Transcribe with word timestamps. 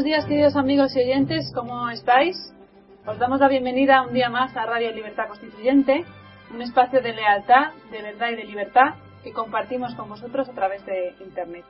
Buenos 0.00 0.16
días 0.16 0.24
queridos 0.24 0.56
amigos 0.56 0.96
y 0.96 1.00
oyentes, 1.00 1.52
¿cómo 1.54 1.90
estáis? 1.90 2.34
Os 3.04 3.18
damos 3.18 3.38
la 3.38 3.48
bienvenida 3.48 4.00
un 4.00 4.14
día 4.14 4.30
más 4.30 4.56
a 4.56 4.64
Radio 4.64 4.92
Libertad 4.92 5.28
Constituyente, 5.28 6.06
un 6.54 6.62
espacio 6.62 7.02
de 7.02 7.12
lealtad, 7.12 7.72
de 7.92 8.00
verdad 8.00 8.30
y 8.30 8.36
de 8.36 8.44
libertad 8.44 8.94
que 9.22 9.30
compartimos 9.34 9.94
con 9.96 10.08
vosotros 10.08 10.48
a 10.48 10.54
través 10.54 10.86
de 10.86 11.12
Internet. 11.22 11.66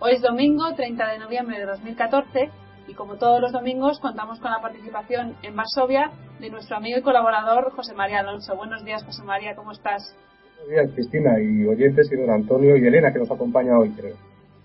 Hoy 0.00 0.12
es 0.14 0.22
domingo 0.22 0.74
30 0.74 1.12
de 1.12 1.18
noviembre 1.18 1.58
de 1.58 1.66
2014 1.66 2.48
y 2.86 2.94
como 2.94 3.16
todos 3.16 3.38
los 3.38 3.52
domingos 3.52 4.00
contamos 4.00 4.40
con 4.40 4.50
la 4.50 4.62
participación 4.62 5.36
en 5.42 5.54
Varsovia 5.54 6.10
de 6.40 6.48
nuestro 6.48 6.78
amigo 6.78 6.98
y 6.98 7.02
colaborador 7.02 7.72
José 7.72 7.92
María 7.92 8.20
Alonso. 8.20 8.56
Buenos 8.56 8.82
días 8.82 9.04
José 9.04 9.24
María, 9.24 9.54
¿cómo 9.54 9.72
estás? 9.72 10.16
Buenos 10.56 10.70
días 10.70 10.94
Cristina 10.94 11.38
y 11.38 11.66
oyentes 11.66 12.10
y 12.10 12.16
don 12.16 12.30
Antonio 12.30 12.78
y 12.78 12.86
Elena 12.86 13.12
que 13.12 13.18
nos 13.18 13.30
acompaña 13.30 13.78
hoy 13.78 13.90
creo. 13.90 14.16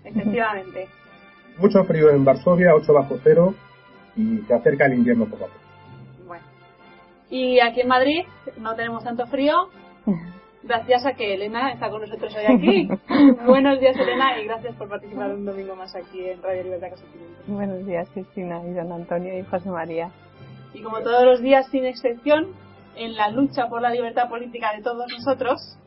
Efectivamente. 0.04 0.88
Mucho 1.58 1.84
frío 1.84 2.10
en 2.10 2.24
Varsovia, 2.24 2.74
8 2.74 2.92
bajo 2.92 3.18
cero 3.22 3.54
y 4.16 4.38
se 4.46 4.54
acerca 4.54 4.86
el 4.86 4.94
invierno 4.94 5.26
poco 5.26 5.44
a 5.44 5.48
poco. 5.48 5.60
Bueno. 6.26 6.44
Y 7.30 7.60
aquí 7.60 7.80
en 7.80 7.88
Madrid 7.88 8.24
no 8.58 8.74
tenemos 8.74 9.04
tanto 9.04 9.26
frío, 9.26 9.68
gracias 10.62 11.06
a 11.06 11.14
que 11.14 11.34
Elena 11.34 11.72
está 11.72 11.90
con 11.90 12.00
nosotros 12.00 12.34
hoy 12.34 12.44
aquí. 12.44 12.88
Buenos 13.46 13.80
días 13.80 13.96
Elena 13.96 14.40
y 14.40 14.46
gracias 14.46 14.74
por 14.76 14.88
participar 14.88 15.34
un 15.34 15.44
domingo 15.44 15.76
más 15.76 15.94
aquí 15.94 16.28
en 16.28 16.42
Radio 16.42 16.64
Libertad 16.64 16.90
Constituyente. 16.90 17.42
Buenos 17.46 17.86
días 17.86 18.08
Cristina 18.12 18.60
y 18.66 18.72
don 18.72 18.92
Antonio 18.92 19.38
y 19.38 19.42
José 19.44 19.70
María. 19.70 20.10
Y 20.72 20.82
como 20.82 21.00
todos 21.00 21.24
los 21.24 21.40
días 21.40 21.68
sin 21.70 21.84
excepción, 21.84 22.48
en 22.96 23.14
la 23.14 23.30
lucha 23.30 23.68
por 23.68 23.80
la 23.80 23.90
libertad 23.90 24.28
política 24.28 24.72
de 24.76 24.82
todos 24.82 25.06
nosotros, 25.10 25.78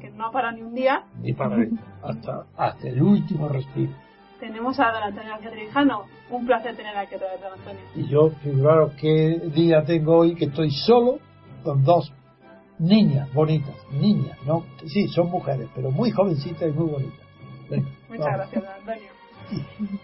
que 0.00 0.10
no 0.10 0.30
para 0.30 0.52
ni 0.52 0.62
un 0.62 0.74
día, 0.74 1.04
Ni 1.20 1.32
para 1.32 1.56
hasta, 2.02 2.44
hasta 2.56 2.88
el 2.88 3.02
último 3.02 3.48
respiro. 3.48 3.92
Tenemos 4.40 4.78
a 4.80 4.90
don 4.92 5.02
Antonio 5.02 5.30
García 5.30 5.50
Trevijano. 5.50 6.04
Un 6.30 6.46
placer 6.46 6.76
tener 6.76 6.96
aquí 6.96 7.14
otra 7.14 7.28
vez 7.32 7.40
don 7.40 7.52
Antonio. 7.52 7.80
Y 7.94 8.08
yo, 8.08 8.30
figuraros 8.42 8.92
qué 9.00 9.40
día 9.54 9.84
tengo 9.84 10.18
hoy 10.18 10.34
que 10.34 10.46
estoy 10.46 10.70
solo 10.70 11.18
con 11.62 11.84
dos 11.84 12.12
niñas 12.78 13.32
bonitas. 13.32 13.74
Niñas, 13.92 14.38
¿no? 14.46 14.64
Sí, 14.86 15.08
son 15.08 15.30
mujeres, 15.30 15.68
pero 15.74 15.90
muy 15.90 16.10
jovencitas 16.10 16.68
y 16.68 16.72
muy 16.72 16.90
bonitas. 16.90 17.20
Venga, 17.70 17.88
Muchas 18.08 18.24
vamos. 18.26 18.36
gracias, 18.38 18.62
don 18.64 18.72
Antonio. 18.72 19.10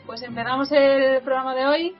Pues 0.06 0.22
empezamos 0.22 0.72
el 0.72 1.20
programa 1.22 1.54
de 1.54 1.66
hoy. 1.66 1.94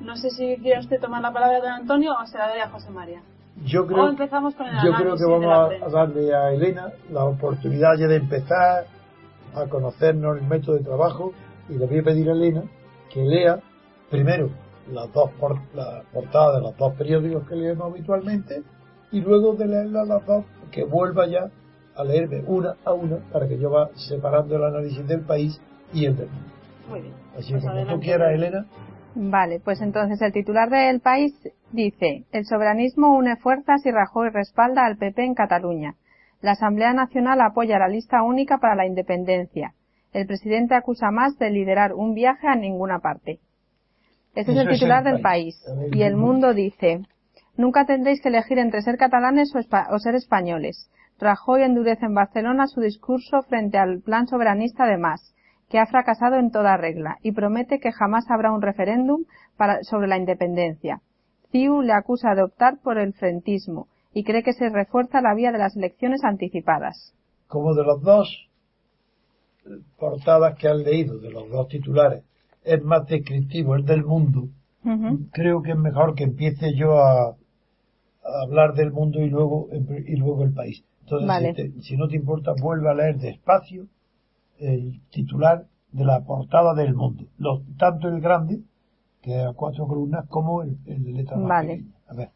No 0.00 0.16
sé 0.16 0.30
si 0.30 0.56
quiere 0.58 0.80
usted 0.80 1.00
tomar 1.00 1.20
la 1.20 1.32
palabra 1.32 1.58
don 1.60 1.70
Antonio 1.70 2.12
o 2.12 2.26
se 2.26 2.38
la 2.38 2.48
doy 2.48 2.60
a 2.60 2.68
José 2.70 2.90
María. 2.90 3.20
Yo 3.64 3.82
O 3.82 3.86
creo, 3.86 4.08
empezamos 4.08 4.54
con 4.54 4.66
el 4.68 4.76
yo 4.84 4.92
creo 4.94 5.16
que 5.16 5.24
vamos 5.24 5.72
a 5.82 5.88
darle 5.88 6.32
a 6.34 6.52
Elena 6.52 6.92
la 7.10 7.24
oportunidad 7.24 7.96
ya 7.98 8.06
de 8.06 8.16
empezar 8.16 8.86
a 9.54 9.64
conocernos 9.68 10.38
el 10.38 10.46
método 10.46 10.76
de 10.76 10.84
trabajo 10.84 11.32
y 11.68 11.74
le 11.74 11.86
voy 11.86 11.98
a 11.98 12.02
pedir 12.02 12.28
a 12.28 12.32
Elena 12.32 12.62
que 13.12 13.22
lea 13.24 13.60
primero 14.10 14.50
las 14.92 15.12
dos 15.12 15.30
por- 15.38 15.60
las 15.74 16.04
portadas 16.12 16.56
de 16.56 16.62
los 16.62 16.76
dos 16.76 16.94
periódicos 16.94 17.46
que 17.48 17.56
leemos 17.56 17.90
habitualmente 17.92 18.62
y 19.12 19.20
luego 19.20 19.54
de 19.54 19.66
leerlas 19.66 20.06
las 20.08 20.24
dos 20.26 20.44
que 20.70 20.84
vuelva 20.84 21.26
ya 21.26 21.50
a 21.96 22.04
leerme 22.04 22.42
una 22.46 22.74
a 22.84 22.92
una 22.92 23.16
para 23.32 23.48
que 23.48 23.58
yo 23.58 23.70
va 23.70 23.90
separando 23.94 24.56
el 24.56 24.64
análisis 24.64 25.06
del 25.06 25.22
país 25.22 25.60
y 25.92 26.06
el 26.06 26.16
del 26.16 26.28
mundo. 26.28 26.50
Muy 26.88 27.00
bien. 27.02 27.14
Así 27.36 27.52
Pues 27.52 27.64
que 27.64 27.68
como 27.70 27.86
tú 27.86 28.00
quieras, 28.00 28.32
Elena. 28.34 28.66
Vale, 29.14 29.60
pues 29.60 29.80
entonces 29.80 30.20
el 30.22 30.32
titular 30.32 30.70
del 30.70 31.00
país 31.00 31.34
dice, 31.72 32.24
el 32.30 32.44
soberanismo 32.44 33.16
une 33.16 33.36
fuerzas 33.36 33.84
y 33.84 33.90
Rajoy 33.90 34.30
respalda 34.30 34.86
al 34.86 34.96
PP 34.96 35.24
en 35.24 35.34
Cataluña. 35.34 35.94
La 36.40 36.52
Asamblea 36.52 36.92
Nacional 36.92 37.40
apoya 37.40 37.78
la 37.78 37.88
lista 37.88 38.22
única 38.22 38.58
para 38.58 38.76
la 38.76 38.86
independencia. 38.86 39.74
El 40.12 40.26
presidente 40.26 40.74
acusa 40.74 41.10
más 41.10 41.38
de 41.38 41.50
liderar 41.50 41.92
un 41.94 42.14
viaje 42.14 42.46
a 42.48 42.54
ninguna 42.56 42.98
parte. 43.00 43.40
Este 44.34 44.52
es 44.52 44.58
el 44.58 44.68
es 44.68 44.74
titular 44.78 45.06
el 45.06 45.12
del 45.14 45.22
país. 45.22 45.56
A 45.66 45.96
Y 45.96 46.02
el 46.02 46.16
mundo 46.16 46.54
dice, 46.54 47.02
nunca 47.56 47.84
tendréis 47.86 48.20
que 48.22 48.28
elegir 48.28 48.58
entre 48.58 48.82
ser 48.82 48.96
catalanes 48.96 49.54
o, 49.54 49.58
espa- 49.58 49.88
o 49.90 49.98
ser 49.98 50.14
españoles. 50.14 50.90
Rajoy 51.18 51.62
endurece 51.62 52.06
en 52.06 52.14
Barcelona 52.14 52.66
su 52.68 52.80
discurso 52.80 53.42
frente 53.42 53.76
al 53.78 54.00
plan 54.00 54.26
soberanista 54.28 54.86
de 54.86 54.96
Mas, 54.98 55.34
que 55.68 55.78
ha 55.78 55.86
fracasado 55.86 56.36
en 56.36 56.50
toda 56.50 56.76
regla, 56.76 57.18
y 57.22 57.32
promete 57.32 57.80
que 57.80 57.92
jamás 57.92 58.30
habrá 58.30 58.52
un 58.52 58.62
referéndum 58.62 59.24
para- 59.56 59.82
sobre 59.82 60.06
la 60.06 60.16
independencia. 60.16 61.00
CiU 61.50 61.82
le 61.82 61.92
acusa 61.92 62.34
de 62.34 62.42
optar 62.42 62.78
por 62.82 62.98
el 62.98 63.12
frentismo 63.14 63.88
y 64.14 64.24
cree 64.24 64.42
que 64.42 64.52
se 64.52 64.68
refuerza 64.70 65.20
la 65.20 65.34
vía 65.34 65.52
de 65.52 65.58
las 65.58 65.76
elecciones 65.76 66.22
anticipadas. 66.24 67.12
como 67.48 67.74
de 67.74 67.82
los 67.82 68.02
dos 68.02 68.47
portadas 69.98 70.56
que 70.58 70.68
han 70.68 70.82
leído, 70.82 71.18
de 71.18 71.30
los 71.30 71.48
dos 71.50 71.68
titulares, 71.68 72.24
es 72.64 72.82
más 72.82 73.06
descriptivo, 73.06 73.74
el 73.76 73.84
del 73.84 74.04
mundo, 74.04 74.48
creo 75.32 75.62
que 75.62 75.72
es 75.72 75.76
mejor 75.78 76.14
que 76.14 76.24
empiece 76.24 76.74
yo 76.74 76.98
a, 76.98 77.28
a 77.30 77.36
hablar 78.44 78.74
del 78.74 78.90
mundo 78.92 79.20
y 79.20 79.28
luego 79.30 79.68
y 79.72 80.16
luego 80.16 80.44
el 80.44 80.52
país. 80.52 80.84
Entonces, 81.02 81.28
Vale. 81.28 81.54
si, 81.54 81.62
te- 81.72 81.80
si 81.82 81.96
no 81.96 82.08
te 82.08 82.16
importa, 82.16 82.52
vuelve 82.60 82.90
a 82.90 82.94
leer 82.94 83.18
despacio 83.18 83.86
el 84.58 85.00
titular 85.10 85.66
de 85.92 86.04
la 86.04 86.20
portada 86.24 86.74
del 86.74 86.94
mundo, 86.94 87.24
Lo- 87.38 87.62
tanto 87.78 88.08
el 88.08 88.20
grande, 88.20 88.60
que 89.22 89.40
es 89.40 89.46
a 89.46 89.52
cuatro 89.54 89.86
columnas, 89.86 90.26
como 90.28 90.62
el, 90.62 90.76
el 90.86 91.04
de 91.04 91.12
letra 91.12 91.36
más 91.38 91.48
Vale. 91.48 91.76
pequeña. 91.76 91.94
A 92.08 92.14
ver, 92.14 92.28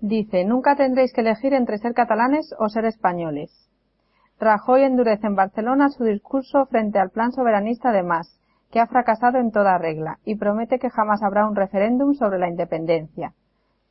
Dice, 0.00 0.44
nunca 0.44 0.76
tendréis 0.76 1.12
que 1.12 1.22
elegir 1.22 1.52
entre 1.54 1.78
ser 1.78 1.92
catalanes 1.92 2.54
o 2.58 2.68
ser 2.68 2.84
españoles. 2.84 3.67
Rajoy 4.40 4.82
endurece 4.82 5.26
en 5.26 5.34
Barcelona 5.34 5.88
su 5.90 6.04
discurso 6.04 6.66
frente 6.66 6.98
al 6.98 7.10
plan 7.10 7.32
soberanista 7.32 7.90
de 7.90 8.04
Mas, 8.04 8.38
que 8.70 8.80
ha 8.80 8.86
fracasado 8.86 9.38
en 9.38 9.50
toda 9.50 9.78
regla, 9.78 10.18
y 10.24 10.36
promete 10.36 10.78
que 10.78 10.90
jamás 10.90 11.22
habrá 11.22 11.48
un 11.48 11.56
referéndum 11.56 12.14
sobre 12.14 12.38
la 12.38 12.48
independencia. 12.48 13.34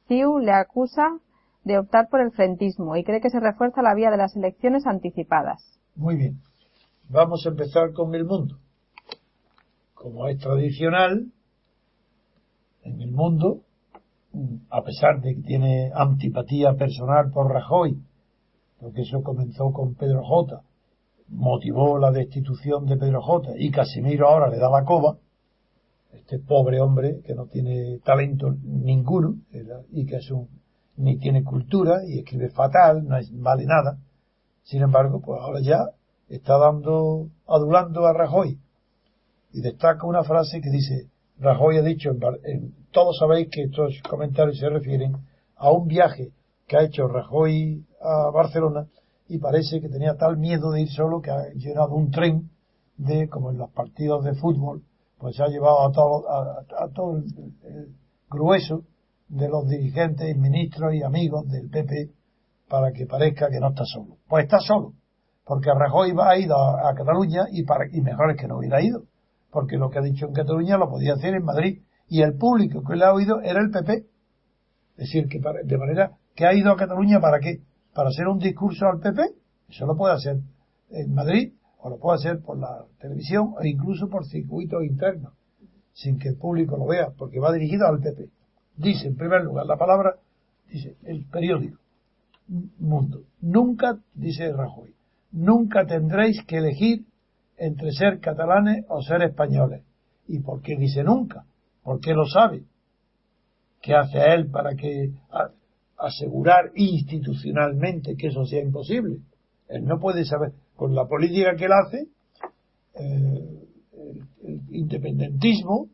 CiU 0.08 0.40
le 0.40 0.54
acusa 0.54 1.18
de 1.64 1.78
optar 1.78 2.08
por 2.10 2.22
el 2.22 2.32
frentismo 2.32 2.96
y 2.96 3.04
cree 3.04 3.20
que 3.20 3.30
se 3.30 3.42
refuerza 3.42 3.82
la 3.82 3.94
vía 3.94 4.10
de 4.10 4.18
las 4.18 4.36
elecciones 4.38 4.88
anticipadas. 4.88 5.80
Muy 5.96 6.16
bien. 6.16 6.40
Vamos 7.10 7.46
a 7.46 7.50
empezar 7.50 7.92
con 7.92 8.16
el 8.16 8.24
mundo. 8.24 8.58
Como 9.94 10.28
es 10.28 10.40
tradicional, 10.40 11.32
en 12.84 13.02
el 13.02 13.12
mundo, 13.12 13.64
a 14.70 14.82
pesar 14.84 15.20
de 15.22 15.36
que 15.36 15.42
tiene 15.42 15.92
antipatía 15.94 16.74
personal 16.76 17.32
por 17.32 17.52
Rajoy, 17.52 17.98
porque 18.80 19.02
eso 19.02 19.22
comenzó 19.24 19.72
con 19.72 19.96
Pedro 19.96 20.24
J, 20.24 20.62
motivó 21.30 21.98
la 21.98 22.12
destitución 22.12 22.86
de 22.86 22.98
Pedro 22.98 23.22
J 23.22 23.54
y 23.58 23.72
Casimiro 23.72 24.30
ahora 24.30 24.50
le 24.50 24.58
da 24.58 24.70
la 24.70 24.84
coba, 24.84 25.18
este 26.14 26.40
pobre 26.40 26.80
hombre 26.80 27.22
que 27.26 27.36
no 27.36 27.48
tiene 27.48 28.00
talento 28.00 28.56
ninguno 28.64 29.36
y 29.92 30.06
que 30.06 30.18
es 30.18 30.32
un 30.32 30.48
ni 30.98 31.18
tiene 31.18 31.44
cultura 31.44 32.04
y 32.06 32.20
escribe 32.20 32.50
fatal, 32.50 33.08
no 33.08 33.18
es, 33.18 33.30
vale 33.32 33.66
nada. 33.66 34.00
Sin 34.64 34.82
embargo, 34.82 35.22
pues 35.22 35.40
ahora 35.40 35.60
ya 35.62 35.92
está 36.28 36.58
dando, 36.58 37.30
adulando 37.48 38.06
a 38.06 38.14
Rajoy. 38.14 38.60
Y 39.54 39.62
destaca 39.62 40.06
una 40.06 40.24
frase 40.24 40.60
que 40.60 40.70
dice, 40.70 41.10
Rajoy 41.40 41.78
ha 41.78 41.84
dicho, 41.84 42.12
en, 42.44 42.74
todos 42.92 43.18
sabéis 43.20 43.50
que 43.50 43.64
estos 43.64 44.02
comentarios 44.10 44.58
se 44.58 44.70
refieren 44.70 45.16
a 45.56 45.72
un 45.72 45.88
viaje 45.88 46.32
que 46.68 46.78
ha 46.78 46.84
hecho 46.84 47.08
Rajoy 47.08 47.86
a 48.02 48.30
Barcelona 48.32 48.88
y 49.28 49.40
parece 49.40 49.82
que 49.82 49.90
tenía 49.90 50.16
tal 50.16 50.38
miedo 50.38 50.72
de 50.72 50.82
ir 50.82 50.90
solo 50.90 51.22
que 51.22 51.32
ha 51.32 51.50
llenado 51.54 51.96
un 51.96 52.12
tren 52.12 52.50
de, 52.98 53.28
como 53.30 53.52
en 53.52 53.58
los 53.58 53.72
partidos 53.72 54.24
de 54.24 54.34
fútbol, 54.36 54.84
pues 55.18 55.36
se 55.36 55.44
ha 55.44 55.48
llevado 55.48 55.88
a 55.88 55.92
todo, 55.92 56.30
a, 56.30 56.90
todo 56.94 57.18
el, 57.18 57.96
grueso 58.30 58.84
de 59.30 59.48
los 59.48 59.68
dirigentes, 59.68 60.36
ministros 60.38 60.94
y 60.94 61.04
amigos 61.04 61.48
del 61.50 61.70
PP 61.70 62.12
para 62.68 62.92
que 62.92 63.06
parezca 63.06 63.50
que 63.50 63.60
no 63.60 63.70
está 63.70 63.84
solo. 63.86 64.18
Pues 64.28 64.46
está 64.46 64.60
solo, 64.60 64.94
porque 65.46 65.70
Rajoy 65.74 66.12
va 66.12 66.32
a 66.32 66.38
ir 66.38 66.50
a, 66.52 66.94
Cataluña 66.96 67.46
y, 67.52 67.64
para, 67.64 67.86
y 67.92 68.02
mejor 68.02 68.32
es 68.32 68.38
que 68.38 68.48
no 68.48 68.58
hubiera 68.58 68.82
ido, 68.82 69.04
porque 69.52 69.78
lo 69.78 69.90
que 69.90 70.00
ha 70.00 70.02
dicho 70.02 70.28
en 70.28 70.34
Cataluña 70.34 70.78
lo 70.78 70.90
podía 70.90 71.14
hacer 71.14 71.36
en 71.36 71.44
Madrid 71.44 71.82
y 72.10 72.22
el 72.22 72.38
público 72.38 72.84
que 72.84 72.96
le 72.96 73.06
ha 73.06 73.14
oído 73.14 73.42
era 73.42 73.62
el 73.62 73.70
PP. 73.70 74.06
Es 74.98 74.98
decir, 74.98 75.28
que 75.28 75.40
de 75.40 75.78
manera 75.78 76.18
que 76.36 76.46
ha 76.46 76.54
ido 76.54 76.72
a 76.72 76.78
Cataluña 76.78 77.20
para 77.20 77.40
qué? 77.40 77.62
Para 77.98 78.10
hacer 78.10 78.28
un 78.28 78.38
discurso 78.38 78.86
al 78.86 79.00
PP. 79.00 79.24
Eso 79.70 79.88
lo 79.88 79.98
puede 79.98 80.14
hacer 80.14 80.38
en 80.92 81.16
Madrid 81.16 81.54
o 81.80 81.90
lo 81.90 81.98
puede 81.98 82.20
hacer 82.20 82.44
por 82.44 82.60
la 82.60 82.86
televisión 83.00 83.56
o 83.58 83.64
incluso 83.66 84.08
por 84.08 84.24
circuitos 84.28 84.84
internos, 84.84 85.34
sin 85.94 86.20
que 86.20 86.30
el 86.30 86.38
público 86.38 86.78
lo 86.78 86.86
vea, 86.86 87.10
porque 87.18 87.40
va 87.40 87.52
dirigido 87.52 87.88
al 87.88 88.00
PP. 88.00 88.30
Dice, 88.76 89.08
en 89.08 89.16
primer 89.16 89.42
lugar, 89.42 89.66
la 89.66 89.78
palabra, 89.78 90.14
dice, 90.72 90.96
el 91.06 91.26
periódico, 91.26 91.80
Mundo. 92.78 93.24
Nunca, 93.42 93.98
dice 94.14 94.54
Rajoy, 94.54 94.94
nunca 95.32 95.88
tendréis 95.88 96.44
que 96.46 96.58
elegir 96.58 97.04
entre 97.58 97.94
ser 97.94 98.20
catalanes 98.20 98.86
o 98.90 99.02
ser 99.02 99.24
españoles. 99.24 99.82
¿Y 100.28 100.38
por 100.42 100.62
qué 100.62 100.76
dice 100.78 101.04
nunca? 101.04 101.46
¿Por 101.82 102.00
qué 102.00 102.14
lo 102.14 102.28
sabe? 102.28 102.62
¿Qué 103.82 103.96
hace 103.96 104.20
él 104.36 104.52
para 104.52 104.76
que 104.76 105.14
asegurar 105.98 106.72
institucionalmente 106.76 108.16
que 108.16 108.28
eso 108.28 108.46
sea 108.46 108.62
imposible? 108.62 109.18
Él 109.68 109.86
no 109.86 110.00
puede 110.00 110.26
saber 110.26 110.54
con 110.76 110.96
la 110.96 111.08
política 111.08 111.56
que 111.56 111.66
él 111.66 111.72
hace, 111.72 112.08
eh, 112.96 113.68
el, 114.44 114.62
independentismo 114.72 115.88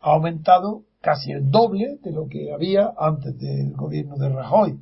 ha 0.00 0.12
aumentado 0.12 0.82
casi 1.00 1.30
el 1.32 1.50
doble 1.50 1.98
de 2.02 2.12
lo 2.12 2.26
que 2.28 2.52
había 2.52 2.92
antes 2.98 3.38
del 3.38 3.72
gobierno 3.72 4.16
de 4.16 4.28
Rajoy. 4.28 4.80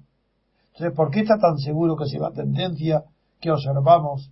Entonces, 0.72 0.96
¿por 0.96 1.10
qué 1.10 1.20
está 1.20 1.38
tan 1.38 1.58
seguro 1.58 1.96
que 1.96 2.06
si 2.06 2.18
la 2.18 2.32
tendencia 2.32 3.04
que 3.40 3.50
observamos 3.50 4.30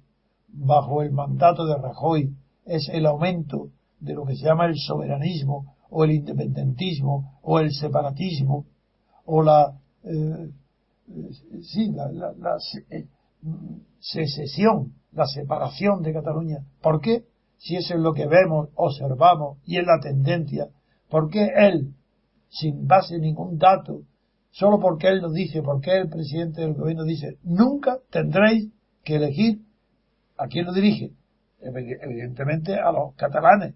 bajo 0.49 1.03
el 1.03 1.13
mandato 1.13 1.67
de 1.67 1.77
Rajoy 1.77 2.35
es 2.65 2.89
el 2.93 3.07
aumento 3.07 3.69
de 4.01 4.15
lo 4.15 4.25
que 4.25 4.37
se 4.37 4.45
llama 4.45 4.67
el 4.67 4.77
soberanismo 4.77 5.75
o 5.91 6.05
el 6.05 6.13
independentismo 6.13 7.39
o 7.43 7.59
el 7.59 7.73
separatismo 7.73 8.67
o 9.25 9.43
la, 9.43 9.79
eh, 10.05 10.51
sí, 11.63 11.93
la, 11.93 12.11
la, 12.11 12.57
eh, 12.91 13.07
secesión, 14.01 14.95
la 15.13 15.27
separación 15.27 16.03
de 16.03 16.13
Cataluña. 16.13 16.59
¿Por 16.83 17.01
qué? 17.01 17.25
Si 17.59 17.77
eso 17.77 17.95
es 17.95 18.01
lo 18.01 18.13
que 18.13 18.27
vemos, 18.27 18.69
observamos 18.75 19.59
y 19.65 19.79
es 19.79 19.87
la 19.87 20.01
tendencia, 20.01 20.69
¿por 21.09 21.31
qué 21.31 21.51
él, 21.57 21.95
sin 22.49 22.87
base 22.87 23.19
ningún 23.19 23.59
dato, 23.59 24.03
solo 24.51 24.79
porque 24.79 25.09
él 25.09 25.21
lo 25.21 25.31
dice, 25.31 25.63
porque 25.63 25.97
el 25.97 26.09
presidente 26.09 26.61
del 26.61 26.75
gobierno 26.75 27.05
dice, 27.05 27.39
nunca 27.43 27.99
tendréis 28.11 28.71
que 29.03 29.17
elegir 29.17 29.63
a 30.37 30.47
quién 30.47 30.67
lo 30.67 30.73
dirige? 30.73 31.13
Evidentemente 31.61 32.75
a 32.75 32.93
los 32.93 33.15
catalanes. 33.15 33.75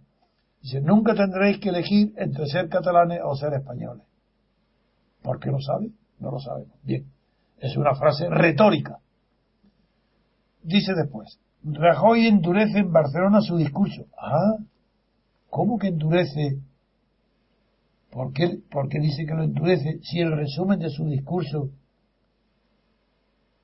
Dice, 0.60 0.80
nunca 0.80 1.14
tendréis 1.14 1.58
que 1.58 1.70
elegir 1.70 2.12
entre 2.16 2.46
ser 2.46 2.68
catalanes 2.68 3.20
o 3.24 3.34
ser 3.36 3.54
españoles. 3.54 4.07
¿Por 5.28 5.40
qué 5.40 5.50
lo 5.50 5.60
sabe? 5.60 5.90
No 6.20 6.30
lo 6.30 6.40
sabemos. 6.40 6.72
Bien, 6.82 7.04
es 7.58 7.76
una 7.76 7.94
frase 7.94 8.30
retórica 8.30 8.98
dice 10.62 10.94
después, 10.94 11.38
Rajoy 11.64 12.28
endurece 12.28 12.78
en 12.78 12.90
Barcelona 12.90 13.42
su 13.42 13.58
discurso. 13.58 14.06
Ah, 14.16 14.56
¿cómo 15.50 15.78
que 15.78 15.88
endurece? 15.88 16.60
¿Por 18.10 18.32
qué, 18.32 18.60
¿Por 18.70 18.88
qué 18.88 19.00
dice 19.00 19.26
que 19.26 19.34
lo 19.34 19.44
endurece 19.44 19.98
si 20.02 20.20
el 20.20 20.34
resumen 20.34 20.78
de 20.78 20.88
su 20.88 21.04
discurso, 21.04 21.68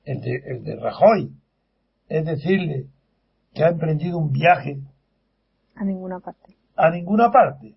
el 0.03 0.21
de, 0.21 0.35
el 0.45 0.63
de 0.63 0.75
Rajoy, 0.75 1.31
es 2.09 2.25
decirle 2.25 2.85
que 3.55 3.63
ha 3.63 3.69
emprendido 3.69 4.19
un 4.19 4.31
viaje 4.31 4.81
a 5.73 5.83
ninguna 5.83 6.19
parte? 6.19 6.55
A 6.75 6.91
ninguna 6.91 7.31
parte. 7.31 7.75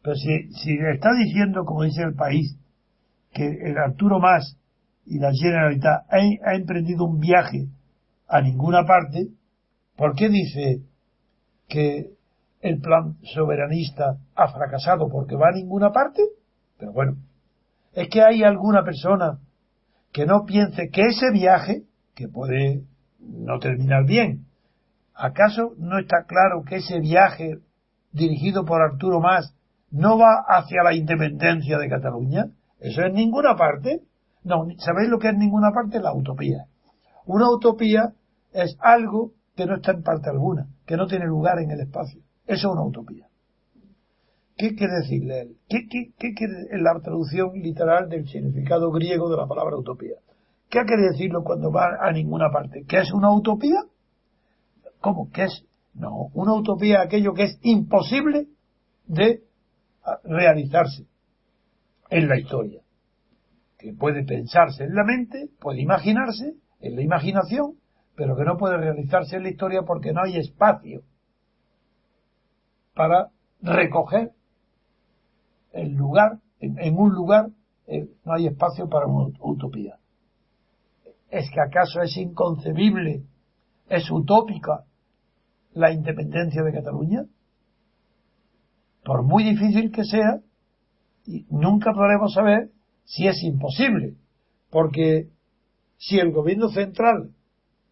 Pero 0.00 0.16
si, 0.16 0.52
si 0.54 0.78
está 0.94 1.10
diciendo, 1.22 1.66
como 1.66 1.82
dice 1.82 2.00
el 2.00 2.14
país, 2.14 2.56
que 3.32 3.46
el 3.46 3.78
Arturo 3.78 4.18
Más 4.18 4.56
y 5.06 5.18
la 5.18 5.32
Generalitat 5.32 6.04
ha, 6.10 6.54
emprendido 6.54 7.04
un 7.04 7.18
viaje 7.18 7.66
a 8.28 8.40
ninguna 8.40 8.84
parte, 8.84 9.28
¿por 9.96 10.14
qué 10.14 10.28
dice 10.28 10.82
que 11.68 12.10
el 12.60 12.80
plan 12.80 13.16
soberanista 13.22 14.18
ha 14.34 14.48
fracasado 14.48 15.08
porque 15.08 15.36
va 15.36 15.48
a 15.48 15.52
ninguna 15.52 15.90
parte? 15.90 16.22
Pero 16.78 16.92
bueno, 16.92 17.16
es 17.92 18.08
que 18.08 18.22
hay 18.22 18.42
alguna 18.42 18.84
persona 18.84 19.38
que 20.12 20.26
no 20.26 20.44
piense 20.44 20.90
que 20.90 21.02
ese 21.02 21.30
viaje, 21.32 21.82
que 22.14 22.28
puede 22.28 22.82
no 23.20 23.58
terminar 23.58 24.04
bien, 24.04 24.46
¿acaso 25.14 25.74
no 25.78 25.98
está 25.98 26.24
claro 26.24 26.62
que 26.66 26.76
ese 26.76 27.00
viaje 27.00 27.58
dirigido 28.12 28.64
por 28.64 28.82
Arturo 28.82 29.20
Más 29.20 29.54
no 29.90 30.18
va 30.18 30.44
hacia 30.46 30.82
la 30.82 30.94
independencia 30.94 31.78
de 31.78 31.88
Cataluña? 31.88 32.46
Eso 32.80 33.02
es 33.02 33.12
ninguna 33.12 33.56
parte. 33.56 34.02
No, 34.42 34.66
¿sabéis 34.78 35.10
lo 35.10 35.18
que 35.18 35.28
es 35.28 35.36
ninguna 35.36 35.70
parte? 35.72 36.00
La 36.00 36.14
utopía. 36.14 36.64
Una 37.26 37.50
utopía 37.50 38.14
es 38.52 38.76
algo 38.80 39.32
que 39.54 39.66
no 39.66 39.76
está 39.76 39.92
en 39.92 40.02
parte 40.02 40.30
alguna, 40.30 40.68
que 40.86 40.96
no 40.96 41.06
tiene 41.06 41.26
lugar 41.26 41.58
en 41.60 41.70
el 41.70 41.80
espacio. 41.80 42.20
Eso 42.46 42.68
es 42.68 42.72
una 42.72 42.82
utopía. 42.82 43.26
¿Qué 44.56 44.74
quiere 44.74 44.94
decirle 45.02 45.40
él? 45.42 45.56
¿Qué, 45.68 45.86
qué, 45.88 46.34
quiere 46.34 46.54
en 46.70 46.82
la 46.82 46.98
traducción 47.00 47.52
literal 47.54 48.08
del 48.08 48.28
significado 48.28 48.90
griego 48.90 49.30
de 49.30 49.36
la 49.36 49.46
palabra 49.46 49.76
utopía? 49.76 50.16
¿Qué 50.68 50.80
quiere 50.84 51.10
decirlo 51.12 51.44
cuando 51.44 51.70
va 51.70 51.98
a 52.00 52.12
ninguna 52.12 52.50
parte? 52.52 52.84
¿Qué 52.86 52.98
es 52.98 53.12
una 53.12 53.32
utopía? 53.32 53.84
¿Cómo? 55.00 55.30
¿Qué 55.32 55.44
es? 55.44 55.64
No, 55.94 56.28
una 56.34 56.54
utopía 56.54 57.00
es 57.00 57.06
aquello 57.06 57.34
que 57.34 57.44
es 57.44 57.58
imposible 57.62 58.48
de 59.06 59.42
ah, 60.04 60.18
realizarse 60.24 61.09
en 62.10 62.28
la 62.28 62.38
historia. 62.38 62.82
Que 63.78 63.94
puede 63.94 64.24
pensarse 64.24 64.84
en 64.84 64.94
la 64.94 65.04
mente, 65.04 65.48
puede 65.60 65.80
imaginarse 65.80 66.54
en 66.80 66.96
la 66.96 67.02
imaginación, 67.02 67.76
pero 68.14 68.36
que 68.36 68.44
no 68.44 68.58
puede 68.58 68.76
realizarse 68.76 69.36
en 69.36 69.44
la 69.44 69.50
historia 69.50 69.82
porque 69.82 70.12
no 70.12 70.22
hay 70.22 70.36
espacio 70.36 71.02
para 72.94 73.30
recoger 73.62 74.32
el 75.72 75.92
lugar, 75.92 76.38
en, 76.58 76.96
un 76.96 77.14
lugar 77.14 77.50
eh, 77.86 78.08
no 78.24 78.34
hay 78.34 78.46
espacio 78.46 78.88
para 78.88 79.06
una 79.06 79.34
utopía. 79.40 79.96
¿Es 81.30 81.48
que 81.50 81.60
acaso 81.60 82.02
es 82.02 82.16
inconcebible, 82.16 83.22
es 83.88 84.10
utópica 84.10 84.84
la 85.72 85.92
independencia 85.92 86.62
de 86.62 86.72
Cataluña? 86.72 87.24
Por 89.04 89.22
muy 89.22 89.44
difícil 89.44 89.92
que 89.92 90.04
sea, 90.04 90.40
nunca 91.50 91.92
podremos 91.92 92.32
saber 92.32 92.70
si 93.04 93.26
es 93.26 93.42
imposible, 93.42 94.14
porque 94.70 95.28
si 95.98 96.18
el 96.18 96.32
gobierno 96.32 96.68
central 96.70 97.30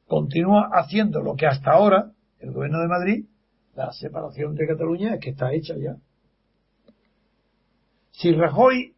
continúa 0.06 0.70
haciendo 0.72 1.20
lo 1.20 1.34
que 1.34 1.46
hasta 1.46 1.72
ahora 1.72 2.12
el 2.40 2.52
gobierno 2.52 2.80
de 2.80 2.88
Madrid, 2.88 3.26
la 3.74 3.92
separación 3.92 4.54
de 4.54 4.66
Cataluña 4.66 5.14
es 5.14 5.20
que 5.20 5.30
está 5.30 5.52
hecha 5.52 5.74
ya. 5.76 5.96
Si 8.12 8.32
Rajoy, 8.32 8.94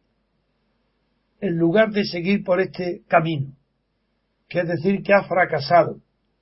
en 1.41 1.57
lugar 1.57 1.91
de 1.91 2.05
seguir 2.05 2.43
por 2.43 2.59
este 2.59 3.03
camino, 3.07 3.53
que 4.47 4.59
es 4.61 4.67
decir 4.67 5.03
que 5.03 5.13
ha 5.13 5.23
fracasado, 5.23 5.99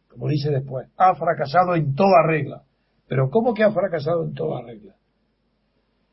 como 0.09 0.27
dice 0.27 0.49
después, 0.49 0.87
ha 0.97 1.15
fracasado 1.15 1.75
en 1.75 1.95
toda 1.95 2.25
regla. 2.25 2.63
Pero 3.07 3.29
¿cómo 3.29 3.53
que 3.53 3.63
ha 3.63 3.71
fracasado 3.71 4.25
en 4.25 4.33
toda 4.33 4.61
regla? 4.61 4.95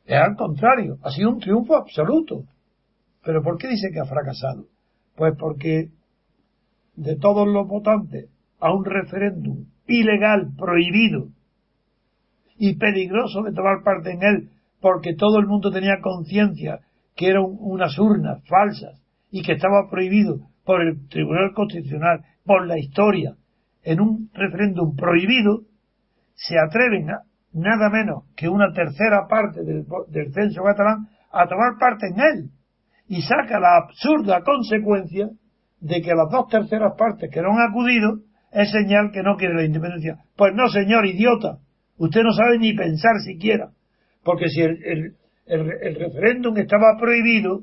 Es 0.07 0.19
al 0.19 0.35
contrario, 0.35 0.97
ha 1.03 1.11
sido 1.11 1.29
un 1.29 1.39
triunfo 1.39 1.75
absoluto. 1.75 2.45
¿Pero 3.23 3.43
por 3.43 3.57
qué 3.57 3.67
dice 3.67 3.89
que 3.93 3.99
ha 3.99 4.05
fracasado? 4.05 4.65
Pues 5.15 5.35
porque 5.37 5.89
de 6.95 7.17
todos 7.17 7.47
los 7.47 7.67
votantes 7.67 8.29
a 8.59 8.73
un 8.73 8.85
referéndum 8.85 9.65
ilegal, 9.85 10.49
prohibido 10.57 11.27
y 12.57 12.75
peligroso 12.77 13.43
de 13.43 13.53
tomar 13.53 13.83
parte 13.83 14.11
en 14.11 14.23
él 14.23 14.49
porque 14.79 15.15
todo 15.15 15.39
el 15.39 15.47
mundo 15.47 15.71
tenía 15.71 15.99
conciencia 16.01 16.79
que 17.15 17.27
eran 17.27 17.43
unas 17.45 17.97
urnas 17.99 18.43
falsas 18.47 19.01
y 19.31 19.41
que 19.41 19.53
estaba 19.53 19.89
prohibido 19.89 20.39
por 20.63 20.81
el 20.81 21.07
Tribunal 21.09 21.53
Constitucional, 21.53 22.23
por 22.45 22.67
la 22.67 22.77
historia, 22.77 23.35
en 23.83 24.01
un 24.01 24.29
referéndum 24.33 24.95
prohibido, 24.95 25.61
se 26.35 26.55
atreven 26.59 27.09
a, 27.09 27.23
nada 27.53 27.89
menos 27.89 28.23
que 28.35 28.49
una 28.49 28.71
tercera 28.73 29.27
parte 29.27 29.63
del, 29.63 29.85
del 30.09 30.33
censo 30.33 30.63
catalán 30.63 31.07
a 31.31 31.47
tomar 31.47 31.77
parte 31.79 32.07
en 32.07 32.19
él 32.19 32.49
y 33.07 33.21
saca 33.21 33.59
la 33.59 33.77
absurda 33.77 34.41
consecuencia 34.43 35.29
de 35.79 36.01
que 36.01 36.13
las 36.13 36.29
dos 36.31 36.47
terceras 36.49 36.93
partes 36.97 37.29
que 37.31 37.41
no 37.41 37.53
han 37.53 37.69
acudido 37.69 38.19
es 38.51 38.71
señal 38.71 39.11
que 39.11 39.23
no 39.23 39.35
quiere 39.35 39.55
la 39.55 39.65
independencia. 39.65 40.17
Pues 40.35 40.53
no, 40.55 40.67
señor 40.67 41.05
idiota, 41.05 41.59
usted 41.97 42.21
no 42.23 42.31
sabe 42.31 42.57
ni 42.57 42.73
pensar 42.73 43.19
siquiera, 43.25 43.69
porque 44.23 44.49
si 44.49 44.61
el, 44.61 45.15
el 45.45 45.95
referéndum 45.95 46.57
estaba 46.57 46.97
prohibido, 46.99 47.61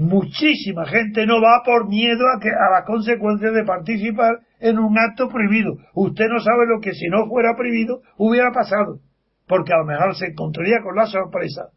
muchísima 0.00 0.86
gente 0.86 1.26
no 1.26 1.42
va 1.42 1.62
por 1.64 1.86
miedo 1.88 2.24
a, 2.34 2.40
que, 2.40 2.48
a 2.48 2.70
las 2.70 2.86
consecuencias 2.86 3.52
de 3.52 3.64
participar 3.64 4.40
en 4.58 4.78
un 4.78 4.98
acto 4.98 5.28
prohibido. 5.28 5.76
Usted 5.94 6.24
no 6.28 6.40
sabe 6.40 6.66
lo 6.66 6.80
que 6.80 6.94
si 6.94 7.06
no 7.08 7.26
fuera 7.28 7.54
prohibido 7.54 8.00
hubiera 8.16 8.50
pasado, 8.50 9.00
porque 9.46 9.74
a 9.74 9.78
lo 9.78 9.84
mejor 9.84 10.16
se 10.16 10.28
encontraría 10.28 10.78
con 10.82 10.96
la 10.96 11.06
sorpresa 11.06 11.68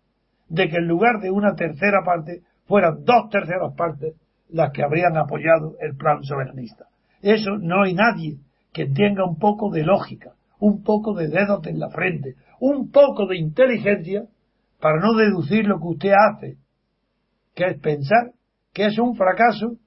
de 0.47 0.69
que 0.69 0.77
en 0.77 0.87
lugar 0.87 1.19
de 1.19 1.31
una 1.31 1.53
tercera 1.55 2.01
parte 2.05 2.41
fueran 2.65 3.03
dos 3.03 3.29
terceras 3.29 3.73
partes 3.75 4.15
las 4.49 4.71
que 4.71 4.83
habrían 4.83 5.17
apoyado 5.17 5.75
el 5.81 5.95
plan 5.97 6.23
soberanista. 6.23 6.85
Eso 7.21 7.57
no 7.59 7.83
hay 7.83 7.93
nadie 7.93 8.37
que 8.71 8.85
tenga 8.87 9.25
un 9.25 9.37
poco 9.37 9.69
de 9.69 9.83
lógica, 9.83 10.31
un 10.59 10.81
poco 10.83 11.13
de 11.13 11.27
dedos 11.27 11.65
en 11.67 11.79
la 11.79 11.89
frente, 11.89 12.35
un 12.61 12.89
poco 12.89 13.27
de 13.27 13.37
inteligencia 13.37 14.23
para 14.79 14.99
no 14.99 15.13
deducir 15.13 15.65
lo 15.65 15.79
que 15.79 15.87
usted 15.87 16.11
hace 16.11 16.62
que 17.55 17.65
es 17.65 17.79
pensar 17.79 18.31
que 18.73 18.87
es 18.87 18.97
un 18.97 19.15
fracaso 19.15 19.77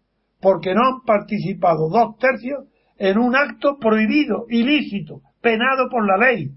porque 0.40 0.74
no 0.74 0.80
han 0.82 1.00
participado 1.04 1.88
dos 1.88 2.16
tercios 2.18 2.64
en 2.98 3.18
un 3.18 3.34
acto 3.34 3.78
prohibido, 3.78 4.46
ilícito, 4.48 5.22
penado 5.40 5.88
por 5.90 6.06
la 6.06 6.16
ley. 6.16 6.50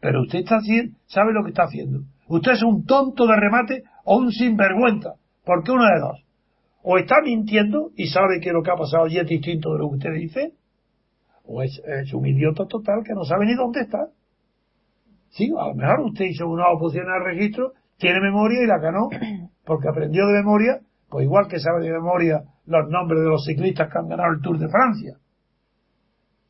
Pero 0.00 0.22
usted 0.22 0.40
está 0.40 0.56
haciendo, 0.56 0.96
sabe 1.06 1.32
lo 1.32 1.44
que 1.44 1.50
está 1.50 1.64
haciendo. 1.64 2.00
Usted 2.28 2.52
es 2.52 2.62
un 2.62 2.84
tonto 2.84 3.26
de 3.26 3.36
remate 3.36 3.82
o 4.04 4.16
un 4.16 4.32
sinvergüenza, 4.32 5.14
porque 5.44 5.70
uno 5.70 5.84
de 5.84 6.00
dos. 6.00 6.24
O 6.82 6.98
está 6.98 7.16
mintiendo 7.22 7.90
y 7.96 8.08
sabe 8.08 8.40
que 8.40 8.52
lo 8.52 8.62
que 8.62 8.70
ha 8.70 8.76
pasado 8.76 9.04
allí 9.04 9.18
es 9.18 9.28
distinto 9.28 9.72
de 9.72 9.78
lo 9.78 9.90
que 9.90 9.96
usted 9.96 10.14
dice, 10.14 10.52
o 11.44 11.62
es, 11.62 11.80
es 11.86 12.12
un 12.12 12.26
idiota 12.26 12.66
total 12.66 13.02
que 13.04 13.14
no 13.14 13.24
sabe 13.24 13.46
ni 13.46 13.54
dónde 13.54 13.82
está. 13.82 14.08
Sí, 15.30 15.50
a 15.56 15.68
lo 15.68 15.74
mejor 15.74 16.00
usted 16.00 16.26
hizo 16.26 16.48
una 16.48 16.68
oposición 16.70 17.08
al 17.08 17.24
registro, 17.24 17.72
tiene 18.02 18.20
memoria 18.20 18.64
y 18.64 18.66
la 18.66 18.78
ganó 18.78 19.08
porque 19.64 19.88
aprendió 19.88 20.26
de 20.26 20.34
memoria, 20.34 20.80
pues 21.08 21.24
igual 21.24 21.46
que 21.46 21.60
sabe 21.60 21.84
de 21.84 21.92
memoria 21.92 22.42
los 22.66 22.90
nombres 22.90 23.20
de 23.20 23.28
los 23.28 23.44
ciclistas 23.44 23.88
que 23.90 23.98
han 23.98 24.08
ganado 24.08 24.32
el 24.32 24.40
Tour 24.42 24.58
de 24.58 24.68
Francia. 24.68 25.18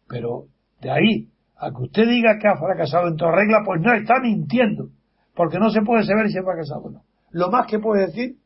Pero 0.09 0.47
de 0.80 0.90
ahí 0.90 1.28
a 1.56 1.71
que 1.71 1.82
usted 1.82 2.09
diga 2.09 2.38
que 2.40 2.49
ha 2.49 2.56
fracasado 2.56 3.09
en 3.09 3.16
toda 3.16 3.37
regla, 3.37 3.62
pues 3.64 3.80
no 3.82 3.92
está 3.92 4.18
mintiendo, 4.21 4.88
porque 5.35 5.59
no 5.59 5.71
se 5.71 5.82
puede 5.82 6.04
saber 6.04 6.28
si 6.28 6.38
ha 6.38 6.42
fracasado 6.42 6.80
o 6.80 6.90
no. 6.90 7.02
Lo 7.30 7.50
más 7.50 7.66
que 7.66 7.78
puede 7.78 8.06
decir 8.06 8.37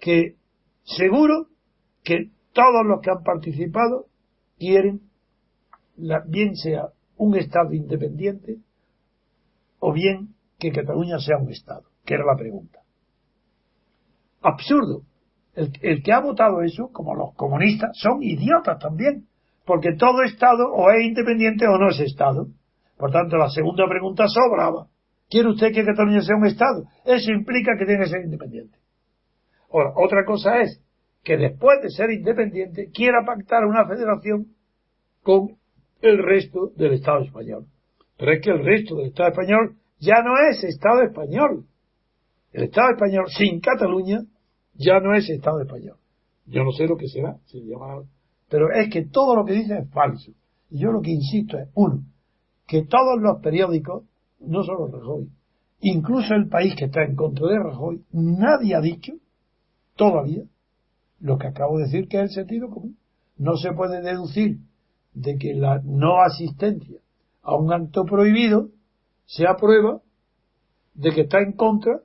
que 0.00 0.34
seguro 0.82 1.46
que 2.02 2.30
todos 2.52 2.84
los 2.84 3.00
que 3.00 3.10
han 3.10 3.22
participado 3.22 4.06
quieren, 4.58 5.02
bien 6.26 6.56
sea 6.56 6.88
un 7.16 7.36
Estado 7.36 7.72
independiente 7.72 8.58
o 9.78 9.92
bien 9.92 10.34
que 10.58 10.72
Cataluña 10.72 11.18
sea 11.18 11.38
un 11.38 11.50
Estado, 11.50 11.87
que 12.08 12.14
era 12.14 12.24
la 12.24 12.36
pregunta 12.36 12.80
absurdo. 14.40 15.02
El, 15.54 16.02
que 16.02 16.12
ha 16.12 16.20
votado 16.20 16.62
eso, 16.62 16.90
como 16.92 17.14
los 17.14 17.34
comunistas, 17.34 17.90
son 17.94 18.22
idiotas 18.22 18.78
también, 18.78 19.26
porque 19.64 19.96
todo 19.98 20.22
Estado 20.22 20.72
o 20.72 20.90
es 20.90 21.04
independiente 21.04 21.66
o 21.66 21.76
no 21.78 21.88
es 21.88 21.98
Estado. 22.00 22.46
Por 22.96 23.10
tanto, 23.10 23.36
la 23.36 23.48
segunda 23.48 23.88
pregunta 23.88 24.26
sobraba. 24.28 24.86
¿Quiere 25.28 25.50
usted 25.50 25.72
que 25.72 25.84
Cataluña 25.84 26.22
sea 26.22 26.36
un 26.36 26.46
Estado? 26.46 26.84
Eso 27.04 27.32
implica 27.32 27.72
que 27.76 27.86
tiene 27.86 28.04
que 28.04 28.10
ser 28.10 28.24
independiente. 28.24 28.78
Ahora, 29.72 29.92
otra 29.96 30.24
cosa 30.24 30.60
es 30.60 30.80
que 31.24 31.36
después 31.36 31.82
de 31.82 31.90
ser 31.90 32.10
independiente 32.10 32.90
quiera 32.94 33.24
pactar 33.26 33.64
una 33.64 33.86
federación 33.86 34.46
con 35.22 35.56
el 36.00 36.22
resto 36.22 36.70
del 36.76 36.92
Estado 36.94 37.24
español. 37.24 37.66
Pero 38.16 38.32
es 38.32 38.40
que 38.42 38.50
el 38.50 38.64
resto 38.64 38.96
del 38.96 39.08
Estado 39.08 39.30
español 39.30 39.76
ya 39.98 40.22
no 40.22 40.34
es 40.50 40.62
Estado 40.62 41.02
español. 41.02 41.66
El 42.52 42.64
Estado 42.64 42.90
español 42.92 43.26
sin 43.28 43.60
Cataluña 43.60 44.20
ya 44.74 45.00
no 45.00 45.14
es 45.14 45.28
Estado 45.28 45.60
español. 45.60 45.96
Yo 46.46 46.64
no 46.64 46.72
sé 46.72 46.86
lo 46.86 46.96
que 46.96 47.08
será, 47.08 47.38
se 47.44 47.58
llama, 47.58 48.02
pero 48.48 48.72
es 48.72 48.90
que 48.90 49.06
todo 49.06 49.36
lo 49.36 49.44
que 49.44 49.52
dice 49.52 49.78
es 49.78 49.90
falso. 49.90 50.32
Y 50.70 50.80
yo 50.80 50.90
lo 50.90 51.02
que 51.02 51.10
insisto 51.10 51.58
es, 51.58 51.68
uno, 51.74 52.02
que 52.66 52.84
todos 52.84 53.20
los 53.20 53.40
periódicos, 53.42 54.04
no 54.40 54.62
solo 54.62 54.86
Rajoy, 54.86 55.28
incluso 55.80 56.34
el 56.34 56.48
país 56.48 56.74
que 56.76 56.86
está 56.86 57.02
en 57.02 57.16
contra 57.16 57.48
de 57.48 57.58
Rajoy, 57.58 58.04
nadie 58.12 58.74
ha 58.74 58.80
dicho 58.80 59.12
todavía 59.96 60.44
lo 61.20 61.36
que 61.38 61.48
acabo 61.48 61.78
de 61.78 61.84
decir 61.84 62.08
que 62.08 62.18
es 62.18 62.24
el 62.24 62.30
sentido 62.30 62.70
común. 62.70 62.96
No 63.36 63.56
se 63.56 63.72
puede 63.72 64.00
deducir 64.02 64.58
de 65.12 65.36
que 65.36 65.54
la 65.54 65.80
no 65.84 66.20
asistencia 66.22 66.98
a 67.42 67.56
un 67.56 67.72
acto 67.72 68.04
prohibido 68.04 68.68
sea 69.26 69.56
prueba 69.56 70.00
de 70.94 71.12
que 71.12 71.22
está 71.22 71.40
en 71.40 71.52
contra 71.52 72.00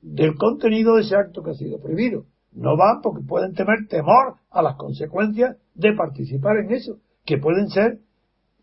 del 0.00 0.34
contenido 0.36 0.96
de 0.96 1.02
ese 1.02 1.16
acto 1.16 1.42
que 1.42 1.50
ha 1.50 1.54
sido 1.54 1.80
prohibido. 1.80 2.24
No 2.52 2.76
van 2.76 3.00
porque 3.02 3.24
pueden 3.26 3.54
tener 3.54 3.86
temor 3.88 4.36
a 4.50 4.62
las 4.62 4.76
consecuencias 4.76 5.56
de 5.74 5.92
participar 5.92 6.56
en 6.58 6.72
eso, 6.72 6.98
que 7.24 7.38
pueden 7.38 7.68
ser, 7.68 7.98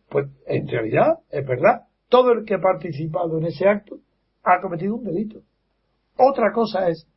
pues 0.09 0.27
en 0.47 0.67
realidad, 0.67 1.19
es 1.29 1.45
verdad, 1.45 1.83
todo 2.09 2.31
el 2.31 2.45
que 2.45 2.55
ha 2.55 2.61
participado 2.61 3.37
en 3.37 3.45
ese 3.45 3.67
acto 3.67 3.99
ha 4.43 4.61
cometido 4.61 4.95
un 4.95 5.03
delito. 5.03 5.41
Otra 6.17 6.51
cosa 6.53 6.89
es 6.89 7.07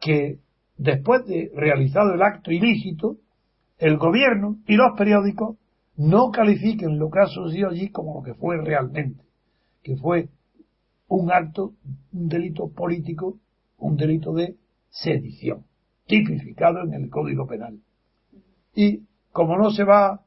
que 0.00 0.38
después 0.76 1.24
de 1.26 1.50
realizado 1.54 2.14
el 2.14 2.22
acto 2.22 2.50
ilícito, 2.50 3.16
el 3.78 3.96
gobierno 3.96 4.58
y 4.66 4.76
los 4.76 4.96
periódicos 4.96 5.56
no 5.96 6.30
califiquen 6.30 6.98
lo 6.98 7.10
que 7.10 7.20
ha 7.20 7.26
sucedido 7.26 7.70
allí 7.70 7.90
como 7.90 8.14
lo 8.14 8.22
que 8.22 8.34
fue 8.34 8.56
realmente, 8.62 9.24
que 9.82 9.96
fue 9.96 10.28
un 11.08 11.30
acto, 11.30 11.72
un 12.12 12.28
delito 12.28 12.68
político, 12.68 13.38
un 13.78 13.96
delito 13.96 14.32
de 14.32 14.56
sedición, 14.88 15.64
tipificado 16.06 16.82
en 16.82 16.94
el 16.94 17.10
Código 17.10 17.46
Penal. 17.46 17.78
Y 18.74 19.02
como 19.32 19.56
no 19.56 19.70
se 19.70 19.84
va 19.84 20.22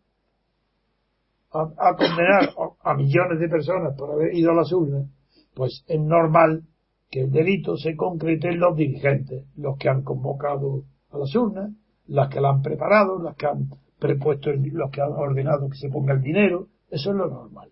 a, 1.52 1.96
condenar 1.98 2.50
a 2.84 2.94
millones 2.94 3.40
de 3.40 3.50
personas 3.50 3.96
por 3.98 4.12
haber 4.12 4.34
ido 4.36 4.52
a 4.52 4.56
las 4.56 4.72
urnas, 4.72 5.08
pues 5.56 5.84
es 5.88 6.00
normal 6.00 6.64
que 7.10 7.22
el 7.22 7.32
delito 7.32 7.76
se 7.76 7.96
concrete 7.96 8.50
en 8.50 8.60
los 8.60 8.76
dirigentes, 8.76 9.46
los 9.58 9.78
que 9.78 9.90
han 9.90 10.04
convocado 10.04 10.84
a 11.12 11.18
las 11.18 11.36
urnas, 11.36 11.72
las 12.08 12.30
que 12.30 12.40
la 12.40 12.50
han 12.50 12.62
preparado, 12.62 13.22
las 13.22 13.36
que 13.36 13.48
han 13.48 13.70
prepuesto, 14.00 14.52
los 14.54 14.92
que 14.92 15.02
han 15.02 15.12
ordenado 15.12 15.70
que 15.70 15.78
se 15.78 15.90
ponga 15.90 16.14
el 16.14 16.22
dinero, 16.22 16.68
eso 16.90 17.12
es 17.12 17.16
lo 17.16 17.28
normal. 17.28 17.70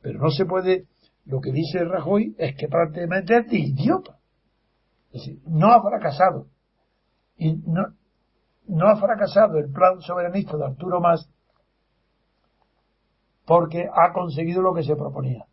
Pero 0.00 0.20
no 0.20 0.30
se 0.30 0.46
puede 0.46 0.86
lo 1.24 1.40
que 1.40 1.52
dice 1.52 1.84
Rajoy 1.84 2.34
es 2.38 2.56
que 2.56 2.68
prácticamente 2.68 3.38
es 3.38 3.48
de 3.48 3.58
idiota. 3.58 4.18
Es 5.12 5.24
decir, 5.24 5.40
no 5.46 5.72
ha 5.72 5.82
fracasado. 5.82 6.46
Y 7.36 7.54
no, 7.66 7.94
no 8.66 8.88
ha 8.88 8.96
fracasado 8.96 9.58
el 9.58 9.70
plan 9.70 10.00
soberanista 10.00 10.56
de 10.56 10.66
Arturo 10.66 11.00
Más 11.00 11.28
porque 13.44 13.88
ha 13.92 14.12
conseguido 14.12 14.62
lo 14.62 14.74
que 14.74 14.82
se 14.82 14.96
proponía. 14.96 15.46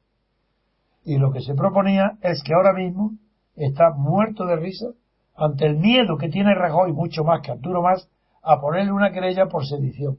Y 1.03 1.17
lo 1.17 1.31
que 1.31 1.41
se 1.41 1.55
proponía 1.55 2.17
es 2.21 2.43
que 2.43 2.53
ahora 2.53 2.73
mismo 2.73 3.13
está 3.55 3.91
muerto 3.91 4.45
de 4.45 4.55
risa 4.57 4.87
ante 5.35 5.65
el 5.65 5.77
miedo 5.77 6.17
que 6.17 6.29
tiene 6.29 6.53
Rajoy, 6.53 6.93
mucho 6.93 7.23
más 7.23 7.41
que 7.41 7.51
Arturo 7.51 7.81
Más, 7.81 8.09
a 8.41 8.59
ponerle 8.59 8.91
una 8.91 9.11
querella 9.11 9.47
por 9.47 9.65
sedición. 9.65 10.17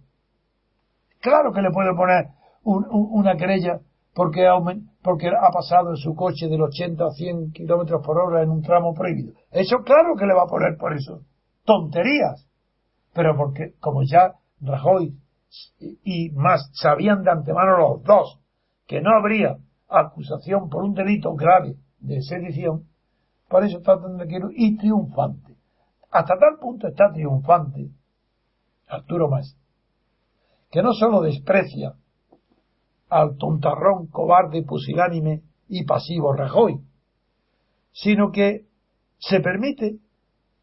Claro 1.20 1.52
que 1.52 1.62
le 1.62 1.70
puede 1.70 1.94
poner 1.94 2.28
una 2.64 3.36
querella 3.36 3.80
porque, 4.14 4.46
ha 4.46 5.50
pasado 5.52 5.90
en 5.90 5.96
su 5.96 6.14
coche 6.14 6.48
del 6.48 6.62
80 6.62 7.04
a 7.04 7.10
100 7.10 7.52
kilómetros 7.52 8.04
por 8.04 8.18
hora 8.18 8.42
en 8.42 8.50
un 8.50 8.62
tramo 8.62 8.92
prohibido. 8.94 9.34
Eso 9.50 9.78
claro 9.84 10.16
que 10.16 10.26
le 10.26 10.34
va 10.34 10.42
a 10.42 10.48
poner 10.48 10.76
por 10.76 10.92
eso. 10.92 11.22
Tonterías. 11.64 12.46
Pero 13.12 13.36
porque, 13.36 13.74
como 13.80 14.02
ya 14.02 14.34
Rajoy 14.60 15.14
y 16.04 16.30
más 16.30 16.70
sabían 16.74 17.22
de 17.22 17.30
antemano 17.30 17.78
los 17.78 18.02
dos 18.02 18.40
que 18.86 19.00
no 19.00 19.10
habría 19.16 19.56
acusación 19.88 20.68
por 20.68 20.84
un 20.84 20.94
delito 20.94 21.34
grave 21.34 21.76
de 21.98 22.22
sedición, 22.22 22.84
por 23.48 23.64
eso 23.64 23.80
tratan 23.80 24.16
de 24.16 24.26
quiero 24.26 24.48
y 24.52 24.76
triunfante. 24.76 25.56
Hasta 26.10 26.38
tal 26.38 26.58
punto 26.60 26.88
está 26.88 27.10
triunfante 27.12 27.90
Arturo 28.88 29.28
Más, 29.28 29.56
que 30.70 30.82
no 30.82 30.92
solo 30.92 31.20
desprecia 31.22 31.94
al 33.10 33.36
tontarrón, 33.36 34.06
cobarde, 34.06 34.62
pusilánime 34.62 35.42
y 35.68 35.84
pasivo 35.84 36.32
Rajoy, 36.32 36.80
sino 37.92 38.30
que 38.30 38.66
se 39.18 39.40
permite 39.40 39.98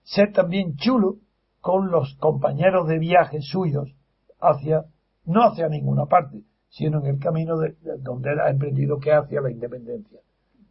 ser 0.03 0.31
también 0.31 0.75
chulo 0.77 1.17
con 1.59 1.91
los 1.91 2.15
compañeros 2.15 2.87
de 2.87 2.97
viaje 2.97 3.41
suyos 3.41 3.93
hacia, 4.39 4.85
no 5.25 5.41
hacia 5.43 5.67
ninguna 5.67 6.05
parte, 6.05 6.43
sino 6.69 6.99
en 6.99 7.07
el 7.07 7.19
camino 7.19 7.57
de, 7.57 7.75
donde 7.99 8.31
él 8.31 8.39
ha 8.39 8.49
emprendido 8.49 8.97
que 8.99 9.11
hacia 9.11 9.41
la 9.41 9.51
independencia, 9.51 10.19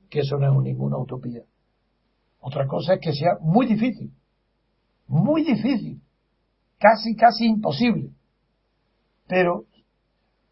que 0.09 0.21
eso 0.21 0.39
no 0.39 0.47
es 0.51 0.65
ninguna 0.65 0.97
utopía. 0.97 1.43
Otra 2.41 2.67
cosa 2.67 2.95
es 2.95 3.01
que 3.01 3.13
sea 3.13 3.39
muy 3.41 3.67
difícil, 3.67 4.13
muy 5.09 5.45
difícil, 5.45 6.01
casi, 6.79 7.15
casi 7.15 7.47
imposible, 7.47 8.11
pero 9.29 9.67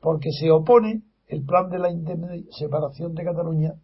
porque 0.01 0.31
se 0.33 0.51
opone 0.51 1.03
el 1.29 1.45
plan 1.45 1.69
de 1.71 1.79
la 1.79 1.89
separación 2.51 3.15
de 3.15 3.25
Cataluña, 3.25 3.75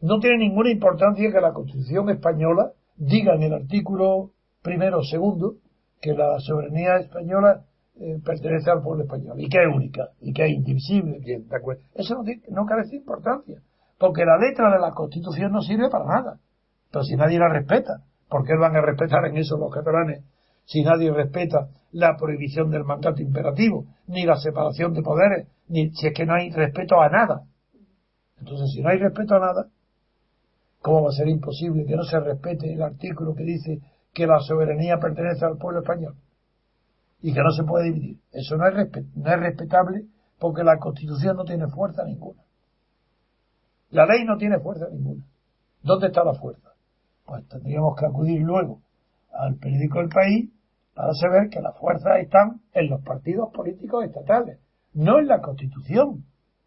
no 0.00 0.18
tiene 0.18 0.38
ninguna 0.38 0.70
importancia 0.70 1.32
que 1.32 1.40
la 1.40 1.52
Constitución 1.52 2.10
española 2.10 2.72
diga 2.96 3.34
en 3.34 3.42
el 3.44 3.54
artículo 3.54 4.30
primero 4.62 4.98
o 4.98 5.02
segundo 5.02 5.56
que 6.00 6.12
la 6.12 6.38
soberanía 6.40 6.96
española 6.96 7.64
eh, 7.96 8.18
pertenece 8.24 8.70
al 8.70 8.82
pueblo 8.82 9.04
español 9.04 9.40
y 9.40 9.48
que 9.48 9.58
es 9.62 9.74
única 9.74 10.10
y 10.20 10.32
que 10.32 10.44
es 10.44 10.52
indivisible. 10.52 11.20
Eso 11.94 12.14
no, 12.16 12.22
no 12.50 12.66
carece 12.66 12.90
de 12.90 12.96
importancia, 12.96 13.62
porque 13.98 14.24
la 14.24 14.36
letra 14.36 14.70
de 14.70 14.80
la 14.80 14.92
Constitución 14.92 15.52
no 15.52 15.62
sirve 15.62 15.88
para 15.88 16.04
nada. 16.04 16.40
Pero 16.90 17.04
si 17.04 17.16
nadie 17.16 17.38
la 17.38 17.48
respeta, 17.48 18.02
¿por 18.28 18.44
qué 18.44 18.54
van 18.56 18.76
a 18.76 18.80
respetar 18.80 19.24
en 19.26 19.36
eso 19.36 19.56
los 19.56 19.72
catalanes? 19.72 20.22
Si 20.64 20.82
nadie 20.82 21.12
respeta 21.12 21.68
la 21.92 22.16
prohibición 22.16 22.70
del 22.70 22.84
mandato 22.84 23.22
imperativo, 23.22 23.86
ni 24.06 24.24
la 24.24 24.36
separación 24.36 24.92
de 24.94 25.02
poderes, 25.02 25.48
ni 25.68 25.90
si 25.90 26.08
es 26.08 26.14
que 26.14 26.26
no 26.26 26.34
hay 26.34 26.50
respeto 26.50 27.00
a 27.00 27.08
nada. 27.08 27.42
Entonces, 28.38 28.72
si 28.72 28.82
no 28.82 28.88
hay 28.88 28.98
respeto 28.98 29.36
a 29.36 29.40
nada, 29.40 29.68
¿cómo 30.80 31.02
va 31.02 31.08
a 31.10 31.12
ser 31.12 31.28
imposible 31.28 31.84
que 31.86 31.96
no 31.96 32.02
se 32.02 32.18
respete 32.18 32.72
el 32.72 32.82
artículo 32.82 33.34
que 33.34 33.44
dice 33.44 33.80
que 34.12 34.26
la 34.26 34.40
soberanía 34.40 34.98
pertenece 34.98 35.44
al 35.44 35.56
pueblo 35.56 35.80
español? 35.80 36.16
y 37.24 37.32
que 37.32 37.40
no 37.40 37.50
se 37.52 37.64
puede 37.64 37.86
dividir. 37.86 38.18
Eso 38.32 38.58
no 38.58 38.68
es, 38.68 38.74
no 39.14 39.30
es 39.32 39.40
respetable 39.40 40.04
porque 40.38 40.62
la 40.62 40.76
Constitución 40.76 41.38
no 41.38 41.44
tiene 41.44 41.68
fuerza 41.68 42.04
ninguna. 42.04 42.42
La 43.88 44.04
ley 44.04 44.26
no 44.26 44.36
tiene 44.36 44.60
fuerza 44.60 44.88
ninguna. 44.92 45.24
¿Dónde 45.82 46.08
está 46.08 46.22
la 46.22 46.34
fuerza? 46.34 46.72
Pues 47.24 47.48
tendríamos 47.48 47.96
que 47.98 48.04
acudir 48.04 48.42
luego 48.42 48.82
al 49.32 49.56
periódico 49.56 50.00
El 50.00 50.10
País 50.10 50.50
para 50.94 51.12
saber 51.14 51.50
que 51.50 51.60
las 51.60 51.76
fuerzas 51.78 52.20
están 52.20 52.60
en 52.72 52.88
los 52.88 53.02
partidos 53.02 53.50
políticos 53.52 54.04
estatales, 54.04 54.58
no 54.94 55.18
en 55.18 55.26
la 55.26 55.40
Constitución, 55.40 56.24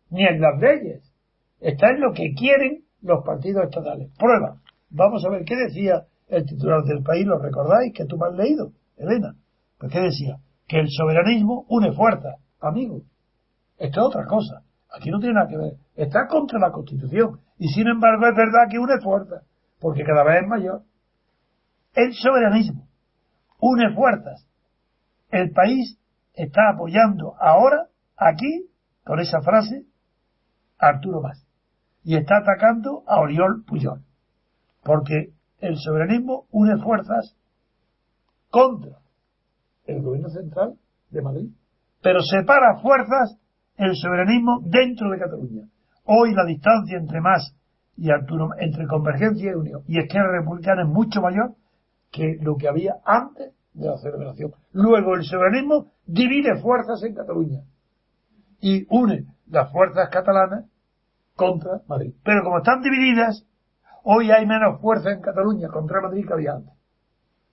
ni 0.10 0.25
en 0.25 0.41
las 0.41 0.60
leyes. 0.60 1.13
Está 1.60 1.89
en 1.89 2.01
lo 2.01 2.13
que 2.13 2.34
quieren 2.34 2.84
los 3.01 3.24
partidos 3.24 3.63
estatales. 3.63 4.12
Prueba. 4.17 4.62
Vamos 4.89 5.24
a 5.25 5.29
ver 5.29 5.43
qué 5.46 5.55
decía 5.55 6.03
el 6.27 6.46
titular 6.46 6.84
del 6.84 7.03
país, 7.03 7.25
¿lo 7.25 7.39
recordáis? 7.39 7.93
Que 7.93 8.05
tú 8.05 8.17
me 8.17 8.27
has 8.27 8.36
leído, 8.36 8.72
Elena. 8.98 9.36
Pues 9.79 9.91
qué 9.91 10.01
decía, 10.01 10.38
que 10.67 10.79
el 10.79 10.88
soberanismo 10.89 11.65
une 11.69 11.93
fuerzas, 11.93 12.36
amigo. 12.60 13.01
Esto 13.77 14.01
es 14.01 14.07
otra 14.07 14.25
cosa. 14.25 14.63
Aquí 14.91 15.10
no 15.10 15.19
tiene 15.19 15.36
nada 15.36 15.48
que 15.48 15.57
ver. 15.57 15.74
Está 15.96 16.27
contra 16.27 16.60
la 16.60 16.72
Constitución. 16.72 17.39
Y 17.57 17.69
sin 17.69 17.88
embargo 17.88 18.27
es 18.27 18.36
verdad 18.36 18.69
que 18.69 18.79
une 18.79 19.00
fuerzas, 19.01 19.43
porque 19.79 20.03
cada 20.03 20.24
vez 20.24 20.41
es 20.41 20.48
mayor. 20.48 20.81
El 21.96 22.13
soberanismo 22.13 22.87
une 23.60 23.94
fuerzas. 23.94 24.48
El 25.30 25.52
país 25.52 26.00
está 26.34 26.70
apoyando 26.74 27.36
ahora, 27.40 27.88
aquí, 28.16 28.70
con 29.04 29.20
esa 29.20 29.42
frase, 29.42 29.86
Arturo 30.78 31.22
Más. 31.22 31.46
Y 32.04 32.16
está 32.16 32.38
atacando 32.38 33.04
a 33.08 33.20
Oriol 33.20 33.64
Puyol. 33.66 34.04
Porque 34.84 35.34
el 35.60 35.78
soberanismo 35.78 36.46
une 36.52 36.78
fuerzas 36.78 37.36
contra 38.50 39.00
el 39.86 40.02
gobierno 40.02 40.30
central 40.30 40.76
de 41.10 41.22
Madrid. 41.22 41.50
Pero 42.02 42.22
separa 42.22 42.80
fuerzas 42.82 43.38
el 43.76 43.96
soberanismo 43.96 44.62
dentro 44.64 45.10
de 45.10 45.20
Cataluña. 45.20 45.63
Hoy 46.06 46.34
la 46.34 46.46
distancia 46.46 46.98
entre 46.98 47.20
más 47.20 47.54
y 47.98 48.12
Arturo, 48.12 48.50
entre 48.60 48.88
Convergencia 48.88 49.52
y 49.52 49.56
Unión 49.56 49.82
y 49.88 50.00
Esquerra 50.00 50.39
Republicana 50.39 50.84
es 50.84 50.88
mucho 50.88 51.22
mayor 51.22 51.56
que 52.17 52.38
lo 52.41 52.58
que 52.58 52.67
había 52.67 52.95
antes 53.06 53.53
de 53.73 53.88
la 53.88 53.97
celebración. 53.97 54.53
Luego 54.73 55.15
el 55.15 55.23
soberanismo 55.23 55.91
divide 56.06 56.60
fuerzas 56.62 57.03
en 57.03 57.13
Cataluña 57.13 57.62
y 58.60 58.86
une 58.89 59.27
las 59.47 59.71
fuerzas 59.71 60.10
catalanas 60.10 60.65
contra 61.36 61.82
Madrid. 61.88 62.13
Pero 62.23 62.43
como 62.43 62.58
están 62.58 62.82
divididas, 62.82 63.45
hoy 64.03 64.32
hay 64.32 64.45
menos 64.45 64.82
fuerza 64.82 65.12
en 65.12 65.21
Cataluña 65.21 65.67
contra 65.67 66.01
Madrid 66.01 66.25
que 66.25 66.34
había 66.34 66.53
antes. 66.53 66.73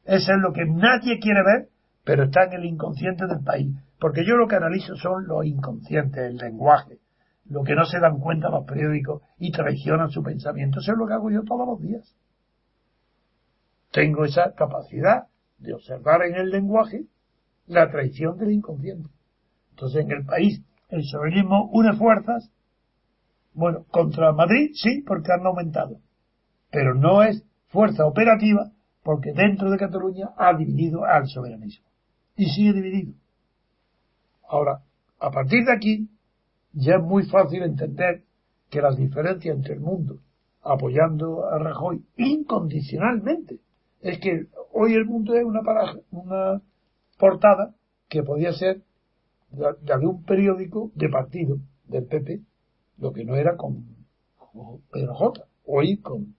Eso 0.05 0.33
es 0.33 0.39
lo 0.43 0.53
que 0.53 0.65
nadie 0.65 1.19
quiere 1.21 1.43
ver 1.45 1.69
pero 2.05 2.25
está 2.25 2.45
en 2.45 2.53
el 2.53 2.65
inconsciente 2.67 3.27
del 3.27 3.43
país. 3.43 3.75
Porque 3.99 4.25
yo 4.27 4.37
lo 4.37 4.47
que 4.47 4.57
analizo 4.57 4.95
son 4.97 5.27
los 5.27 5.45
inconscientes, 5.47 6.23
el 6.23 6.37
lenguaje, 6.37 6.99
lo 7.47 7.63
que 7.65 7.75
no 7.75 7.85
se 7.87 7.99
dan 7.99 8.21
cuenta 8.21 8.51
los 8.51 8.67
periódicos 8.67 9.23
y 9.39 9.51
traicionan 9.51 10.11
su 10.11 10.23
pensamiento. 10.23 10.81
Eso 10.81 10.93
es 10.93 10.99
lo 10.99 11.07
que 11.07 11.15
hago 11.15 11.31
yo 11.31 11.43
todos 11.43 11.67
los 11.67 11.81
días. 11.81 12.15
Tengo 13.95 14.25
esa 14.25 14.55
capacidad 14.55 15.29
de 15.59 15.73
observar 15.73 16.23
en 16.23 16.35
el 16.35 16.51
lenguaje 16.51 17.05
la 17.69 17.89
traición 17.93 18.37
del 18.37 18.51
inconsciente. 18.51 19.09
Entonces, 19.71 20.05
en 20.05 20.11
el 20.11 20.25
país, 20.25 20.61
el 20.89 21.05
soberanismo 21.05 21.71
une 21.71 21.93
fuerzas. 21.93 22.51
Bueno, 23.53 23.85
contra 23.93 24.33
Madrid 24.33 24.73
sí, 24.75 25.03
porque 25.07 25.31
han 25.31 25.47
aumentado. 25.47 26.01
Pero 26.73 26.97
no 26.97 27.23
es 27.23 27.47
fuerza 27.69 28.05
operativa 28.05 28.73
porque 29.05 29.33
dentro 29.33 29.71
de 29.71 29.79
Cataluña 29.79 30.31
ha 30.37 30.57
dividido 30.57 31.05
al 31.05 31.29
soberanismo 31.29 31.87
y 32.35 32.47
sigue 32.47 32.73
dividido. 32.73 33.13
Ahora, 34.49 34.81
a 35.21 35.31
partir 35.31 35.65
de 35.67 35.73
aquí, 35.73 36.11
ya 36.73 36.97
es 36.97 37.03
muy 37.03 37.27
fácil 37.27 37.63
entender 37.63 38.25
que 38.71 38.83
las 38.83 38.97
diferencias 38.97 39.55
entre 39.55 39.75
el 39.75 39.81
mundo 39.81 40.19
apoyando 40.63 41.47
a 41.47 41.61
Rajoy 41.61 42.05
incondicionalmente 42.17 43.61
es 44.05 44.21
que 44.21 44.47
hoy 44.73 44.93
el 44.93 45.07
mundo 45.07 45.35
es 45.35 45.45
una 45.45 45.63
paraje, 45.63 46.01
una 46.11 46.61
portada 47.19 47.75
que 48.09 48.23
podía 48.23 48.53
ser 48.53 48.83
la, 49.51 49.73
de 49.73 50.07
un 50.07 50.23
periódico 50.25 50.91
de 50.95 51.09
partido 51.09 51.57
del 51.89 52.05
PP, 52.05 52.41
lo 52.99 53.13
que 53.13 53.25
no 53.25 53.35
era 53.35 53.57
con, 53.57 53.95
Pedro 54.93 55.15
J. 55.15 55.45
Hoy 55.67 55.97
con 55.97 56.37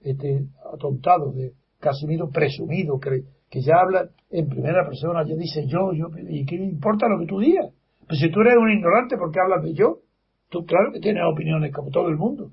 este 0.00 0.46
atontado 0.72 1.32
de 1.32 1.54
Casimiro 1.80 2.30
presumido 2.30 3.00
que 3.00 3.24
que 3.48 3.60
ya 3.62 3.76
habla 3.80 4.10
en 4.30 4.48
primera 4.48 4.84
persona, 4.84 5.24
ya 5.24 5.36
dice 5.36 5.66
yo, 5.66 5.92
yo, 5.92 6.08
¿y 6.28 6.44
qué 6.44 6.56
importa 6.56 7.06
lo 7.08 7.20
que 7.20 7.26
tú 7.26 7.38
digas? 7.38 7.72
Pues 8.08 8.18
si 8.18 8.30
tú 8.30 8.40
eres 8.40 8.56
un 8.56 8.70
ignorante, 8.70 9.16
¿por 9.16 9.30
qué 9.30 9.38
hablas 9.40 9.62
de 9.62 9.72
yo? 9.72 10.00
Tú 10.48 10.64
claro 10.66 10.92
que 10.92 10.98
tienes 10.98 11.22
opiniones 11.32 11.72
como 11.72 11.90
todo 11.90 12.08
el 12.08 12.16
mundo, 12.16 12.50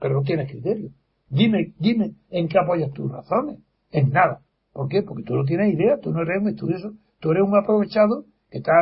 pero 0.00 0.14
no 0.14 0.22
tienes 0.22 0.50
criterio. 0.50 0.90
Dime, 1.28 1.72
dime 1.78 2.14
en 2.30 2.48
qué 2.48 2.58
apoyas 2.58 2.90
tus 2.92 3.10
razones. 3.10 3.58
En 3.92 4.10
nada. 4.10 4.40
¿Por 4.72 4.88
qué? 4.88 5.02
Porque 5.02 5.22
tú 5.22 5.36
no 5.36 5.44
tienes 5.44 5.72
idea, 5.74 5.98
tú 5.98 6.12
no 6.12 6.22
eres 6.22 6.40
un 6.40 6.48
estudioso, 6.48 6.94
tú 7.20 7.30
eres 7.30 7.44
un 7.44 7.56
aprovechado 7.56 8.24
que 8.50 8.58
está 8.58 8.72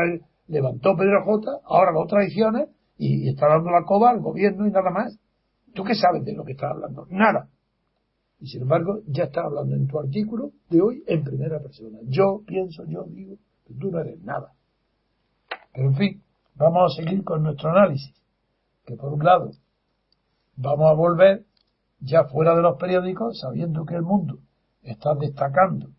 levantó 0.47 0.97
Pedro 0.97 1.25
J, 1.25 1.61
ahora 1.65 1.93
lo 1.93 2.07
traiciones 2.07 2.69
y, 2.99 3.27
y 3.27 3.29
está 3.29 3.49
dando 3.49 3.71
la 3.71 3.85
coba 3.85 4.11
al 4.11 4.21
gobierno 4.21 4.67
y 4.67 4.71
nada 4.71 4.91
más. 4.91 5.19
¿Tú 5.75 5.85
qué 5.85 5.95
sabes 5.95 6.25
de 6.25 6.35
lo 6.35 6.45
que 6.45 6.53
estás 6.53 6.73
hablando? 6.73 7.07
Nada. 7.11 7.49
Y 8.41 8.47
sin 8.47 8.63
embargo, 8.63 9.01
ya 9.07 9.25
está 9.25 9.43
hablando 9.43 9.77
en 9.77 9.87
tu 9.87 9.99
artículo 9.99 10.51
de 10.71 10.81
hoy 10.81 11.05
en 11.07 11.23
primera 11.23 11.61
persona. 11.61 11.99
Yo 12.05 12.43
pienso, 12.47 12.85
yo 12.87 13.05
digo, 13.05 13.37
que 13.67 13.75
tú 13.75 13.91
no 13.91 14.01
eres 14.01 14.21
nada. 14.23 14.53
Pero 15.73 15.89
en 15.89 15.95
fin, 15.95 16.23
vamos 16.57 16.93
a 16.93 17.03
seguir 17.03 17.23
con 17.23 17.43
nuestro 17.43 17.71
análisis. 17.71 18.15
Que 18.87 18.97
por 18.97 19.13
un 19.13 19.25
lado, 19.25 19.51
vamos 20.57 20.91
a 20.91 20.95
volver 20.95 21.45
ya 22.01 22.25
fuera 22.25 22.57
de 22.57 22.63
los 22.63 22.77
periódicos, 22.77 23.39
sabiendo 23.39 23.85
que 23.85 23.95
el 23.95 24.03
mundo 24.03 24.39
está 24.83 25.15
destacando 25.15 25.91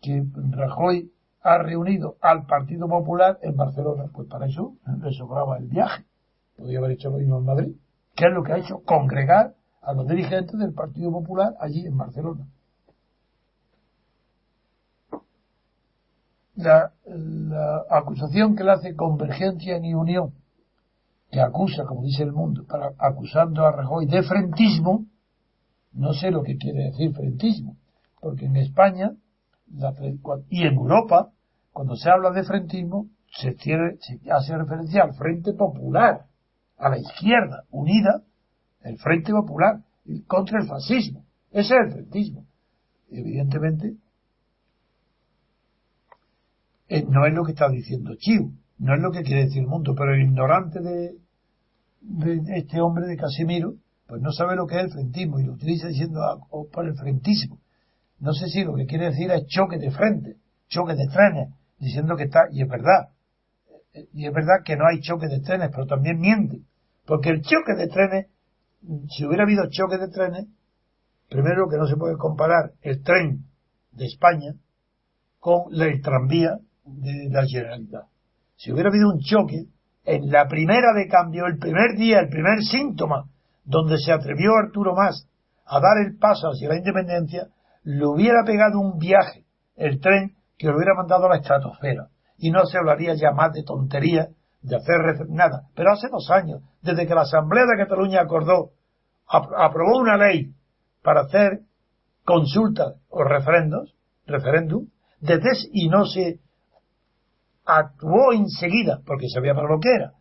que 0.00 0.24
Rajoy 0.50 1.12
ha 1.42 1.58
reunido 1.58 2.16
al 2.20 2.46
Partido 2.46 2.88
Popular 2.88 3.38
en 3.42 3.56
Barcelona. 3.56 4.10
Pues 4.12 4.28
para 4.28 4.46
eso 4.46 4.74
le 5.02 5.12
sobraba 5.12 5.58
el 5.58 5.66
viaje. 5.66 6.04
Podría 6.56 6.78
haber 6.78 6.92
hecho 6.92 7.10
lo 7.10 7.18
mismo 7.18 7.38
en 7.38 7.44
Madrid. 7.44 7.76
¿Qué 8.14 8.26
es 8.26 8.32
lo 8.32 8.42
que 8.42 8.52
ha 8.52 8.58
hecho? 8.58 8.82
Congregar 8.84 9.54
a 9.80 9.92
los 9.92 10.06
dirigentes 10.06 10.58
del 10.58 10.74
Partido 10.74 11.10
Popular 11.12 11.54
allí 11.60 11.86
en 11.86 11.96
Barcelona. 11.96 12.46
La, 16.56 16.92
acusación 17.88 18.56
que 18.56 18.64
le 18.64 18.72
hace 18.72 18.96
Convergencia 18.96 19.78
ni 19.78 19.94
Unión, 19.94 20.34
que 21.30 21.40
acusa, 21.40 21.84
como 21.84 22.02
dice 22.02 22.24
el 22.24 22.32
mundo, 22.32 22.64
para, 22.66 22.92
acusando 22.98 23.64
a 23.64 23.70
Rajoy 23.70 24.06
de 24.06 24.24
frentismo, 24.24 25.06
no 25.92 26.12
sé 26.12 26.32
lo 26.32 26.42
que 26.42 26.58
quiere 26.58 26.86
decir 26.86 27.14
frentismo, 27.14 27.76
porque 28.20 28.46
en 28.46 28.56
España 28.56 29.12
y 30.48 30.66
en 30.66 30.74
Europa, 30.74 31.30
cuando 31.72 31.96
se 31.96 32.10
habla 32.10 32.30
de 32.30 32.44
frentismo, 32.44 33.08
se, 33.30 33.56
se 33.56 34.30
hace 34.30 34.56
referencia 34.56 35.02
al 35.02 35.14
Frente 35.14 35.52
Popular, 35.52 36.26
a 36.78 36.88
la 36.88 36.98
izquierda 36.98 37.64
unida 37.70 38.22
el 38.82 38.98
Frente 38.98 39.32
Popular 39.32 39.80
contra 40.26 40.60
el 40.60 40.68
fascismo. 40.68 41.24
Ese 41.50 41.74
es 41.74 41.80
el 41.86 41.92
frentismo. 41.92 42.44
Evidentemente, 43.10 43.96
Eh, 46.88 47.04
no 47.06 47.26
es 47.26 47.34
lo 47.34 47.44
que 47.44 47.52
está 47.52 47.68
diciendo 47.68 48.14
Chiu, 48.16 48.52
no 48.78 48.94
es 48.94 49.00
lo 49.00 49.10
que 49.10 49.22
quiere 49.22 49.44
decir 49.44 49.62
el 49.62 49.68
mundo, 49.68 49.94
pero 49.94 50.14
el 50.14 50.22
ignorante 50.22 50.80
de, 50.80 51.16
de 52.00 52.58
este 52.58 52.80
hombre 52.80 53.06
de 53.06 53.16
Casimiro, 53.16 53.74
pues 54.06 54.22
no 54.22 54.32
sabe 54.32 54.56
lo 54.56 54.66
que 54.66 54.76
es 54.76 54.84
el 54.84 54.92
frentismo 54.92 55.38
y 55.38 55.44
lo 55.44 55.52
utiliza 55.52 55.88
diciendo 55.88 56.22
ah, 56.22 56.38
por 56.72 56.86
el 56.86 56.94
frentismo. 56.94 57.58
No 58.20 58.32
sé 58.32 58.48
si 58.48 58.64
lo 58.64 58.74
que 58.74 58.86
quiere 58.86 59.06
decir 59.06 59.30
es 59.30 59.46
choque 59.46 59.78
de 59.78 59.90
frente, 59.90 60.36
choque 60.68 60.94
de 60.94 61.06
trenes, 61.08 61.54
diciendo 61.78 62.16
que 62.16 62.24
está, 62.24 62.40
y 62.50 62.62
es 62.62 62.68
verdad, 62.68 63.10
y 64.12 64.26
es 64.26 64.32
verdad 64.32 64.62
que 64.64 64.76
no 64.76 64.86
hay 64.86 65.00
choque 65.00 65.28
de 65.28 65.40
trenes, 65.40 65.70
pero 65.70 65.86
también 65.86 66.18
miente, 66.18 66.62
porque 67.06 67.30
el 67.30 67.42
choque 67.42 67.74
de 67.76 67.88
trenes, 67.88 68.26
si 69.10 69.24
hubiera 69.24 69.44
habido 69.44 69.68
choque 69.70 69.98
de 69.98 70.08
trenes, 70.08 70.46
primero 71.28 71.68
que 71.68 71.76
no 71.76 71.86
se 71.86 71.96
puede 71.96 72.16
comparar 72.16 72.72
el 72.82 73.02
tren 73.02 73.44
de 73.92 74.06
España 74.06 74.54
con 75.38 75.72
el 75.72 76.00
tranvía 76.02 76.58
de 76.84 77.28
la 77.30 77.46
Generalitat. 77.46 78.06
Si 78.56 78.72
hubiera 78.72 78.90
habido 78.90 79.08
un 79.10 79.20
choque, 79.20 79.66
en 80.04 80.30
la 80.30 80.48
primera 80.48 80.92
de 80.94 81.06
cambio, 81.06 81.46
el 81.46 81.58
primer 81.58 81.96
día, 81.96 82.20
el 82.20 82.28
primer 82.28 82.62
síntoma, 82.62 83.28
donde 83.64 83.98
se 83.98 84.10
atrevió 84.10 84.52
Arturo 84.54 84.94
Más 84.94 85.28
a 85.66 85.80
dar 85.80 85.98
el 86.04 86.16
paso 86.16 86.48
hacia 86.48 86.70
la 86.70 86.78
independencia, 86.78 87.48
le 87.88 88.06
hubiera 88.06 88.44
pegado 88.44 88.80
un 88.80 88.98
viaje, 88.98 89.46
el 89.74 89.98
tren, 89.98 90.36
que 90.58 90.66
lo 90.66 90.76
hubiera 90.76 90.92
mandado 90.94 91.24
a 91.24 91.30
la 91.30 91.36
estratosfera. 91.36 92.08
Y 92.36 92.50
no 92.50 92.66
se 92.66 92.76
hablaría 92.76 93.14
ya 93.14 93.32
más 93.32 93.54
de 93.54 93.62
tontería, 93.62 94.28
de 94.60 94.76
hacer 94.76 95.26
nada. 95.30 95.68
Pero 95.74 95.92
hace 95.92 96.08
dos 96.10 96.30
años, 96.30 96.60
desde 96.82 97.06
que 97.06 97.14
la 97.14 97.22
Asamblea 97.22 97.64
de 97.64 97.82
Cataluña 97.82 98.20
acordó, 98.20 98.72
aprobó 99.26 100.00
una 100.00 100.18
ley 100.18 100.52
para 101.02 101.22
hacer 101.22 101.60
consultas 102.26 102.96
o 103.08 103.24
referendos, 103.24 103.94
referéndum, 104.26 104.88
desde 105.20 105.70
y 105.72 105.88
no 105.88 106.04
se 106.04 106.40
actuó 107.64 108.34
enseguida, 108.34 109.00
porque 109.06 109.30
sabía 109.30 109.54
para 109.54 109.68
lo 109.68 109.80
que 109.80 109.94
era. 109.94 110.12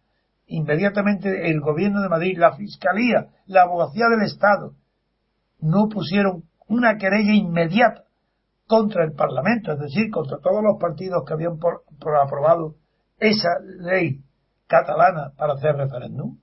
Inmediatamente 0.46 1.50
el 1.52 1.60
gobierno 1.60 2.02
de 2.02 2.08
Madrid, 2.08 2.38
la 2.38 2.56
fiscalía, 2.56 3.28
la 3.46 3.64
abogacía 3.64 4.06
del 4.08 4.26
Estado, 4.26 4.72
no 5.60 5.90
pusieron 5.90 6.44
una 6.68 6.98
querella 6.98 7.34
inmediata 7.34 8.04
contra 8.68 9.04
el 9.06 9.14
Parlamento, 9.14 9.72
es 9.72 9.80
decir, 9.80 10.12
contra 10.12 10.40
todos 10.40 10.62
los 10.62 10.80
partidos 10.80 11.24
que 11.26 11.34
habían 11.34 11.58
por, 11.58 11.84
aprobado 12.22 12.76
esa 13.18 13.50
ley 13.80 14.22
catalana 14.68 15.32
para 15.38 15.54
hacer 15.54 15.76
referéndum, 15.76 16.38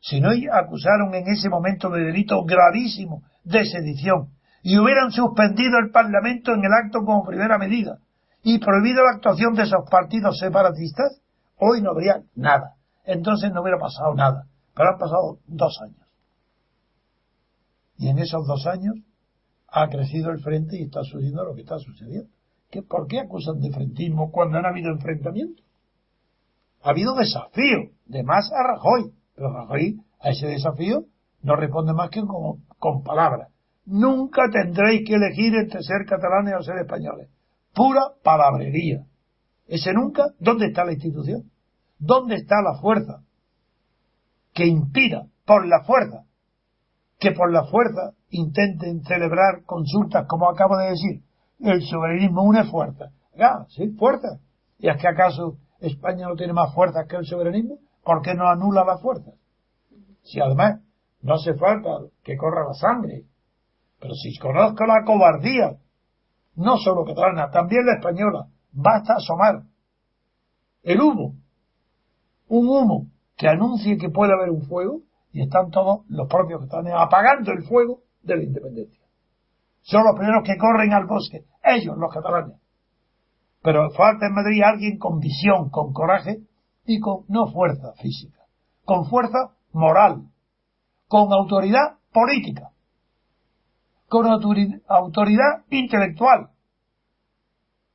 sino 0.00 0.28
acusaron 0.52 1.14
en 1.14 1.26
ese 1.28 1.48
momento 1.48 1.90
de 1.90 2.04
delito 2.04 2.44
gravísimo 2.44 3.22
de 3.44 3.64
sedición 3.64 4.28
y 4.62 4.78
hubieran 4.78 5.10
suspendido 5.10 5.78
el 5.78 5.90
Parlamento 5.90 6.52
en 6.52 6.64
el 6.64 6.72
acto 6.84 7.04
como 7.04 7.24
primera 7.24 7.56
medida 7.58 7.98
y 8.42 8.58
prohibido 8.58 9.02
la 9.02 9.16
actuación 9.16 9.54
de 9.54 9.62
esos 9.62 9.88
partidos 9.90 10.38
separatistas, 10.38 11.20
hoy 11.58 11.82
no 11.82 11.90
habría 11.90 12.22
nada. 12.34 12.74
Entonces 13.04 13.50
no 13.52 13.62
hubiera 13.62 13.78
pasado 13.78 14.14
nada. 14.14 14.46
Pero 14.74 14.90
han 14.90 14.98
pasado 14.98 15.38
dos 15.46 15.80
años. 15.82 16.06
Y 17.96 18.08
en 18.08 18.18
esos 18.18 18.46
dos 18.46 18.66
años 18.66 18.94
ha 19.78 19.90
crecido 19.90 20.30
el 20.30 20.40
frente 20.40 20.78
y 20.78 20.84
está 20.84 21.02
sucediendo 21.02 21.44
lo 21.44 21.54
que 21.54 21.60
está 21.60 21.78
sucediendo. 21.78 22.30
¿Qué, 22.70 22.82
¿Por 22.82 23.06
qué 23.06 23.20
acusan 23.20 23.60
de 23.60 23.70
frentismo 23.70 24.32
cuando 24.32 24.56
han 24.56 24.64
habido 24.64 24.90
enfrentamientos? 24.90 25.62
Ha 26.82 26.90
habido 26.90 27.14
desafío 27.14 27.90
de 28.06 28.22
más 28.22 28.50
a 28.52 28.62
Rajoy, 28.62 29.12
pero 29.34 29.52
Rajoy 29.52 30.00
a 30.20 30.30
ese 30.30 30.46
desafío 30.46 31.04
no 31.42 31.56
responde 31.56 31.92
más 31.92 32.08
que 32.08 32.22
con, 32.22 32.64
con 32.78 33.02
palabras. 33.02 33.52
Nunca 33.84 34.44
tendréis 34.50 35.06
que 35.06 35.14
elegir 35.14 35.54
entre 35.54 35.82
ser 35.82 36.06
catalanes 36.06 36.54
o 36.58 36.62
ser 36.62 36.78
españoles. 36.78 37.28
Pura 37.74 38.12
palabrería. 38.24 39.04
Ese 39.66 39.92
nunca, 39.92 40.32
¿dónde 40.40 40.68
está 40.68 40.86
la 40.86 40.94
institución? 40.94 41.50
¿Dónde 41.98 42.36
está 42.36 42.62
la 42.62 42.80
fuerza 42.80 43.22
que 44.54 44.66
impida 44.66 45.26
por 45.44 45.66
la 45.66 45.84
fuerza 45.84 46.24
que 47.18 47.32
por 47.32 47.52
la 47.52 47.64
fuerza 47.64 48.12
intenten 48.30 49.02
celebrar 49.04 49.64
consultas, 49.64 50.26
como 50.28 50.48
acabo 50.48 50.76
de 50.76 50.90
decir. 50.90 51.22
El 51.60 51.82
soberanismo 51.82 52.42
une 52.42 52.64
fuerza. 52.64 53.10
Ah, 53.38 53.64
sí, 53.68 53.88
fuerza. 53.98 54.40
¿Y 54.78 54.88
es 54.88 54.96
que 55.00 55.08
acaso 55.08 55.56
España 55.80 56.28
no 56.28 56.36
tiene 56.36 56.52
más 56.52 56.74
fuerza 56.74 57.06
que 57.08 57.16
el 57.16 57.24
soberanismo? 57.24 57.78
¿Por 58.04 58.22
qué 58.22 58.34
no 58.34 58.48
anula 58.48 58.84
la 58.84 58.98
fuerza? 58.98 59.32
Si 60.22 60.40
además 60.40 60.80
no 61.22 61.34
hace 61.34 61.54
falta 61.54 61.90
que 62.22 62.36
corra 62.36 62.66
la 62.68 62.74
sangre, 62.74 63.24
pero 63.98 64.14
si 64.14 64.36
conozco 64.38 64.84
la 64.84 65.04
cobardía, 65.04 65.76
no 66.56 66.76
solo 66.76 67.04
catalana, 67.04 67.50
también 67.50 67.86
la 67.86 67.94
española, 67.94 68.46
basta 68.72 69.14
asomar 69.14 69.62
el 70.82 71.00
humo, 71.00 71.34
un 72.48 72.68
humo 72.68 73.06
que 73.36 73.48
anuncie 73.48 73.98
que 73.98 74.10
puede 74.10 74.32
haber 74.32 74.50
un 74.50 74.62
fuego, 74.62 75.00
y 75.36 75.42
están 75.42 75.70
todos 75.70 76.06
los 76.08 76.28
propios 76.28 76.60
que 76.60 76.64
están 76.64 76.86
apagando 76.96 77.52
el 77.52 77.62
fuego 77.64 78.00
de 78.22 78.36
la 78.38 78.42
independencia. 78.42 79.04
Son 79.82 80.02
los 80.02 80.16
primeros 80.16 80.42
que 80.44 80.56
corren 80.56 80.94
al 80.94 81.04
bosque, 81.04 81.44
ellos, 81.62 81.94
los 81.98 82.10
catalanes. 82.10 82.58
Pero 83.60 83.90
falta 83.90 84.28
en 84.28 84.32
Madrid 84.32 84.62
alguien 84.64 84.96
con 84.96 85.18
visión, 85.18 85.68
con 85.68 85.92
coraje 85.92 86.38
y 86.86 87.00
con 87.00 87.26
no 87.28 87.52
fuerza 87.52 87.92
física, 88.00 88.44
con 88.86 89.04
fuerza 89.10 89.52
moral, 89.72 90.22
con 91.06 91.30
autoridad 91.30 91.98
política, 92.14 92.70
con 94.08 94.26
autoridad 94.26 95.64
intelectual, 95.68 96.48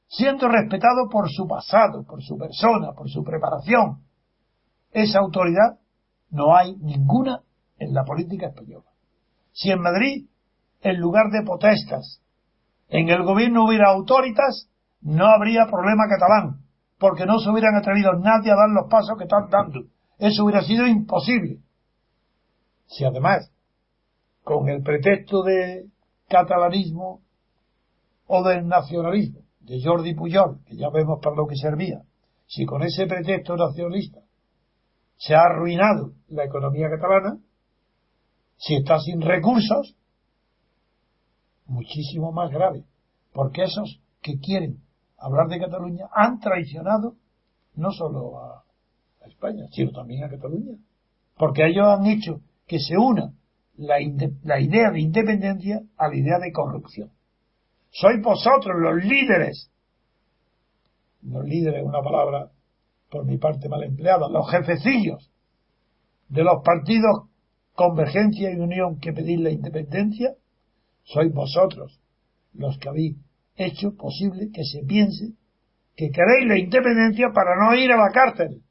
siendo 0.08 0.48
respetado 0.48 1.10
por 1.10 1.28
su 1.32 1.48
pasado, 1.48 2.06
por 2.06 2.22
su 2.22 2.38
persona, 2.38 2.94
por 2.94 3.10
su 3.10 3.24
preparación. 3.24 4.04
Esa 4.92 5.20
autoridad 5.20 5.81
no 6.32 6.56
hay 6.56 6.76
ninguna 6.78 7.42
en 7.78 7.94
la 7.94 8.04
política 8.04 8.48
española. 8.48 8.90
Si 9.52 9.70
en 9.70 9.82
Madrid, 9.82 10.28
en 10.82 10.98
lugar 11.00 11.30
de 11.32 11.44
protestas, 11.44 12.22
en 12.88 13.10
el 13.10 13.24
gobierno 13.24 13.66
hubiera 13.66 13.92
autoritas, 13.92 14.70
no 15.02 15.28
habría 15.28 15.66
problema 15.66 16.08
catalán, 16.10 16.62
porque 16.98 17.26
no 17.26 17.40
se 17.40 17.50
hubieran 17.50 17.76
atrevido 17.76 18.14
nadie 18.14 18.52
a 18.52 18.56
dar 18.56 18.70
los 18.70 18.90
pasos 18.90 19.18
que 19.18 19.26
están 19.26 19.50
dando. 19.50 19.88
Eso 20.18 20.44
hubiera 20.44 20.62
sido 20.62 20.88
imposible. 20.88 21.60
Si 22.88 23.04
además, 23.04 23.52
con 24.44 24.70
el 24.70 24.84
pretexto 24.84 25.44
de 25.44 25.88
catalanismo 26.28 27.22
o 28.28 28.44
del 28.44 28.68
nacionalismo 28.68 29.42
de 29.60 29.82
Jordi 29.84 30.14
Pujol, 30.14 30.60
que 30.66 30.76
ya 30.76 30.90
vemos 30.90 31.20
para 31.22 31.36
lo 31.36 31.48
que 31.48 31.56
servía, 31.56 32.02
si 32.48 32.66
con 32.66 32.84
ese 32.84 33.06
pretexto 33.08 33.56
nacionalista 33.56 34.20
se 35.22 35.36
ha 35.36 35.42
arruinado 35.42 36.14
la 36.30 36.46
economía 36.46 36.90
catalana, 36.90 37.38
si 38.58 38.76
está 38.76 39.00
sin 39.00 39.22
recursos, 39.22 39.96
muchísimo 41.68 42.32
más 42.32 42.50
grave, 42.50 42.86
porque 43.32 43.64
esos 43.64 44.02
que 44.22 44.40
quieren 44.40 44.82
hablar 45.20 45.48
de 45.48 45.60
Cataluña 45.60 46.08
han 46.12 46.40
traicionado 46.40 47.18
no 47.76 47.92
solo 47.92 48.40
a, 48.40 48.64
España, 49.28 49.68
sino 49.72 49.92
también 49.92 50.24
a 50.24 50.30
Cataluña, 50.30 50.76
porque 51.38 51.68
ellos 51.68 51.86
han 51.86 52.08
hecho 52.08 52.42
que 52.66 52.80
se 52.80 52.98
una 52.98 53.32
la, 53.78 53.98
la 54.42 54.60
idea 54.60 54.90
de 54.90 55.02
independencia 55.02 55.82
a 55.98 56.08
la 56.08 56.16
idea 56.16 56.40
de 56.40 56.52
corrupción. 56.52 57.12
Sois 57.92 58.20
vosotros 58.24 58.76
los 58.80 59.06
líderes, 59.06 59.72
los 61.22 61.46
líderes 61.46 61.82
es 61.82 61.88
una 61.88 62.02
palabra 62.02 62.52
por 63.12 63.26
mi 63.26 63.38
parte 63.38 63.68
mal 63.70 63.84
empleada, 63.84 64.30
los 64.30 64.50
jefecillos 64.50 65.30
de 66.30 66.44
los 66.44 66.64
partidos 66.64 67.28
Convergencia 67.76 68.52
y 68.52 68.60
Unión 68.60 69.00
que 69.00 69.14
pedís 69.14 69.40
la 69.40 69.50
independencia, 69.50 70.36
sois 71.04 71.34
vosotros 71.34 72.00
los 72.54 72.78
que 72.80 72.90
habéis 72.90 73.18
hecho 73.56 73.96
posible 73.96 74.50
que 74.52 74.64
se 74.64 74.84
piense 74.84 75.34
que 75.96 76.10
queréis 76.10 76.48
la 76.48 76.58
independencia 76.58 77.30
para 77.34 77.56
no 77.56 77.76
ir 77.76 77.92
a 77.92 77.98
la 77.98 78.12
cárcel, 78.12 78.62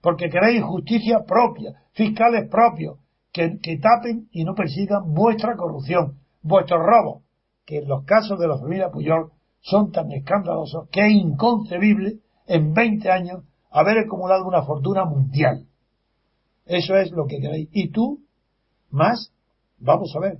porque 0.00 0.28
queréis 0.28 0.62
justicia 0.62 1.24
propia, 1.26 1.82
fiscales 1.92 2.48
propios, 2.48 2.98
que, 3.32 3.58
que 3.62 3.78
tapen 3.78 4.28
y 4.30 4.44
no 4.44 4.54
persigan 4.54 5.12
vuestra 5.14 5.56
corrupción, 5.56 6.18
vuestros 6.42 6.80
robos, 6.80 7.22
que 7.64 7.78
en 7.78 7.88
los 7.88 8.04
casos 8.04 8.38
de 8.38 8.48
la 8.48 8.58
familia 8.58 8.90
Puyol 8.90 9.30
son 9.60 9.90
tan 9.92 10.10
escandalosos 10.12 10.88
que 10.90 11.00
es 11.00 11.12
inconcebible 11.12 12.18
en 12.46 12.72
20 12.72 13.10
años 13.10 13.44
haber 13.70 13.98
acumulado 13.98 14.46
una 14.46 14.62
fortuna 14.62 15.04
mundial. 15.04 15.66
Eso 16.66 16.96
es 16.96 17.10
lo 17.12 17.26
que 17.26 17.40
queréis. 17.40 17.68
Y 17.72 17.90
tú, 17.90 18.20
más, 18.90 19.32
vamos 19.78 20.14
a 20.16 20.20
ver. 20.20 20.38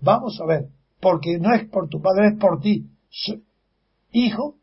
Vamos 0.00 0.38
a 0.40 0.46
ver. 0.46 0.68
Porque 1.00 1.38
no 1.38 1.54
es 1.54 1.68
por 1.68 1.88
tu 1.88 2.00
padre, 2.00 2.28
es 2.28 2.38
por 2.38 2.60
ti. 2.60 2.90
Hijo 4.12 4.56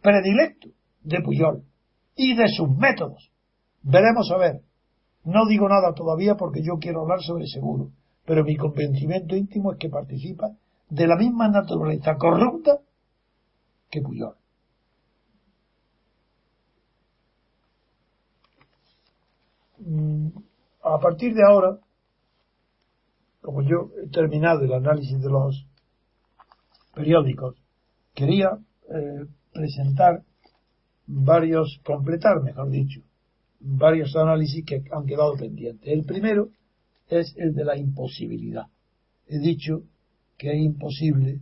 predilecto 0.00 0.68
de 1.02 1.20
Puyol 1.20 1.64
y 2.16 2.34
de 2.34 2.48
sus 2.48 2.68
métodos. 2.76 3.30
Veremos 3.82 4.30
a 4.30 4.38
ver. 4.38 4.62
No 5.24 5.46
digo 5.46 5.68
nada 5.68 5.94
todavía 5.94 6.36
porque 6.36 6.62
yo 6.62 6.78
quiero 6.80 7.02
hablar 7.02 7.20
sobre 7.20 7.46
seguro, 7.46 7.90
pero 8.24 8.42
mi 8.44 8.56
convencimiento 8.56 9.36
íntimo 9.36 9.72
es 9.72 9.78
que 9.78 9.90
participa 9.90 10.50
de 10.88 11.06
la 11.06 11.16
misma 11.16 11.48
naturaleza 11.48 12.16
corrupta 12.16 12.78
que 13.90 14.00
Puyol 14.00 14.39
a 20.82 20.98
partir 20.98 21.34
de 21.34 21.42
ahora, 21.42 21.78
como 23.40 23.62
yo 23.62 23.90
he 24.02 24.08
terminado 24.08 24.62
el 24.62 24.72
análisis 24.72 25.20
de 25.20 25.30
los 25.30 25.66
periódicos, 26.94 27.56
quería 28.14 28.58
eh, 28.88 29.26
presentar 29.52 30.22
varios, 31.06 31.80
completar, 31.84 32.42
mejor 32.42 32.70
dicho, 32.70 33.00
varios 33.60 34.14
análisis 34.16 34.64
que 34.64 34.82
han 34.90 35.06
quedado 35.06 35.34
pendientes. 35.36 35.88
El 35.88 36.04
primero 36.04 36.50
es 37.08 37.34
el 37.36 37.54
de 37.54 37.64
la 37.64 37.76
imposibilidad. 37.76 38.66
He 39.26 39.38
dicho 39.38 39.82
que 40.36 40.52
es 40.52 40.62
imposible 40.62 41.40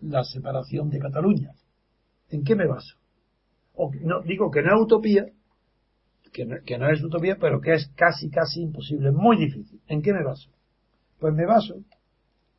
la 0.00 0.24
separación 0.24 0.90
de 0.90 0.98
Cataluña. 0.98 1.52
¿En 2.30 2.44
qué 2.44 2.54
me 2.54 2.66
baso? 2.66 2.96
No, 4.00 4.22
digo 4.22 4.50
que 4.50 4.62
no 4.62 4.76
es 4.76 4.82
utopía, 4.82 5.26
que 6.36 6.44
no, 6.44 6.56
que 6.66 6.74
es 6.74 7.02
utopía, 7.02 7.38
pero 7.40 7.62
que 7.62 7.72
es 7.72 7.90
casi, 7.96 8.28
casi 8.28 8.60
imposible, 8.60 9.10
muy 9.10 9.38
difícil. 9.38 9.80
¿En 9.88 10.02
qué 10.02 10.12
me 10.12 10.22
baso? 10.22 10.50
Pues 11.18 11.32
me 11.32 11.46
baso, 11.46 11.76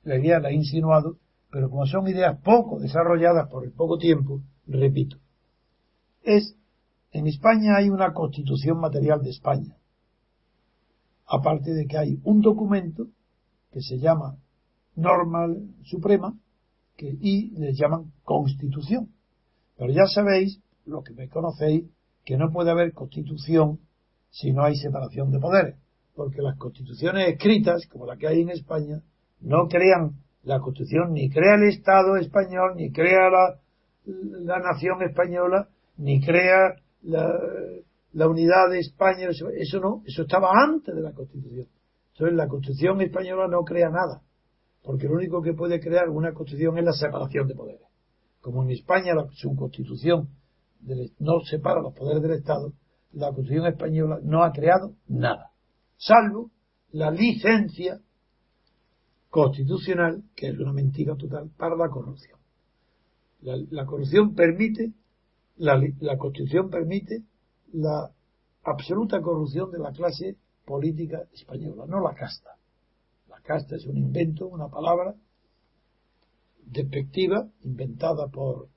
la 0.03 0.17
idea 0.17 0.39
la 0.39 0.49
he 0.49 0.55
insinuado, 0.55 1.17
pero 1.51 1.69
como 1.69 1.85
son 1.85 2.07
ideas 2.07 2.39
poco 2.43 2.79
desarrolladas 2.79 3.47
por 3.51 3.63
el 3.63 3.71
poco 3.71 3.99
tiempo, 3.99 4.41
repito, 4.65 5.17
es, 6.23 6.55
en 7.11 7.27
España 7.27 7.77
hay 7.77 7.89
una 7.89 8.13
constitución 8.13 8.79
material 8.79 9.21
de 9.21 9.29
España, 9.29 9.77
aparte 11.27 11.71
de 11.71 11.85
que 11.85 11.99
hay 11.99 12.19
un 12.23 12.41
documento 12.41 13.09
que 13.71 13.81
se 13.81 13.99
llama 13.99 14.37
norma 14.95 15.47
suprema 15.83 16.33
que, 16.95 17.15
y 17.21 17.51
les 17.51 17.77
llaman 17.77 18.11
constitución. 18.23 19.09
Pero 19.77 19.93
ya 19.93 20.07
sabéis, 20.07 20.59
lo 20.85 21.03
que 21.03 21.13
me 21.13 21.29
conocéis, 21.29 21.85
que 22.27 22.35
no 22.35 22.51
puede 22.51 22.71
haber 22.71 22.91
constitución 22.91 23.79
si 24.29 24.51
no 24.51 24.65
hay 24.65 24.75
separación 24.75 25.31
de 25.31 25.39
poderes, 25.39 25.77
porque 26.13 26.41
las 26.41 26.57
constituciones 26.57 27.25
escritas, 27.29 27.87
como 27.87 28.05
la 28.05 28.17
que 28.17 28.27
hay 28.27 28.41
en 28.41 28.49
España, 28.49 29.01
no 29.39 29.69
crean 29.69 30.17
la 30.43 30.59
constitución, 30.59 31.13
ni 31.13 31.29
crea 31.29 31.55
el 31.55 31.69
Estado 31.69 32.17
español, 32.17 32.73
ni 32.75 32.91
crea 32.91 33.29
la, 33.29 33.61
la 34.43 34.59
nación 34.59 35.03
española, 35.03 35.69
ni 35.95 36.19
crea 36.19 36.75
la, 37.03 38.27
unidad 38.27 38.71
de 38.71 38.79
España, 38.79 39.29
eso, 39.29 39.47
eso, 39.47 39.79
no, 39.79 40.03
eso 40.05 40.23
estaba 40.23 40.49
antes 40.51 40.93
de 40.93 41.01
la 41.01 41.13
Constitución. 41.13 41.67
Entonces 42.11 42.35
la 42.35 42.49
Constitución 42.49 43.01
española 43.03 43.47
no 43.47 43.63
crea 43.63 43.89
nada, 43.89 44.21
porque 44.83 45.07
lo 45.07 45.13
único 45.13 45.41
que 45.41 45.53
puede 45.53 45.79
crear 45.79 46.09
una 46.09 46.33
Constitución 46.33 46.77
es 46.77 46.83
la 46.83 46.91
separación 46.91 47.47
de 47.47 47.55
poderes. 47.55 47.87
Como 48.41 48.63
en 48.63 48.71
España 48.71 49.15
la, 49.15 49.27
su 49.31 49.55
Constitución 49.55 50.27
no 51.19 51.41
separa 51.41 51.81
los 51.81 51.93
poderes 51.93 52.21
del 52.21 52.33
Estado, 52.33 52.73
la 53.13 53.27
Constitución 53.27 53.67
española 53.67 54.19
no 54.23 54.43
ha 54.43 54.51
creado 54.51 54.95
nada, 55.07 55.51
salvo 55.97 56.51
la 56.91 57.11
licencia 57.11 57.99
constitucional, 59.29 60.23
que 60.35 60.47
es 60.47 60.57
una 60.57 60.73
mentira 60.73 61.15
total, 61.15 61.51
para 61.57 61.75
la 61.75 61.89
corrupción. 61.89 62.39
La, 63.41 63.55
la 63.69 63.85
corrupción 63.85 64.33
permite 64.33 64.93
la, 65.57 65.81
la 65.99 66.17
Constitución 66.17 66.69
permite 66.69 67.23
la 67.73 68.11
absoluta 68.63 69.21
corrupción 69.21 69.71
de 69.71 69.79
la 69.79 69.91
clase 69.91 70.37
política 70.65 71.23
española, 71.33 71.85
no 71.87 71.99
la 72.01 72.13
casta. 72.13 72.51
La 73.29 73.41
casta 73.41 73.75
es 73.75 73.85
un 73.85 73.97
invento, 73.97 74.47
una 74.47 74.67
palabra 74.67 75.15
despectiva, 76.65 77.47
inventada 77.63 78.27
por 78.27 78.69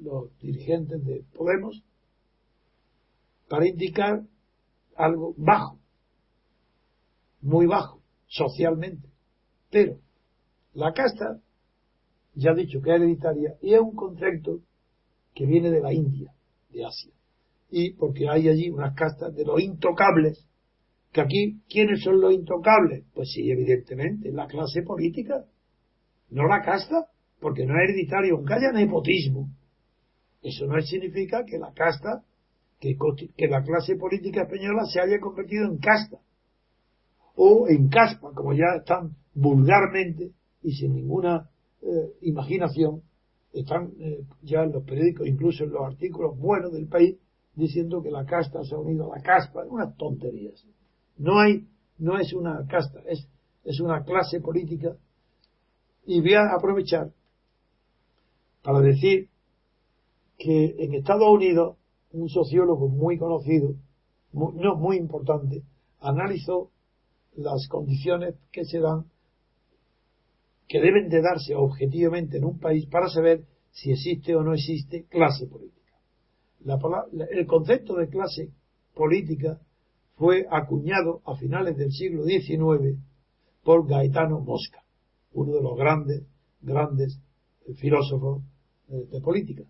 los 0.00 0.36
dirigentes 0.38 1.04
de 1.04 1.24
Podemos, 1.34 1.82
para 3.48 3.66
indicar 3.66 4.22
algo 4.96 5.34
bajo, 5.36 5.78
muy 7.40 7.66
bajo, 7.66 8.02
socialmente. 8.26 9.08
Pero 9.70 9.98
la 10.74 10.92
casta, 10.92 11.40
ya 12.34 12.50
he 12.50 12.56
dicho 12.56 12.80
que 12.80 12.90
es 12.90 12.96
hereditaria, 12.96 13.54
y 13.62 13.74
es 13.74 13.80
un 13.80 13.94
concepto 13.94 14.60
que 15.34 15.46
viene 15.46 15.70
de 15.70 15.80
la 15.80 15.92
India, 15.92 16.32
de 16.70 16.84
Asia. 16.84 17.12
Y 17.70 17.92
porque 17.92 18.28
hay 18.28 18.48
allí 18.48 18.70
unas 18.70 18.94
castas 18.94 19.34
de 19.34 19.44
los 19.44 19.60
intocables, 19.60 20.46
que 21.12 21.20
aquí, 21.20 21.60
¿quiénes 21.68 22.02
son 22.02 22.20
los 22.20 22.34
intocables? 22.34 23.04
Pues 23.14 23.30
sí, 23.32 23.50
evidentemente, 23.50 24.30
la 24.30 24.46
clase 24.46 24.82
política, 24.82 25.44
no 26.30 26.46
la 26.46 26.60
casta, 26.62 27.06
porque 27.40 27.64
no 27.64 27.74
es 27.74 27.88
hereditario, 27.88 28.36
aunque 28.36 28.54
haya 28.54 28.72
nepotismo. 28.72 29.48
Eso 30.42 30.66
no 30.66 30.80
significa 30.80 31.44
que 31.44 31.58
la 31.58 31.72
casta, 31.72 32.24
que, 32.80 32.96
la 33.48 33.62
clase 33.62 33.96
política 33.96 34.42
española 34.42 34.84
se 34.84 35.00
haya 35.00 35.18
convertido 35.20 35.66
en 35.66 35.78
casta, 35.78 36.18
o 37.34 37.68
en 37.68 37.88
caspa, 37.88 38.32
como 38.34 38.52
ya 38.52 38.76
están 38.78 39.16
vulgarmente 39.34 40.32
y 40.62 40.72
sin 40.72 40.94
ninguna 40.94 41.48
eh, 41.82 42.12
imaginación 42.22 43.02
están 43.52 43.92
eh, 44.00 44.24
ya 44.42 44.62
en 44.62 44.72
los 44.72 44.84
periódicos, 44.84 45.26
incluso 45.26 45.64
en 45.64 45.70
los 45.70 45.84
artículos 45.84 46.38
buenos 46.38 46.72
del 46.72 46.88
país, 46.88 47.16
diciendo 47.54 48.02
que 48.02 48.10
la 48.10 48.24
casta 48.24 48.62
se 48.62 48.74
ha 48.74 48.78
unido 48.78 49.12
a 49.12 49.16
la 49.16 49.22
caspa, 49.22 49.64
unas 49.66 49.96
tonterías. 49.96 50.64
No 51.16 51.40
hay, 51.40 51.66
no 51.98 52.18
es 52.18 52.32
una 52.32 52.64
casta, 52.68 53.00
es, 53.06 53.28
es 53.64 53.80
una 53.80 54.04
clase 54.04 54.40
política. 54.40 54.96
Y 56.06 56.20
voy 56.20 56.34
a 56.34 56.54
aprovechar 56.54 57.10
para 58.62 58.80
decir 58.80 59.28
que 60.38 60.76
en 60.78 60.94
Estados 60.94 61.28
Unidos 61.28 61.76
un 62.12 62.28
sociólogo 62.28 62.88
muy 62.88 63.18
conocido, 63.18 63.74
no 64.32 64.76
muy 64.76 64.96
importante, 64.96 65.62
analizó 66.00 66.70
las 67.36 67.66
condiciones 67.68 68.36
que 68.50 68.64
se 68.64 68.80
dan 68.80 69.06
que 70.68 70.80
deben 70.80 71.08
de 71.08 71.22
darse 71.22 71.54
objetivamente 71.54 72.36
en 72.36 72.44
un 72.44 72.58
país 72.58 72.86
para 72.86 73.08
saber 73.08 73.44
si 73.70 73.90
existe 73.90 74.36
o 74.36 74.42
no 74.42 74.54
existe 74.54 75.04
clase 75.04 75.46
política. 75.46 75.94
el 77.30 77.46
concepto 77.46 77.94
de 77.96 78.08
clase 78.08 78.50
política 78.94 79.60
fue 80.16 80.46
acuñado 80.50 81.22
a 81.24 81.36
finales 81.36 81.76
del 81.76 81.92
siglo 81.92 82.24
XIX 82.24 82.98
por 83.62 83.86
Gaetano 83.88 84.40
Mosca, 84.40 84.82
uno 85.32 85.54
de 85.54 85.62
los 85.62 85.76
grandes, 85.76 86.26
grandes 86.60 87.20
filósofos 87.76 88.42
eh, 88.88 89.06
de 89.10 89.20
política. 89.20 89.64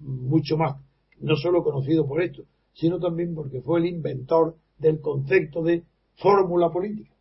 Mucho 0.00 0.56
más, 0.56 0.80
no 1.20 1.36
solo 1.36 1.62
conocido 1.62 2.06
por 2.06 2.22
esto, 2.22 2.42
sino 2.74 2.98
también 2.98 3.34
porque 3.34 3.60
fue 3.60 3.80
el 3.80 3.86
inventor 3.86 4.56
del 4.78 5.00
concepto 5.00 5.62
de 5.62 5.84
fórmula 6.16 6.70
política 6.70 7.14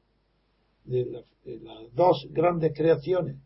de, 0.85 1.05
las 1.61 1.93
dos 1.93 2.27
grandes 2.31 2.73
creaciones 2.75 3.37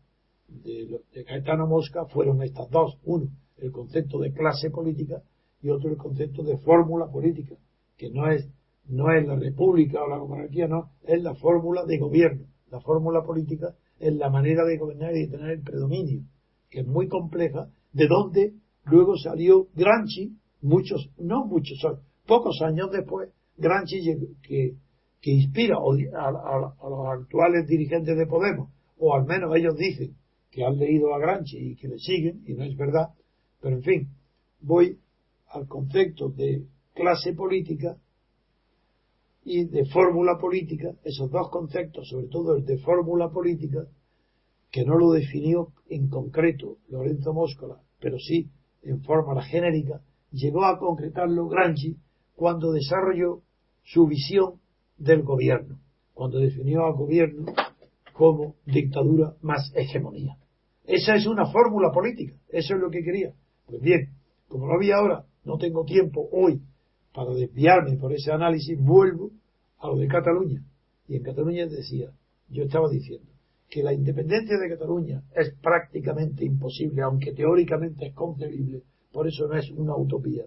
de, 0.48 1.00
de 1.12 1.24
Caetano 1.24 1.66
Mosca 1.66 2.06
fueron 2.06 2.42
estas 2.42 2.70
dos. 2.70 2.98
Uno, 3.04 3.28
el 3.58 3.72
concepto 3.72 4.18
de 4.18 4.32
clase 4.32 4.70
política 4.70 5.22
y 5.60 5.70
otro 5.70 5.90
el 5.90 5.96
concepto 5.96 6.42
de 6.42 6.56
fórmula 6.58 7.06
política, 7.10 7.56
que 7.96 8.10
no 8.10 8.30
es, 8.30 8.48
no 8.86 9.12
es 9.12 9.26
la 9.26 9.36
república 9.36 10.02
o 10.02 10.08
la 10.08 10.18
monarquía, 10.18 10.68
no, 10.68 10.92
es 11.04 11.22
la 11.22 11.34
fórmula 11.34 11.84
de 11.84 11.98
gobierno. 11.98 12.46
La 12.70 12.80
fórmula 12.80 13.22
política 13.22 13.74
es 13.98 14.14
la 14.14 14.30
manera 14.30 14.64
de 14.64 14.78
gobernar 14.78 15.14
y 15.16 15.26
de 15.26 15.28
tener 15.28 15.50
el 15.50 15.62
predominio, 15.62 16.22
que 16.70 16.80
es 16.80 16.86
muy 16.86 17.08
compleja, 17.08 17.68
de 17.92 18.06
donde 18.06 18.54
luego 18.84 19.16
salió 19.16 19.68
Gramsci, 19.74 20.36
muchos, 20.62 21.10
no 21.18 21.44
muchos, 21.46 21.78
pocos 22.26 22.60
años 22.62 22.90
después, 22.90 23.30
Gramsci 23.56 24.02
que 24.42 24.76
que 25.20 25.32
inspira 25.32 25.76
a, 25.76 26.30
los 26.88 27.06
actuales 27.08 27.66
dirigentes 27.66 28.16
de 28.16 28.26
Podemos, 28.26 28.70
o 28.98 29.14
al 29.14 29.26
menos 29.26 29.54
ellos 29.56 29.76
dicen 29.76 30.16
que 30.50 30.64
han 30.64 30.78
leído 30.78 31.14
a 31.14 31.18
Granchi 31.18 31.58
y 31.58 31.76
que 31.76 31.88
le 31.88 31.98
siguen, 31.98 32.42
y 32.46 32.54
no 32.54 32.64
es 32.64 32.76
verdad, 32.76 33.08
pero 33.60 33.76
en 33.76 33.82
fin, 33.82 34.08
voy 34.60 34.98
al 35.48 35.66
concepto 35.66 36.28
de 36.30 36.64
clase 36.94 37.32
política 37.32 37.96
y 39.44 39.64
de 39.64 39.86
fórmula 39.86 40.38
política, 40.38 40.94
esos 41.04 41.30
dos 41.30 41.50
conceptos, 41.50 42.08
sobre 42.08 42.28
todo 42.28 42.56
el 42.56 42.64
de 42.64 42.78
fórmula 42.78 43.30
política, 43.30 43.86
que 44.70 44.84
no 44.84 44.96
lo 44.96 45.12
definió 45.12 45.68
en 45.88 46.08
concreto 46.08 46.76
Lorenzo 46.88 47.32
Móscola, 47.32 47.80
pero 48.00 48.18
sí 48.18 48.50
en 48.82 49.02
forma 49.02 49.42
genérica, 49.42 50.00
llegó 50.30 50.64
a 50.64 50.78
concretarlo 50.78 51.48
Granchi 51.48 51.96
cuando 52.34 52.72
desarrolló 52.72 53.42
su 53.82 54.06
visión 54.06 54.60
del 54.96 55.22
gobierno, 55.22 55.78
cuando 56.14 56.38
definió 56.38 56.84
al 56.84 56.94
gobierno 56.94 57.52
como 58.12 58.54
dictadura 58.66 59.34
más 59.42 59.72
hegemonía. 59.74 60.36
Esa 60.84 61.14
es 61.16 61.26
una 61.26 61.46
fórmula 61.46 61.90
política, 61.92 62.34
eso 62.48 62.74
es 62.74 62.80
lo 62.80 62.90
que 62.90 63.02
quería. 63.02 63.32
Pues 63.66 63.80
bien, 63.80 64.10
como 64.48 64.66
no 64.66 64.74
había 64.74 64.96
ahora, 64.96 65.24
no 65.44 65.58
tengo 65.58 65.84
tiempo 65.84 66.28
hoy 66.32 66.62
para 67.12 67.34
desviarme 67.34 67.96
por 67.96 68.12
ese 68.12 68.32
análisis, 68.32 68.78
vuelvo 68.78 69.30
a 69.78 69.88
lo 69.88 69.96
de 69.96 70.08
Cataluña. 70.08 70.64
Y 71.06 71.16
en 71.16 71.22
Cataluña 71.22 71.66
decía, 71.66 72.10
yo 72.48 72.64
estaba 72.64 72.88
diciendo, 72.88 73.30
que 73.68 73.82
la 73.82 73.92
independencia 73.92 74.56
de 74.58 74.68
Cataluña 74.68 75.22
es 75.34 75.54
prácticamente 75.60 76.44
imposible, 76.44 77.02
aunque 77.02 77.32
teóricamente 77.32 78.06
es 78.06 78.14
concebible, 78.14 78.82
por 79.12 79.28
eso 79.28 79.46
no 79.46 79.56
es 79.56 79.70
una 79.70 79.96
utopía, 79.96 80.44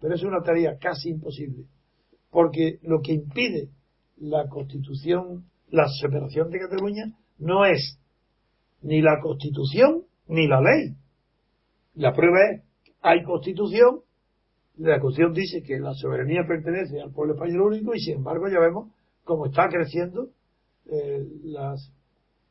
pero 0.00 0.14
es 0.14 0.22
una 0.22 0.42
tarea 0.42 0.76
casi 0.78 1.10
imposible, 1.10 1.64
Porque 2.30 2.78
lo 2.82 3.00
que 3.00 3.12
impide 3.12 3.68
la 4.18 4.48
constitución, 4.48 5.44
la 5.70 5.86
separación 6.00 6.50
de 6.50 6.58
Cataluña, 6.58 7.12
no 7.38 7.64
es 7.64 7.98
ni 8.82 9.00
la 9.00 9.20
constitución 9.20 10.04
ni 10.28 10.46
la 10.46 10.60
ley. 10.60 10.94
La 11.94 12.12
prueba 12.12 12.38
es, 12.52 12.62
hay 13.00 13.22
constitución, 13.22 14.00
la 14.76 15.00
constitución 15.00 15.34
dice 15.34 15.62
que 15.62 15.78
la 15.78 15.94
soberanía 15.94 16.42
pertenece 16.46 17.00
al 17.00 17.12
pueblo 17.12 17.34
español 17.34 17.72
único 17.72 17.94
y 17.94 18.00
sin 18.00 18.16
embargo 18.16 18.48
ya 18.48 18.60
vemos 18.60 18.90
cómo 19.24 19.46
está 19.46 19.68
creciendo 19.68 20.28
eh, 20.86 21.24
las, 21.44 21.92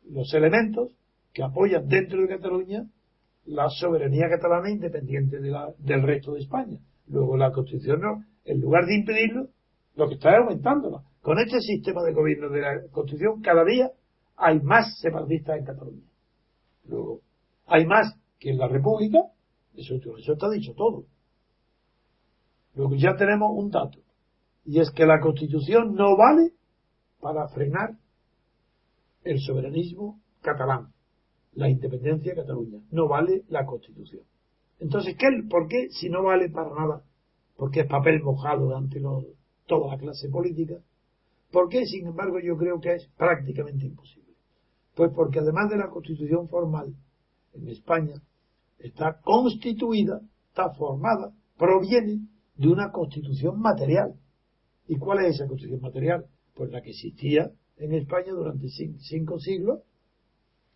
los 0.10 0.34
elementos 0.34 0.92
que 1.34 1.44
apoyan 1.44 1.88
dentro 1.88 2.22
de 2.22 2.28
Cataluña 2.28 2.86
la 3.46 3.70
soberanía 3.70 4.30
catalana 4.30 4.70
independiente 4.70 5.40
de 5.40 5.50
la, 5.50 5.74
del 5.80 6.04
resto 6.04 6.34
de 6.34 6.42
España. 6.42 6.80
Luego 7.08 7.38
la 7.38 7.52
Constitución 7.52 8.02
no, 8.02 8.24
en 8.46 8.62
lugar 8.62 8.86
de 8.86 8.96
impedirlo, 8.96 9.48
lo 9.96 10.08
que 10.08 10.16
está 10.16 10.32
es 10.32 10.38
aumentándola. 10.38 11.04
Con 11.22 11.40
este 11.40 11.60
sistema 11.60 12.04
de 12.04 12.14
gobierno 12.14 12.50
de 12.50 12.62
la 12.62 12.82
Constitución, 12.92 13.42
cada 13.42 13.64
día 13.66 13.92
hay 14.38 14.60
más 14.62 15.00
separatistas 15.00 15.58
en 15.58 15.66
Cataluña. 15.66 16.08
Luego, 16.86 17.22
hay 17.66 17.86
más 17.86 18.16
que 18.40 18.50
en 18.50 18.58
la 18.58 18.68
República, 18.68 19.20
eso, 19.76 19.96
eso 19.96 20.34
está 20.34 20.50
dicho 20.50 20.74
todo. 20.74 21.06
Luego 22.76 22.96
ya 22.96 23.16
tenemos 23.16 23.52
un 23.54 23.70
dato, 23.70 24.00
y 24.66 24.80
es 24.80 24.92
que 24.92 25.06
la 25.06 25.20
Constitución 25.20 25.94
no 25.94 26.16
vale 26.16 26.54
para 27.20 27.48
frenar 27.50 27.92
el 29.24 29.40
soberanismo 29.40 30.22
catalán 30.42 30.92
la 31.54 31.70
independencia 31.70 32.32
de 32.34 32.42
Cataluña. 32.42 32.80
No 32.92 33.08
vale 33.08 33.44
la 33.50 33.66
Constitución. 33.66 34.24
Entonces, 34.80 35.16
¿qué, 35.18 35.28
¿por 35.50 35.68
qué 35.68 35.90
si 35.90 36.10
no 36.10 36.24
vale 36.24 36.50
para 36.50 36.74
nada? 36.74 37.04
Porque 37.56 37.82
es 37.82 37.88
papel 37.88 38.22
mojado 38.24 38.76
ante 38.76 39.02
toda 39.68 39.92
la 39.92 39.98
clase 39.98 40.30
política. 40.30 40.76
¿Por 41.52 41.70
qué, 41.70 41.86
sin 41.86 42.08
embargo, 42.08 42.40
yo 42.40 42.58
creo 42.58 42.80
que 42.80 42.94
es 42.96 43.08
prácticamente 43.18 43.86
imposible? 43.86 44.34
Pues 44.96 45.12
porque 45.14 45.40
además 45.40 45.70
de 45.70 45.78
la 45.78 45.90
Constitución 45.90 46.48
formal, 46.48 46.96
en 47.54 47.68
España 47.68 48.16
está 48.80 49.20
constituida, 49.22 50.22
está 50.48 50.72
formada, 50.72 51.34
proviene 51.58 52.28
de 52.56 52.68
una 52.70 52.92
Constitución 52.92 53.60
material. 53.60 54.16
¿Y 54.88 54.98
cuál 54.98 55.26
es 55.26 55.36
esa 55.36 55.48
Constitución 55.48 55.82
material? 55.82 56.26
Pues 56.56 56.72
la 56.72 56.82
que 56.82 56.92
existía 56.92 57.52
en 57.82 57.94
España 57.94 58.32
durante 58.32 58.68
cinco 58.70 59.40
siglos 59.40 59.80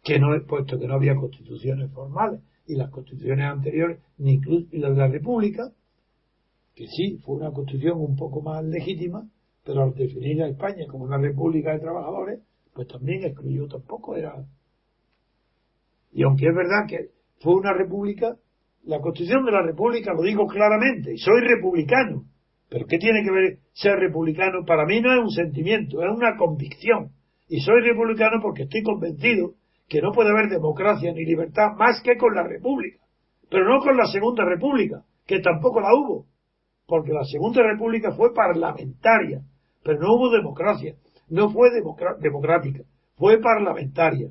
que 0.03 0.19
no, 0.19 0.27
puesto 0.47 0.79
que 0.79 0.87
no 0.87 0.95
había 0.95 1.15
constituciones 1.15 1.91
formales 1.91 2.41
y 2.67 2.75
las 2.75 2.89
constituciones 2.89 3.45
anteriores, 3.45 3.99
ni 4.17 4.33
incluso 4.33 4.67
y 4.71 4.79
las 4.79 4.91
de 4.91 4.97
la 4.97 5.07
República, 5.07 5.71
que 6.75 6.87
sí 6.87 7.17
fue 7.23 7.35
una 7.35 7.51
constitución 7.51 7.99
un 7.99 8.15
poco 8.15 8.41
más 8.41 8.63
legítima, 8.63 9.27
pero 9.63 9.83
al 9.83 9.93
definir 9.93 10.43
a 10.43 10.47
España 10.47 10.85
como 10.87 11.05
una 11.05 11.17
república 11.17 11.73
de 11.73 11.79
trabajadores, 11.79 12.39
pues 12.73 12.87
también 12.87 13.23
excluyó, 13.23 13.67
tampoco 13.67 14.15
era. 14.15 14.45
Y 16.11 16.23
aunque 16.23 16.47
es 16.47 16.55
verdad 16.55 16.87
que 16.87 17.11
fue 17.39 17.55
una 17.55 17.73
república, 17.73 18.37
la 18.83 18.99
constitución 18.99 19.45
de 19.45 19.51
la 19.51 19.63
república, 19.63 20.13
lo 20.13 20.23
digo 20.23 20.45
claramente, 20.45 21.13
y 21.13 21.17
soy 21.17 21.41
republicano, 21.41 22.25
pero 22.69 22.85
¿qué 22.87 22.97
tiene 22.97 23.23
que 23.23 23.31
ver 23.31 23.59
ser 23.73 23.99
republicano? 23.99 24.65
Para 24.65 24.85
mí 24.85 25.01
no 25.01 25.13
es 25.13 25.19
un 25.19 25.31
sentimiento, 25.31 26.01
es 26.01 26.09
una 26.09 26.35
convicción. 26.37 27.11
Y 27.47 27.59
soy 27.59 27.81
republicano 27.81 28.39
porque 28.41 28.63
estoy 28.63 28.81
convencido 28.81 29.53
que 29.87 30.01
no 30.01 30.11
puede 30.11 30.31
haber 30.31 30.49
democracia 30.49 31.13
ni 31.13 31.25
libertad 31.25 31.73
más 31.77 32.01
que 32.01 32.17
con 32.17 32.33
la 32.33 32.43
República, 32.43 32.99
pero 33.49 33.65
no 33.69 33.81
con 33.81 33.95
la 33.95 34.07
Segunda 34.07 34.43
República, 34.43 35.03
que 35.27 35.39
tampoco 35.39 35.79
la 35.79 35.93
hubo, 35.93 36.25
porque 36.87 37.13
la 37.13 37.23
Segunda 37.23 37.61
República 37.61 38.13
fue 38.13 38.33
parlamentaria, 38.33 39.41
pero 39.83 39.99
no 39.99 40.15
hubo 40.15 40.31
democracia, 40.31 40.95
no 41.29 41.51
fue 41.51 41.69
democrática, 42.19 42.83
fue 43.15 43.39
parlamentaria. 43.39 44.29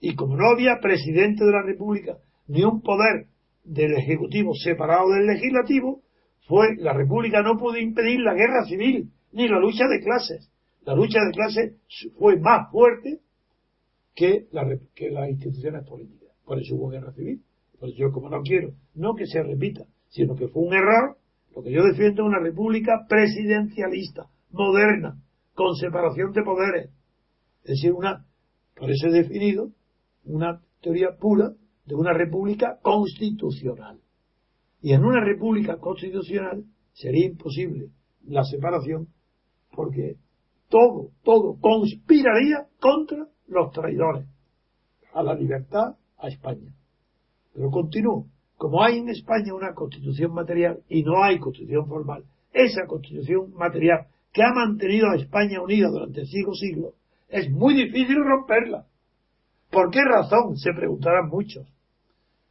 Y 0.00 0.16
como 0.16 0.36
no 0.36 0.50
había 0.50 0.80
presidente 0.80 1.44
de 1.44 1.52
la 1.52 1.62
República, 1.62 2.16
ni 2.48 2.64
un 2.64 2.80
poder 2.82 3.26
del 3.64 3.94
Ejecutivo 3.94 4.52
separado 4.54 5.10
del 5.10 5.26
Legislativo, 5.26 6.00
fue 6.46 6.76
la 6.78 6.92
República 6.92 7.42
no 7.42 7.56
pudo 7.56 7.78
impedir 7.78 8.20
la 8.20 8.34
guerra 8.34 8.64
civil, 8.64 9.10
ni 9.32 9.48
la 9.48 9.58
lucha 9.58 9.84
de 9.88 10.00
clases. 10.02 10.50
La 10.84 10.94
lucha 10.94 11.18
de 11.24 11.32
clases 11.32 11.74
fue 12.18 12.38
más 12.38 12.70
fuerte 12.70 13.20
que, 14.14 14.46
la, 14.50 14.66
que 14.94 15.10
las 15.10 15.28
instituciones 15.28 15.86
políticas. 15.86 16.30
Por 16.44 16.60
eso 16.60 16.74
hubo 16.74 16.88
guerra 16.88 17.12
civil. 17.12 17.42
Por 17.78 17.88
eso 17.88 17.98
yo 17.98 18.12
como 18.12 18.28
no 18.28 18.42
quiero, 18.42 18.74
no 18.94 19.14
que 19.14 19.26
se 19.26 19.42
repita, 19.42 19.84
sino 20.08 20.36
que 20.36 20.48
fue 20.48 20.62
un 20.62 20.72
error, 20.74 21.16
lo 21.54 21.62
que 21.62 21.72
yo 21.72 21.82
defiendo 21.82 22.22
es 22.22 22.28
una 22.28 22.38
república 22.38 23.06
presidencialista, 23.08 24.28
moderna, 24.50 25.20
con 25.54 25.74
separación 25.74 26.32
de 26.32 26.42
poderes. 26.42 26.90
Es 27.64 27.70
decir, 27.70 27.92
una, 27.92 28.24
por 28.76 28.90
eso 28.90 29.08
he 29.08 29.10
definido 29.10 29.70
una 30.24 30.60
teoría 30.80 31.16
pura 31.18 31.54
de 31.86 31.94
una 31.94 32.12
república 32.12 32.78
constitucional. 32.82 34.01
Y 34.82 34.92
en 34.92 35.04
una 35.04 35.24
república 35.24 35.78
constitucional 35.78 36.64
sería 36.92 37.26
imposible 37.26 37.88
la 38.26 38.44
separación 38.44 39.08
porque 39.74 40.16
todo, 40.68 41.10
todo 41.22 41.56
conspiraría 41.60 42.66
contra 42.80 43.28
los 43.46 43.72
traidores 43.72 44.26
a 45.14 45.22
la 45.22 45.34
libertad, 45.34 45.96
a 46.18 46.28
España. 46.28 46.74
Pero 47.54 47.70
continúo. 47.70 48.26
Como 48.56 48.82
hay 48.82 48.98
en 48.98 49.08
España 49.08 49.54
una 49.54 49.74
constitución 49.74 50.32
material 50.32 50.82
y 50.88 51.02
no 51.02 51.22
hay 51.22 51.38
constitución 51.38 51.86
formal, 51.86 52.24
esa 52.52 52.86
constitución 52.86 53.52
material 53.54 54.06
que 54.32 54.42
ha 54.42 54.52
mantenido 54.54 55.08
a 55.10 55.16
España 55.16 55.60
unida 55.60 55.88
durante 55.88 56.24
cinco 56.26 56.54
siglos, 56.54 56.94
es 57.28 57.50
muy 57.50 57.74
difícil 57.74 58.16
romperla. 58.16 58.86
¿Por 59.70 59.90
qué 59.90 60.00
razón? 60.04 60.56
Se 60.56 60.72
preguntarán 60.72 61.28
muchos. 61.28 61.66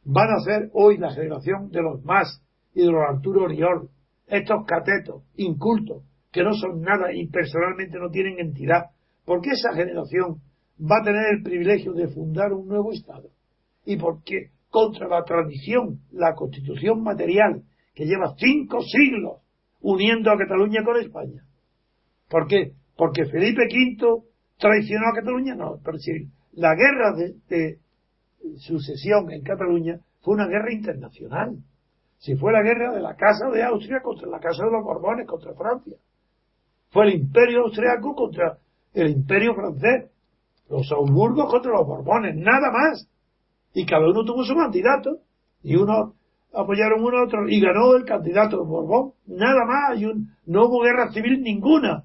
Van 0.04 0.28
a 0.30 0.40
ser 0.40 0.70
hoy 0.72 0.98
la 0.98 1.12
generación 1.12 1.70
de 1.70 1.82
los 1.82 2.02
más 2.04 2.42
y 2.74 2.80
de 2.80 2.90
los 2.90 3.02
Arturo 3.08 3.44
Oriol, 3.44 3.88
estos 4.26 4.64
catetos, 4.66 5.22
incultos, 5.36 6.02
que 6.30 6.42
no 6.42 6.52
son 6.54 6.80
nada 6.80 7.12
y 7.12 7.26
personalmente 7.28 7.98
no 7.98 8.10
tienen 8.10 8.38
entidad. 8.38 8.90
¿Por 9.24 9.40
qué 9.40 9.50
esa 9.50 9.74
generación 9.74 10.40
va 10.80 10.98
a 11.00 11.04
tener 11.04 11.22
el 11.36 11.42
privilegio 11.42 11.92
de 11.92 12.08
fundar 12.08 12.52
un 12.52 12.66
nuevo 12.66 12.92
Estado. 12.92 13.28
Y 13.84 13.96
porque 13.96 14.50
contra 14.70 15.08
la 15.08 15.22
tradición, 15.24 16.00
la 16.12 16.34
constitución 16.34 17.02
material, 17.02 17.62
que 17.94 18.04
lleva 18.04 18.34
cinco 18.38 18.80
siglos 18.80 19.40
uniendo 19.80 20.30
a 20.30 20.38
Cataluña 20.38 20.82
con 20.84 20.96
España. 20.96 21.44
¿Por 22.28 22.46
qué? 22.46 22.72
Porque 22.96 23.26
Felipe 23.26 23.62
V 23.70 24.22
traicionó 24.58 25.08
a 25.08 25.14
Cataluña, 25.14 25.54
no, 25.54 25.78
pero 25.84 25.98
si 25.98 26.10
la 26.52 26.74
guerra 26.74 27.14
de 27.48 27.78
sucesión 28.58 29.30
en 29.30 29.42
Cataluña 29.42 29.98
fue 30.20 30.34
una 30.34 30.46
guerra 30.46 30.72
internacional. 30.72 31.56
Si 32.18 32.36
fue 32.36 32.52
la 32.52 32.62
guerra 32.62 32.92
de 32.94 33.00
la 33.00 33.16
Casa 33.16 33.48
de 33.50 33.62
Austria 33.64 34.00
contra 34.02 34.28
la 34.28 34.38
Casa 34.38 34.64
de 34.64 34.70
los 34.70 34.84
Borbones, 34.84 35.26
contra 35.26 35.54
Francia. 35.54 35.96
Fue 36.90 37.06
el 37.06 37.14
imperio 37.14 37.62
austriaco 37.62 38.14
contra 38.14 38.58
el 38.94 39.10
imperio 39.10 39.54
francés 39.54 40.10
los 40.68 40.90
Augsburgos 40.90 41.50
contra 41.50 41.72
los 41.72 41.86
Borbones, 41.86 42.34
nada 42.36 42.70
más. 42.72 43.08
Y 43.74 43.84
cada 43.84 44.08
uno 44.08 44.24
tuvo 44.24 44.42
su 44.44 44.54
candidato, 44.54 45.18
y 45.62 45.76
uno 45.76 46.14
apoyaron 46.52 47.02
uno 47.02 47.18
a 47.18 47.24
otro, 47.24 47.48
y 47.48 47.60
ganó 47.60 47.94
el 47.94 48.04
candidato 48.04 48.64
Borbón, 48.64 49.12
nada 49.26 49.64
más, 49.66 50.00
y 50.00 50.06
un, 50.06 50.34
no 50.46 50.66
hubo 50.66 50.82
guerra 50.82 51.10
civil 51.12 51.42
ninguna. 51.42 52.04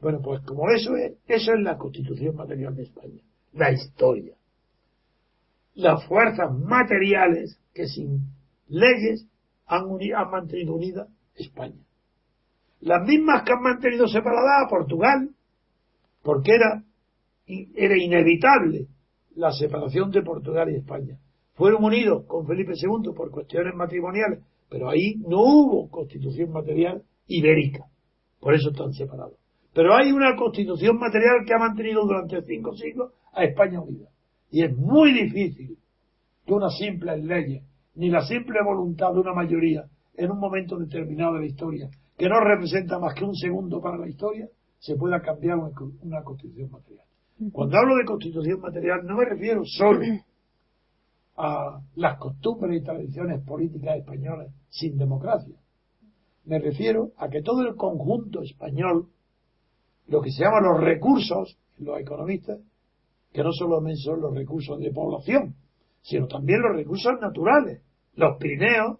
Bueno, 0.00 0.20
pues 0.22 0.40
como 0.42 0.70
eso 0.70 0.96
es, 0.96 1.14
eso 1.26 1.52
es 1.52 1.60
la 1.60 1.76
constitución 1.76 2.36
material 2.36 2.74
de 2.74 2.84
España, 2.84 3.22
la 3.52 3.72
historia. 3.72 4.34
Las 5.78 6.04
fuerzas 6.06 6.50
materiales 6.58 7.56
que 7.72 7.86
sin 7.86 8.32
leyes 8.66 9.28
han, 9.64 9.86
mantenido 10.28 10.74
unida 10.74 11.06
España. 11.36 11.78
Las 12.80 13.06
mismas 13.06 13.44
que 13.44 13.52
han 13.52 13.62
mantenido 13.62 14.08
separada 14.08 14.64
a 14.64 14.68
Portugal, 14.68 15.30
porque 16.24 16.56
era 16.56 16.82
era 17.46 17.96
inevitable 17.96 18.88
la 19.36 19.52
separación 19.52 20.10
de 20.10 20.22
Portugal 20.22 20.68
y 20.68 20.78
España. 20.78 21.16
Fueron 21.54 21.84
unidos 21.84 22.24
con 22.26 22.44
Felipe 22.44 22.72
II 22.74 23.12
por 23.14 23.30
cuestiones 23.30 23.72
matrimoniales, 23.76 24.40
pero 24.68 24.90
ahí 24.90 25.14
no 25.28 25.42
hubo 25.42 25.88
constitución 25.90 26.50
material 26.50 27.04
ibérica. 27.28 27.84
Por 28.40 28.54
eso 28.54 28.70
están 28.70 28.94
separados. 28.94 29.38
Pero 29.72 29.94
hay 29.94 30.10
una 30.10 30.34
constitución 30.34 30.98
material 30.98 31.44
que 31.46 31.54
ha 31.54 31.58
mantenido 31.58 32.04
durante 32.04 32.42
cinco 32.42 32.74
siglos 32.74 33.12
a 33.32 33.44
España 33.44 33.80
unida. 33.80 34.08
Y 34.50 34.62
es 34.62 34.76
muy 34.76 35.12
difícil 35.12 35.78
que 36.46 36.54
una 36.54 36.70
simple 36.70 37.18
ley, 37.18 37.60
ni 37.94 38.10
la 38.10 38.22
simple 38.22 38.58
voluntad 38.64 39.12
de 39.12 39.20
una 39.20 39.34
mayoría 39.34 39.84
en 40.16 40.30
un 40.30 40.38
momento 40.38 40.78
determinado 40.78 41.34
de 41.34 41.40
la 41.40 41.46
historia, 41.46 41.90
que 42.16 42.28
no 42.28 42.40
representa 42.40 42.98
más 42.98 43.14
que 43.14 43.24
un 43.24 43.34
segundo 43.34 43.80
para 43.80 43.98
la 43.98 44.08
historia, 44.08 44.48
se 44.78 44.96
pueda 44.96 45.20
cambiar 45.20 45.58
una 45.58 46.22
constitución 46.22 46.70
material. 46.70 47.04
Cuando 47.52 47.76
hablo 47.78 47.96
de 47.96 48.04
constitución 48.04 48.60
material 48.60 49.04
no 49.04 49.16
me 49.16 49.24
refiero 49.24 49.62
solo 49.64 50.04
a 51.36 51.80
las 51.94 52.18
costumbres 52.18 52.80
y 52.80 52.84
tradiciones 52.84 53.44
políticas 53.44 53.98
españolas 53.98 54.48
sin 54.70 54.98
democracia. 54.98 55.54
Me 56.44 56.58
refiero 56.58 57.12
a 57.16 57.28
que 57.28 57.42
todo 57.42 57.62
el 57.62 57.76
conjunto 57.76 58.42
español, 58.42 59.08
lo 60.08 60.20
que 60.20 60.32
se 60.32 60.42
llama 60.42 60.60
los 60.60 60.80
recursos, 60.80 61.58
los 61.78 62.00
economistas, 62.00 62.58
que 63.32 63.42
no 63.42 63.52
solamente 63.52 64.00
son 64.00 64.20
los 64.20 64.34
recursos 64.34 64.78
de 64.78 64.90
población, 64.90 65.54
sino 66.02 66.26
también 66.26 66.60
los 66.62 66.76
recursos 66.76 67.12
naturales, 67.20 67.82
los 68.14 68.36
Pirineos, 68.38 68.98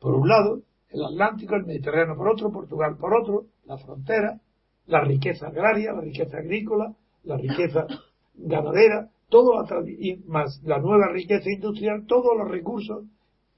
por 0.00 0.14
un 0.14 0.28
lado, 0.28 0.62
el 0.90 1.04
Atlántico, 1.04 1.54
el 1.56 1.66
Mediterráneo 1.66 2.16
por 2.16 2.28
otro, 2.28 2.50
Portugal 2.50 2.96
por 2.98 3.14
otro, 3.14 3.46
la 3.66 3.78
frontera, 3.78 4.40
la 4.86 5.02
riqueza 5.02 5.48
agraria, 5.48 5.92
la 5.92 6.00
riqueza 6.00 6.38
agrícola, 6.38 6.94
la 7.24 7.36
riqueza 7.36 7.86
ganadera, 8.34 9.10
todo 9.28 9.62
y 9.86 10.16
más 10.26 10.62
la 10.64 10.78
nueva 10.78 11.08
riqueza 11.12 11.50
industrial, 11.50 12.06
todos 12.06 12.36
los 12.36 12.48
recursos 12.48 13.04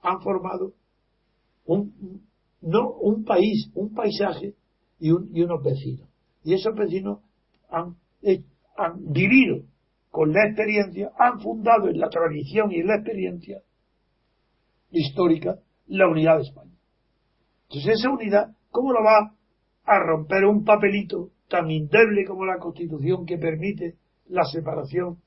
han 0.02 0.20
formado 0.20 0.72
un, 1.66 2.22
no, 2.60 2.90
un 2.90 3.24
país, 3.24 3.70
un 3.74 3.94
paisaje 3.94 4.54
y, 4.98 5.10
unos 5.10 5.62
vecinos. 5.62 6.08
Y 6.42 6.54
esos 6.54 6.74
vecinos 6.74 7.20
han, 7.70 7.96
han 8.80 9.12
vivido 9.12 9.64
con 10.10 10.32
la 10.32 10.46
experiencia, 10.46 11.12
han 11.18 11.40
fundado 11.40 11.88
en 11.88 12.00
la 12.00 12.08
tradición 12.08 12.72
y 12.72 12.80
en 12.80 12.86
la 12.86 12.96
experiencia 12.96 13.60
histórica 14.90 15.56
la 15.86 16.08
unidad 16.08 16.36
de 16.36 16.42
España. 16.42 16.72
Entonces 17.68 18.00
esa 18.00 18.10
unidad, 18.10 18.56
¿cómo 18.70 18.92
la 18.92 19.00
va 19.00 19.34
a 19.84 19.98
romper 20.00 20.44
un 20.44 20.64
papelito 20.64 21.30
tan 21.48 21.70
indeble 21.70 22.24
como 22.26 22.44
la 22.44 22.58
Constitución 22.58 23.26
que 23.26 23.38
permite 23.38 23.96
la 24.28 24.44
separación 24.44 25.18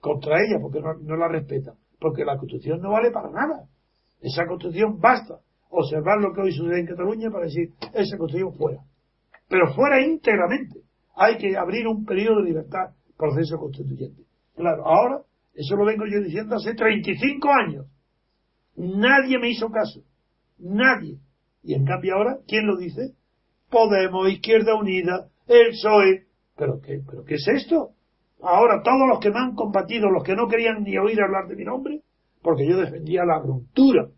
contra 0.00 0.36
ella, 0.44 0.58
porque 0.60 0.80
no, 0.80 0.94
no 0.94 1.16
la 1.16 1.28
respeta? 1.28 1.74
Porque 2.00 2.24
la 2.24 2.36
Constitución 2.36 2.80
no 2.80 2.90
vale 2.90 3.10
para 3.10 3.30
nada. 3.30 3.68
Esa 4.20 4.46
Constitución 4.46 4.98
basta 4.98 5.38
observar 5.68 6.18
lo 6.18 6.32
que 6.32 6.40
hoy 6.40 6.52
sucede 6.52 6.80
en 6.80 6.86
Cataluña 6.86 7.30
para 7.30 7.44
decir, 7.44 7.70
esa 7.92 8.16
Constitución 8.16 8.54
fuera. 8.54 8.80
Pero 9.48 9.72
fuera 9.74 10.00
íntegramente. 10.00 10.83
Hay 11.16 11.38
que 11.38 11.56
abrir 11.56 11.86
un 11.86 12.04
periodo 12.04 12.38
de 12.38 12.48
libertad, 12.48 12.90
proceso 13.16 13.58
constituyente. 13.58 14.22
Claro, 14.56 14.86
ahora, 14.86 15.22
eso 15.54 15.76
lo 15.76 15.84
vengo 15.84 16.04
yo 16.06 16.20
diciendo 16.20 16.56
hace 16.56 16.74
35 16.74 17.48
años. 17.50 17.86
Nadie 18.76 19.38
me 19.38 19.50
hizo 19.50 19.70
caso. 19.70 20.00
Nadie. 20.58 21.18
Y 21.62 21.74
en 21.74 21.84
cambio 21.84 22.16
ahora, 22.16 22.38
¿quién 22.46 22.66
lo 22.66 22.76
dice? 22.76 23.14
Podemos, 23.70 24.28
Izquierda 24.30 24.74
Unida, 24.74 25.28
el 25.46 25.70
PSOE. 25.70 26.26
¿Pero 26.56 26.80
qué, 26.80 27.00
¿Pero 27.08 27.24
qué 27.24 27.34
es 27.34 27.48
esto? 27.48 27.90
Ahora 28.42 28.82
todos 28.82 29.08
los 29.08 29.20
que 29.20 29.30
me 29.30 29.38
han 29.38 29.54
combatido, 29.54 30.10
los 30.10 30.22
que 30.22 30.36
no 30.36 30.48
querían 30.48 30.82
ni 30.82 30.98
oír 30.98 31.20
hablar 31.20 31.48
de 31.48 31.56
mi 31.56 31.64
nombre, 31.64 32.02
porque 32.42 32.66
yo 32.68 32.76
defendía 32.76 33.24
la 33.24 33.40
ruptura 33.40 34.08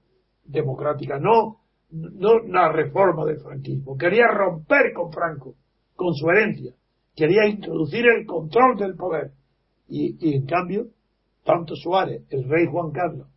democrática, 0.44 1.18
no, 1.18 1.60
no 1.90 2.40
la 2.40 2.72
reforma 2.72 3.24
del 3.24 3.38
franquismo. 3.38 3.96
Quería 3.96 4.26
romper 4.28 4.92
con 4.92 5.12
Franco, 5.12 5.54
con 5.94 6.12
su 6.14 6.28
herencia. 6.28 6.72
Quería 7.16 7.48
introducir 7.48 8.06
el 8.06 8.26
control 8.26 8.76
del 8.76 8.94
poder. 8.94 9.32
Y, 9.88 10.34
en 10.36 10.44
cambio, 10.44 10.88
tanto 11.44 11.74
Suárez, 11.74 12.22
el 12.28 12.46
rey 12.46 12.66
Juan 12.70 12.90
Carlos 12.90 13.28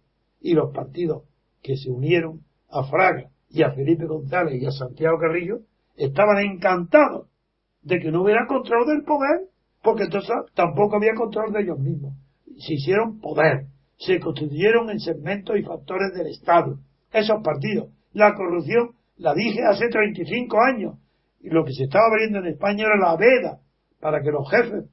y 0.42 0.54
los 0.54 0.74
partidos 0.74 1.24
que 1.64 1.78
se 1.78 1.90
unieron 1.90 2.42
a 2.70 2.84
Fraga 2.84 3.30
y 3.50 3.64
a 3.64 3.72
Felipe 3.72 4.06
González 4.06 4.62
y 4.62 4.66
a 4.66 4.72
Santiago 4.72 5.18
Carrillo 5.18 5.60
estaban 5.96 6.40
encantados 6.40 7.28
de 7.82 8.00
que 8.00 8.12
no 8.12 8.24
hubiera 8.24 8.48
control 8.48 8.86
del 8.88 9.04
poder, 9.04 9.48
porque 9.82 10.04
entonces 10.04 10.36
tampoco 10.56 10.98
había 10.98 11.14
control 11.14 11.54
de 11.54 11.62
ellos 11.62 11.80
mismos. 11.80 12.14
Se 12.58 12.74
hicieron 12.74 13.22
poder, 13.22 13.68
se 13.98 14.20
constituyeron 14.20 14.90
en 14.90 15.00
segmentos 15.00 15.58
y 15.58 15.64
factores 15.64 16.14
del 16.14 16.28
Estado, 16.28 16.80
esos 17.14 17.42
partidos. 17.42 17.90
La 18.12 18.34
corrupción, 18.36 18.92
la 19.18 19.34
dije 19.34 19.62
hace 19.64 19.88
35 19.88 20.58
años, 20.62 20.96
y 21.40 21.50
lo 21.50 21.64
que 21.64 21.74
se 21.74 21.86
estaba 21.86 22.06
abriendo 22.12 22.40
en 22.40 22.48
España 22.48 22.86
era 22.86 22.98
la 22.98 23.16
veda 23.16 23.60
para 24.00 24.22
que 24.22 24.32
los 24.32 24.50
jefes, 24.50 24.86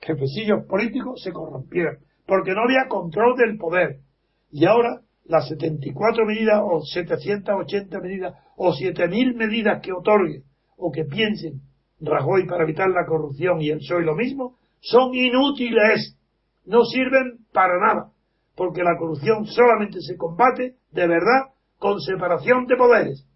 jefecillos 0.00 0.64
políticos, 0.66 1.22
se 1.22 1.32
corrompieran, 1.32 1.98
porque 2.26 2.52
no 2.52 2.62
había 2.62 2.88
control 2.88 3.36
del 3.36 3.58
poder. 3.58 4.00
Y 4.50 4.66
ahora 4.66 5.00
las 5.24 5.48
74 5.48 6.24
medidas 6.26 6.60
o 6.62 6.80
780 6.80 8.00
medidas 8.00 8.34
o 8.56 8.72
7000 8.72 9.34
medidas 9.34 9.80
que 9.80 9.92
otorgue 9.92 10.42
o 10.76 10.90
que 10.90 11.04
piensen 11.04 11.60
Rajoy 12.00 12.46
para 12.46 12.64
evitar 12.64 12.88
la 12.88 13.04
corrupción 13.06 13.60
y 13.60 13.68
el 13.68 13.78
PSOE 13.78 14.04
lo 14.04 14.14
mismo, 14.14 14.56
son 14.80 15.14
inútiles, 15.14 16.16
no 16.64 16.84
sirven 16.84 17.44
para 17.52 17.78
nada, 17.78 18.10
porque 18.56 18.82
la 18.82 18.96
corrupción 18.98 19.44
solamente 19.44 20.00
se 20.00 20.16
combate 20.16 20.76
de 20.92 21.06
verdad 21.06 21.52
con 21.78 22.00
separación 22.00 22.66
de 22.66 22.76
poderes, 22.76 23.26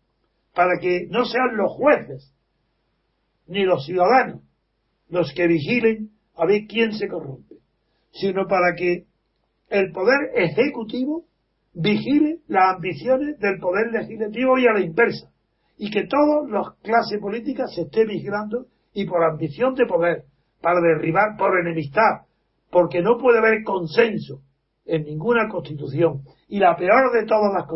para 0.54 0.78
que 0.80 1.06
no 1.10 1.26
sean 1.26 1.56
los 1.56 1.72
jueces 1.72 2.34
ni 3.46 3.64
los 3.64 3.84
ciudadanos 3.84 4.40
los 5.08 5.32
que 5.34 5.46
vigilen 5.46 6.10
a 6.36 6.46
ver 6.46 6.62
quién 6.68 6.92
se 6.92 7.08
corrompe, 7.08 7.56
sino 8.10 8.46
para 8.46 8.74
que 8.76 9.04
el 9.68 9.92
poder 9.92 10.30
ejecutivo 10.34 11.24
vigile 11.74 12.38
las 12.46 12.76
ambiciones 12.76 13.38
del 13.38 13.58
poder 13.58 13.92
legislativo 13.92 14.58
y 14.58 14.66
a 14.66 14.72
la 14.72 14.80
inversa, 14.80 15.30
y 15.76 15.90
que 15.90 16.06
todas 16.06 16.48
las 16.50 16.76
clases 16.82 17.20
políticas 17.20 17.74
se 17.74 17.82
esté 17.82 18.04
vigilando 18.04 18.66
y 18.92 19.06
por 19.06 19.24
ambición 19.24 19.74
de 19.74 19.86
poder, 19.86 20.24
para 20.60 20.80
derribar 20.80 21.36
por 21.36 21.58
enemistad, 21.58 22.26
porque 22.70 23.02
no 23.02 23.18
puede 23.18 23.38
haber 23.38 23.64
consenso 23.64 24.40
en 24.86 25.04
ninguna 25.04 25.48
constitución, 25.48 26.22
y 26.48 26.58
la 26.58 26.76
peor 26.76 27.12
de 27.12 27.26
todas 27.26 27.52
las 27.52 27.66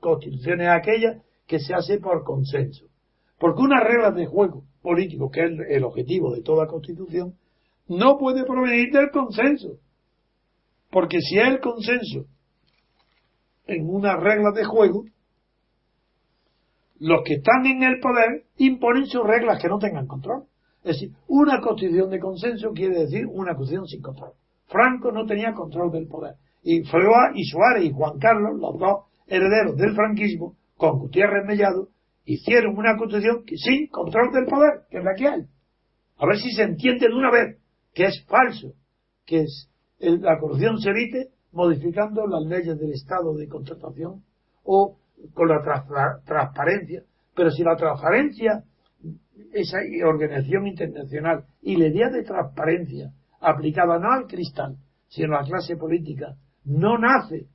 constituciones 0.00 0.66
es 0.66 0.72
aquella 0.72 1.22
que 1.46 1.58
se 1.58 1.74
hace 1.74 1.98
por 1.98 2.22
consenso. 2.22 2.86
Porque 3.38 3.62
unas 3.62 3.82
reglas 3.82 4.14
de 4.14 4.26
juego 4.26 4.64
político, 4.82 5.30
que 5.30 5.40
es 5.44 5.50
el 5.68 5.84
objetivo 5.84 6.34
de 6.34 6.42
toda 6.42 6.66
constitución, 6.66 7.34
no 7.88 8.18
puede 8.18 8.44
provenir 8.44 8.92
del 8.92 9.10
consenso. 9.10 9.78
Porque 10.90 11.20
si 11.20 11.38
es 11.38 11.46
el 11.46 11.60
consenso 11.60 12.26
en 13.66 13.88
una 13.88 14.16
regla 14.16 14.50
de 14.54 14.64
juego, 14.64 15.04
los 16.98 17.22
que 17.24 17.34
están 17.34 17.64
en 17.66 17.82
el 17.82 18.00
poder 18.00 18.44
imponen 18.58 19.06
sus 19.06 19.24
reglas 19.24 19.60
que 19.60 19.68
no 19.68 19.78
tengan 19.78 20.06
control. 20.06 20.44
Es 20.82 20.96
decir, 20.96 21.12
una 21.28 21.60
constitución 21.60 22.10
de 22.10 22.18
consenso 22.18 22.72
quiere 22.72 23.00
decir 23.00 23.26
una 23.26 23.54
constitución 23.54 23.86
sin 23.86 24.02
control. 24.02 24.32
Franco 24.66 25.10
no 25.10 25.26
tenía 25.26 25.52
control 25.52 25.90
del 25.90 26.06
poder. 26.06 26.34
Y 26.62 26.82
Freua 26.84 27.32
y 27.34 27.44
Suárez 27.44 27.84
y 27.84 27.92
Juan 27.92 28.18
Carlos, 28.18 28.58
los 28.60 28.78
dos 28.78 29.04
herederos 29.26 29.76
del 29.76 29.94
franquismo, 29.94 30.54
con 30.76 30.98
Gutiérrez 30.98 31.46
Mellado, 31.46 31.88
hicieron 32.32 32.78
una 32.78 32.96
constitución 32.96 33.44
sin 33.56 33.88
control 33.88 34.32
del 34.32 34.46
poder, 34.46 34.82
que 34.88 34.98
es 34.98 35.04
la 35.04 35.14
que 35.14 35.26
hay. 35.26 35.46
A 36.18 36.26
ver 36.26 36.36
si 36.36 36.52
se 36.52 36.62
entiende 36.62 37.08
de 37.08 37.14
una 37.14 37.30
vez 37.30 37.58
que 37.92 38.04
es 38.04 38.24
falso, 38.28 38.72
que 39.26 39.40
es, 39.40 39.68
la 39.98 40.38
corrupción 40.38 40.78
se 40.78 40.90
evite 40.90 41.30
modificando 41.50 42.26
las 42.28 42.44
leyes 42.46 42.78
del 42.78 42.92
Estado 42.92 43.34
de 43.34 43.48
contratación 43.48 44.22
o 44.62 44.96
con 45.34 45.48
la 45.48 45.60
transparencia. 46.24 47.02
Pero 47.34 47.50
si 47.50 47.64
la 47.64 47.74
transparencia, 47.74 48.62
esa 49.52 49.78
organización 50.06 50.68
internacional 50.68 51.46
y 51.62 51.76
la 51.76 51.88
idea 51.88 52.10
de 52.10 52.22
transparencia 52.22 53.12
aplicada 53.40 53.98
no 53.98 54.12
al 54.12 54.28
cristal, 54.28 54.76
sino 55.08 55.36
a 55.36 55.42
la 55.42 55.48
clase 55.48 55.76
política, 55.76 56.36
no 56.64 56.96
nace 56.96 57.48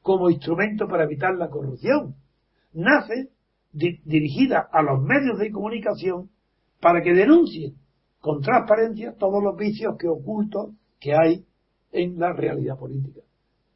como 0.00 0.30
instrumento 0.30 0.88
para 0.88 1.04
evitar 1.04 1.34
la 1.34 1.50
corrupción. 1.50 2.14
Nace 2.72 3.28
dirigida 3.72 4.68
a 4.70 4.82
los 4.82 5.02
medios 5.02 5.38
de 5.38 5.50
comunicación 5.50 6.30
para 6.80 7.02
que 7.02 7.14
denuncien 7.14 7.74
con 8.20 8.40
transparencia 8.40 9.14
todos 9.18 9.42
los 9.42 9.56
vicios 9.56 9.96
que 9.98 10.08
ocultos 10.08 10.70
que 11.00 11.12
hay 11.14 11.44
en 11.90 12.18
la 12.18 12.32
realidad 12.32 12.78
política. 12.78 13.20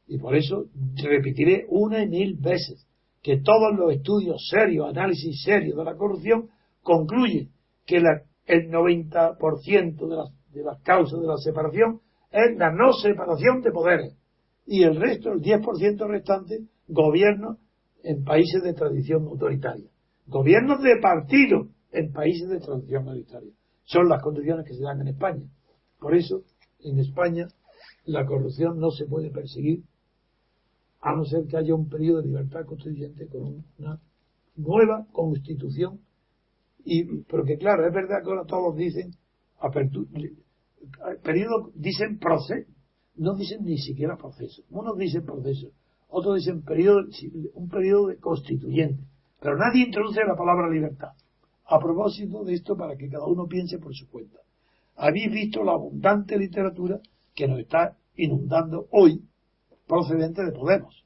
Y 0.07 0.17
por 0.17 0.35
eso 0.35 0.65
repetiré 0.95 1.65
una 1.69 2.01
y 2.01 2.07
mil 2.07 2.35
veces 2.35 2.87
que 3.21 3.41
todos 3.41 3.75
los 3.77 3.91
estudios 3.91 4.47
serios, 4.49 4.87
análisis 4.87 5.43
serios 5.43 5.77
de 5.77 5.83
la 5.83 5.95
corrupción 5.95 6.49
concluyen 6.81 7.49
que 7.85 7.97
el 7.97 8.71
90% 8.71 10.07
de 10.07 10.15
las, 10.15 10.29
de 10.53 10.63
las 10.63 10.81
causas 10.81 11.19
de 11.19 11.27
la 11.27 11.37
separación 11.37 11.99
es 12.31 12.57
la 12.57 12.71
no 12.71 12.93
separación 12.93 13.61
de 13.61 13.71
poderes. 13.71 14.17
Y 14.65 14.83
el 14.83 14.95
resto, 14.95 15.31
el 15.31 15.41
10% 15.41 16.07
restante, 16.07 16.59
gobiernos 16.87 17.57
en 18.03 18.23
países 18.23 18.63
de 18.63 18.73
tradición 18.73 19.25
autoritaria. 19.27 19.89
Gobiernos 20.27 20.81
de 20.81 20.97
partido 21.01 21.67
en 21.91 22.11
países 22.11 22.49
de 22.49 22.59
tradición 22.59 23.07
autoritaria. 23.07 23.51
Son 23.85 24.09
las 24.09 24.21
condiciones 24.21 24.65
que 24.65 24.73
se 24.73 24.83
dan 24.83 25.01
en 25.01 25.07
España. 25.07 25.43
Por 25.99 26.15
eso, 26.15 26.43
en 26.79 26.99
España, 26.99 27.47
la 28.05 28.25
corrupción 28.25 28.79
no 28.79 28.91
se 28.91 29.05
puede 29.05 29.31
perseguir 29.31 29.83
a 31.01 31.15
no 31.15 31.23
ser 31.25 31.45
que 31.47 31.57
haya 31.57 31.73
un 31.75 31.87
periodo 31.87 32.21
de 32.21 32.27
libertad 32.27 32.65
constituyente 32.65 33.27
con 33.27 33.63
una 33.77 34.01
nueva 34.55 35.07
constitución. 35.11 36.01
Y, 36.83 37.23
porque 37.23 37.57
claro, 37.57 37.85
es 37.85 37.93
verdad 37.93 38.23
que 38.23 38.29
ahora 38.29 38.45
todos 38.45 38.75
dicen 38.75 39.11
apertura, 39.59 40.09
periodo, 41.23 41.71
dicen 41.75 42.17
proceso, 42.19 42.69
no 43.15 43.35
dicen 43.35 43.63
ni 43.63 43.77
siquiera 43.77 44.15
proceso. 44.15 44.63
Unos 44.69 44.97
dicen 44.97 45.25
proceso, 45.25 45.67
otros 46.09 46.35
dicen 46.37 46.61
periodo, 46.63 47.01
un 47.53 47.69
periodo 47.69 48.07
de 48.07 48.17
constituyente. 48.17 49.03
Pero 49.39 49.57
nadie 49.57 49.85
introduce 49.85 50.23
la 50.25 50.35
palabra 50.35 50.69
libertad. 50.69 51.09
A 51.65 51.79
propósito 51.79 52.43
de 52.43 52.53
esto, 52.53 52.77
para 52.77 52.95
que 52.95 53.09
cada 53.09 53.25
uno 53.25 53.45
piense 53.45 53.77
por 53.77 53.93
su 53.93 54.09
cuenta. 54.09 54.39
Habéis 54.95 55.31
visto 55.31 55.63
la 55.63 55.73
abundante 55.73 56.37
literatura 56.37 56.99
que 57.35 57.47
nos 57.47 57.59
está 57.59 57.95
inundando 58.15 58.87
hoy 58.91 59.21
procedente 59.87 60.43
de 60.43 60.51
Podemos. 60.51 61.05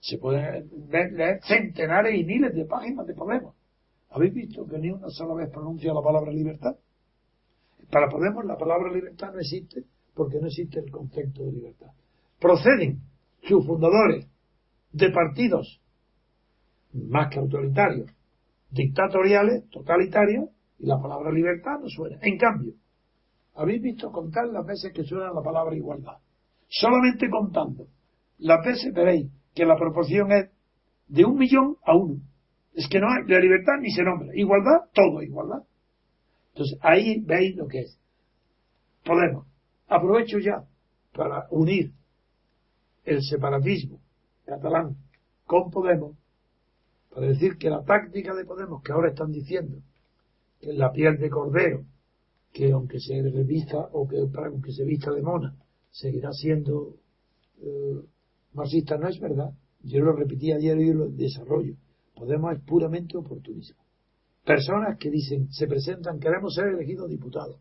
Se 0.00 0.18
pueden 0.18 0.68
leer 0.90 1.40
centenares 1.42 2.18
y 2.18 2.24
miles 2.24 2.54
de 2.54 2.64
páginas 2.64 3.06
de 3.06 3.14
Podemos. 3.14 3.54
¿Habéis 4.10 4.34
visto 4.34 4.66
que 4.66 4.78
ni 4.78 4.90
una 4.90 5.08
sola 5.08 5.34
vez 5.34 5.50
pronuncia 5.50 5.92
la 5.92 6.02
palabra 6.02 6.30
libertad? 6.32 6.76
Para 7.90 8.08
Podemos 8.08 8.44
la 8.44 8.56
palabra 8.56 8.92
libertad 8.92 9.32
no 9.32 9.40
existe 9.40 9.84
porque 10.14 10.38
no 10.38 10.46
existe 10.46 10.80
el 10.80 10.90
concepto 10.90 11.44
de 11.44 11.52
libertad. 11.52 11.90
Proceden 12.38 13.00
sus 13.42 13.66
fundadores 13.66 14.26
de 14.92 15.10
partidos 15.10 15.80
más 16.92 17.28
que 17.32 17.38
autoritarios, 17.38 18.10
dictatoriales, 18.70 19.68
totalitarios, 19.70 20.50
y 20.78 20.86
la 20.86 21.00
palabra 21.00 21.30
libertad 21.30 21.78
no 21.80 21.88
suena. 21.88 22.18
En 22.22 22.36
cambio, 22.36 22.74
habéis 23.54 23.82
visto 23.82 24.10
contar 24.10 24.46
las 24.48 24.66
veces 24.66 24.92
que 24.92 25.04
suena 25.04 25.32
la 25.32 25.42
palabra 25.42 25.74
igualdad. 25.76 26.18
Solamente 26.68 27.28
contando 27.30 27.86
las 28.38 28.64
veces 28.64 28.92
veréis 28.92 29.30
que 29.54 29.64
la 29.64 29.76
proporción 29.76 30.32
es 30.32 30.50
de 31.06 31.24
un 31.24 31.36
millón 31.36 31.76
a 31.84 31.94
uno. 31.94 32.20
Es 32.74 32.88
que 32.88 32.98
no 32.98 33.06
hay 33.08 33.28
la 33.28 33.38
libertad 33.38 33.74
ni 33.80 33.90
se 33.90 34.02
nombra. 34.02 34.34
Igualdad, 34.34 34.88
todo 34.92 35.22
igualdad. 35.22 35.62
Entonces 36.52 36.78
ahí 36.82 37.20
veis 37.20 37.54
lo 37.56 37.68
que 37.68 37.80
es. 37.80 37.98
Podemos. 39.04 39.46
Aprovecho 39.86 40.38
ya 40.38 40.64
para 41.12 41.46
unir 41.50 41.92
el 43.04 43.22
separatismo 43.22 44.01
catalán 44.44 44.96
con 45.46 45.70
Podemos 45.70 46.16
para 47.10 47.26
decir 47.26 47.58
que 47.58 47.68
la 47.68 47.84
táctica 47.84 48.34
de 48.34 48.44
Podemos 48.44 48.82
que 48.82 48.92
ahora 48.92 49.10
están 49.10 49.32
diciendo 49.32 49.78
que 50.60 50.70
es 50.70 50.76
la 50.76 50.92
piel 50.92 51.18
de 51.18 51.28
cordero 51.28 51.84
que 52.52 52.72
aunque 52.72 53.00
se 53.00 53.22
revista 53.22 53.78
o 53.92 54.06
que 54.06 54.18
aunque 54.18 54.72
se 54.72 54.84
vista 54.84 55.10
de 55.10 55.22
mona 55.22 55.54
seguirá 55.90 56.32
siendo 56.32 56.96
eh, 57.60 58.00
marxista 58.54 58.96
no 58.96 59.08
es 59.08 59.18
verdad. 59.20 59.52
Yo 59.82 60.00
lo 60.00 60.12
repetí 60.12 60.52
ayer 60.52 60.78
y 60.78 60.92
lo 60.92 61.08
desarrollo. 61.08 61.74
Podemos 62.14 62.54
es 62.54 62.60
puramente 62.60 63.16
oportunismo. 63.16 63.82
Personas 64.44 64.98
que 64.98 65.10
dicen 65.10 65.50
se 65.52 65.66
presentan 65.66 66.18
queremos 66.18 66.54
ser 66.54 66.66
elegidos 66.68 67.08
diputados. 67.08 67.58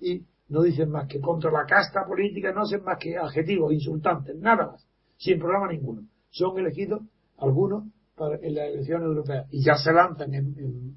Y 0.00 0.24
no 0.48 0.62
dicen 0.62 0.90
más 0.90 1.06
que 1.08 1.20
contra 1.20 1.50
la 1.50 1.66
casta 1.66 2.06
política, 2.06 2.52
no 2.52 2.62
hacen 2.62 2.82
más 2.82 2.98
que 2.98 3.16
adjetivos 3.16 3.72
insultantes, 3.72 4.36
nada 4.36 4.72
más, 4.72 4.87
sin 5.18 5.38
programa 5.38 5.70
ninguno. 5.70 6.02
Son 6.30 6.58
elegidos 6.58 7.02
algunos 7.36 7.84
para, 8.16 8.36
en 8.36 8.54
las 8.54 8.68
elecciones 8.68 9.06
europeas 9.06 9.46
y 9.50 9.62
ya 9.62 9.74
se 9.74 9.92
lanzan 9.92 10.34
en, 10.34 10.96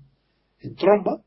tromba 0.76 1.22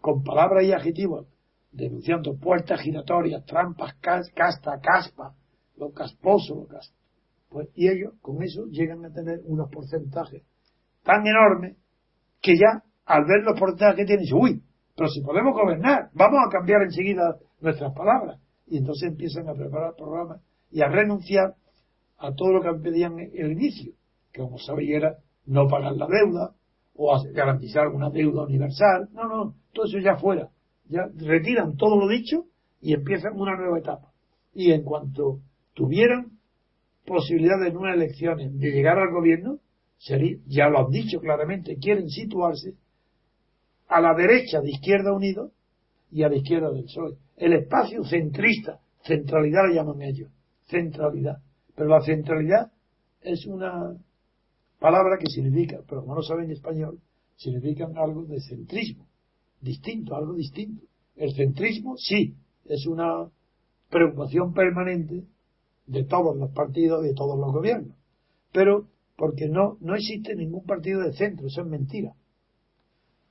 con 0.00 0.22
palabras 0.22 0.64
y 0.64 0.72
adjetivos 0.72 1.26
denunciando 1.70 2.36
puertas 2.36 2.80
giratorias, 2.80 3.44
trampas, 3.46 3.94
casta, 4.00 4.78
caspa, 4.80 5.34
lo 5.76 5.90
casposo, 5.92 6.54
lo 6.56 6.66
caspa. 6.66 6.96
Pues, 7.48 7.68
y 7.74 7.88
ellos 7.88 8.14
con 8.20 8.42
eso 8.42 8.66
llegan 8.66 9.04
a 9.04 9.12
tener 9.12 9.40
unos 9.44 9.70
porcentajes 9.70 10.42
tan 11.02 11.26
enormes 11.26 11.76
que 12.40 12.56
ya 12.56 12.82
al 13.06 13.24
ver 13.24 13.42
los 13.44 13.58
porcentajes 13.58 13.96
que 13.96 14.04
tienen, 14.04 14.26
uy, 14.34 14.62
pero 14.96 15.08
si 15.08 15.20
podemos 15.22 15.54
gobernar, 15.54 16.10
vamos 16.14 16.40
a 16.46 16.50
cambiar 16.50 16.82
enseguida 16.82 17.36
nuestras 17.60 17.94
palabras. 17.94 18.40
Y 18.66 18.78
entonces 18.78 19.08
empiezan 19.10 19.48
a 19.48 19.54
preparar 19.54 19.94
programas 19.96 20.40
y 20.70 20.82
a 20.82 20.88
renunciar 20.88 21.54
a 22.22 22.34
todo 22.34 22.52
lo 22.52 22.62
que 22.62 22.72
pedían 22.80 23.18
el 23.18 23.52
inicio, 23.52 23.92
que 24.32 24.40
como 24.40 24.58
sabéis 24.58 24.90
era 24.90 25.16
no 25.46 25.66
pagar 25.66 25.94
la 25.96 26.06
deuda 26.06 26.54
o 26.94 27.20
garantizar 27.32 27.88
una 27.88 28.10
deuda 28.10 28.44
universal. 28.44 29.08
No, 29.12 29.24
no, 29.28 29.54
todo 29.72 29.86
eso 29.86 29.98
ya 29.98 30.16
fuera. 30.16 30.48
Ya 30.88 31.02
retiran 31.16 31.76
todo 31.76 31.98
lo 31.98 32.08
dicho 32.08 32.44
y 32.80 32.94
empiezan 32.94 33.34
una 33.34 33.56
nueva 33.56 33.78
etapa. 33.78 34.12
Y 34.54 34.70
en 34.70 34.84
cuanto 34.84 35.40
tuvieran 35.74 36.38
posibilidad 37.04 37.60
en 37.66 37.76
unas 37.76 37.96
elecciones 37.96 38.56
de 38.56 38.70
llegar 38.70 38.98
al 38.98 39.10
gobierno, 39.12 39.58
ya 40.46 40.68
lo 40.68 40.86
han 40.86 40.90
dicho 40.90 41.18
claramente, 41.20 41.76
quieren 41.78 42.08
situarse 42.08 42.74
a 43.88 44.00
la 44.00 44.14
derecha 44.14 44.60
de 44.60 44.70
Izquierda 44.70 45.12
Unido 45.12 45.50
y 46.10 46.22
a 46.22 46.28
la 46.28 46.36
izquierda 46.36 46.70
del 46.70 46.84
PSOE. 46.84 47.16
El 47.36 47.54
espacio 47.54 48.04
centrista, 48.04 48.78
centralidad 49.04 49.68
le 49.68 49.74
llaman 49.74 50.02
ellos, 50.02 50.30
centralidad. 50.66 51.38
Pero 51.74 51.88
la 51.88 52.02
centralidad 52.02 52.72
es 53.22 53.46
una 53.46 53.96
palabra 54.78 55.16
que 55.18 55.30
significa, 55.30 55.80
pero 55.88 56.02
como 56.02 56.16
no 56.16 56.22
saben 56.22 56.50
español, 56.50 57.00
significa 57.36 57.88
algo 57.96 58.24
de 58.24 58.40
centrismo, 58.40 59.06
distinto, 59.60 60.14
algo 60.14 60.34
distinto. 60.34 60.84
El 61.16 61.34
centrismo 61.34 61.96
sí, 61.96 62.34
es 62.64 62.86
una 62.86 63.30
preocupación 63.90 64.52
permanente 64.52 65.24
de 65.86 66.04
todos 66.04 66.36
los 66.36 66.50
partidos, 66.52 67.02
de 67.02 67.14
todos 67.14 67.38
los 67.38 67.52
gobiernos. 67.52 67.96
Pero 68.52 68.88
porque 69.16 69.48
no, 69.48 69.76
no 69.80 69.94
existe 69.94 70.34
ningún 70.34 70.64
partido 70.64 71.02
de 71.02 71.12
centro, 71.12 71.46
eso 71.46 71.62
es 71.62 71.66
mentira. 71.66 72.14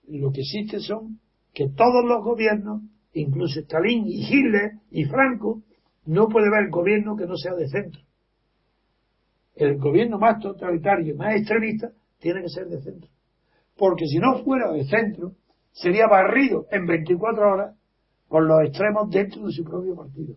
Lo 0.07 0.31
que 0.31 0.41
existe 0.41 0.79
son 0.79 1.19
que 1.53 1.69
todos 1.69 2.05
los 2.05 2.23
gobiernos, 2.23 2.81
incluso 3.13 3.59
Stalin 3.59 4.07
y 4.07 4.23
Hitler 4.23 4.79
y 4.89 5.05
Franco, 5.05 5.61
no 6.05 6.27
puede 6.27 6.47
haber 6.47 6.69
gobierno 6.69 7.15
que 7.15 7.25
no 7.25 7.35
sea 7.35 7.53
de 7.55 7.67
centro. 7.67 8.01
El 9.56 9.78
gobierno 9.78 10.18
más 10.18 10.39
totalitario 10.39 11.14
y 11.14 11.18
más 11.18 11.36
extremista 11.36 11.91
tiene 12.20 12.41
que 12.41 12.49
ser 12.49 12.68
de 12.68 12.82
centro. 12.82 13.10
Porque 13.78 14.06
si 14.06 14.18
no 14.20 14.43
fuera 14.43 14.72
de 14.72 14.86
centro, 14.86 15.34
sería 15.72 16.08
barrido 16.08 16.66
en 16.72 16.86
24 16.86 17.52
horas 17.52 17.76
por 18.28 18.43
los 18.43 18.62
extremos 18.64 19.10
dentro 19.10 19.45
de 19.45 19.52
su 19.52 19.64
propio 19.64 19.95
partido. 19.95 20.36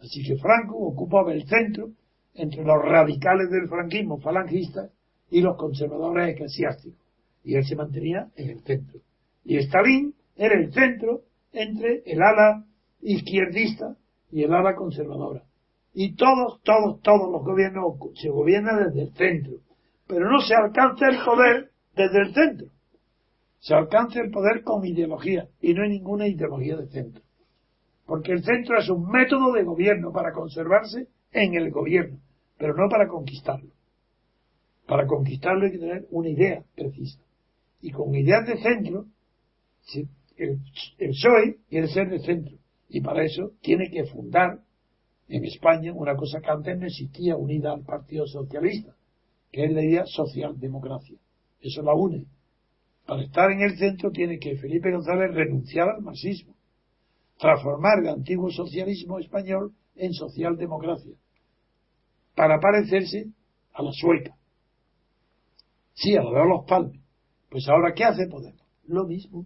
Así 0.00 0.22
que 0.22 0.36
Franco 0.36 0.76
ocupaba 0.76 1.32
el 1.32 1.46
centro 1.46 1.90
entre 2.34 2.64
los 2.64 2.82
radicales 2.82 3.50
del 3.50 3.68
franquismo 3.68 4.18
falangistas 4.18 4.90
y 5.30 5.40
los 5.40 5.56
conservadores 5.56 6.34
eclesiásticos. 6.34 7.00
Y 7.44 7.54
él 7.54 7.64
se 7.64 7.76
mantenía 7.76 8.28
en 8.36 8.50
el 8.50 8.60
centro. 8.60 9.00
Y 9.44 9.56
Stalin 9.58 10.14
era 10.36 10.58
el 10.58 10.72
centro 10.72 11.22
entre 11.52 12.02
el 12.06 12.22
ala 12.22 12.64
izquierdista 13.00 13.96
y 14.30 14.42
el 14.42 14.52
ala 14.52 14.74
conservadora. 14.74 15.42
Y 15.94 16.14
todos, 16.14 16.62
todos, 16.62 17.00
todos 17.02 17.30
los 17.30 17.44
gobiernos 17.44 17.96
se 18.14 18.30
gobiernan 18.30 18.84
desde 18.88 19.02
el 19.02 19.14
centro. 19.14 19.52
Pero 20.06 20.30
no 20.30 20.40
se 20.40 20.54
alcanza 20.54 21.08
el 21.08 21.18
poder 21.24 21.70
desde 21.94 22.20
el 22.20 22.34
centro. 22.34 22.66
Se 23.60 23.74
alcanza 23.74 24.20
el 24.20 24.30
poder 24.30 24.62
con 24.62 24.84
ideología 24.84 25.48
y 25.60 25.74
no 25.74 25.82
hay 25.82 25.90
ninguna 25.90 26.26
ideología 26.26 26.76
de 26.76 26.88
centro. 26.88 27.22
Porque 28.06 28.32
el 28.32 28.42
centro 28.42 28.78
es 28.78 28.88
un 28.88 29.08
método 29.10 29.52
de 29.52 29.62
gobierno 29.62 30.12
para 30.12 30.32
conservarse 30.32 31.08
en 31.30 31.54
el 31.54 31.70
gobierno, 31.70 32.18
pero 32.58 32.74
no 32.74 32.88
para 32.88 33.08
conquistarlo. 33.08 33.70
Para 34.86 35.06
conquistarlo 35.06 35.66
hay 35.66 35.72
que 35.72 35.78
tener 35.78 36.06
una 36.10 36.28
idea 36.28 36.64
precisa. 36.74 37.20
Y 37.80 37.92
con 37.92 38.14
ideas 38.14 38.46
de 38.46 38.58
centro 38.58 39.06
el, 40.36 40.58
PSOE 40.98 41.56
quiere 41.68 41.88
ser 41.88 42.08
de 42.08 42.20
centro 42.20 42.56
y 42.88 43.00
para 43.00 43.24
eso 43.24 43.52
tiene 43.62 43.90
que 43.90 44.04
fundar 44.04 44.60
en 45.28 45.44
España 45.44 45.92
una 45.94 46.16
cosa 46.16 46.40
que 46.40 46.50
antes 46.50 46.78
no 46.78 46.86
existía 46.86 47.36
unida 47.36 47.72
al 47.72 47.82
Partido 47.82 48.26
Socialista, 48.26 48.94
que 49.50 49.64
es 49.64 49.72
la 49.72 49.82
idea 49.82 50.04
socialdemocracia. 50.06 51.18
Eso 51.60 51.82
la 51.82 51.94
une. 51.94 52.26
Para 53.06 53.22
estar 53.22 53.50
en 53.50 53.60
el 53.62 53.76
centro 53.76 54.10
tiene 54.10 54.38
que 54.38 54.56
Felipe 54.56 54.90
González 54.90 55.34
renunciar 55.34 55.88
al 55.88 56.02
marxismo, 56.02 56.54
transformar 57.38 57.98
el 58.00 58.08
antiguo 58.08 58.50
socialismo 58.50 59.18
español 59.18 59.72
en 59.96 60.12
socialdemocracia, 60.12 61.14
para 62.34 62.58
parecerse 62.60 63.26
a 63.72 63.82
la 63.82 63.92
sueca. 63.92 64.34
Sí, 65.94 66.16
a 66.16 66.22
la 66.22 66.30
de 66.30 66.48
los 66.48 66.64
palmes. 66.66 67.00
Pues 67.50 67.68
ahora, 67.68 67.92
¿qué 67.94 68.04
hace 68.04 68.26
Podemos? 68.28 68.62
Lo 68.86 69.04
mismo. 69.04 69.44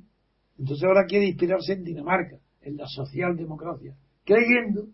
Entonces 0.59 0.85
ahora 0.85 1.05
quiere 1.07 1.27
inspirarse 1.27 1.73
en 1.73 1.85
Dinamarca, 1.85 2.39
en 2.63 2.77
la 2.77 2.87
socialdemocracia, 2.87 3.97
creyendo 4.25 4.89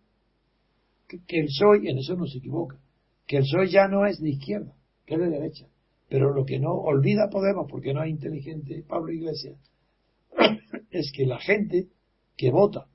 que, 1.27 1.41
el 1.41 1.47
PSOE, 1.47 1.91
en 1.91 1.99
eso 1.99 2.15
no 2.17 2.27
se 2.27 2.39
equivoca, 2.39 2.79
que 3.27 3.39
el 3.39 3.43
PSOE 3.45 3.69
ya 3.69 3.89
no 3.89 4.07
es 4.07 4.21
de 4.21 4.31
izquierda, 4.31 4.75
que 5.07 5.15
es 5.15 5.21
de 5.21 5.31
derecha. 5.31 5.67
Pero 6.09 6.33
lo 6.33 6.45
que 6.45 6.59
no 6.59 6.73
olvida 6.73 7.31
Podemos, 7.31 7.67
porque 7.71 7.95
no 7.95 8.03
es 8.03 8.11
inteligente 8.11 8.85
Pablo 8.87 9.13
Iglesias, 9.13 9.59
es 10.91 11.13
que 11.15 11.27
la 11.27 11.39
gente 11.39 11.89
que 12.37 12.51
vota 12.51 12.87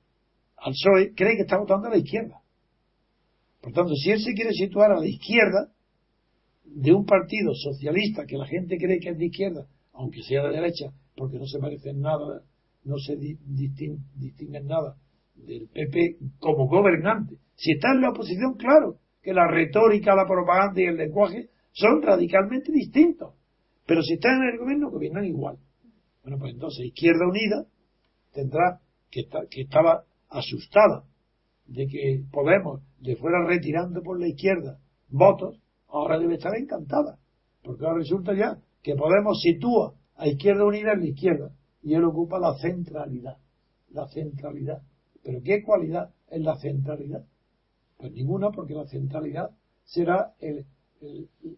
al 0.56 0.72
PSOE 0.72 1.14
cree 1.14 1.36
que 1.36 1.42
está 1.42 1.58
votando 1.58 1.88
a 1.88 1.90
la 1.90 1.98
izquierda. 1.98 2.40
Por 3.60 3.72
tanto, 3.72 3.94
si 3.94 4.10
él 4.10 4.20
se 4.20 4.34
quiere 4.34 4.52
situar 4.52 4.92
a 4.92 5.00
la 5.00 5.06
izquierda 5.06 5.72
de 6.64 6.92
un 6.92 7.04
partido 7.04 7.54
socialista 7.54 8.26
que 8.26 8.36
la 8.36 8.46
gente 8.46 8.76
cree 8.78 9.00
que 9.00 9.10
es 9.10 9.18
de 9.18 9.26
izquierda, 9.26 9.66
aunque 9.92 10.22
sea 10.22 10.44
de 10.44 10.50
derecha, 10.50 10.92
porque 11.16 11.38
no 11.38 11.46
se 11.46 11.58
parece 11.58 11.90
en 11.90 12.00
nada 12.00 12.42
no 12.84 12.98
se 12.98 13.16
distinguen 13.16 14.66
nada 14.66 14.96
del 15.46 15.68
PP 15.68 16.18
como 16.38 16.66
gobernante. 16.68 17.36
Si 17.56 17.72
está 17.72 17.92
en 17.92 18.00
la 18.00 18.10
oposición, 18.10 18.54
claro, 18.54 18.98
que 19.22 19.32
la 19.32 19.48
retórica, 19.48 20.14
la 20.14 20.26
propaganda 20.26 20.80
y 20.80 20.84
el 20.84 20.96
lenguaje 20.96 21.48
son 21.72 22.02
radicalmente 22.02 22.72
distintos. 22.72 23.34
Pero 23.86 24.02
si 24.02 24.14
están 24.14 24.42
en 24.42 24.54
el 24.54 24.58
gobierno, 24.58 24.90
gobiernan 24.90 25.24
igual. 25.24 25.58
Bueno, 26.22 26.38
pues 26.38 26.52
entonces 26.52 26.86
Izquierda 26.86 27.26
Unida 27.26 27.66
tendrá 28.32 28.80
que, 29.10 29.24
que 29.50 29.62
estaba 29.62 30.04
asustada 30.28 31.04
de 31.66 31.86
que 31.86 32.22
Podemos 32.30 32.82
le 33.00 33.16
fuera 33.16 33.46
retirando 33.46 34.02
por 34.02 34.20
la 34.20 34.28
izquierda 34.28 34.78
votos, 35.08 35.60
ahora 35.88 36.18
debe 36.18 36.34
estar 36.34 36.54
encantada. 36.56 37.18
Porque 37.62 37.84
ahora 37.84 37.98
resulta 37.98 38.34
ya 38.34 38.58
que 38.82 38.94
Podemos 38.94 39.40
sitúa 39.40 39.94
a 40.16 40.26
Izquierda 40.26 40.64
Unida 40.64 40.92
en 40.92 41.00
la 41.00 41.06
izquierda 41.06 41.50
y 41.82 41.94
él 41.94 42.04
ocupa 42.04 42.38
la 42.38 42.54
centralidad. 42.58 43.38
La 43.90 44.06
centralidad. 44.08 44.82
¿Pero 45.28 45.42
qué 45.44 45.62
cualidad 45.62 46.14
es 46.30 46.40
la 46.40 46.56
centralidad? 46.56 47.22
Pues 47.98 48.12
ninguna, 48.12 48.50
porque 48.50 48.72
la 48.72 48.86
centralidad 48.86 49.50
será 49.84 50.32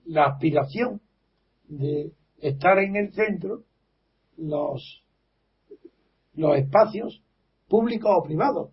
la 0.07 0.25
aspiración 0.25 1.01
de 1.69 2.13
estar 2.39 2.81
en 2.81 2.97
el 2.97 3.13
centro 3.13 3.63
los, 4.37 5.05
espacios 6.35 7.23
públicos 7.69 8.11
o 8.13 8.25
privados. 8.25 8.73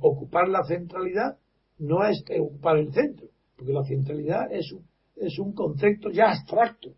Ocupar 0.00 0.48
la 0.48 0.64
centralidad 0.64 1.38
no 1.76 2.02
es 2.06 2.24
ocupar 2.40 2.78
el 2.78 2.94
centro, 2.94 3.28
porque 3.56 3.74
la 3.74 3.84
centralidad 3.84 4.50
es 4.50 5.38
un 5.38 5.52
concepto 5.52 6.08
ya 6.08 6.30
abstracto. 6.30 6.94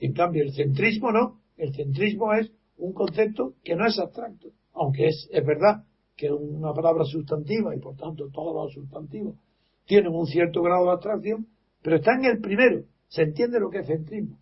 En 0.00 0.12
cambio, 0.12 0.42
el 0.42 0.52
centrismo 0.54 1.12
no. 1.12 1.40
El 1.56 1.72
centrismo 1.72 2.34
es 2.34 2.50
un 2.78 2.92
concepto 2.92 3.54
que 3.62 3.76
no 3.76 3.86
es 3.86 3.96
abstracto, 3.96 4.48
aunque 4.78 5.08
es, 5.08 5.28
es 5.30 5.44
verdad 5.44 5.84
que 6.16 6.26
es 6.26 6.32
una 6.32 6.72
palabra 6.72 7.04
sustantiva 7.04 7.74
y 7.74 7.78
por 7.78 7.96
tanto 7.96 8.28
todos 8.30 8.54
los 8.54 8.72
sustantivos 8.72 9.36
tienen 9.86 10.12
un 10.12 10.26
cierto 10.26 10.62
grado 10.62 10.84
de 10.84 10.90
abstracción, 10.92 11.46
pero 11.82 11.96
está 11.96 12.14
en 12.14 12.26
el 12.26 12.40
primero. 12.40 12.84
Se 13.08 13.22
entiende 13.22 13.58
lo 13.58 13.70
que 13.70 13.78
es 13.78 13.86
centrismo. 13.86 14.38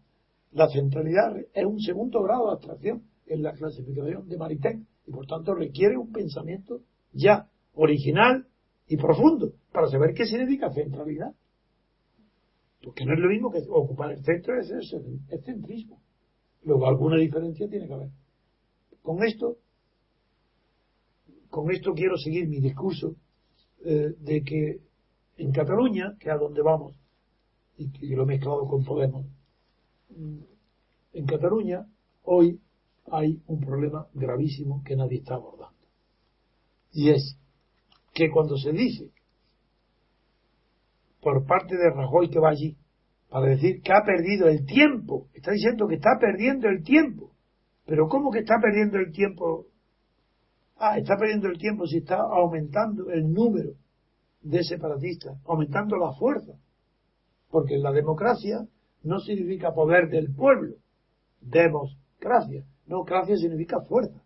La 0.53 0.69
centralidad 0.69 1.37
es 1.55 1.65
un 1.65 1.81
segundo 1.81 2.23
grado 2.23 2.47
de 2.47 2.53
abstracción 2.55 3.03
en 3.27 3.43
la 3.43 3.53
clasificación 3.53 4.29
de 4.29 4.37
Maritain 4.37 4.87
y 5.07 5.13
por 5.13 5.27
tanto 5.27 5.55
requiere 5.55 5.97
un 5.97 6.11
pensamiento 6.11 6.81
ya 7.13 7.49
original 7.75 8.47
y 8.89 8.97
profundo 8.97 9.53
para 9.73 9.89
saber 9.89 10.15
qué 10.15 10.27
significa 10.27 10.73
centralidad. 10.73 11.33
Porque 12.83 13.05
no 13.05 13.15
es 13.15 13.21
lo 13.21 13.29
mismo 13.29 13.51
que 13.53 13.63
ocupar 13.69 14.13
el 14.13 14.25
centro, 14.25 14.59
es, 14.59 14.71
es 14.71 15.45
centrismo. 15.45 16.01
Luego 16.65 16.89
alguna 16.89 17.19
diferencia 17.19 17.69
tiene 17.69 17.87
que 17.87 17.95
haber. 17.95 18.11
Con 19.03 19.23
esto, 19.23 19.59
con 21.57 21.71
esto 21.71 21.95
quiero 21.95 22.19
seguir 22.19 22.47
mi 22.49 22.61
discurso 22.61 23.17
eh, 23.83 24.13
de 24.19 24.43
que 24.43 24.81
en 25.39 25.53
Cataluña, 25.53 26.15
que 26.21 26.29
es 26.29 26.35
a 26.35 26.37
donde 26.37 26.61
vamos, 26.61 26.95
y 27.79 27.91
que 27.93 28.15
lo 28.15 28.25
he 28.25 28.27
mezclado 28.27 28.67
con 28.69 28.85
Podemos, 28.85 29.25
mm, 30.11 30.39
en 31.15 31.25
Cataluña 31.25 31.87
hoy 32.25 32.61
hay 33.11 33.41
un 33.47 33.61
problema 33.61 34.07
gravísimo 34.13 34.83
que 34.85 34.97
nadie 34.97 35.21
está 35.21 35.37
abordando. 35.37 35.79
Y 36.93 37.09
es 37.09 37.39
que 38.13 38.29
cuando 38.31 38.59
se 38.59 38.73
dice 38.73 39.11
por 41.23 41.47
parte 41.47 41.75
de 41.75 41.91
Rajoy 41.91 42.29
que 42.29 42.39
va 42.39 42.51
allí 42.51 42.77
para 43.31 43.47
decir 43.47 43.81
que 43.81 43.93
ha 43.93 44.05
perdido 44.05 44.49
el 44.49 44.67
tiempo, 44.67 45.29
está 45.33 45.53
diciendo 45.53 45.89
que 45.89 45.95
está 45.95 46.19
perdiendo 46.21 46.69
el 46.69 46.83
tiempo. 46.83 47.33
Pero 47.87 48.09
¿cómo 48.09 48.31
que 48.31 48.41
está 48.41 48.57
perdiendo 48.61 48.99
el 48.99 49.11
tiempo? 49.11 49.69
Ah, 50.79 50.99
está 50.99 51.17
perdiendo 51.17 51.49
el 51.49 51.59
tiempo 51.59 51.87
si 51.87 51.99
está 51.99 52.21
aumentando 52.21 53.11
el 53.11 53.33
número 53.33 53.73
de 54.43 54.63
separatistas, 54.63 55.39
aumentando 55.47 55.97
la 55.97 56.13
fuerza. 56.13 56.53
Porque 57.51 57.79
la 57.79 57.93
democracia 57.93 58.67
no 59.03 59.21
significa 59.21 59.73
poder 59.73 60.09
del 60.09 60.35
pueblo. 60.35 60.77
Democracia. 61.41 62.65
No, 62.87 63.05
gracia 63.05 63.37
significa 63.37 63.81
fuerza. 63.81 64.23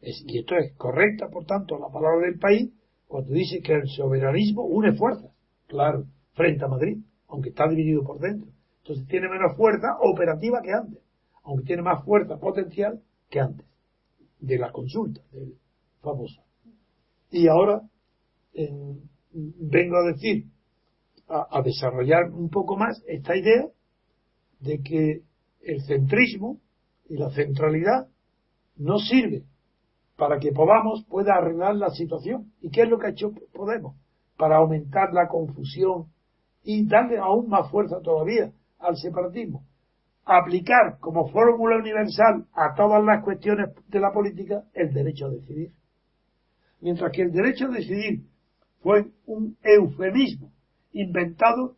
y 0.00 0.38
esto 0.38 0.56
es 0.56 0.74
correcta, 0.76 1.28
por 1.28 1.44
tanto, 1.44 1.78
la 1.78 1.88
palabra 1.88 2.26
del 2.26 2.38
país 2.38 2.70
cuando 3.06 3.32
dice 3.32 3.60
que 3.62 3.74
el 3.74 3.88
soberanismo 3.88 4.64
une 4.64 4.94
fuerzas. 4.94 5.32
Claro, 5.66 6.04
frente 6.34 6.64
a 6.64 6.68
Madrid, 6.68 6.98
aunque 7.28 7.50
está 7.50 7.68
dividido 7.68 8.02
por 8.04 8.18
dentro. 8.18 8.50
Entonces 8.82 9.06
tiene 9.08 9.28
menos 9.28 9.56
fuerza 9.56 9.96
operativa 10.00 10.60
que 10.62 10.72
antes, 10.72 10.98
aunque 11.42 11.64
tiene 11.64 11.82
más 11.82 12.04
fuerza 12.04 12.38
potencial 12.38 13.00
que 13.30 13.40
antes, 13.40 13.66
de 14.40 14.58
la 14.58 14.72
consulta 14.72 15.20
del 15.32 15.56
famosa. 16.10 16.42
Y 17.30 17.48
ahora 17.48 17.82
vengo 19.32 19.96
a 19.96 20.12
decir, 20.12 20.46
a 21.28 21.60
desarrollar 21.62 22.30
un 22.30 22.48
poco 22.48 22.76
más 22.76 23.02
esta 23.06 23.36
idea 23.36 23.66
de 24.60 24.82
que 24.82 25.22
el 25.62 25.82
centrismo 25.82 26.58
y 27.08 27.16
la 27.16 27.30
centralidad 27.30 28.08
no 28.76 28.98
sirve 28.98 29.44
para 30.16 30.38
que 30.38 30.52
Podamos 30.52 31.04
pueda 31.04 31.34
arreglar 31.34 31.76
la 31.76 31.90
situación. 31.90 32.52
¿Y 32.60 32.70
qué 32.70 32.82
es 32.82 32.88
lo 32.88 32.98
que 32.98 33.06
ha 33.06 33.10
hecho 33.10 33.32
Podemos? 33.54 33.96
Para 34.36 34.56
aumentar 34.56 35.12
la 35.12 35.28
confusión 35.28 36.06
y 36.64 36.86
darle 36.86 37.18
aún 37.18 37.48
más 37.48 37.70
fuerza 37.70 38.00
todavía 38.02 38.52
al 38.78 38.96
separatismo. 38.96 39.64
Aplicar 40.24 40.98
como 41.00 41.28
fórmula 41.28 41.76
universal 41.76 42.46
a 42.52 42.74
todas 42.74 43.02
las 43.04 43.22
cuestiones 43.24 43.70
de 43.88 44.00
la 44.00 44.12
política 44.12 44.64
el 44.74 44.92
derecho 44.92 45.26
a 45.26 45.30
decidir. 45.30 45.72
Mientras 46.80 47.12
que 47.12 47.22
el 47.22 47.32
derecho 47.32 47.66
a 47.66 47.70
decidir 47.70 48.24
fue 48.80 49.06
un 49.26 49.56
eufemismo 49.62 50.52
inventado 50.92 51.76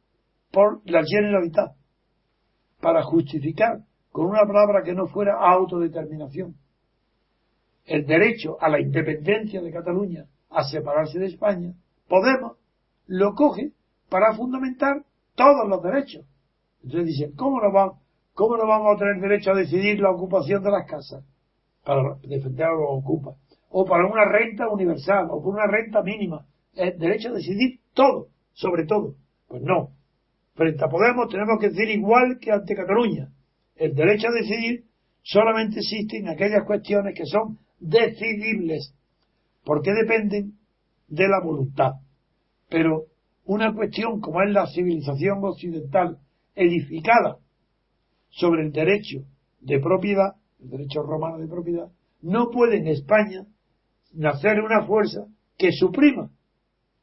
por 0.53 0.81
la 0.85 1.03
Generalitat 1.05 1.75
para 2.81 3.03
justificar 3.03 3.81
con 4.13 4.27
una 4.27 4.47
palabra 4.47 4.83
que 4.85 4.95
no 4.95 5.07
fuera 5.07 5.39
autodeterminación. 5.39 6.57
El 7.87 8.07
derecho 8.07 8.57
a 8.61 8.69
la 8.69 8.81
independencia 8.81 9.61
de 9.61 9.73
Cataluña, 9.73 10.27
a 10.51 10.65
separarse 10.65 11.19
de 11.19 11.27
España, 11.27 11.75
Podemos 12.11 12.57
lo 13.07 13.35
coge 13.37 13.71
para 14.09 14.35
fundamentar 14.35 15.05
todos 15.37 15.69
los 15.69 15.81
derechos. 15.81 16.27
Entonces 16.83 17.07
dicen, 17.07 17.33
¿cómo 17.37 17.61
no, 17.61 17.73
vamos, 17.73 17.99
¿cómo 18.35 18.57
no 18.57 18.67
vamos 18.67 18.97
a 18.97 18.99
tener 18.99 19.21
derecho 19.21 19.53
a 19.53 19.55
decidir 19.55 20.01
la 20.01 20.11
ocupación 20.11 20.61
de 20.65 20.73
las 20.73 20.87
casas? 20.91 21.25
Para 21.85 22.17
defender 22.23 22.67
a 22.67 22.73
los 22.73 22.89
ocupas. 22.89 23.37
O 23.71 23.85
para 23.85 24.07
una 24.07 24.25
renta 24.25 24.68
universal, 24.68 25.29
o 25.31 25.43
por 25.43 25.55
una 25.55 25.66
renta 25.66 26.03
mínima. 26.03 26.47
El 26.75 26.99
derecho 26.99 27.31
a 27.31 27.33
decidir 27.33 27.81
todo, 27.95 28.29
sobre 28.53 28.85
todo. 28.85 29.14
Pues 29.49 29.62
no. 29.62 29.91
Frente 30.55 30.85
a 30.85 30.89
Podemos 30.89 31.29
tenemos 31.29 31.59
que 31.59 31.71
decir 31.71 31.89
igual 31.89 32.39
que 32.41 32.53
ante 32.53 32.75
Cataluña 32.75 33.31
el 33.77 33.95
derecho 33.95 34.29
a 34.29 34.33
decidir 34.33 34.85
solamente 35.23 35.79
existe 35.79 36.18
en 36.18 36.29
aquellas 36.29 36.64
cuestiones 36.66 37.14
que 37.16 37.25
son 37.25 37.59
decidibles, 37.79 38.95
porque 39.64 39.91
dependen 39.93 40.59
de 41.09 41.29
la 41.29 41.41
voluntad. 41.43 41.93
Pero 42.68 43.07
una 43.47 43.75
cuestión 43.75 44.21
como 44.21 44.43
es 44.43 44.53
la 44.53 44.66
civilización 44.66 45.43
occidental 45.43 46.18
edificada 46.55 47.39
sobre 48.29 48.62
el 48.66 48.73
derecho 48.73 49.21
de 49.61 49.81
propiedad, 49.81 50.35
el 50.61 50.68
derecho 50.68 51.03
romano 51.03 51.39
de 51.39 51.49
propiedad, 51.49 51.89
no 52.21 52.51
puede 52.51 52.77
en 52.77 52.89
España 52.89 53.47
nacer 54.13 54.61
una 54.61 54.87
fuerza 54.87 55.27
que 55.57 55.73
suprima 55.73 56.31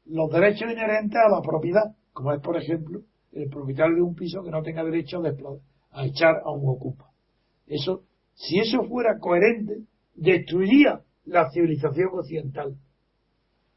los 0.06 0.30
derechos 0.30 0.70
inherentes 0.70 1.18
a 1.18 1.30
la 1.30 1.42
propiedad, 1.42 1.94
como 2.12 2.32
es, 2.32 2.40
por 2.40 2.56
ejemplo, 2.56 3.02
el 3.32 3.48
propietario 3.48 3.96
de 3.96 4.02
un 4.02 4.14
piso 4.14 4.42
que 4.42 4.50
no 4.50 4.62
tenga 4.62 4.82
derecho 4.82 5.22
a, 5.22 6.04
echar 6.06 6.36
a 6.44 6.50
un 6.50 6.68
ocupa. 6.68 7.10
Eso, 7.66 8.04
si 8.34 8.58
eso 8.58 8.84
fuera 8.84 9.18
coherente, 9.18 9.82
destruiría 10.14 11.02
la 11.24 11.50
civilización 11.50 12.08
occidental. 12.14 12.76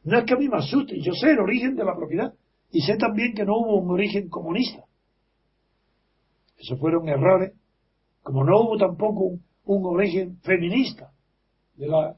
No 0.04 0.18
es 0.18 0.26
que 0.26 0.34
a 0.34 0.38
mí 0.38 0.48
me 0.48 0.58
asuste, 0.58 1.00
yo 1.02 1.14
sé 1.14 1.32
el 1.32 1.40
origen 1.40 1.76
de 1.76 1.84
la 1.84 1.96
propiedad 1.96 2.34
y 2.72 2.82
sé 2.82 2.96
también 2.98 3.34
que 3.34 3.46
no 3.46 3.58
hubo 3.58 3.82
un 3.82 3.92
origen 3.92 4.30
comunista. 4.30 4.86
Esos 6.58 6.80
fueron 6.80 7.08
errores, 7.10 7.54
como 8.24 8.44
no 8.44 8.62
hubo 8.62 8.78
tampoco 8.78 9.38
un 9.66 9.86
origen 9.86 10.38
feminista 10.42 11.12
de 11.76 11.88
la 11.88 12.16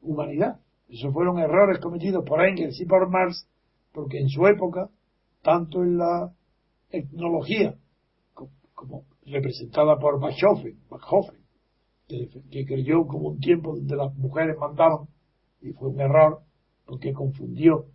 humanidad. 0.00 0.60
Esos 0.88 1.12
fueron 1.12 1.38
errores 1.38 1.78
cometidos 1.80 2.24
por 2.24 2.42
Engels 2.42 2.80
y 2.80 2.86
por 2.86 3.08
Marx, 3.10 3.46
porque 3.92 4.18
en 4.18 4.28
su 4.28 4.46
época, 4.46 4.88
tanto 5.42 5.82
en 5.82 5.98
la 5.98 6.32
etnología 6.90 7.74
como 8.74 9.04
representada 9.26 9.98
por 9.98 10.20
Bachofen, 10.20 10.78
que, 12.08 12.64
creyó 12.64 13.06
como 13.06 13.28
un 13.28 13.38
tiempo 13.38 13.74
donde 13.74 13.96
las 13.96 14.14
mujeres 14.16 14.56
mandaban, 14.58 15.08
y 15.60 15.72
fue 15.72 15.88
un 15.88 16.00
error, 16.00 16.40
porque 16.86 17.12
confundió 17.12 17.86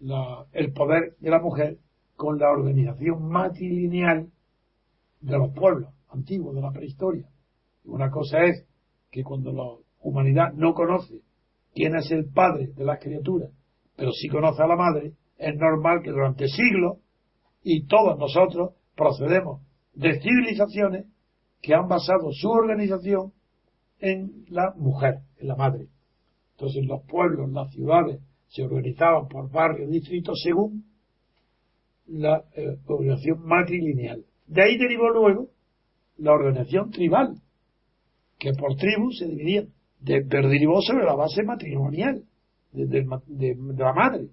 la, 0.00 0.46
el 0.52 0.72
poder 0.72 1.16
de 1.20 1.30
la 1.30 1.38
mujer 1.38 1.78
con 2.16 2.38
la 2.38 2.50
organización 2.50 3.28
matrilineal 3.28 4.30
de 5.20 5.38
los 5.38 5.52
pueblos 5.52 5.90
antiguos, 6.08 6.54
de 6.54 6.62
la 6.62 6.72
prehistoria. 6.72 7.28
Una 7.84 8.10
cosa 8.10 8.44
es 8.44 8.66
que 9.10 9.22
cuando 9.22 9.52
la 9.52 9.64
humanidad 10.00 10.52
no 10.54 10.74
conoce 10.74 11.20
quién 11.76 11.94
es 11.94 12.10
el 12.10 12.24
padre 12.32 12.68
de 12.74 12.84
las 12.84 12.98
criaturas, 12.98 13.50
pero 13.96 14.10
sí 14.10 14.28
conoce 14.28 14.62
a 14.62 14.66
la 14.66 14.76
madre, 14.76 15.12
es 15.38 15.54
normal 15.56 16.00
que 16.02 16.10
durante 16.10 16.48
siglos 16.48 16.98
y 17.62 17.86
todos 17.86 18.18
nosotros 18.18 18.70
procedemos 18.96 19.60
de 19.92 20.18
civilizaciones 20.20 21.04
que 21.60 21.74
han 21.74 21.86
basado 21.86 22.32
su 22.32 22.48
organización 22.48 23.32
en 24.00 24.46
la 24.48 24.72
mujer, 24.76 25.18
en 25.38 25.48
la 25.48 25.56
madre. 25.56 25.88
Entonces 26.52 26.86
los 26.86 27.02
pueblos, 27.02 27.50
las 27.50 27.70
ciudades 27.70 28.20
se 28.48 28.62
organizaban 28.62 29.28
por 29.28 29.50
barrios, 29.50 29.90
distritos 29.90 30.40
según 30.42 30.86
la 32.06 32.42
eh, 32.54 32.78
organización 32.86 33.44
matrilineal. 33.44 34.24
De 34.46 34.62
ahí 34.62 34.78
derivó 34.78 35.10
luego 35.10 35.48
la 36.16 36.32
organización 36.32 36.90
tribal, 36.90 37.34
que 38.38 38.52
por 38.52 38.76
tribus 38.76 39.18
se 39.18 39.26
dividían, 39.26 39.68
de, 40.00 40.24
pero 40.28 40.48
derivó 40.48 40.80
sobre 40.82 41.04
la 41.04 41.14
base 41.14 41.42
matrimonial 41.42 42.24
de, 42.72 42.86
de, 42.86 43.56
la 43.76 43.92
madre. 43.92 44.28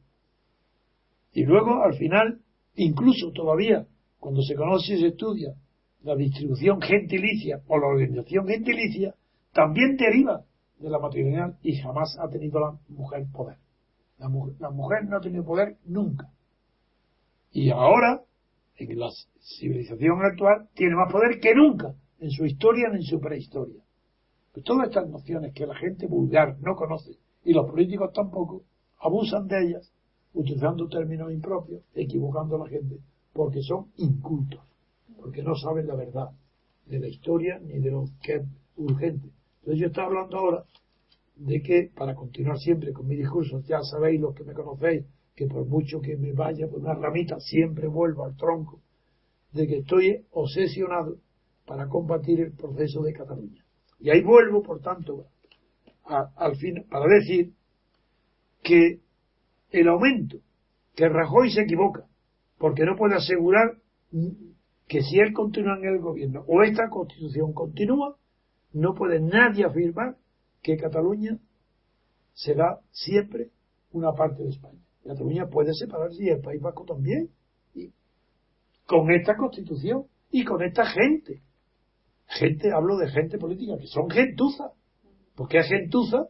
Y 1.34 1.44
luego, 1.44 1.84
al 1.84 1.96
final, 1.96 2.42
incluso 2.76 3.32
todavía, 3.32 3.88
cuando 4.20 4.42
se 4.42 4.56
conoce 4.56 4.96
y 4.96 5.02
se 5.02 5.08
estudia 5.08 5.54
la 6.04 6.16
distribución 6.16 6.82
gentilicia 6.82 7.62
o 7.68 7.78
la 7.78 7.88
organización 7.88 8.48
gentilicia, 8.48 9.16
también 9.54 9.96
deriva 9.96 10.44
de 10.80 10.90
la 10.90 11.00
matrimonial 11.00 11.58
y 11.64 11.76
jamás 11.78 12.18
ha 12.20 12.30
tenido 12.30 12.60
la 12.60 12.78
mujer 12.90 13.26
poder. 13.32 13.58
La 14.18 14.30
mujer, 14.30 14.56
la 14.60 14.70
mujer 14.70 15.06
no 15.06 15.18
ha 15.18 15.22
tenido 15.22 15.44
poder 15.46 15.78
nunca. 15.86 16.30
Y 17.52 17.70
ahora, 17.70 18.22
en 18.76 19.00
la 19.00 19.10
civilización 19.60 20.26
actual, 20.26 20.68
tiene 20.74 20.96
más 20.96 21.12
poder 21.12 21.40
que 21.40 21.54
nunca 21.56 21.96
en 22.20 22.32
su 22.32 22.46
historia 22.46 22.90
ni 22.90 22.98
en 22.98 23.04
su 23.04 23.20
prehistoria. 23.20 23.82
Pues 24.54 24.66
todas 24.66 24.88
estas 24.88 25.10
nociones 25.10 25.52
que 25.54 25.66
la 25.66 25.74
gente 25.74 26.06
vulgar 26.06 26.58
no 26.60 26.76
conoce 26.76 27.18
y 27.44 27.54
los 27.54 27.70
políticos 27.70 28.14
tampoco, 28.14 28.64
abusan 29.00 29.48
de 29.48 29.64
ellas, 29.64 29.92
utilizando 30.34 30.88
términos 30.88 31.32
impropios, 31.32 31.82
equivocando 31.96 32.56
a 32.56 32.60
la 32.60 32.70
gente, 32.70 33.00
porque 33.34 33.64
son 33.64 33.88
incultos, 33.98 34.62
porque 35.20 35.42
no 35.42 35.56
saben 35.56 35.88
la 35.88 35.96
verdad 35.96 36.30
de 36.86 37.00
la 37.00 37.08
historia 37.08 37.60
ni 37.60 37.80
de 37.80 37.92
lo 37.92 38.06
que 38.22 38.36
es 38.36 38.44
urgente. 38.78 39.30
Entonces 39.62 39.82
yo 39.82 39.88
estoy 39.88 40.04
hablando 40.04 40.38
ahora 40.38 40.66
de 41.36 41.62
que, 41.64 41.92
para 41.96 42.14
continuar 42.14 42.60
siempre 42.60 42.94
con 42.94 43.08
mi 43.08 43.16
discurso, 43.16 43.60
ya 43.62 43.82
sabéis 43.82 44.22
los 44.22 44.36
que 44.36 44.44
me 44.44 44.54
conocéis, 44.54 45.04
que 45.36 45.48
por 45.48 45.66
mucho 45.66 46.00
que 46.00 46.16
me 46.16 46.32
vaya 46.32 46.68
por 46.68 46.80
una 46.80 46.94
ramita, 46.94 47.40
siempre 47.40 47.88
vuelvo 47.88 48.24
al 48.24 48.36
tronco, 48.38 48.82
de 49.52 49.68
que 49.68 49.78
estoy 49.80 50.26
obsesionado 50.32 51.18
para 51.66 51.88
combatir 51.90 52.40
el 52.40 52.52
proceso 52.52 53.02
de 53.02 53.14
Cataluña. 53.14 53.63
Y 54.04 54.10
ahí 54.10 54.22
vuelvo, 54.22 54.62
por 54.62 54.82
tanto, 54.82 55.28
al 56.04 56.58
fin, 56.58 56.86
para 56.90 57.06
decir 57.08 57.54
que 58.62 59.00
el 59.72 59.88
aumento, 59.88 60.40
que 60.94 61.08
Rajoy 61.08 61.50
se 61.52 61.62
equivoca, 61.62 62.06
porque 62.58 62.84
no 62.84 62.98
puede 62.98 63.16
asegurar 63.16 63.78
que 64.90 65.04
si 65.04 65.20
él 65.20 65.32
continúa 65.32 65.78
en 65.78 65.86
el 65.86 66.00
gobierno 66.00 66.44
o 66.48 66.64
esta 66.64 66.90
constitución 66.90 67.54
continúa, 67.54 68.18
no 68.74 68.94
puede 68.94 69.22
nadie 69.22 69.64
afirmar 69.64 70.18
que 70.62 70.76
Cataluña 70.76 71.40
será 72.34 72.82
siempre 72.92 73.52
una 73.94 74.12
parte 74.12 74.44
de 74.44 74.50
España. 74.50 74.84
Cataluña 75.06 75.48
puede 75.48 75.74
separarse 75.74 76.22
y 76.26 76.30
el 76.30 76.42
País 76.42 76.62
Vasco 76.62 76.84
también. 76.84 77.30
Y 77.74 77.94
con 78.86 79.12
esta 79.12 79.38
constitución 79.38 80.08
y 80.30 80.44
con 80.44 80.62
esta 80.62 80.86
gente. 80.86 81.42
Gente, 82.40 82.72
hablo 82.72 82.98
de 82.98 83.10
gente 83.10 83.38
política, 83.38 83.78
que 83.80 83.88
son 83.88 84.10
gentuza. 84.10 84.72
Porque 85.36 85.60
es 85.60 85.68
gentuza 85.68 86.28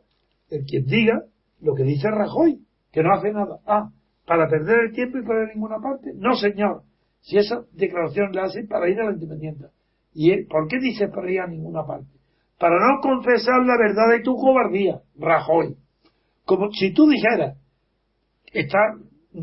el 0.49 0.65
quien 0.65 0.85
diga 0.85 1.23
lo 1.61 1.75
que 1.75 1.83
dice 1.83 2.09
Rajoy, 2.09 2.59
que 2.91 3.03
no 3.03 3.13
hace 3.13 3.31
nada. 3.31 3.59
Ah, 3.65 3.89
para 4.25 4.47
perder 4.47 4.85
el 4.85 4.93
tiempo 4.93 5.17
y 5.17 5.23
para 5.23 5.47
ninguna 5.53 5.79
parte. 5.79 6.11
No, 6.15 6.35
señor. 6.35 6.83
Si 7.21 7.37
esa 7.37 7.63
declaración 7.71 8.33
la 8.33 8.43
hace 8.43 8.65
para 8.65 8.89
ir 8.89 8.99
a 8.99 9.05
la 9.05 9.13
independencia. 9.13 9.69
¿Y 10.13 10.31
él, 10.31 10.47
por 10.49 10.67
qué 10.67 10.77
dice 10.79 11.07
para 11.07 11.31
ir 11.31 11.39
a 11.39 11.47
ninguna 11.47 11.85
parte? 11.85 12.09
Para 12.59 12.75
no 12.75 13.01
confesar 13.01 13.61
la 13.65 13.77
verdad 13.77 14.09
de 14.11 14.21
tu 14.23 14.35
cobardía, 14.35 15.01
Rajoy. 15.17 15.75
Como 16.45 16.71
si 16.71 16.93
tú 16.93 17.09
dijeras, 17.09 17.57
está, 18.51 18.79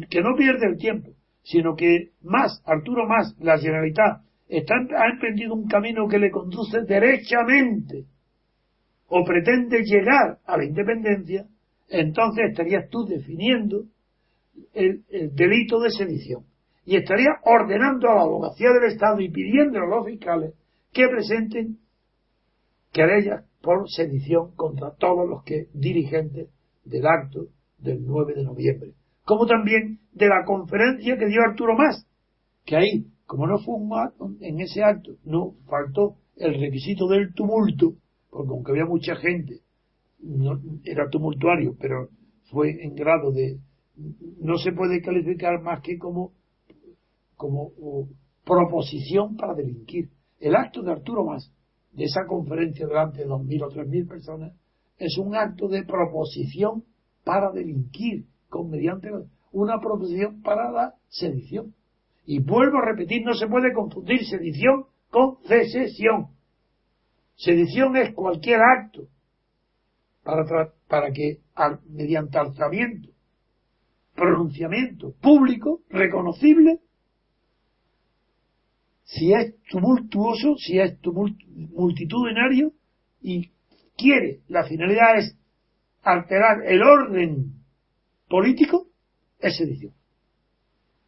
que 0.09 0.21
no 0.21 0.37
pierde 0.37 0.67
el 0.67 0.77
tiempo, 0.77 1.11
sino 1.43 1.75
que 1.75 2.11
más, 2.23 2.63
Arturo 2.65 3.07
más, 3.07 3.35
la 3.41 3.59
Generalitat, 3.59 4.23
ha 4.51 5.11
emprendido 5.11 5.55
un 5.55 5.69
camino 5.69 6.09
que 6.09 6.19
le 6.19 6.31
conduce 6.31 6.83
derechamente 6.83 8.07
o 9.09 9.25
pretende 9.25 9.83
llegar 9.83 10.39
a 10.45 10.57
la 10.57 10.65
independencia, 10.65 11.47
entonces 11.89 12.51
estarías 12.51 12.89
tú 12.89 13.05
definiendo 13.05 13.85
el, 14.73 15.05
delito 15.35 15.81
de 15.81 15.91
sedición. 15.91 16.45
Y 16.85 16.97
estarías 16.97 17.37
ordenando 17.45 18.09
a 18.09 18.15
la 18.15 18.23
abogacía 18.23 18.71
del 18.71 18.93
Estado 18.93 19.21
y 19.21 19.31
pidiendo 19.31 19.79
a 19.79 19.87
los 19.87 20.07
fiscales 20.07 20.55
que 20.93 21.09
presenten 21.09 21.79
querellas 22.93 23.45
por 23.61 23.89
sedición 23.91 24.55
contra 24.57 24.95
todos 24.95 25.29
los 25.29 25.45
que 25.45 25.67
dirigentes 25.75 26.49
del 26.85 27.07
acto 27.07 27.47
del 27.79 28.05
9 28.05 28.35
de 28.35 28.45
noviembre. 28.45 28.93
Como 29.25 29.47
también 29.47 30.01
de 30.13 30.29
la 30.29 30.45
conferencia 30.45 31.17
que 31.19 31.27
dio 31.27 31.43
Arturo 31.43 31.75
Más, 31.77 32.07
que 32.65 32.77
ahí, 32.77 33.07
como 33.31 33.47
no 33.47 33.59
fue 33.61 33.77
un 33.77 33.93
acto, 33.93 34.33
en 34.41 34.59
ese 34.59 34.83
acto, 34.83 35.13
no 35.23 35.55
faltó 35.69 36.17
el 36.35 36.59
requisito 36.59 37.07
del 37.07 37.33
tumulto, 37.33 37.95
porque 38.29 38.51
aunque 38.51 38.73
había 38.73 38.87
mucha 38.87 39.15
gente, 39.15 39.61
no, 40.19 40.61
era 40.83 41.09
tumultuario, 41.09 41.77
pero 41.79 42.09
fue 42.51 42.83
en 42.85 42.97
grado 42.97 43.31
de, 43.31 43.61
no 44.41 44.59
se 44.59 44.73
puede 44.73 45.01
calificar 45.01 45.63
más 45.63 45.81
que 45.81 45.97
como, 45.97 46.33
como 47.37 47.71
proposición 48.45 49.37
para 49.37 49.55
delinquir. 49.55 50.11
El 50.41 50.57
acto 50.57 50.83
de 50.83 50.91
Arturo 50.91 51.25
Más, 51.25 51.53
de 51.93 52.07
esa 52.07 52.27
conferencia 52.27 52.85
delante 52.85 53.19
de 53.19 53.27
dos 53.27 53.45
mil 53.45 53.63
o 53.63 53.69
tres 53.69 53.87
mil 53.87 54.09
personas, 54.09 54.53
es 54.99 55.17
un 55.19 55.37
acto 55.37 55.69
de 55.69 55.85
proposición 55.85 56.83
para 57.23 57.53
delinquir, 57.53 58.27
con 58.49 58.71
mediante 58.71 59.09
una 59.53 59.79
proposición 59.79 60.43
para 60.43 60.73
la 60.73 60.95
sedición. 61.07 61.77
Y 62.33 62.39
vuelvo 62.39 62.79
a 62.79 62.85
repetir, 62.85 63.25
no 63.25 63.35
se 63.35 63.49
puede 63.49 63.73
confundir 63.73 64.25
sedición 64.25 64.85
con 65.11 65.39
secesión. 65.49 66.29
Sedición 67.35 67.97
es 67.97 68.15
cualquier 68.15 68.61
acto 68.61 69.09
para, 70.23 70.73
para 70.87 71.11
que 71.11 71.41
mediante 71.89 72.39
alzamiento, 72.39 73.09
pronunciamiento 74.15 75.13
público, 75.21 75.81
reconocible, 75.89 76.79
si 79.03 79.33
es 79.33 79.57
tumultuoso, 79.69 80.55
si 80.57 80.79
es 80.79 81.01
multitudinario 81.73 82.71
y 83.21 83.51
quiere, 83.97 84.43
la 84.47 84.63
finalidad 84.63 85.19
es 85.19 85.37
alterar 86.05 86.63
el 86.65 86.81
orden 86.81 87.55
político 88.29 88.87
es 89.41 89.57
sedición. 89.57 90.00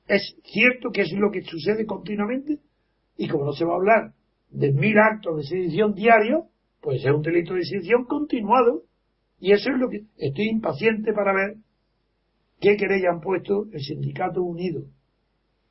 Es 0.07 0.37
cierto 0.45 0.91
que 0.91 1.03
es 1.03 1.13
lo 1.13 1.31
que 1.31 1.43
sucede 1.43 1.87
continuamente 1.87 2.59
y 3.17 3.29
como 3.29 3.45
no 3.45 3.53
se 3.53 3.65
va 3.65 3.73
a 3.73 3.77
hablar 3.77 4.15
de 4.51 4.73
mil 4.73 4.99
actos 4.99 5.37
de 5.37 5.43
sedición 5.45 5.95
diario, 5.95 6.49
pues 6.81 7.05
es 7.05 7.11
un 7.11 7.23
delito 7.23 7.55
de 7.55 7.65
sedición 7.65 8.05
continuado. 8.05 8.83
Y 9.39 9.53
eso 9.53 9.71
es 9.71 9.79
lo 9.79 9.89
que 9.89 10.05
estoy 10.19 10.49
impaciente 10.49 11.13
para 11.13 11.33
ver 11.33 11.57
qué 12.61 12.77
querella 12.77 13.11
han 13.11 13.21
puesto 13.21 13.67
el 13.73 13.81
Sindicato 13.81 14.43
Unido, 14.43 14.85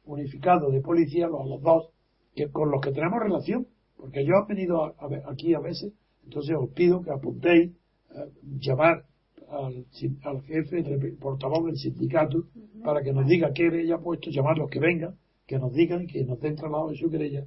unificado 0.04 0.72
de 0.72 0.82
policía, 0.82 1.28
los, 1.28 1.62
dos, 1.62 1.90
que, 2.36 2.50
con 2.52 2.70
los 2.70 2.82
que 2.82 2.92
tenemos 2.92 3.20
relación, 3.22 3.68
porque 3.96 4.26
yo 4.26 4.34
he 4.34 4.54
venido 4.54 4.94
aquí 5.30 5.54
a 5.54 5.60
veces, 5.60 5.94
entonces 6.26 6.56
os 6.60 6.70
pido 6.72 7.02
que 7.02 7.12
apuntéis, 7.12 7.72
eh, 7.72 8.32
llamar 8.60 9.06
al, 9.52 9.86
al 10.24 10.42
jefe, 10.44 10.82
del 10.82 11.18
portavoz 11.18 11.66
del 11.66 11.78
sindicato, 11.78 12.46
para 12.84 13.02
que 13.04 13.12
nos 13.12 13.28
diga 13.28 13.52
qué 13.54 13.64
querella 13.64 13.96
ha 13.96 14.00
puesto, 14.00 14.30
llamarlos 14.30 14.70
que 14.70 14.80
vengan, 14.80 15.16
que 15.46 15.60
nos 15.60 15.74
digan, 15.74 16.08
que 16.08 16.24
nos 16.24 16.40
den 16.40 16.56
traslado 16.56 16.90
de 16.90 16.96
su 16.96 17.10
querella, 17.10 17.46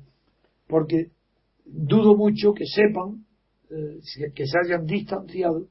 porque 0.68 1.10
dudo 1.64 2.14
mucho 2.16 2.52
que 2.52 2.66
sepan, 2.66 3.24
eh, 3.70 4.00
que 4.34 4.46
se 4.46 4.58
hayan 4.58 4.86
distanciado 4.86 5.66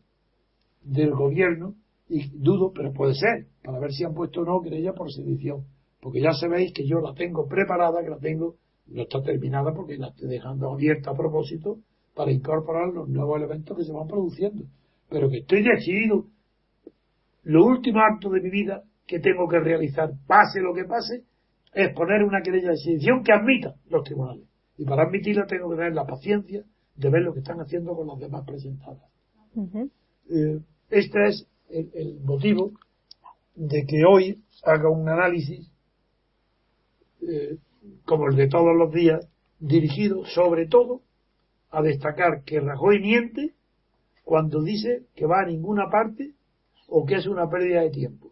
del 0.84 1.12
gobierno, 1.12 1.76
y 2.10 2.28
dudo, 2.30 2.72
pero 2.74 2.92
puede 2.92 3.14
ser, 3.14 3.48
para 3.64 3.80
ver 3.80 3.92
si 3.92 4.04
han 4.04 4.14
puesto 4.14 4.42
o 4.42 4.46
no 4.46 4.62
querella 4.62 4.94
por 4.94 5.12
sedición, 5.12 5.66
porque 6.02 6.22
ya 6.22 6.34
sabéis 6.34 6.74
que 6.74 6.86
yo 6.86 7.00
la 7.00 7.14
tengo 7.14 7.48
preparada, 7.48 8.04
que 8.04 8.10
la 8.10 8.20
tengo, 8.20 8.56
no 8.88 9.04
está 9.04 9.22
terminada 9.22 9.74
porque 9.74 9.98
la 9.98 10.08
estoy 10.10 10.28
dejando 10.28 10.72
abierta 10.72 11.12
a 11.12 11.16
propósito 11.16 11.80
para 12.14 12.32
incorporar 12.32 12.90
los 12.94 13.08
nuevos 13.08 13.38
elementos 13.38 13.78
que 13.78 13.86
se 13.86 13.94
van 13.94 14.08
produciendo 14.08 14.66
pero 15.14 15.30
que 15.30 15.38
estoy 15.38 15.62
decidido, 15.62 16.26
lo 17.44 17.66
último 17.66 18.00
acto 18.00 18.32
de 18.32 18.42
mi 18.42 18.50
vida 18.50 18.82
que 19.06 19.20
tengo 19.20 19.48
que 19.48 19.60
realizar, 19.60 20.10
pase 20.26 20.60
lo 20.60 20.74
que 20.74 20.86
pase, 20.86 21.24
es 21.72 21.94
poner 21.94 22.24
una 22.24 22.42
querella 22.42 22.72
de 22.72 22.78
sedición 22.78 23.24
que 23.24 23.32
admita 23.32 23.76
los 23.90 24.04
tribunales. 24.04 24.48
Y 24.76 24.86
para 24.86 25.04
admitirla 25.04 25.46
tengo 25.46 25.70
que 25.70 25.76
tener 25.76 25.94
la 25.94 26.08
paciencia 26.08 26.64
de 26.96 27.10
ver 27.12 27.22
lo 27.22 27.32
que 27.32 27.42
están 27.42 27.60
haciendo 27.62 27.96
con 27.96 28.08
las 28.08 28.18
demás 28.18 28.44
presentadas. 28.44 29.04
Eh, 30.32 30.60
este 30.90 31.28
es 31.28 31.48
el, 31.70 32.20
motivo 32.24 32.72
de 33.54 33.86
que 33.86 34.04
hoy 34.06 34.42
haga 34.64 34.90
un 34.90 35.08
análisis, 35.08 35.72
eh, 37.22 37.58
como 38.06 38.30
el 38.30 38.36
de 38.36 38.48
todos 38.48 38.76
los 38.76 38.92
días, 38.92 39.30
dirigido 39.60 40.26
sobre 40.26 40.66
todo 40.66 41.02
a 41.70 41.84
destacar 41.84 42.44
que 42.44 42.60
Rajoy 42.60 43.00
miente 43.00 43.54
cuando 44.24 44.62
dice 44.62 45.08
que 45.16 45.26
va 45.26 45.42
a 45.42 45.46
ninguna 45.46 45.90
parte 45.90 46.34
o 46.88 47.06
que 47.06 47.16
es 47.16 47.28
una 47.28 47.50
pérdida 47.50 47.82
de 47.82 47.90
tiempo. 47.90 48.32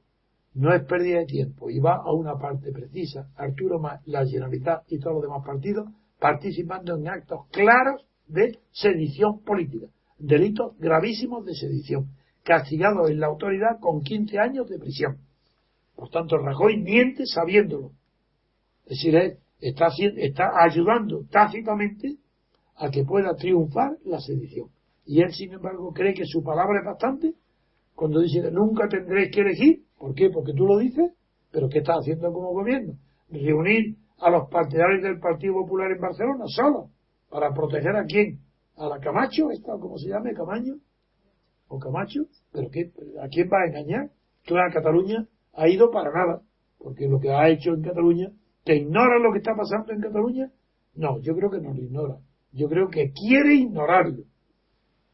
No 0.53 0.73
es 0.73 0.83
pérdida 0.83 1.19
de 1.19 1.25
tiempo 1.25 1.69
y 1.69 1.79
va 1.79 1.95
a 1.95 2.11
una 2.11 2.37
parte 2.37 2.71
precisa. 2.71 3.29
Arturo 3.35 3.81
la 4.05 4.25
Generalitat 4.25 4.83
y 4.91 4.99
todos 4.99 5.15
los 5.15 5.23
demás 5.23 5.45
partidos 5.45 5.89
participando 6.19 6.95
en 6.95 7.07
actos 7.07 7.47
claros 7.51 8.05
de 8.27 8.59
sedición 8.71 9.43
política, 9.43 9.87
delitos 10.19 10.77
gravísimos 10.77 11.45
de 11.45 11.55
sedición, 11.55 12.11
castigados 12.43 13.09
en 13.09 13.19
la 13.19 13.27
autoridad 13.27 13.79
con 13.79 14.01
15 14.01 14.37
años 14.39 14.69
de 14.69 14.77
prisión. 14.77 15.17
Por 15.95 16.09
tanto, 16.09 16.37
Rajoy 16.37 16.77
miente 16.77 17.25
sabiéndolo. 17.25 17.91
Es 18.85 18.97
decir, 18.97 19.37
está, 19.59 19.87
está 20.17 20.51
ayudando 20.63 21.25
tácitamente 21.29 22.17
a 22.75 22.89
que 22.89 23.03
pueda 23.03 23.35
triunfar 23.35 23.97
la 24.05 24.19
sedición. 24.19 24.69
Y 25.05 25.21
él, 25.21 25.31
sin 25.33 25.53
embargo, 25.53 25.91
cree 25.93 26.13
que 26.13 26.25
su 26.25 26.43
palabra 26.43 26.79
es 26.79 26.85
bastante 26.85 27.33
cuando 27.95 28.21
dice 28.21 28.49
nunca 28.51 28.87
tendréis 28.87 29.31
que 29.33 29.41
elegir. 29.41 29.83
¿Por 29.97 30.15
qué? 30.15 30.29
Porque 30.29 30.53
tú 30.53 30.65
lo 30.65 30.77
dices, 30.77 31.11
pero 31.51 31.69
¿qué 31.69 31.79
está 31.79 31.93
haciendo 31.93 32.31
como 32.31 32.51
gobierno? 32.53 32.93
Reunir 33.29 33.95
a 34.19 34.29
los 34.29 34.49
partidarios 34.49 35.03
del 35.03 35.19
Partido 35.19 35.53
Popular 35.53 35.91
en 35.91 36.01
Barcelona 36.01 36.45
solo 36.47 36.89
para 37.29 37.53
proteger 37.53 37.95
a 37.95 38.05
quién? 38.05 38.39
A 38.77 38.87
la 38.87 38.99
Camacho, 38.99 39.51
esta, 39.51 39.73
¿cómo 39.79 39.97
se 39.97 40.09
llama? 40.09 40.31
Camaño 40.33 40.75
o 41.67 41.79
Camacho, 41.79 42.21
pero 42.51 42.67
¿a 42.67 43.27
quién 43.29 43.49
va 43.49 43.63
a 43.63 43.67
engañar? 43.67 44.09
Claro, 44.45 44.73
Cataluña 44.73 45.27
ha 45.53 45.67
ido 45.69 45.89
para 45.91 46.11
nada, 46.11 46.41
porque 46.77 47.07
lo 47.07 47.19
que 47.19 47.31
ha 47.31 47.49
hecho 47.49 47.73
en 47.73 47.81
Cataluña, 47.81 48.31
¿que 48.65 48.75
ignora 48.75 49.19
lo 49.19 49.31
que 49.31 49.37
está 49.37 49.53
pasando 49.55 49.93
en 49.93 50.01
Cataluña? 50.01 50.51
No, 50.95 51.19
yo 51.19 51.35
creo 51.35 51.49
que 51.49 51.59
no 51.59 51.73
lo 51.73 51.81
ignora. 51.81 52.17
Yo 52.51 52.67
creo 52.67 52.89
que 52.89 53.11
quiere 53.13 53.55
ignorarlo. 53.55 54.23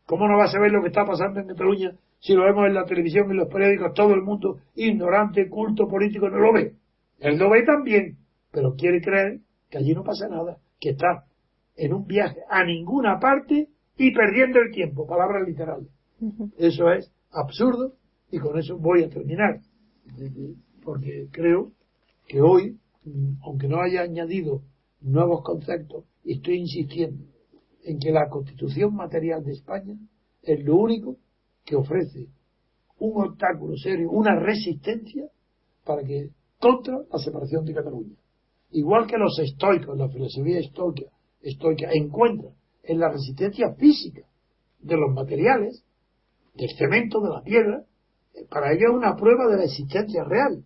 ¿Cómo 0.08 0.26
no 0.30 0.38
va 0.38 0.46
a 0.46 0.48
saber 0.48 0.72
lo 0.72 0.82
que 0.82 0.88
está 0.88 1.06
pasando 1.06 1.42
en 1.42 1.48
Cataluña 1.48 1.92
si 2.20 2.34
lo 2.34 2.46
vemos 2.46 2.66
en 2.66 2.74
la 2.74 2.86
televisión, 2.86 3.30
en 3.30 3.38
los 3.38 3.50
periódicos, 3.50 3.94
todo 3.94 4.14
el 4.14 4.22
mundo 4.22 4.60
ignorante, 4.74 5.50
culto, 5.50 5.86
político, 5.86 6.30
no 6.30 6.40
lo 6.40 6.54
ve? 6.54 6.76
Él 7.20 7.38
lo 7.38 7.50
ve 7.50 7.64
también, 7.64 8.18
pero 8.50 8.74
quiere 8.76 9.02
creer 9.02 9.42
que 9.70 9.80
allí 9.80 9.94
no 9.94 10.06
pasa 10.06 10.30
nada, 10.30 10.60
que 10.80 10.92
está 10.92 11.26
en 11.76 11.94
un 11.94 12.08
viaje 12.08 12.40
a 12.50 12.64
ninguna 12.64 13.20
parte 13.20 13.68
y 13.98 14.14
perdiendo 14.14 14.60
el 14.60 14.72
tiempo, 14.72 15.06
palabras 15.06 15.46
literales. 15.46 15.90
Eso 16.58 16.90
es 16.90 17.12
absurdo 17.32 17.94
y 18.32 18.40
con 18.40 18.58
eso 18.58 18.78
voy 18.78 19.04
a 19.04 19.10
terminar, 19.10 19.60
porque 20.86 21.28
creo 21.32 21.74
que 22.30 22.42
hoy, 22.42 22.78
aunque 23.44 23.68
no 23.68 23.82
haya 23.82 24.04
añadido 24.04 24.62
nuevos 25.02 25.44
conceptos, 25.44 26.06
estoy 26.24 26.60
insistiendo 26.60 27.26
en 27.88 28.00
que 28.00 28.12
la 28.12 28.28
constitución 28.28 28.94
material 28.96 29.44
de 29.46 29.54
España 29.54 29.96
es 30.42 30.64
lo 30.64 30.76
único 30.76 31.16
que 31.64 31.78
ofrece 31.78 32.28
un 33.00 33.24
obstáculo 33.24 33.78
serio, 33.78 34.12
una 34.12 34.38
resistencia 34.38 35.30
para 35.86 36.04
que 36.04 36.32
contra 36.60 37.00
la 37.10 37.20
separación 37.20 37.64
de 37.64 37.74
Cataluña. 37.74 38.16
Igual 38.72 39.08
que 39.08 39.18
los 39.18 39.40
estoicos, 39.40 39.98
la 39.98 40.10
filosofía 40.10 40.60
estoica, 40.60 41.06
estoica 41.42 41.90
encuentra 41.94 42.50
en 42.84 43.00
la 43.00 43.10
resistencia 43.10 43.74
física 43.76 44.24
de 44.80 44.98
los 44.98 45.14
materiales, 45.14 45.86
del 46.56 46.70
cemento, 46.78 47.22
de 47.22 47.30
la 47.30 47.42
piedra, 47.42 47.86
para 48.50 48.74
ello 48.74 48.90
es 48.90 48.96
una 48.96 49.16
prueba 49.16 49.48
de 49.48 49.58
la 49.58 49.64
existencia 49.64 50.26
real, 50.26 50.66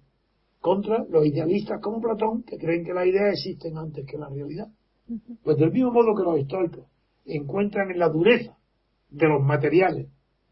contra 0.60 1.06
los 1.10 1.26
idealistas 1.26 1.80
como 1.82 2.02
Platón, 2.02 2.44
que 2.44 2.58
creen 2.58 2.84
que 2.84 2.94
las 2.94 3.06
ideas 3.06 3.34
existen 3.34 3.78
antes 3.78 4.06
que 4.08 4.18
la 4.18 4.30
realidad. 4.30 4.70
Pues 5.44 5.58
del 5.58 5.72
mismo 5.72 5.92
modo 5.92 6.16
que 6.16 6.24
los 6.24 6.40
estoicos 6.40 6.86
encuentran 7.26 7.92
en 7.92 8.00
la 8.00 8.10
dureza 8.10 8.58
de 9.10 9.28
los 9.28 9.44
materiales 9.44 10.08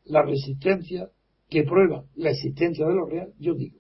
la 0.05 0.24
resistencia 0.24 1.09
que 1.49 1.63
prueba 1.63 2.05
la 2.15 2.32
existencia 2.32 2.86
de 2.86 2.93
lo 2.93 3.05
real, 3.05 3.34
yo 3.39 3.53
digo 3.53 3.80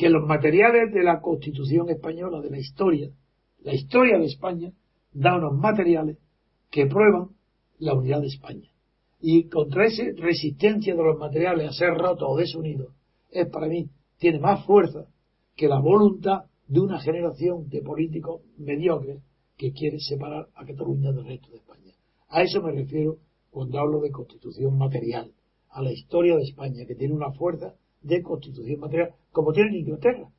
que 0.00 0.08
los 0.08 0.26
materiales 0.26 0.94
de 0.94 1.04
la 1.04 1.20
Constitución 1.20 1.90
española, 1.90 2.40
de 2.40 2.48
la 2.48 2.58
historia, 2.58 3.10
la 3.62 3.74
historia 3.74 4.18
de 4.18 4.24
España, 4.24 4.72
da 5.12 5.36
unos 5.36 5.58
materiales 5.58 6.16
que 6.70 6.86
prueban 6.86 7.32
la 7.78 7.92
unidad 7.92 8.22
de 8.22 8.28
España. 8.28 8.70
Y 9.20 9.50
contra 9.50 9.84
esa 9.84 10.04
resistencia 10.16 10.94
de 10.94 11.02
los 11.02 11.18
materiales 11.18 11.68
a 11.68 11.72
ser 11.72 11.90
rotos 11.90 12.26
o 12.30 12.36
desunidos, 12.38 12.94
es 13.30 13.46
para 13.50 13.68
mí, 13.68 13.90
tiene 14.18 14.38
más 14.38 14.64
fuerza 14.64 15.04
que 15.54 15.68
la 15.68 15.78
voluntad 15.78 16.44
de 16.66 16.80
una 16.80 16.98
generación 16.98 17.68
de 17.68 17.82
políticos 17.82 18.40
mediocres 18.56 19.20
que 19.60 19.72
quiere 19.72 19.98
separar 20.00 20.48
a 20.54 20.64
Cataluña 20.64 21.12
del 21.12 21.26
resto 21.26 21.50
de 21.50 21.58
España. 21.58 21.92
A 22.30 22.42
eso 22.42 22.62
me 22.62 22.72
refiero 22.72 23.18
cuando 23.50 23.78
hablo 23.78 24.00
de 24.00 24.10
constitución 24.10 24.78
material, 24.78 25.34
a 25.68 25.82
la 25.82 25.92
historia 25.92 26.34
de 26.34 26.44
España, 26.44 26.86
que 26.88 26.94
tiene 26.94 27.12
una 27.12 27.30
fuerza 27.32 27.74
de 28.00 28.22
constitución 28.22 28.80
material, 28.80 29.10
como 29.32 29.52
tiene 29.52 29.68
en 29.68 29.80
Inglaterra. 29.80 30.30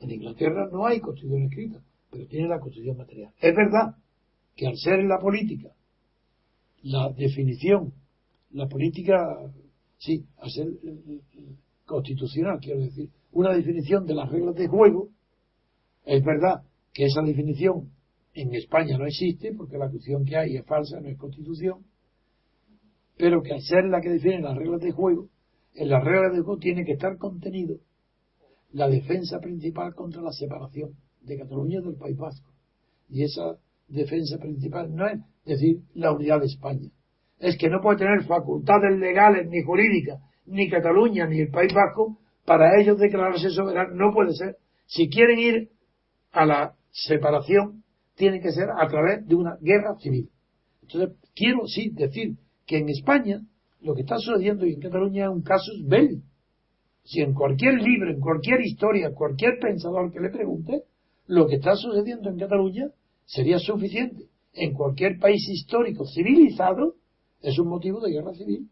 En 0.00 0.10
Inglaterra 0.10 0.68
no 0.72 0.84
hay 0.84 0.98
constitución 0.98 1.44
escrita, 1.44 1.80
pero 2.10 2.26
tiene 2.26 2.48
la 2.48 2.58
constitución 2.58 2.96
material. 2.96 3.32
Es 3.40 3.54
verdad 3.54 3.94
que 4.56 4.66
al 4.66 4.76
ser 4.76 4.98
en 4.98 5.10
la 5.10 5.20
política 5.20 5.70
la 6.82 7.10
definición, 7.10 7.92
la 8.50 8.66
política, 8.66 9.48
sí, 9.98 10.26
al 10.38 10.50
ser 10.50 10.66
eh, 10.66 11.20
eh, 11.38 11.54
constitucional, 11.84 12.58
quiero 12.60 12.80
decir, 12.80 13.10
una 13.30 13.54
definición 13.54 14.06
de 14.06 14.14
las 14.14 14.28
reglas 14.28 14.56
de 14.56 14.66
juego, 14.66 15.10
es 16.04 16.24
verdad 16.24 16.64
que 16.92 17.04
esa 17.04 17.22
definición 17.22 17.92
en 18.36 18.54
España 18.54 18.98
no 18.98 19.06
existe, 19.06 19.54
porque 19.54 19.78
la 19.78 19.88
constitución 19.88 20.24
que 20.24 20.36
hay 20.36 20.56
es 20.56 20.66
falsa, 20.66 21.00
no 21.00 21.08
es 21.08 21.16
constitución, 21.16 21.86
pero 23.16 23.42
que 23.42 23.54
al 23.54 23.62
ser 23.62 23.84
la 23.86 24.00
que 24.02 24.10
define 24.10 24.42
las 24.42 24.56
reglas 24.56 24.82
de 24.82 24.92
juego, 24.92 25.30
en 25.74 25.88
las 25.88 26.04
reglas 26.04 26.32
de 26.32 26.40
juego 26.40 26.58
tiene 26.58 26.84
que 26.84 26.92
estar 26.92 27.16
contenido 27.16 27.78
la 28.72 28.88
defensa 28.88 29.40
principal 29.40 29.94
contra 29.94 30.20
la 30.20 30.32
separación 30.32 30.90
de 31.22 31.38
Cataluña 31.38 31.80
del 31.80 31.96
País 31.96 32.16
Vasco. 32.18 32.52
Y 33.08 33.22
esa 33.22 33.56
defensa 33.88 34.36
principal 34.38 34.94
no 34.94 35.06
es 35.06 35.18
decir 35.46 35.80
la 35.94 36.12
unidad 36.12 36.40
de 36.40 36.46
España. 36.46 36.90
Es 37.38 37.56
que 37.56 37.70
no 37.70 37.80
puede 37.80 37.98
tener 37.98 38.24
facultades 38.24 38.98
legales 38.98 39.48
ni 39.48 39.62
jurídicas, 39.62 40.20
ni 40.44 40.68
Cataluña 40.68 41.26
ni 41.26 41.40
el 41.40 41.48
País 41.48 41.72
Vasco, 41.72 42.18
para 42.44 42.78
ellos 42.78 42.98
declararse 42.98 43.48
soberanos. 43.48 43.96
No 43.96 44.12
puede 44.12 44.34
ser. 44.34 44.56
Si 44.84 45.08
quieren 45.08 45.38
ir 45.38 45.70
a 46.32 46.44
la 46.44 46.74
separación, 46.90 47.82
tiene 48.16 48.40
que 48.40 48.50
ser 48.50 48.70
a 48.70 48.88
través 48.88 49.26
de 49.26 49.34
una 49.34 49.56
guerra 49.60 49.96
civil. 49.98 50.30
Entonces, 50.82 51.16
quiero 51.34 51.66
sí 51.66 51.90
decir 51.90 52.36
que 52.66 52.78
en 52.78 52.88
España 52.88 53.40
lo 53.80 53.94
que 53.94 54.02
está 54.02 54.18
sucediendo 54.18 54.66
y 54.66 54.74
en 54.74 54.80
Cataluña 54.80 55.24
es 55.26 55.30
un 55.30 55.42
caso 55.42 55.70
belli. 55.86 56.22
Si 57.04 57.20
en 57.20 57.34
cualquier 57.34 57.74
libro, 57.74 58.10
en 58.10 58.20
cualquier 58.20 58.60
historia, 58.62 59.14
cualquier 59.14 59.58
pensador 59.60 60.12
que 60.12 60.20
le 60.20 60.30
pregunte, 60.30 60.82
lo 61.26 61.46
que 61.46 61.56
está 61.56 61.76
sucediendo 61.76 62.30
en 62.30 62.38
Cataluña 62.38 62.88
sería 63.24 63.58
suficiente. 63.58 64.24
En 64.52 64.72
cualquier 64.72 65.18
país 65.18 65.46
histórico 65.48 66.06
civilizado 66.06 66.94
es 67.42 67.58
un 67.58 67.68
motivo 67.68 68.00
de 68.00 68.12
guerra 68.12 68.32
civil. 68.32 68.68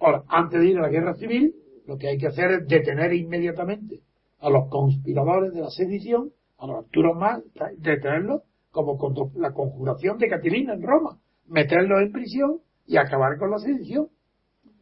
Ahora, 0.00 0.24
antes 0.28 0.60
de 0.60 0.68
ir 0.68 0.78
a 0.78 0.82
la 0.82 0.88
guerra 0.88 1.14
civil, 1.14 1.54
lo 1.86 1.96
que 1.96 2.08
hay 2.08 2.18
que 2.18 2.26
hacer 2.26 2.50
es 2.50 2.68
detener 2.68 3.12
inmediatamente 3.14 4.00
a 4.40 4.50
los 4.50 4.68
conspiradores 4.68 5.52
de 5.52 5.60
la 5.60 5.70
sedición, 5.70 6.32
a 6.58 6.66
los 6.66 6.86
Más, 7.16 7.42
detenerlos 7.78 8.42
como 8.70 8.98
la 9.36 9.52
conjuración 9.52 10.18
de 10.18 10.28
Catilina 10.28 10.74
en 10.74 10.82
Roma, 10.82 11.18
meterlos 11.46 12.02
en 12.02 12.12
prisión 12.12 12.60
y 12.86 12.96
acabar 12.96 13.38
con 13.38 13.50
la 13.50 13.58
sedición. 13.58 14.08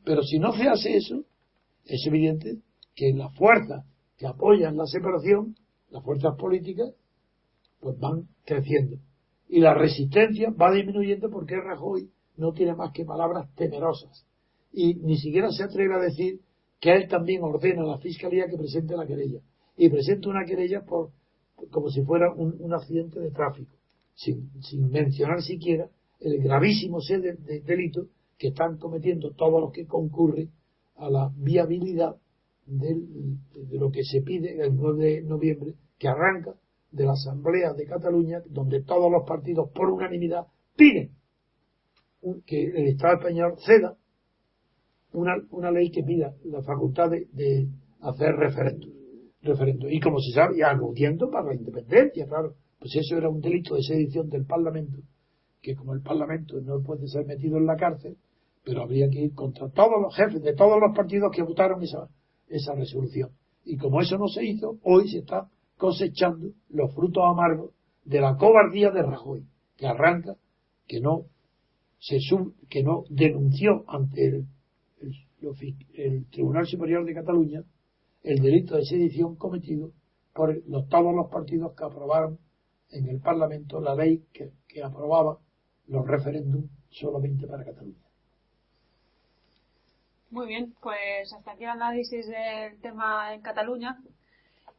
Pero 0.04 0.22
si 0.22 0.38
no 0.38 0.52
se 0.52 0.68
hace 0.68 0.96
eso, 0.96 1.24
es 1.84 2.04
evidente 2.06 2.58
que 2.94 3.12
las 3.12 3.34
fuerzas 3.36 3.84
que 4.16 4.26
apoyan 4.26 4.76
la 4.76 4.86
separación, 4.86 5.54
las 5.90 6.02
fuerzas 6.02 6.34
políticas, 6.36 6.94
pues 7.80 7.98
van 7.98 8.28
creciendo. 8.44 8.96
Y 9.48 9.60
la 9.60 9.74
resistencia 9.74 10.50
va 10.50 10.72
disminuyendo 10.72 11.30
porque 11.30 11.56
Rajoy 11.56 12.10
no 12.36 12.52
tiene 12.52 12.74
más 12.74 12.92
que 12.92 13.04
palabras 13.04 13.52
temerosas. 13.54 14.26
Y 14.72 14.94
ni 14.94 15.16
siquiera 15.18 15.50
se 15.50 15.64
atreve 15.64 15.94
a 15.94 15.98
decir 15.98 16.40
que 16.80 16.94
él 16.94 17.08
también 17.08 17.42
ordena 17.42 17.82
a 17.82 17.86
la 17.86 17.98
fiscalía 17.98 18.46
que 18.48 18.56
presente 18.56 18.96
la 18.96 19.06
querella. 19.06 19.40
Y 19.76 19.88
presenta 19.88 20.28
una 20.28 20.44
querella 20.44 20.82
por, 20.84 21.10
como 21.70 21.90
si 21.90 22.02
fuera 22.02 22.32
un, 22.32 22.72
accidente 22.72 23.20
de 23.20 23.30
tráfico, 23.30 23.72
sin, 24.14 24.50
mencionar 24.90 25.42
siquiera 25.42 25.88
el 26.20 26.42
gravísimo 26.42 27.00
sed 27.00 27.22
de, 27.22 27.60
delito 27.60 28.08
que 28.38 28.48
están 28.48 28.78
cometiendo 28.78 29.32
todos 29.32 29.60
los 29.60 29.72
que 29.72 29.86
concurren 29.86 30.50
a 30.96 31.10
la 31.10 31.32
viabilidad 31.36 32.16
de 32.66 33.78
lo 33.78 33.90
que 33.90 34.02
se 34.02 34.22
pide 34.22 34.60
el 34.60 34.74
9 34.74 35.04
de 35.04 35.22
noviembre, 35.22 35.74
que 35.98 36.08
arranca 36.08 36.54
de 36.90 37.04
la 37.04 37.12
Asamblea 37.12 37.72
de 37.74 37.86
Cataluña, 37.86 38.42
donde 38.48 38.82
todos 38.82 39.10
los 39.10 39.24
partidos 39.26 39.70
por 39.70 39.90
unanimidad 39.90 40.46
piden 40.76 41.12
que 42.44 42.64
el 42.64 42.88
Estado 42.88 43.16
español 43.16 43.54
ceda 43.64 43.96
una, 45.12 45.36
una 45.50 45.70
ley 45.70 45.90
que 45.90 46.02
pida 46.02 46.34
la 46.44 46.62
facultad 46.62 47.10
de, 47.10 47.68
hacer 48.00 48.36
referéndum. 48.36 48.95
Y 49.90 50.00
como 50.00 50.20
se 50.20 50.32
sabe, 50.32 50.58
y 50.58 50.62
aludiendo 50.62 51.30
para 51.30 51.48
la 51.48 51.54
independencia, 51.54 52.26
claro, 52.26 52.54
Pues 52.78 52.94
eso 52.96 53.16
era 53.16 53.28
un 53.28 53.40
delito 53.40 53.74
de 53.74 53.82
sedición 53.82 54.28
del 54.28 54.44
Parlamento, 54.44 54.98
que 55.62 55.74
como 55.74 55.94
el 55.94 56.02
Parlamento 56.02 56.60
no 56.60 56.82
puede 56.82 57.08
ser 57.08 57.24
metido 57.26 57.56
en 57.56 57.66
la 57.66 57.76
cárcel, 57.76 58.16
pero 58.64 58.82
habría 58.82 59.08
que 59.08 59.20
ir 59.20 59.34
contra 59.34 59.68
todos 59.70 60.00
los 60.00 60.14
jefes 60.14 60.42
de 60.42 60.54
todos 60.54 60.78
los 60.80 60.94
partidos 60.94 61.30
que 61.34 61.42
votaron 61.42 61.82
esa, 61.82 62.08
esa 62.48 62.74
resolución. 62.74 63.30
Y 63.64 63.76
como 63.76 64.00
eso 64.00 64.18
no 64.18 64.28
se 64.28 64.44
hizo, 64.44 64.78
hoy 64.82 65.08
se 65.08 65.18
está 65.18 65.48
cosechando 65.76 66.50
los 66.68 66.94
frutos 66.94 67.22
amargos 67.24 67.70
de 68.04 68.20
la 68.20 68.36
cobardía 68.36 68.90
de 68.90 69.02
Rajoy, 69.02 69.44
que 69.76 69.86
arranca, 69.86 70.36
que 70.86 71.00
no 71.00 71.26
se 71.98 72.18
que 72.68 72.82
no 72.82 73.04
denunció 73.08 73.84
ante 73.88 74.26
el, 74.26 74.46
el, 75.94 76.26
Tribunal 76.26 76.66
Superior 76.66 77.04
de 77.04 77.14
Cataluña 77.14 77.62
el 78.26 78.40
delito 78.40 78.76
de 78.76 78.84
sedición 78.84 79.36
cometido 79.36 79.92
por 80.34 80.54
los, 80.66 80.88
todos 80.88 81.14
los 81.14 81.30
partidos 81.30 81.74
que 81.76 81.84
aprobaron 81.84 82.38
en 82.90 83.08
el 83.08 83.20
Parlamento 83.20 83.80
la 83.80 83.94
ley 83.94 84.26
que, 84.32 84.50
que 84.68 84.82
aprobaba 84.82 85.38
los 85.86 86.06
referéndums 86.06 86.70
solamente 86.90 87.46
para 87.46 87.64
Cataluña. 87.64 88.06
Muy 90.30 90.48
bien, 90.48 90.74
pues 90.82 91.32
hasta 91.32 91.52
aquí 91.52 91.64
el 91.64 91.70
análisis 91.70 92.26
del 92.26 92.80
tema 92.80 93.32
en 93.32 93.42
Cataluña. 93.42 93.96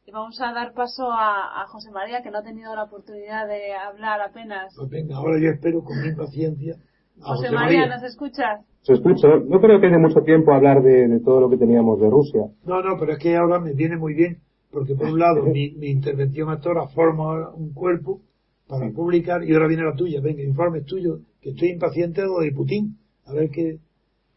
Y 0.04 0.10
vamos 0.10 0.40
a 0.40 0.52
dar 0.52 0.74
paso 0.74 1.10
a, 1.10 1.66
José 1.68 1.90
María, 1.90 2.22
que 2.22 2.30
no 2.30 2.38
ha 2.38 2.42
tenido 2.42 2.74
la 2.74 2.84
oportunidad 2.84 3.46
de 3.48 3.74
hablar 3.74 4.20
apenas. 4.20 4.74
Pues 4.76 4.90
venga, 4.90 5.16
ahora 5.16 5.38
yo 5.40 5.50
espero 5.50 5.82
con 5.82 6.00
mi 6.02 6.14
paciencia. 6.14 6.76
José, 7.20 7.50
María, 7.50 7.86
¿nos 7.86 8.02
escuchas? 8.02 8.60
Se 8.82 8.94
escucha. 8.94 9.28
No 9.46 9.60
creo 9.60 9.80
que 9.80 9.88
dé 9.88 9.98
mucho 9.98 10.20
tiempo 10.22 10.52
hablar 10.52 10.82
de, 10.82 11.20
todo 11.20 11.40
lo 11.40 11.50
que 11.50 11.56
teníamos 11.56 12.00
de 12.00 12.08
Rusia. 12.08 12.42
No, 12.64 12.82
no, 12.82 12.96
pero 12.98 13.12
es 13.12 13.18
que 13.18 13.36
ahora 13.36 13.58
me 13.58 13.72
viene 13.72 13.96
muy 13.96 14.14
bien, 14.14 14.38
porque 14.70 14.94
por 14.94 15.08
un 15.08 15.18
lado 15.18 15.42
mi, 15.52 15.74
intervención 15.82 16.48
hasta 16.50 16.68
ahora 16.68 16.88
forma 16.88 17.50
un 17.50 17.72
cuerpo 17.72 18.20
para 18.66 18.90
publicar 18.90 19.42
y 19.44 19.52
ahora 19.52 19.66
viene 19.66 19.84
la 19.84 19.94
tuya. 19.94 20.20
Venga, 20.20 20.42
informe 20.42 20.82
tuyo, 20.82 21.20
que 21.40 21.50
estoy 21.50 21.70
impaciente 21.70 22.22
de 22.22 22.26
lo 22.26 22.40
de 22.40 22.52
Putin. 22.52 22.96
A 23.26 23.32
ver 23.34 23.50
qué, 23.50 23.78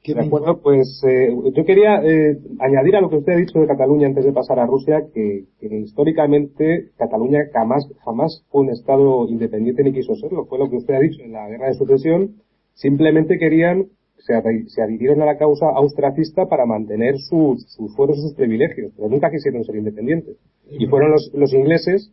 de 0.03 0.19
acuerdo, 0.19 0.59
pues 0.61 1.01
eh, 1.07 1.29
yo 1.55 1.63
quería 1.63 2.01
eh, 2.03 2.35
añadir 2.59 2.95
a 2.95 3.01
lo 3.01 3.09
que 3.09 3.17
usted 3.17 3.33
ha 3.33 3.37
dicho 3.37 3.59
de 3.59 3.67
Cataluña 3.67 4.07
antes 4.07 4.25
de 4.25 4.33
pasar 4.33 4.57
a 4.57 4.65
Rusia, 4.65 5.03
que, 5.13 5.45
históricamente 5.61 6.89
Cataluña 6.97 7.41
jamás, 7.53 7.87
jamás 8.03 8.43
fue 8.49 8.61
un 8.61 8.69
Estado 8.71 9.27
independiente 9.29 9.83
ni 9.83 9.93
quiso 9.93 10.15
serlo. 10.15 10.45
Fue 10.45 10.57
lo 10.57 10.69
que 10.69 10.77
usted 10.77 10.95
ha 10.95 10.99
dicho 10.99 11.21
en 11.21 11.33
la 11.33 11.47
guerra 11.47 11.67
de 11.67 11.75
sucesión. 11.75 12.41
Simplemente 12.73 13.37
querían, 13.37 13.87
se, 14.17 14.33
se 14.67 14.81
adhirieron 14.81 15.21
a 15.21 15.25
la 15.25 15.37
causa 15.37 15.67
austracista 15.75 16.47
para 16.47 16.65
mantener 16.65 17.17
sus, 17.17 17.63
sus 17.71 17.95
fueros 17.95 18.17
y 18.17 18.21
sus 18.21 18.35
privilegios, 18.35 18.91
pero 18.95 19.09
nunca 19.09 19.29
quisieron 19.29 19.63
ser 19.63 19.75
independientes. 19.75 20.37
Y 20.69 20.87
fueron 20.87 21.11
los, 21.11 21.31
los 21.33 21.53
ingleses, 21.53 22.11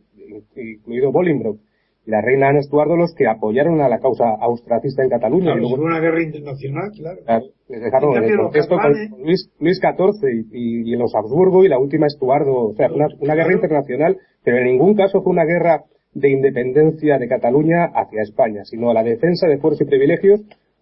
incluido 0.55 1.11
Bolingbroke, 1.11 1.61
la 2.09 2.21
reina 2.21 2.49
Ana 2.49 2.59
Estuardo 2.59 2.95
los 2.95 3.13
que 3.15 3.27
apoyaron 3.27 3.81
a 3.81 3.89
la 3.89 3.99
causa 3.99 4.25
austracista 4.41 5.03
en 5.03 5.09
Cataluña. 5.09 5.53
Claro, 5.53 5.59
luego, 5.61 5.83
una 5.83 5.99
guerra 5.99 6.23
internacional, 6.23 6.91
claro. 6.91 7.19
les 7.67 7.81
dejaron 7.81 8.17
en 8.17 8.23
el 8.23 8.37
contexto 8.37 8.77
con 8.77 8.93
Luis, 9.23 9.51
Luis 9.59 9.79
XIV 9.79 10.47
y, 10.51 10.95
los 10.95 11.13
Habsburgo 11.15 11.63
y 11.63 11.69
la 11.69 11.77
última 11.77 12.07
Estuardo. 12.07 12.69
O 12.69 12.73
sea, 12.73 12.91
una, 12.91 13.07
una 13.19 13.35
guerra 13.35 13.53
internacional, 13.53 14.17
pero 14.43 14.57
en 14.57 14.65
ningún 14.65 14.95
caso 14.95 15.21
fue 15.21 15.31
una 15.31 15.45
guerra 15.45 15.83
de 16.13 16.29
independencia 16.29 17.17
de 17.17 17.27
Cataluña 17.27 17.85
hacia 17.85 18.21
España, 18.23 18.65
sino 18.65 18.93
la 18.93 19.03
defensa 19.03 19.47
de 19.47 19.57
fueros 19.57 19.81
y 19.81 19.85
privilegios 19.85 20.41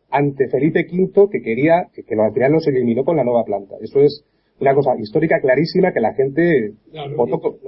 ante 0.10 0.48
Felipe 0.48 0.88
V, 0.90 1.30
que 1.30 1.42
quería 1.42 1.88
que, 1.94 2.04
que 2.04 2.16
al 2.16 2.34
final 2.34 2.54
los 2.54 2.68
eliminó 2.68 3.04
con 3.04 3.18
la 3.18 3.24
nueva 3.24 3.44
planta. 3.44 3.76
Eso 3.82 4.00
es 4.00 4.26
una 4.60 4.74
cosa 4.74 4.92
histórica 4.98 5.40
clarísima 5.42 5.92
que 5.94 6.00
la 6.00 6.14
gente 6.14 6.74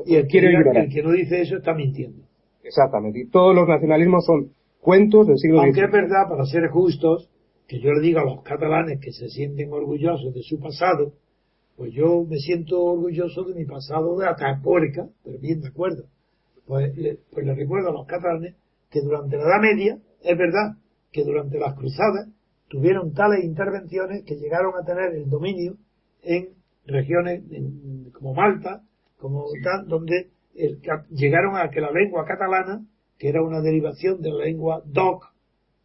y, 0.05 0.15
el, 0.15 0.27
quiere 0.27 0.51
ignorar. 0.51 0.85
El 0.85 0.93
que 0.93 1.03
no 1.03 1.11
dice 1.11 1.41
eso 1.41 1.57
está 1.57 1.73
mintiendo. 1.73 2.23
Exactamente. 2.63 3.19
Y 3.19 3.29
todos 3.29 3.55
los 3.55 3.67
nacionalismos 3.67 4.25
son 4.25 4.51
cuentos 4.81 5.27
del 5.27 5.37
siglo 5.37 5.61
Aunque 5.61 5.83
es 5.83 5.91
verdad, 5.91 6.27
para 6.29 6.45
ser 6.45 6.67
justos, 6.69 7.29
que 7.67 7.79
yo 7.79 7.91
le 7.91 8.01
digo 8.01 8.19
a 8.19 8.25
los 8.25 8.41
catalanes 8.41 8.99
que 8.99 9.11
se 9.11 9.27
sienten 9.29 9.71
orgullosos 9.71 10.33
de 10.33 10.41
su 10.41 10.59
pasado, 10.59 11.13
pues 11.75 11.93
yo 11.93 12.25
me 12.27 12.37
siento 12.37 12.81
orgulloso 12.83 13.43
de 13.43 13.55
mi 13.55 13.65
pasado 13.65 14.17
de 14.17 14.27
Atapuerca, 14.27 15.07
pero 15.23 15.37
bien 15.39 15.61
de 15.61 15.69
acuerdo. 15.69 16.05
Pues, 16.69 16.93
pues 17.31 17.47
le 17.47 17.55
recuerdo 17.55 17.89
a 17.89 17.93
los 17.93 18.05
catalanes 18.05 18.53
que 18.91 19.01
durante 19.01 19.37
la 19.37 19.43
Edad 19.43 19.59
Media, 19.59 19.97
es 20.21 20.37
verdad, 20.37 20.77
que 21.11 21.23
durante 21.23 21.57
las 21.57 21.73
cruzadas 21.73 22.29
tuvieron 22.67 23.11
tales 23.13 23.43
intervenciones 23.43 24.23
que 24.23 24.35
llegaron 24.35 24.73
a 24.79 24.85
tener 24.85 25.15
el 25.15 25.27
dominio 25.27 25.77
en 26.21 26.49
regiones 26.85 27.43
como 28.13 28.35
Malta, 28.35 28.83
como 29.17 29.45
tal, 29.63 29.87
donde 29.87 30.29
llegaron 31.09 31.55
a 31.55 31.71
que 31.71 31.81
la 31.81 31.89
lengua 31.89 32.23
catalana, 32.25 32.85
que 33.17 33.29
era 33.29 33.41
una 33.41 33.61
derivación 33.61 34.21
de 34.21 34.29
la 34.29 34.45
lengua 34.45 34.83
DOC 34.85 35.25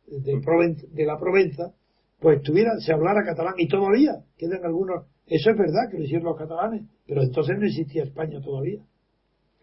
de, 0.06 0.36
mm. 0.36 0.94
de 0.94 1.06
la 1.06 1.18
Provenza, 1.18 1.72
pues 2.20 2.42
tuviera, 2.42 2.72
se 2.80 2.92
hablara 2.92 3.24
catalán 3.24 3.54
y 3.56 3.68
todavía 3.68 4.22
quedan 4.36 4.62
algunos. 4.66 5.06
Eso 5.26 5.50
es 5.50 5.56
verdad 5.56 5.90
que 5.90 5.96
lo 5.96 6.04
hicieron 6.04 6.26
los 6.26 6.36
catalanes, 6.36 6.82
pero 7.06 7.22
entonces 7.22 7.56
no 7.58 7.64
existía 7.64 8.02
España 8.02 8.38
todavía. 8.42 8.82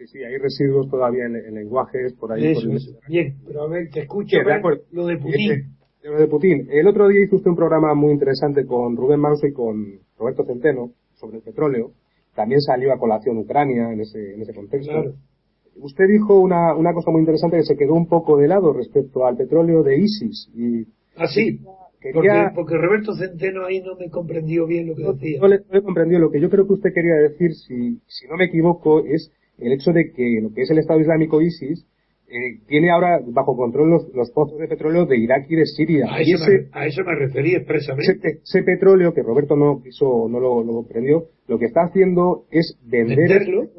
Sí, 0.01 0.07
sí, 0.07 0.23
hay 0.23 0.37
residuos 0.37 0.89
todavía 0.89 1.25
en, 1.25 1.53
lenguajes 1.53 2.13
por 2.13 2.31
ahí. 2.31 2.55
Bien, 3.07 3.35
pero 3.45 3.63
a 3.63 3.67
ver, 3.67 3.89
te 3.91 4.01
escucho 4.01 4.37
lo 4.91 5.05
de 5.05 5.17
Putin. 5.17 5.75
lo 6.03 6.17
de 6.17 6.27
Putin. 6.27 6.67
El 6.71 6.87
otro 6.87 7.07
día 7.07 7.23
hizo 7.23 7.35
usted 7.35 7.51
un 7.51 7.55
programa 7.55 7.93
muy 7.93 8.11
interesante 8.11 8.65
con 8.65 8.97
Rubén 8.97 9.19
Manso 9.19 9.45
y 9.45 9.53
con 9.53 9.99
Roberto 10.17 10.43
Centeno 10.43 10.93
sobre 11.13 11.37
el 11.37 11.43
petróleo 11.43 11.91
también 12.33 12.61
salió 12.61 12.91
a 12.93 12.97
colación 12.97 13.37
Ucrania 13.37 13.91
en 13.91 14.01
ese, 14.01 14.33
en 14.33 14.41
ese 14.41 14.53
contexto. 14.53 15.13
Usted 15.75 16.05
dijo 16.07 16.39
una, 16.39 16.73
una 16.75 16.93
cosa 16.93 17.11
muy 17.11 17.19
interesante 17.19 17.57
que 17.57 17.63
se 17.63 17.77
quedó 17.77 17.93
un 17.93 18.07
poco 18.07 18.37
de 18.37 18.47
lado 18.47 18.73
respecto 18.73 19.25
al 19.25 19.37
petróleo 19.37 19.83
de 19.83 19.97
ISIS. 19.97 20.49
Y 20.55 20.87
ah, 21.15 21.27
sí. 21.27 21.59
Porque, 22.55 22.77
Roberto 22.77 23.13
Centeno 23.13 23.65
ahí 23.65 23.79
no 23.81 23.95
me 23.95 24.09
comprendió 24.09 24.65
bien 24.65 24.87
lo 24.87 24.95
que 24.95 25.03
decía. 25.03 25.39
No 25.39 25.47
le, 25.47 25.59
no 25.71 25.83
comprendió. 25.83 26.17
Lo 26.17 26.31
que 26.31 26.41
yo 26.41 26.49
creo 26.49 26.65
que 26.65 26.73
usted 26.73 26.93
quería 26.93 27.13
decir, 27.13 27.53
si, 27.53 28.01
si 28.07 28.27
no 28.27 28.37
me 28.37 28.45
equivoco, 28.45 29.05
es 29.05 29.31
el 29.61 29.73
hecho 29.73 29.91
de 29.91 30.11
que 30.11 30.39
lo 30.41 30.53
que 30.53 30.61
es 30.61 30.71
el 30.71 30.79
Estado 30.79 30.99
Islámico 30.99 31.41
ISIS 31.41 31.85
eh, 32.27 32.59
tiene 32.65 32.91
ahora 32.91 33.19
bajo 33.25 33.57
control 33.57 33.89
los, 34.13 34.31
pozos 34.31 34.57
de 34.57 34.67
petróleo 34.67 35.05
de 35.05 35.17
Irak 35.17 35.45
y 35.49 35.55
de 35.55 35.65
Siria. 35.65 36.05
A, 36.09 36.21
eso, 36.21 36.45
me, 36.47 36.69
a 36.71 36.85
eso, 36.85 37.03
me, 37.03 37.15
referí 37.15 37.55
expresamente. 37.55 38.39
Ese, 38.43 38.63
petróleo, 38.63 39.13
que 39.13 39.21
Roberto 39.21 39.57
no 39.57 39.81
quiso, 39.83 40.29
no 40.29 40.39
lo, 40.39 40.63
lo, 40.63 40.73
comprendió, 40.73 41.25
lo 41.47 41.59
que 41.59 41.65
está 41.65 41.81
haciendo 41.81 42.45
es 42.49 42.77
venderlo 42.85 43.69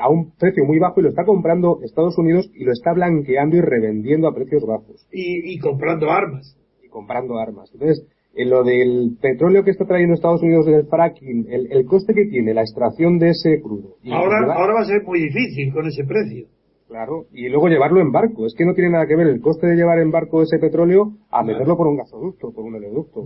a 0.00 0.08
un 0.08 0.32
precio 0.36 0.64
muy 0.64 0.78
bajo 0.78 1.00
y 1.00 1.02
lo 1.02 1.08
está 1.08 1.24
comprando 1.24 1.80
Estados 1.82 2.16
Unidos 2.18 2.50
y 2.54 2.64
lo 2.64 2.72
está 2.72 2.92
blanqueando 2.92 3.56
y 3.56 3.60
revendiendo 3.60 4.28
a 4.28 4.34
precios 4.34 4.64
bajos. 4.64 5.06
Y, 5.10 5.58
comprando 5.58 6.10
armas. 6.10 6.56
Y 6.82 6.88
comprando 6.88 7.38
armas. 7.38 7.70
Entonces, 7.72 8.06
en 8.34 8.50
lo 8.50 8.64
del 8.64 9.16
petróleo 9.20 9.62
que 9.62 9.70
está 9.70 9.84
trayendo 9.84 10.14
Estados 10.14 10.42
Unidos 10.42 10.66
del 10.66 10.86
fracking, 10.86 11.46
el, 11.50 11.84
coste 11.84 12.14
que 12.14 12.26
tiene 12.26 12.54
la 12.54 12.62
extracción 12.62 13.18
de 13.18 13.30
ese 13.30 13.60
crudo. 13.60 13.96
Ahora, 14.10 14.54
ahora 14.54 14.74
va 14.74 14.80
a 14.80 14.86
ser 14.86 15.02
muy 15.04 15.20
difícil 15.20 15.72
con 15.72 15.86
ese 15.86 16.04
precio. 16.04 16.46
Claro, 16.88 17.26
y 17.32 17.48
luego 17.48 17.68
llevarlo 17.68 18.00
en 18.00 18.12
barco. 18.12 18.46
Es 18.46 18.54
que 18.54 18.66
no 18.66 18.74
tiene 18.74 18.90
nada 18.90 19.06
que 19.06 19.16
ver 19.16 19.26
el 19.26 19.40
coste 19.40 19.66
de 19.66 19.76
llevar 19.76 19.98
en 19.98 20.10
barco 20.10 20.42
ese 20.42 20.58
petróleo 20.58 21.12
a 21.30 21.42
meterlo 21.42 21.76
por 21.76 21.86
un 21.86 21.96
gasoducto, 21.96 22.52
por 22.52 22.64
un 22.64 22.74
oleoducto. 22.74 23.24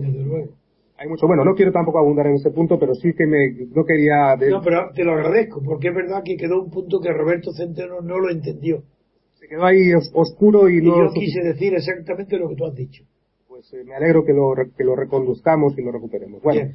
Hay 0.99 1.07
mucho, 1.07 1.27
bueno, 1.27 1.43
no 1.45 1.53
quiero 1.53 1.71
tampoco 1.71 1.99
abundar 1.99 2.25
en 2.27 2.35
ese 2.35 2.49
punto, 2.49 2.79
pero 2.79 2.95
sí 2.95 3.13
que 3.13 3.27
me, 3.27 3.67
no 3.75 3.83
quería... 3.85 4.35
No, 4.49 4.61
pero 4.61 4.89
te 4.95 5.03
lo 5.03 5.13
agradezco, 5.13 5.61
porque 5.63 5.89
es 5.89 5.95
verdad 5.95 6.23
que 6.25 6.37
quedó 6.37 6.63
un 6.63 6.71
punto 6.71 6.99
que 6.99 7.11
Roberto 7.11 7.51
Centeno 7.51 8.01
no 8.01 8.17
lo 8.17 8.31
entendió. 8.31 8.83
Se 9.35 9.47
quedó 9.47 9.65
ahí 9.65 9.91
oscuro 10.13 10.67
y, 10.69 10.79
y 10.79 10.81
no... 10.81 10.97
yo 10.97 11.13
quise 11.13 11.41
decir 11.41 11.75
exactamente 11.75 12.37
lo 12.39 12.49
que 12.49 12.55
tú 12.55 12.65
has 12.65 12.73
dicho. 12.73 13.03
Pues 13.57 13.73
eh, 13.73 13.83
me 13.83 13.95
alegro 13.95 14.23
que 14.23 14.33
lo, 14.33 14.53
que 14.77 14.83
lo 14.83 14.95
reconduzcamos 14.95 15.75
y 15.79 15.81
lo 15.81 15.91
recuperemos. 15.91 16.43
Bueno, 16.43 16.69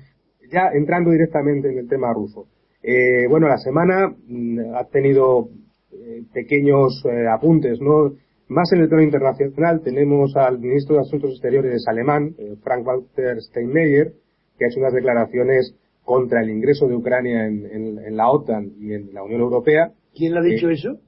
ya 0.50 0.70
entrando 0.74 1.12
directamente 1.12 1.70
en 1.70 1.78
el 1.78 1.88
tema 1.88 2.12
ruso. 2.12 2.48
Eh, 2.82 3.28
bueno, 3.28 3.46
la 3.46 3.58
semana 3.58 4.08
mm, 4.26 4.74
ha 4.74 4.84
tenido 4.88 5.48
eh, 5.92 6.24
pequeños 6.34 7.04
eh, 7.04 7.28
apuntes, 7.32 7.80
¿no? 7.80 8.14
Más 8.48 8.72
en 8.72 8.80
el 8.80 8.88
plano 8.88 9.04
internacional 9.04 9.80
tenemos 9.80 10.34
al 10.34 10.58
ministro 10.58 10.96
de 10.96 11.02
Asuntos 11.02 11.30
Exteriores 11.30 11.84
alemán, 11.86 12.34
Frank-Walter 12.64 13.40
Steinmeier, 13.40 14.14
que 14.58 14.64
ha 14.64 14.68
hecho 14.68 14.80
unas 14.80 14.92
declaraciones 14.92 15.76
contra 16.02 16.42
el 16.42 16.50
ingreso 16.50 16.88
de 16.88 16.96
Ucrania 16.96 17.46
en, 17.46 18.16
la 18.16 18.28
OTAN 18.28 18.72
y 18.80 18.92
en 18.92 19.14
la 19.14 19.22
Unión 19.22 19.40
Europea. 19.40 19.92
¿Quién 20.12 20.32
le 20.34 20.40
ha 20.40 20.42
dicho 20.42 20.68
eso? 20.68 20.98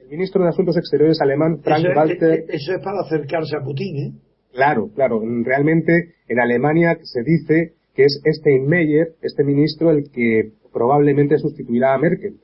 El 0.00 0.08
ministro 0.08 0.44
de 0.44 0.50
Asuntos 0.50 0.76
Exteriores 0.76 1.20
alemán, 1.20 1.58
Frank-Walter... 1.64 2.44
Eso, 2.48 2.74
es 2.74 2.80
para 2.80 3.00
acercarse 3.00 3.56
a 3.56 3.64
Putin, 3.64 3.96
¿eh? 3.96 4.12
Claro, 4.56 4.88
claro. 4.94 5.22
Realmente 5.44 6.14
en 6.28 6.40
Alemania 6.40 6.98
se 7.02 7.22
dice 7.22 7.74
que 7.94 8.04
es 8.04 8.20
Steinmeier, 8.24 9.14
este 9.22 9.44
ministro, 9.44 9.90
el 9.90 10.10
que 10.10 10.52
probablemente 10.72 11.38
sustituirá 11.38 11.94
a 11.94 11.98
Merkel 11.98 12.36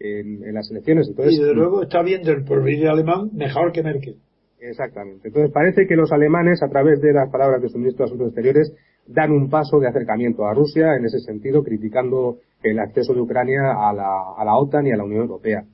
en, 0.00 0.52
las 0.52 0.70
elecciones. 0.70 1.08
Entonces, 1.08 1.34
y 1.34 1.40
desde 1.40 1.54
luego 1.54 1.82
está 1.82 2.02
viendo 2.02 2.32
el 2.32 2.44
porvenir 2.44 2.88
alemán 2.88 3.30
mejor 3.32 3.72
que 3.72 3.82
Merkel. 3.82 4.16
Exactamente. 4.60 5.28
Entonces 5.28 5.52
parece 5.52 5.86
que 5.86 5.96
los 5.96 6.12
alemanes, 6.12 6.62
a 6.62 6.68
través 6.68 7.00
de 7.00 7.12
las 7.12 7.30
palabras 7.30 7.62
de 7.62 7.68
su 7.68 7.78
ministro 7.78 8.04
de 8.04 8.10
Asuntos 8.10 8.28
Exteriores, 8.28 8.72
dan 9.06 9.32
un 9.32 9.48
paso 9.48 9.80
de 9.80 9.88
acercamiento 9.88 10.46
a 10.46 10.54
Rusia 10.54 10.96
en 10.96 11.04
ese 11.04 11.18
sentido, 11.18 11.62
criticando 11.62 12.38
el 12.62 12.78
acceso 12.78 13.14
de 13.14 13.20
Ucrania 13.20 13.72
a 13.72 13.92
la, 13.92 14.34
a 14.36 14.44
la 14.44 14.56
OTAN 14.56 14.86
y 14.86 14.92
a 14.92 14.96
la 14.96 15.04
Unión 15.04 15.22
Europea. 15.22 15.64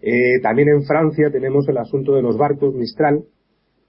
Eh, 0.00 0.40
también 0.42 0.68
en 0.68 0.82
Francia 0.82 1.30
tenemos 1.30 1.68
el 1.68 1.78
asunto 1.78 2.16
de 2.16 2.22
los 2.22 2.36
barcos 2.36 2.74
Mistral, 2.74 3.22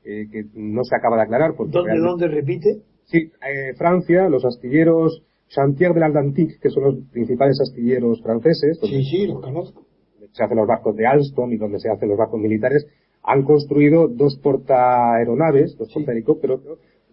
eh, 0.05 0.27
que 0.31 0.45
no 0.53 0.83
se 0.83 0.95
acaba 0.95 1.17
de 1.17 1.23
aclarar. 1.23 1.53
Porque 1.55 1.71
¿Dónde, 1.71 1.99
¿Dónde 1.99 2.27
repite? 2.27 2.81
Sí, 3.05 3.17
eh, 3.17 3.73
Francia, 3.77 4.29
los 4.29 4.45
astilleros 4.45 5.23
Chantier 5.49 5.93
de 5.93 5.99
l'Atlantique, 5.99 6.57
que 6.59 6.69
son 6.69 6.83
los 6.83 6.95
principales 7.11 7.59
astilleros 7.61 8.21
franceses. 8.21 8.79
Sí, 8.81 9.03
sí, 9.03 9.27
los 9.27 9.41
conozco. 9.41 9.85
Se 10.31 10.43
hacen 10.43 10.57
los 10.57 10.67
barcos 10.67 10.95
de 10.95 11.05
Alstom 11.05 11.51
y 11.51 11.57
donde 11.57 11.79
se 11.79 11.89
hacen 11.89 12.09
los 12.09 12.17
barcos 12.17 12.39
militares, 12.39 12.87
han 13.21 13.43
construido 13.43 14.07
dos 14.07 14.39
portaaeronaves, 14.41 15.77
dos 15.77 15.91
sí. 15.93 16.03
helicópteros 16.07 16.61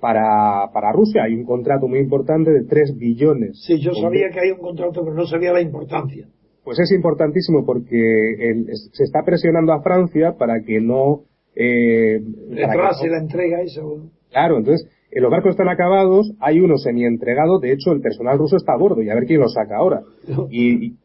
para, 0.01 0.71
para 0.73 0.93
Rusia. 0.93 1.25
Hay 1.25 1.35
un 1.35 1.45
contrato 1.45 1.87
muy 1.87 1.99
importante 1.99 2.51
de 2.51 2.65
3 2.65 2.97
billones. 2.97 3.63
Sí, 3.67 3.79
yo 3.79 3.93
sabía 3.95 4.31
que 4.31 4.41
hay 4.41 4.51
un 4.53 4.59
contrato, 4.59 5.03
pero 5.05 5.15
no 5.15 5.27
sabía 5.27 5.53
la 5.53 5.61
importancia. 5.61 6.27
Pues 6.65 6.79
es 6.79 6.93
importantísimo 6.93 7.65
porque 7.65 8.51
el, 8.51 8.67
se 8.93 9.05
está 9.05 9.23
presionando 9.25 9.73
a 9.73 9.83
Francia 9.83 10.37
para 10.39 10.63
que 10.63 10.81
no... 10.81 11.25
Eh, 11.55 12.21
Retrase 12.51 13.09
la 13.09 13.19
entrega 13.19 13.61
eso. 13.63 14.11
Claro, 14.31 14.59
entonces 14.59 14.89
eh, 15.11 15.21
los 15.21 15.31
barcos 15.31 15.51
están 15.51 15.69
acabados, 15.69 16.33
hay 16.41 16.61
uno 16.61 16.77
semi-entregado, 16.79 17.59
de 17.59 17.73
hecho 17.73 17.93
el 17.93 18.01
personal 18.01 18.39
ruso 18.39 18.57
está 18.57 18.75
a 18.75 18.79
bordo 18.79 19.03
y 19.03 19.11
a 19.11 19.15
ver 19.15 19.25
quién 19.25 19.41
lo 19.41 19.49
saca 19.49 19.77
ahora. 19.77 20.03
Y, 20.51 20.87
y 20.87 20.97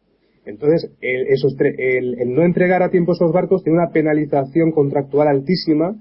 entonces 0.45 0.91
el, 1.01 1.27
esos 1.27 1.55
el, 1.59 2.21
el, 2.21 2.33
no 2.33 2.43
entregar 2.43 2.83
a 2.83 2.91
tiempo 2.91 3.13
esos 3.13 3.31
barcos 3.31 3.63
tiene 3.63 3.79
una 3.79 3.91
penalización 3.91 4.71
contractual 4.71 5.27
altísima 5.27 5.95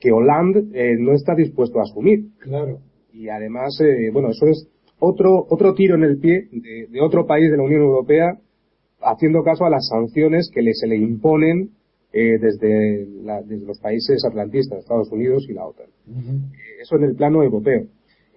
que 0.00 0.10
Hollande 0.12 0.64
eh, 0.74 0.96
no 0.98 1.12
está 1.12 1.34
dispuesto 1.34 1.78
a 1.78 1.82
asumir. 1.82 2.26
Claro. 2.40 2.78
Y 3.12 3.28
además, 3.28 3.80
eh, 3.80 4.10
bueno, 4.12 4.30
eso 4.30 4.46
es 4.46 4.68
otro, 4.98 5.46
otro 5.48 5.74
tiro 5.74 5.94
en 5.94 6.02
el 6.02 6.18
pie 6.18 6.48
de, 6.50 6.86
de, 6.90 7.00
otro 7.00 7.26
país 7.26 7.50
de 7.50 7.56
la 7.56 7.62
Unión 7.62 7.82
Europea 7.82 8.38
haciendo 9.00 9.42
caso 9.42 9.64
a 9.64 9.70
las 9.70 9.86
sanciones 9.88 10.50
que 10.52 10.62
le, 10.62 10.74
se 10.74 10.86
le 10.86 10.96
imponen 10.96 11.70
eh, 12.18 12.38
desde, 12.40 13.06
la, 13.22 13.42
desde, 13.42 13.66
los 13.66 13.78
países 13.78 14.24
atlantistas, 14.24 14.78
Estados 14.78 15.12
Unidos 15.12 15.44
y 15.50 15.52
la 15.52 15.66
OTAN. 15.66 15.88
Uh 16.06 16.12
-huh. 16.12 16.50
eso 16.80 16.96
en 16.96 17.04
el 17.04 17.14
plano 17.14 17.42
europeo. 17.42 17.82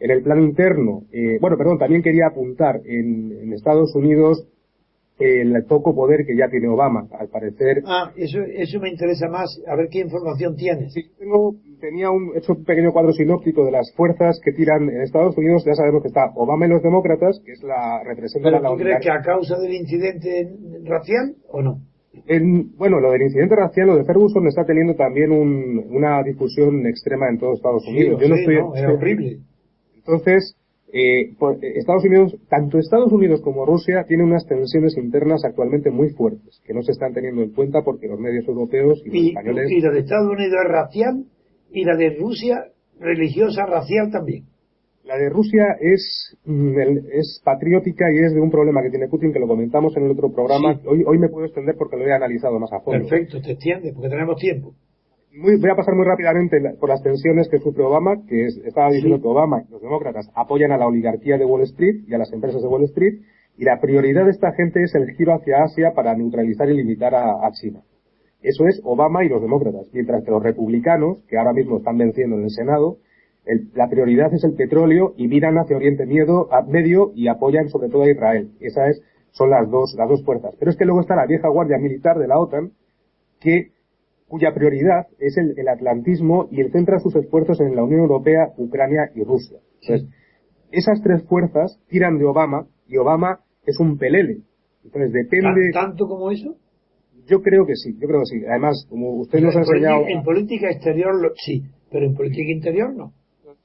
En 0.02 0.12
el 0.12 0.22
plano 0.22 0.44
interno, 0.44 1.04
eh, 1.14 1.38
bueno, 1.40 1.56
perdón, 1.58 1.78
también 1.78 2.02
quería 2.02 2.28
apuntar 2.28 2.82
en, 2.86 3.32
en 3.32 3.54
Estados 3.54 3.96
Unidos 3.96 4.46
el 5.20 5.64
poco 5.66 5.94
poder 5.94 6.26
que 6.26 6.36
ya 6.36 6.50
tiene 6.50 6.68
Obama, 6.68 7.08
al 7.20 7.28
parecer. 7.28 7.84
Ah, 7.86 8.12
eso, 8.16 8.40
eso 8.42 8.80
me 8.80 8.90
interesa 8.90 9.28
más, 9.28 9.50
a 9.68 9.76
ver 9.76 9.88
qué 9.90 10.00
información 10.00 10.56
tienes. 10.56 10.94
Sí, 10.94 11.02
tengo, 11.18 11.56
tenía 11.80 12.10
un, 12.10 12.32
hecho 12.36 12.54
un 12.54 12.64
pequeño 12.64 12.92
cuadro 12.92 13.12
sinóptico 13.12 13.66
de 13.66 13.72
las 13.72 13.92
fuerzas 13.96 14.40
que 14.44 14.52
tiran 14.54 14.90
en 14.90 15.02
Estados 15.02 15.38
Unidos, 15.38 15.64
ya 15.66 15.74
sabemos 15.74 16.02
que 16.02 16.08
está 16.08 16.32
Obama 16.36 16.66
y 16.66 16.70
los 16.70 16.84
demócratas, 16.84 17.42
que 17.46 17.52
es 17.52 17.64
la 17.64 18.02
representante 18.06 18.60
¿Pero 18.60 18.72
tú 18.72 18.78
crees 18.78 19.00
que 19.02 19.12
a 19.12 19.22
causa 19.22 19.60
del 19.60 19.74
incidente 19.74 20.54
racial 20.86 21.36
o 21.50 21.62
no? 21.62 21.89
En, 22.28 22.76
bueno, 22.76 23.00
lo 23.00 23.12
del 23.12 23.22
incidente 23.22 23.56
racial, 23.56 23.88
lo 23.88 23.98
de 23.98 24.04
Ferguson 24.04 24.48
está 24.48 24.66
teniendo 24.66 24.96
también 24.96 25.32
un, 25.32 25.86
una 25.90 26.24
difusión 26.24 26.86
extrema 26.88 27.30
en 27.30 27.38
todos 27.38 27.58
Estados 27.58 27.88
Unidos. 27.88 28.20
Sí, 28.20 28.24
Yo 28.26 28.30
no 28.30 28.36
sí, 28.36 28.42
estoy, 28.42 28.56
no, 28.56 28.76
era 28.76 28.94
horrible. 28.94 29.40
Entonces, 29.96 30.56
eh, 30.92 31.34
Estados 31.76 32.04
Unidos, 32.04 32.36
tanto 32.50 32.80
Estados 32.80 33.12
Unidos 33.12 33.42
como 33.42 33.64
Rusia 33.64 34.06
tienen 34.08 34.28
unas 34.28 34.48
tensiones 34.48 34.98
internas 34.98 35.46
actualmente 35.46 35.92
muy 35.92 36.10
fuertes, 36.10 36.62
que 36.66 36.74
no 36.74 36.82
se 36.82 36.94
están 36.94 37.14
teniendo 37.14 37.44
en 37.44 37.52
cuenta 37.52 37.84
porque 37.84 38.08
los 38.08 38.20
medios 38.20 38.48
europeos 38.48 39.00
y, 39.06 39.10
los 39.10 39.16
y 39.16 39.28
españoles. 39.30 39.72
Y 39.72 39.82
la 39.82 39.92
de 39.92 40.00
Estados 40.00 40.32
Unidos 40.32 40.54
es 40.66 40.72
racial 40.72 41.26
y 41.72 41.84
la 41.84 41.96
de 41.96 42.18
Rusia 42.20 42.66
religiosa 43.00 43.68
racial 43.68 44.10
también. 44.12 44.46
La 45.10 45.18
de 45.18 45.28
Rusia 45.28 45.76
es, 45.82 46.38
es 46.46 47.42
patriótica 47.44 48.06
y 48.14 48.20
es 48.24 48.32
de 48.32 48.40
un 48.40 48.52
problema 48.52 48.84
que 48.84 48.92
tiene 48.92 49.08
Putin, 49.08 49.34
que 49.34 49.40
lo 49.40 49.48
comentamos 49.48 49.98
en 49.98 50.04
el 50.04 50.12
otro 50.12 50.32
programa. 50.32 50.76
Sí. 50.76 50.82
Hoy, 50.86 51.04
hoy 51.04 51.18
me 51.18 51.30
puedo 51.30 51.48
extender 51.48 51.74
porque 51.80 51.98
lo 51.98 52.06
he 52.06 52.14
analizado 52.14 52.60
más 52.60 52.72
a 52.72 52.80
fondo. 52.82 53.10
Perfecto, 53.10 53.42
te 53.42 53.54
extiende, 53.54 53.92
porque 53.92 54.10
tenemos 54.10 54.40
tiempo. 54.40 54.76
Muy, 55.34 55.58
voy 55.60 55.72
a 55.72 55.76
pasar 55.76 55.96
muy 55.96 56.06
rápidamente 56.06 56.62
por 56.80 56.90
las 56.90 57.02
tensiones 57.02 57.50
que 57.50 57.58
sufre 57.58 57.84
Obama, 57.84 58.18
que 58.28 58.46
es, 58.46 58.58
estaba 58.64 58.92
diciendo 58.92 59.16
sí. 59.18 59.24
que 59.24 59.28
Obama 59.30 59.64
y 59.68 59.72
los 59.72 59.82
demócratas 59.82 60.30
apoyan 60.36 60.72
a 60.74 60.78
la 60.78 60.86
oligarquía 60.86 61.40
de 61.40 61.46
Wall 61.46 61.64
Street 61.64 62.04
y 62.08 62.14
a 62.14 62.20
las 62.20 62.32
empresas 62.32 62.62
de 62.62 62.68
Wall 62.68 62.84
Street, 62.84 63.22
y 63.58 63.64
la 63.64 63.82
prioridad 63.82 64.26
de 64.26 64.32
esta 64.32 64.52
gente 64.52 64.84
es 64.84 64.94
el 64.94 65.10
giro 65.16 65.34
hacia 65.34 65.64
Asia 65.64 65.94
para 65.96 66.16
neutralizar 66.16 66.70
y 66.70 66.78
limitar 66.78 67.16
a, 67.16 67.48
a 67.48 67.52
China. 67.54 67.82
Eso 68.44 68.68
es 68.68 68.80
Obama 68.84 69.26
y 69.26 69.30
los 69.30 69.42
demócratas, 69.42 69.90
mientras 69.92 70.24
que 70.24 70.30
los 70.30 70.44
republicanos, 70.44 71.26
que 71.28 71.40
ahora 71.40 71.54
mismo 71.54 71.78
están 71.78 71.98
venciendo 71.98 72.38
en 72.38 72.44
el 72.44 72.52
Senado, 72.52 72.98
el, 73.50 73.72
la 73.74 73.90
prioridad 73.90 74.34
es 74.34 74.44
el 74.44 74.54
petróleo 74.54 75.14
y 75.18 75.28
miran 75.28 75.58
hacia 75.58 75.76
Oriente 75.76 76.06
Miedo, 76.06 76.54
a, 76.54 76.62
Medio 76.62 77.12
y 77.16 77.28
apoyan 77.28 77.68
sobre 77.70 77.90
todo 77.90 78.04
a 78.04 78.12
Israel. 78.12 78.52
Esas 78.60 79.02
son 79.32 79.50
las 79.50 79.70
dos, 79.70 79.96
las 79.98 80.08
dos 80.08 80.24
fuerzas. 80.24 80.56
Pero 80.60 80.70
es 80.72 80.78
que 80.78 80.86
luego 80.86 81.02
está 81.02 81.16
la 81.16 81.26
vieja 81.26 81.50
guardia 81.50 81.78
militar 81.80 82.18
de 82.20 82.28
la 82.28 82.40
OTAN, 82.40 82.72
que 83.40 83.72
cuya 84.28 84.54
prioridad 84.54 85.08
es 85.18 85.38
el, 85.38 85.58
el, 85.58 85.68
atlantismo 85.68 86.48
y 86.52 86.62
el 86.62 86.72
centra 86.72 87.00
sus 87.00 87.16
esfuerzos 87.16 87.60
en 87.62 87.76
la 87.76 87.84
Unión 87.84 88.02
Europea, 88.02 88.54
Ucrania 88.58 89.10
y 89.16 89.24
Rusia. 89.24 89.58
Entonces, 89.82 90.08
esas 90.72 91.02
tres 91.02 91.24
fuerzas 91.28 91.80
tiran 91.88 92.20
de 92.20 92.26
Obama 92.26 92.68
y 92.88 92.98
Obama 92.98 93.40
es 93.66 93.80
un 93.80 93.98
pelele. 93.98 94.42
Entonces 94.84 95.12
depende. 95.12 95.72
¿Tanto 95.74 96.08
como 96.08 96.30
eso? 96.30 96.56
Yo 97.26 97.42
creo 97.42 97.66
que 97.66 97.76
sí, 97.76 97.94
yo 98.00 98.08
creo 98.08 98.20
que 98.22 98.38
sí. 98.38 98.46
Además, 98.46 98.86
como 98.90 99.16
usted 99.20 99.40
nos 99.40 99.56
ha 99.56 99.60
enseñado. 99.60 100.04
En 100.08 100.24
política 100.24 100.70
exterior 100.70 101.20
lo, 101.20 101.30
sí, 101.36 101.64
pero 101.92 102.06
en 102.06 102.14
política 102.14 102.52
interior 102.52 102.96
no. 102.96 103.14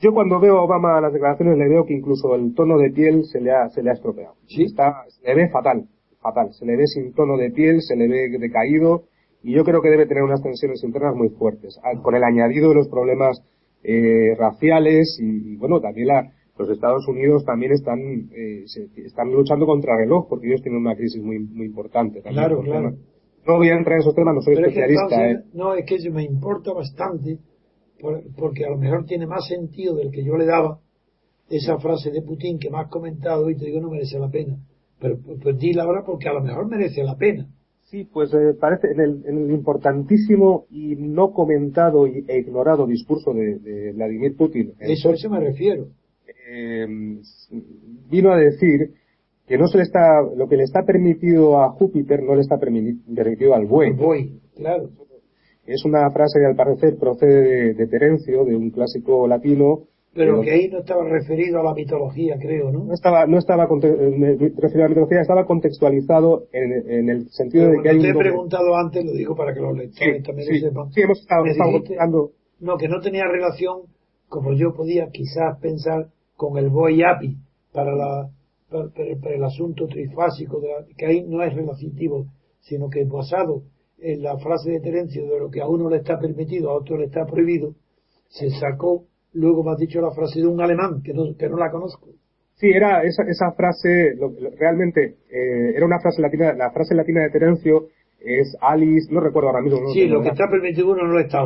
Yo 0.01 0.12
cuando 0.12 0.40
veo 0.40 0.59
a 0.59 0.64
Obama 0.64 1.01
las 1.01 1.12
declaraciones 1.12 1.57
le 1.57 1.68
veo 1.68 1.84
que 1.86 1.95
incluso 1.95 2.34
el 2.34 2.55
tono 2.55 2.78
de 2.78 2.90
piel 2.90 3.24
se 3.24 3.40
le 3.40 3.53
ha, 3.53 3.68
se 3.68 3.82
le 3.82 3.90
ha 3.90 3.95
estropeado. 3.95 4.34
¿Sí? 4.47 4.64
Está, 4.64 5.05
se 5.09 5.26
le 5.26 5.34
ve 5.34 5.49
fatal, 5.51 5.86
fatal. 6.20 6.53
Se 6.53 6.66
le 6.66 6.76
ve 6.76 6.86
sin 6.86 7.14
tono 7.14 7.36
de 7.36 7.51
piel, 7.51 7.80
se 7.80 7.97
le 7.97 8.09
ve 8.09 8.38
decaído 8.38 9.05
y 9.42 9.55
yo 9.55 9.64
creo 9.64 9.82
que 9.82 9.90
debe 9.90 10.07
tener 10.07 10.22
unas 10.22 10.42
tensiones 10.42 10.82
internas 10.82 11.14
muy 11.14 11.28
fuertes, 11.28 11.78
con 12.03 12.14
el 12.14 12.24
añadido 12.24 12.70
de 12.70 12.74
los 12.76 12.88
problemas 12.88 13.42
eh, 13.82 14.34
raciales 14.38 15.18
y, 15.20 15.53
y, 15.53 15.57
bueno, 15.57 15.80
también 15.80 16.09
la, 16.09 16.32
los 16.59 16.70
Estados 16.70 17.07
Unidos 17.09 17.45
también 17.45 17.72
están, 17.72 17.99
eh, 18.32 18.62
se, 18.66 18.88
están 19.05 19.32
luchando 19.32 19.66
contra 19.66 19.97
reloj 19.97 20.28
porque 20.28 20.47
ellos 20.47 20.62
tienen 20.62 20.80
una 20.80 20.95
crisis 20.95 21.22
muy, 21.22 21.38
muy 21.40 21.66
importante. 21.66 22.20
También 22.20 22.45
claro, 22.45 22.62
claro. 22.62 22.90
Temas. 22.90 23.05
No 23.47 23.57
voy 23.57 23.68
a 23.68 23.74
entrar 23.74 23.97
en 23.97 24.01
esos 24.01 24.14
temas, 24.14 24.34
no 24.34 24.40
soy 24.40 24.55
Pero 24.55 24.68
especialista. 24.68 25.28
Es 25.28 25.36
que, 25.36 25.42
eh. 25.42 25.51
No, 25.53 25.74
es 25.74 25.84
que 25.84 25.97
eso 25.97 26.11
me 26.11 26.24
importa 26.24 26.72
bastante 26.72 27.38
porque 28.36 28.64
a 28.64 28.70
lo 28.70 28.76
mejor 28.76 29.05
tiene 29.06 29.27
más 29.27 29.47
sentido 29.47 29.97
del 29.97 30.10
que 30.10 30.24
yo 30.24 30.36
le 30.36 30.47
daba 30.47 30.81
esa 31.48 31.78
frase 31.78 32.10
de 32.10 32.23
Putin 32.23 32.59
que 32.59 32.70
me 32.70 32.78
has 32.78 32.89
comentado 32.89 33.51
y 33.51 33.56
te 33.56 33.66
digo 33.66 33.81
no 33.81 33.90
merece 33.90 34.18
la 34.18 34.31
pena. 34.31 34.56
Pero 34.98 35.18
pues 35.43 35.59
dila 35.59 35.85
ahora 35.85 36.05
porque 36.05 36.28
a 36.28 36.32
lo 36.32 36.43
mejor 36.43 36.68
merece 36.68 37.02
la 37.02 37.16
pena. 37.16 37.48
Sí, 37.90 38.09
pues 38.10 38.32
eh, 38.32 38.55
parece 38.59 38.89
en 38.93 39.01
el, 39.01 39.23
en 39.27 39.44
el, 39.44 39.51
importantísimo 39.51 40.66
y 40.70 40.97
no 40.97 41.32
comentado 41.32 42.06
e 42.06 42.39
ignorado 42.39 42.86
discurso 42.86 43.32
de, 43.32 43.59
de 43.59 43.93
Vladimir 43.93 44.36
Putin. 44.36 44.73
Eso, 44.81 45.10
a 45.10 45.12
eso 45.12 45.31
me 45.31 45.40
refiero. 45.40 45.89
Eh, 46.51 46.86
vino 48.10 48.32
a 48.32 48.39
decir 48.39 48.94
que 49.47 49.59
no 49.59 49.66
se 49.68 49.78
le 49.78 49.82
está, 49.85 50.23
lo 50.35 50.48
que 50.48 50.56
le 50.56 50.64
está 50.64 50.85
permitido 50.85 51.62
a 51.62 51.70
Júpiter 51.70 52.23
no 52.23 52.35
le 52.35 52.40
está 52.40 52.59
permitido 52.59 53.55
al 53.55 53.66
buey. 53.66 53.90
El 53.90 53.97
buey, 53.97 54.40
claro. 54.56 54.90
Es 55.66 55.85
una 55.85 56.11
frase 56.11 56.39
que 56.39 56.47
al 56.47 56.57
parecer 56.57 56.97
procede 56.99 57.41
de, 57.41 57.74
de 57.74 57.86
Terencio, 57.86 58.45
de 58.45 58.55
un 58.55 58.70
clásico 58.70 59.27
latino, 59.27 59.85
pero 60.15 60.41
que 60.43 60.51
ahí 60.53 60.69
no 60.69 60.78
estaba 60.78 61.05
referido 61.05 61.59
a 61.59 61.65
la 61.65 61.74
mitología, 61.74 62.36
creo, 62.39 62.70
¿no? 62.70 62.85
No 62.85 62.95
estaba, 62.95 63.27
no 63.27 63.36
estaba 63.36 63.66
me 63.66 64.36
referido 64.36 64.85
a 64.85 64.85
la 64.85 64.89
mitología, 64.89 65.20
estaba 65.20 65.45
contextualizado 65.45 66.45
en, 66.53 66.89
en 66.89 67.09
el 67.09 67.28
sentido 67.31 67.65
pero 67.65 67.77
de 67.77 67.82
que 67.82 67.89
hay 67.91 68.01
te 68.01 68.11
un 68.11 68.16
he 68.16 68.19
preguntado 68.19 68.77
antes, 68.77 69.05
lo 69.05 69.12
digo 69.12 69.35
para 69.35 69.53
que 69.53 69.61
los 69.61 69.77
lectores 69.77 70.19
sí, 70.19 70.23
también 70.23 70.49
sí, 70.49 70.61
lo 70.61 70.69
sepan. 70.69 70.93
Sí, 70.93 71.01
hemos 71.01 71.20
estado, 71.20 71.45
dijiste. 71.45 71.97
No, 72.61 72.77
que 72.77 72.89
no 72.89 73.01
tenía 73.01 73.24
relación, 73.27 73.82
como 74.28 74.53
yo 74.53 74.73
podía 74.73 75.09
quizás 75.11 75.59
pensar, 75.61 76.07
con 76.36 76.59
el 76.59 76.70
boy 76.70 77.03
api 77.03 77.36
para 77.73 77.95
la 77.95 78.31
para, 78.70 78.89
para, 78.91 79.20
para 79.20 79.35
el 79.35 79.45
asunto 79.45 79.86
trifásico, 79.86 80.61
de 80.61 80.69
la, 80.69 80.86
que 80.97 81.07
ahí 81.07 81.24
no 81.27 81.43
es 81.43 81.53
relativo, 81.55 82.27
sino 82.61 82.89
que 82.89 83.05
basado 83.05 83.62
en 83.98 84.22
la 84.22 84.36
frase 84.38 84.70
de 84.70 84.80
Terencio 84.80 85.26
de 85.26 85.38
lo 85.38 85.50
que 85.50 85.60
a 85.60 85.68
uno 85.68 85.88
le 85.88 85.98
está 85.98 86.18
permitido, 86.18 86.70
a 86.70 86.74
otro 86.74 86.96
le 86.98 87.06
está 87.06 87.24
prohibido, 87.26 87.74
se 88.28 88.50
sacó 88.50 89.06
Luego 89.34 89.64
me 89.64 89.72
has 89.72 89.78
dicho 89.78 90.00
la 90.00 90.12
frase 90.12 90.40
de 90.40 90.46
un 90.46 90.60
alemán, 90.60 91.02
que 91.02 91.12
no, 91.12 91.24
que 91.36 91.48
no 91.48 91.56
la 91.56 91.70
conozco. 91.70 92.06
Sí, 92.54 92.70
era 92.70 93.02
esa, 93.02 93.24
esa 93.24 93.50
frase, 93.52 94.14
lo, 94.16 94.28
lo, 94.28 94.50
realmente, 94.56 95.16
eh, 95.28 95.74
era 95.74 95.84
una 95.84 95.98
frase 95.98 96.22
latina, 96.22 96.52
la 96.54 96.70
frase 96.70 96.94
latina 96.94 97.22
de 97.22 97.30
Terencio 97.30 97.88
es 98.20 98.56
Alice, 98.60 99.12
no 99.12 99.20
recuerdo 99.20 99.48
ahora 99.48 99.60
mismo. 99.60 99.80
No 99.80 99.88
sí, 99.88 100.06
lo 100.06 100.22
que 100.22 100.28
está 100.28 100.48
permitido 100.48 100.92
uno 100.92 101.02
no 101.02 101.12
lo 101.14 101.20
está 101.20 101.42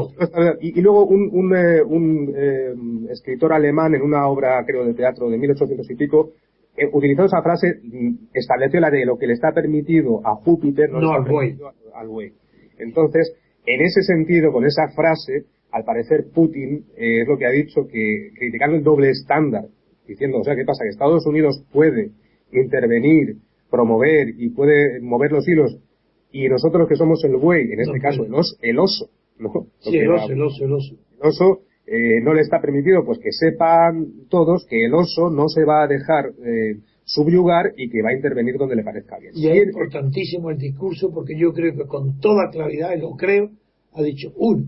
y 0.60 0.80
luego 0.80 1.06
un, 1.06 1.30
un, 1.32 1.56
eh, 1.56 1.82
un 1.82 2.32
eh, 2.36 2.74
escritor 3.10 3.54
alemán 3.54 3.94
en 3.94 4.02
una 4.02 4.28
obra, 4.28 4.62
creo, 4.66 4.84
de 4.84 4.94
teatro 4.94 5.30
de 5.30 5.38
1800 5.38 5.90
y 5.90 5.94
pico, 5.96 6.32
eh, 6.78 6.88
utilizando 6.92 7.26
esa 7.26 7.42
frase, 7.42 7.80
estableció 8.32 8.80
la 8.80 8.90
de 8.90 9.05
lo 9.05 9.18
que 9.18 9.26
le 9.26 9.32
está 9.32 9.52
permitido 9.52 10.20
a 10.24 10.36
Júpiter, 10.36 10.90
no, 10.90 11.00
no 11.00 11.12
al 11.12 11.24
buey. 11.24 11.59
Al 11.94 12.09
buey. 12.09 12.32
Entonces, 12.78 13.34
en 13.66 13.80
ese 13.82 14.02
sentido, 14.02 14.52
con 14.52 14.64
esa 14.64 14.88
frase, 14.94 15.46
al 15.72 15.84
parecer 15.84 16.26
Putin 16.32 16.86
eh, 16.96 17.22
es 17.22 17.28
lo 17.28 17.36
que 17.36 17.46
ha 17.46 17.50
dicho 17.50 17.86
que 17.90 18.30
criticando 18.38 18.76
el 18.76 18.84
doble 18.84 19.10
estándar, 19.10 19.64
diciendo, 20.06 20.38
o 20.38 20.44
sea, 20.44 20.56
¿qué 20.56 20.64
pasa? 20.64 20.84
Que 20.84 20.90
Estados 20.90 21.26
Unidos 21.26 21.62
puede 21.72 22.10
intervenir, 22.52 23.36
promover 23.70 24.28
y 24.38 24.50
puede 24.50 25.00
mover 25.00 25.32
los 25.32 25.46
hilos 25.46 25.78
y 26.30 26.48
nosotros 26.48 26.88
que 26.88 26.96
somos 26.96 27.22
el 27.24 27.36
buey, 27.36 27.72
en 27.72 27.80
este 27.80 28.00
caso 28.00 28.24
el 28.24 28.34
oso, 28.34 28.56
el 28.60 28.78
oso, 28.78 29.10
¿no? 29.38 29.66
Sí, 29.80 29.96
el 29.96 30.10
oso, 30.10 30.32
el 30.32 30.42
oso, 30.42 30.64
el 30.64 30.72
oso. 30.72 30.94
El 31.20 31.28
oso 31.28 31.60
eh, 31.90 32.20
no 32.23 32.35
le 32.35 32.43
está 32.43 32.60
permitido 32.60 33.02
pues 33.05 33.19
que 33.19 33.32
sepan 33.32 34.28
todos 34.28 34.66
que 34.69 34.85
el 34.85 34.93
oso 34.93 35.31
no 35.31 35.48
se 35.48 35.65
va 35.65 35.85
a 35.85 35.86
dejar 35.86 36.27
eh, 36.44 36.81
subyugar 37.05 37.73
y 37.78 37.89
que 37.89 38.02
va 38.02 38.10
a 38.10 38.15
intervenir 38.15 38.59
donde 38.59 38.77
le 38.77 38.85
parezca 38.85 39.19
bien. 39.19 39.32
Y 39.35 39.48
es 39.48 39.69
importantísimo 39.69 40.51
el 40.51 40.59
discurso 40.59 41.10
porque 41.10 41.39
yo 41.39 41.52
creo 41.55 41.74
que 41.74 41.86
con 41.86 42.20
toda 42.20 42.51
claridad, 42.51 42.90
y 42.94 43.01
lo 43.01 43.16
creo, 43.16 43.51
ha 43.94 44.02
dicho, 44.02 44.32
uno, 44.36 44.66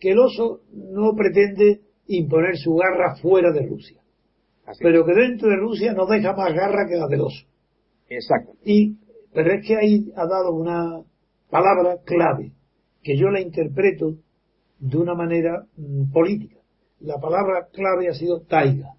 que 0.00 0.12
el 0.12 0.18
oso 0.18 0.60
no 0.72 1.14
pretende 1.14 1.80
imponer 2.06 2.56
su 2.56 2.74
garra 2.74 3.16
fuera 3.16 3.52
de 3.52 3.66
Rusia, 3.66 4.00
pero 4.80 5.04
que 5.04 5.12
dentro 5.12 5.50
de 5.50 5.56
Rusia 5.56 5.92
no 5.92 6.06
deja 6.06 6.34
más 6.34 6.54
garra 6.54 6.88
que 6.88 6.96
la 6.96 7.08
del 7.08 7.20
oso. 7.20 7.46
Exacto. 8.08 8.52
Y, 8.64 8.96
pero 9.34 9.52
es 9.52 9.66
que 9.66 9.76
ahí 9.76 10.12
ha 10.16 10.26
dado 10.26 10.54
una 10.54 11.02
palabra 11.50 11.98
clave, 12.06 12.52
que 13.02 13.18
yo 13.18 13.28
la 13.28 13.42
interpreto 13.42 14.16
de 14.78 14.96
una 14.96 15.14
manera 15.14 15.66
mm, 15.76 16.12
política. 16.12 16.58
La 17.00 17.18
palabra 17.18 17.68
clave 17.72 18.08
ha 18.08 18.14
sido 18.14 18.42
taiga. 18.42 18.94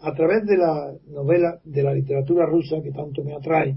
A 0.00 0.12
través 0.14 0.44
de 0.46 0.56
la 0.56 0.92
novela, 1.08 1.60
de 1.64 1.82
la 1.82 1.94
literatura 1.94 2.46
rusa 2.46 2.82
que 2.82 2.90
tanto 2.90 3.22
me 3.22 3.34
atrae, 3.34 3.76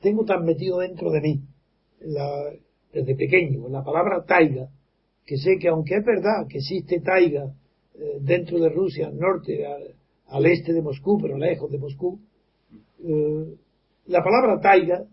tengo 0.00 0.24
tan 0.24 0.44
metido 0.44 0.78
dentro 0.78 1.10
de 1.10 1.20
mí, 1.20 1.42
desde 2.92 3.14
pequeño, 3.14 3.68
la 3.68 3.82
palabra 3.82 4.24
taiga, 4.24 4.68
que 5.24 5.36
sé 5.36 5.58
que 5.58 5.68
aunque 5.68 5.96
es 5.96 6.04
verdad 6.04 6.46
que 6.48 6.58
existe 6.58 7.00
taiga 7.00 7.54
eh, 7.94 8.18
dentro 8.20 8.58
de 8.58 8.68
Rusia, 8.68 9.08
al 9.08 9.18
norte, 9.18 9.64
al, 10.28 10.46
este 10.46 10.72
de 10.72 10.82
Moscú, 10.82 11.18
pero 11.20 11.38
lejos 11.38 11.70
de 11.70 11.78
Moscú, 11.78 12.20
eh, 13.02 13.54
la 14.06 14.22
palabra 14.22 14.60
taiga, 14.60 15.04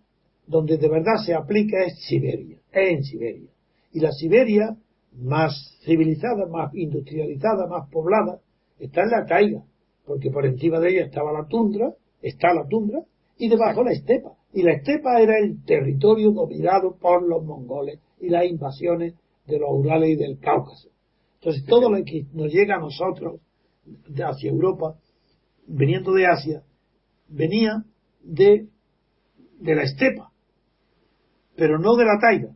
donde 0.47 0.77
de 0.77 0.89
verdad 0.89 1.17
se 1.25 1.33
aplica 1.33 1.83
es 1.85 2.03
Siberia, 2.07 2.57
es 2.71 2.91
en 2.91 3.03
Siberia. 3.03 3.49
Y 3.93 3.99
la 3.99 4.11
Siberia 4.11 4.75
más 5.13 5.77
civilizada, 5.83 6.47
más 6.47 6.73
industrializada, 6.73 7.67
más 7.67 7.89
poblada, 7.89 8.39
está 8.79 9.03
en 9.03 9.09
la 9.09 9.25
taiga, 9.25 9.63
porque 10.05 10.31
por 10.31 10.45
encima 10.45 10.79
de 10.79 10.89
ella 10.89 11.05
estaba 11.05 11.31
la 11.31 11.47
tundra, 11.47 11.93
está 12.21 12.53
la 12.53 12.67
tundra, 12.67 13.01
y 13.37 13.49
debajo 13.49 13.83
la 13.83 13.91
estepa. 13.91 14.37
Y 14.53 14.63
la 14.63 14.73
estepa 14.73 15.19
era 15.21 15.37
el 15.39 15.63
territorio 15.63 16.31
dominado 16.31 16.95
por 16.97 17.27
los 17.27 17.43
mongoles 17.43 17.99
y 18.19 18.29
las 18.29 18.45
invasiones 18.45 19.15
de 19.47 19.59
los 19.59 19.69
Urales 19.71 20.09
y 20.09 20.15
del 20.15 20.39
Cáucaso. 20.39 20.89
Entonces 21.39 21.65
todo 21.65 21.89
lo 21.89 22.03
que 22.03 22.27
nos 22.33 22.51
llega 22.51 22.75
a 22.75 22.79
nosotros 22.79 23.41
hacia 24.15 24.51
Europa, 24.51 24.95
veniendo 25.65 26.13
de 26.13 26.27
Asia, 26.27 26.63
venía 27.27 27.83
de, 28.23 28.67
de 29.59 29.75
la 29.75 29.83
estepa, 29.83 30.31
pero 31.55 31.79
no 31.79 31.95
de 31.95 32.05
la 32.05 32.19
taiga. 32.19 32.55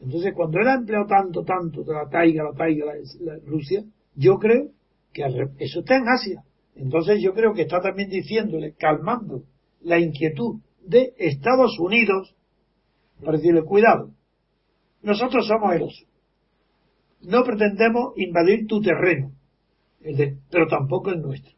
Entonces, 0.00 0.32
cuando 0.34 0.58
él 0.60 0.68
ha 0.68 0.74
empleado 0.74 1.06
tanto, 1.06 1.44
tanto 1.44 1.82
de 1.82 1.94
la 1.94 2.08
taiga, 2.08 2.44
la 2.44 2.52
taiga, 2.52 2.86
la, 3.20 3.38
Rusia, 3.44 3.82
yo 4.14 4.38
creo 4.38 4.70
que 5.12 5.22
eso 5.58 5.80
está 5.80 5.96
en 5.96 6.08
Asia. 6.08 6.42
Entonces, 6.74 7.22
yo 7.22 7.32
creo 7.32 7.54
que 7.54 7.62
está 7.62 7.80
también 7.80 8.10
diciéndole, 8.10 8.74
calmando 8.74 9.44
la 9.80 9.98
inquietud 9.98 10.60
de 10.84 11.14
Estados 11.16 11.78
Unidos, 11.80 12.36
para 13.24 13.38
decirle, 13.38 13.62
cuidado, 13.62 14.12
nosotros 15.02 15.46
somos 15.46 15.74
el 15.74 15.82
oso. 15.82 16.04
No 17.22 17.44
pretendemos 17.44 18.12
invadir 18.16 18.66
tu 18.66 18.80
terreno, 18.82 19.32
pero 20.50 20.66
tampoco 20.68 21.12
es 21.12 21.18
nuestro. 21.18 21.52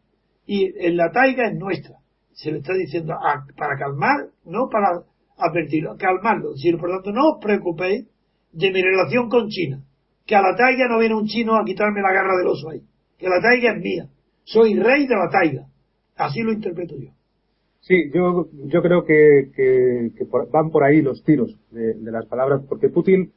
Y 0.46 0.72
en 0.86 0.96
la 0.96 1.10
taiga 1.10 1.48
es 1.48 1.58
nuestra. 1.58 1.96
Se 2.32 2.52
le 2.52 2.58
está 2.58 2.74
diciendo 2.74 3.14
para 3.56 3.76
calmar, 3.76 4.28
no 4.44 4.68
para 4.70 5.02
advertirlo, 5.36 5.96
calmarlo. 5.96 6.52
Decir, 6.52 6.78
por 6.78 6.88
lo 6.88 6.96
tanto, 6.96 7.12
no 7.12 7.32
os 7.32 7.44
preocupéis 7.44 8.06
de 8.52 8.70
mi 8.70 8.82
relación 8.82 9.28
con 9.28 9.48
China. 9.48 9.82
Que 10.26 10.36
a 10.36 10.42
la 10.42 10.56
taiga 10.56 10.88
no 10.88 10.98
viene 10.98 11.14
un 11.14 11.26
chino 11.26 11.56
a 11.56 11.64
quitarme 11.64 12.02
la 12.02 12.12
garra 12.12 12.36
del 12.36 12.48
oso 12.48 12.70
ahí. 12.70 12.82
Que 13.18 13.28
la 13.28 13.40
taiga 13.40 13.72
es 13.72 13.82
mía. 13.82 14.08
Soy 14.44 14.78
rey 14.78 15.06
de 15.06 15.14
la 15.14 15.28
taiga. 15.30 15.66
Así 16.16 16.42
lo 16.42 16.52
interpreto 16.52 16.96
yo. 16.98 17.10
Sí, 17.80 18.10
yo, 18.12 18.48
yo 18.66 18.82
creo 18.82 19.04
que, 19.04 19.50
que, 19.54 20.10
van 20.52 20.70
por 20.70 20.84
ahí 20.84 21.00
los 21.00 21.22
tiros 21.24 21.56
de, 21.70 21.94
las 22.10 22.26
palabras, 22.26 22.62
porque 22.68 22.88
Putin, 22.88 23.32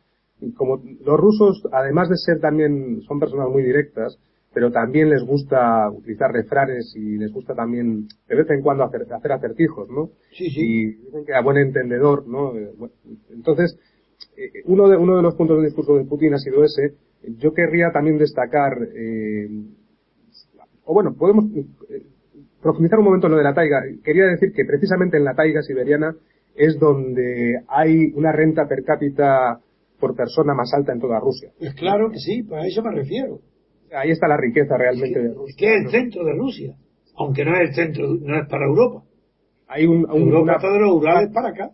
como 0.58 0.82
los 1.06 1.20
rusos, 1.20 1.64
además 1.72 2.10
de 2.10 2.18
ser 2.18 2.40
también, 2.40 3.02
son 3.08 3.20
personas 3.20 3.50
muy 3.50 3.64
directas, 3.64 4.20
pero 4.54 4.72
también 4.72 5.10
les 5.10 5.24
gusta 5.24 5.90
utilizar 5.90 6.32
refranes 6.32 6.94
y 6.96 7.18
les 7.18 7.32
gusta 7.32 7.56
también 7.56 8.08
de 8.28 8.36
vez 8.36 8.50
en 8.50 8.62
cuando 8.62 8.84
hacer, 8.84 9.06
hacer 9.14 9.32
acertijos, 9.32 9.88
¿no? 9.90 10.10
Sí, 10.34 10.50
sí. 10.50 10.60
Y 10.60 10.86
dicen 11.06 11.26
que 11.26 11.34
a 11.34 11.42
buen 11.42 11.58
entendedor, 11.58 12.28
¿no? 12.28 12.52
Entonces, 13.30 13.80
uno, 14.66 14.88
de, 14.88 14.98
uno 14.98 15.18
de 15.18 15.24
los 15.24 15.36
puntos 15.36 15.58
del 15.58 15.66
discurso 15.66 15.96
de 15.96 16.06
Putin 16.06 16.34
ha 16.34 16.38
sido 16.38 16.64
ese. 16.64 16.96
Yo 17.38 17.54
querría 17.54 17.92
también 17.92 18.18
destacar, 18.18 18.74
eh, 18.96 19.48
o 20.86 20.94
bueno, 20.94 21.14
podemos 21.14 21.46
eh, 21.56 22.04
profundizar 22.62 23.00
un 23.00 23.06
momento 23.06 23.28
en 23.28 23.34
lo 23.34 23.38
de 23.38 23.44
la 23.44 23.54
taiga. 23.54 23.82
Quería 24.04 24.26
decir 24.26 24.52
que 24.54 24.66
precisamente 24.66 25.18
en 25.18 25.26
la 25.26 25.36
taiga 25.36 25.62
siberiana 25.62 26.16
es 26.56 26.80
donde 26.80 27.64
hay 27.68 28.12
una 28.16 28.32
renta 28.32 28.68
per 28.68 28.84
cápita 28.84 29.60
por 30.00 30.16
persona 30.16 30.54
más 30.54 30.74
alta 30.74 30.94
en 30.94 31.00
toda 31.00 31.20
Rusia. 31.20 31.52
Es 31.60 31.76
claro 31.76 32.10
que 32.10 32.18
sí, 32.18 32.44
a 32.52 32.66
eso 32.66 32.82
me 32.82 32.92
refiero. 32.92 33.40
Ahí 33.94 34.12
está 34.12 34.28
la 34.28 34.38
riqueza 34.38 34.78
realmente 34.78 35.20
de 35.20 35.34
Rusia. 35.34 35.50
Es 35.50 35.56
que 35.56 35.76
es 35.76 35.86
el 35.86 35.92
centro 35.92 36.24
de 36.26 36.34
Rusia, 36.34 36.76
aunque 37.18 37.46
no 37.46 37.54
es 37.56 37.70
el 37.70 37.76
centro, 37.76 38.08
no 38.08 38.42
es 38.42 38.48
para 38.50 38.66
Europa. 38.66 39.04
Hay 39.68 39.86
un, 39.86 40.10
Europa 40.10 40.42
una, 40.42 40.54
está 40.56 40.72
de 40.72 40.80
los 40.80 40.94
Urales 40.94 41.30
para 41.34 41.50
acá 41.50 41.72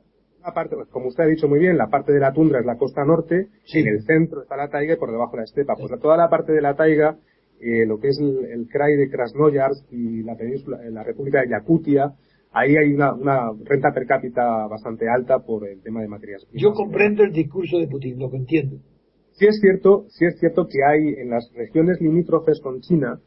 parte, 0.53 0.75
pues, 0.75 0.87
como 0.89 1.07
usted 1.07 1.23
ha 1.23 1.27
dicho 1.27 1.47
muy 1.47 1.59
bien, 1.59 1.77
la 1.77 1.87
parte 1.87 2.11
de 2.11 2.19
la 2.19 2.33
tundra 2.33 2.59
es 2.59 2.65
la 2.65 2.77
costa 2.77 3.03
norte, 3.05 3.47
en 3.73 3.87
el 3.87 4.03
centro 4.03 4.41
está 4.41 4.55
la 4.55 4.69
taiga 4.69 4.93
y 4.93 4.97
por 4.97 5.11
debajo 5.11 5.37
la 5.37 5.43
estepa. 5.43 5.75
Pues 5.75 5.99
toda 5.99 6.17
la 6.17 6.29
parte 6.29 6.51
de 6.53 6.61
la 6.61 6.75
taiga, 6.75 7.17
eh, 7.59 7.85
lo 7.85 7.99
que 7.99 8.09
es 8.09 8.19
el, 8.19 8.45
el 8.45 8.67
krai 8.67 8.95
de 8.95 9.09
Krasnoyarsk 9.09 9.91
y 9.91 10.23
la 10.23 10.35
península, 10.35 10.79
la 10.89 11.03
república 11.03 11.41
de 11.41 11.49
Yakutia, 11.49 12.13
ahí 12.51 12.75
hay 12.75 12.93
una, 12.93 13.13
una, 13.13 13.51
renta 13.63 13.91
per 13.93 14.05
cápita 14.05 14.67
bastante 14.67 15.07
alta 15.09 15.39
por 15.39 15.67
el 15.67 15.81
tema 15.81 16.01
de 16.01 16.07
materias 16.07 16.45
primas. 16.45 16.61
Yo 16.61 16.73
comprendo 16.73 17.23
el 17.23 17.31
discurso 17.31 17.77
de 17.77 17.87
Putin, 17.87 18.19
lo 18.19 18.29
que 18.29 18.37
entiendo. 18.37 18.77
Sí 19.33 19.45
es 19.45 19.59
cierto, 19.59 20.05
sí 20.09 20.25
es 20.25 20.39
cierto 20.39 20.67
que 20.67 20.83
hay 20.83 21.21
en 21.21 21.29
las 21.29 21.51
regiones 21.53 22.01
limítrofes 22.01 22.59
con 22.59 22.81
China, 22.81 23.19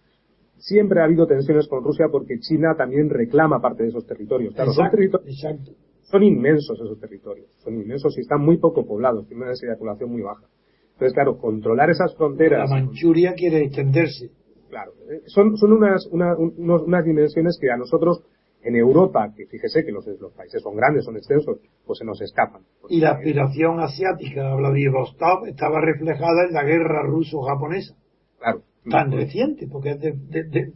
siempre 0.57 1.01
ha 1.01 1.05
habido 1.05 1.27
tensiones 1.27 1.69
con 1.69 1.85
Rusia 1.85 2.07
porque 2.11 2.39
China 2.41 2.75
también 2.77 3.09
reclama 3.09 3.61
parte 3.61 3.85
de 3.85 3.91
esos 3.91 4.07
territorios. 4.07 4.55
Claro, 4.55 4.73
son 4.73 4.91
territorios, 4.91 5.29
exacto 5.29 5.73
son 6.11 6.24
inmensos 6.24 6.78
esos 6.78 6.99
territorios, 6.99 7.49
son 7.62 7.74
inmensos 7.74 8.16
y 8.19 8.20
están 8.20 8.41
muy 8.41 8.57
poco 8.59 8.85
poblados, 8.85 9.27
tienen 9.27 9.43
una 9.43 9.49
densidad 9.49 9.73
de 9.73 9.78
población 9.78 10.11
muy 10.11 10.23
baja. 10.23 10.45
Entonces, 10.93 11.15
claro, 11.15 11.39
controlar 11.39 11.89
esas 11.89 12.15
fronteras. 12.16 12.69
La 12.69 12.77
Manchuria 12.77 13.35
quiere 13.35 13.65
extenderse. 13.65 14.31
Claro, 14.69 14.93
eh, 15.11 15.23
son, 15.27 15.57
son 15.57 15.73
unas, 15.73 16.07
unas 16.07 17.05
dimensiones 17.05 17.59
que 17.61 17.70
a 17.70 17.77
nosotros 17.77 18.23
en 18.62 18.77
Europa, 18.77 19.32
que 19.35 19.47
fíjese 19.47 19.85
que 19.85 19.93
los, 19.93 20.07
los, 20.20 20.32
países 20.35 20.62
son 20.62 20.77
grandes, 20.77 21.05
son 21.05 21.16
extensos, 21.16 21.59
pues 21.87 21.99
se 21.99 22.05
nos 22.05 22.20
escapan. 22.20 22.62
Y 22.89 23.01
la 23.01 23.12
aspiración 23.12 23.81
asiática, 23.81 24.55
Vladivostok, 24.55 25.47
estaba 25.47 25.81
reflejada 25.81 26.47
en 26.47 26.55
la 26.55 26.65
guerra 26.65 27.03
ruso-japonesa. 27.05 27.97
Claro. 28.39 28.62
Tan 28.89 29.12
reciente, 29.12 29.66
porque 29.70 29.91
es 29.91 30.01
de, 30.01 30.12
de, 30.12 30.73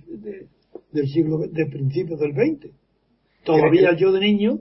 del 0.92 1.08
siglo, 1.08 1.38
de 1.38 1.66
principios 1.66 2.20
del 2.20 2.32
20. 2.32 2.70
Todavía 3.44 3.94
yo 3.94 4.12
de 4.12 4.20
niño 4.20 4.60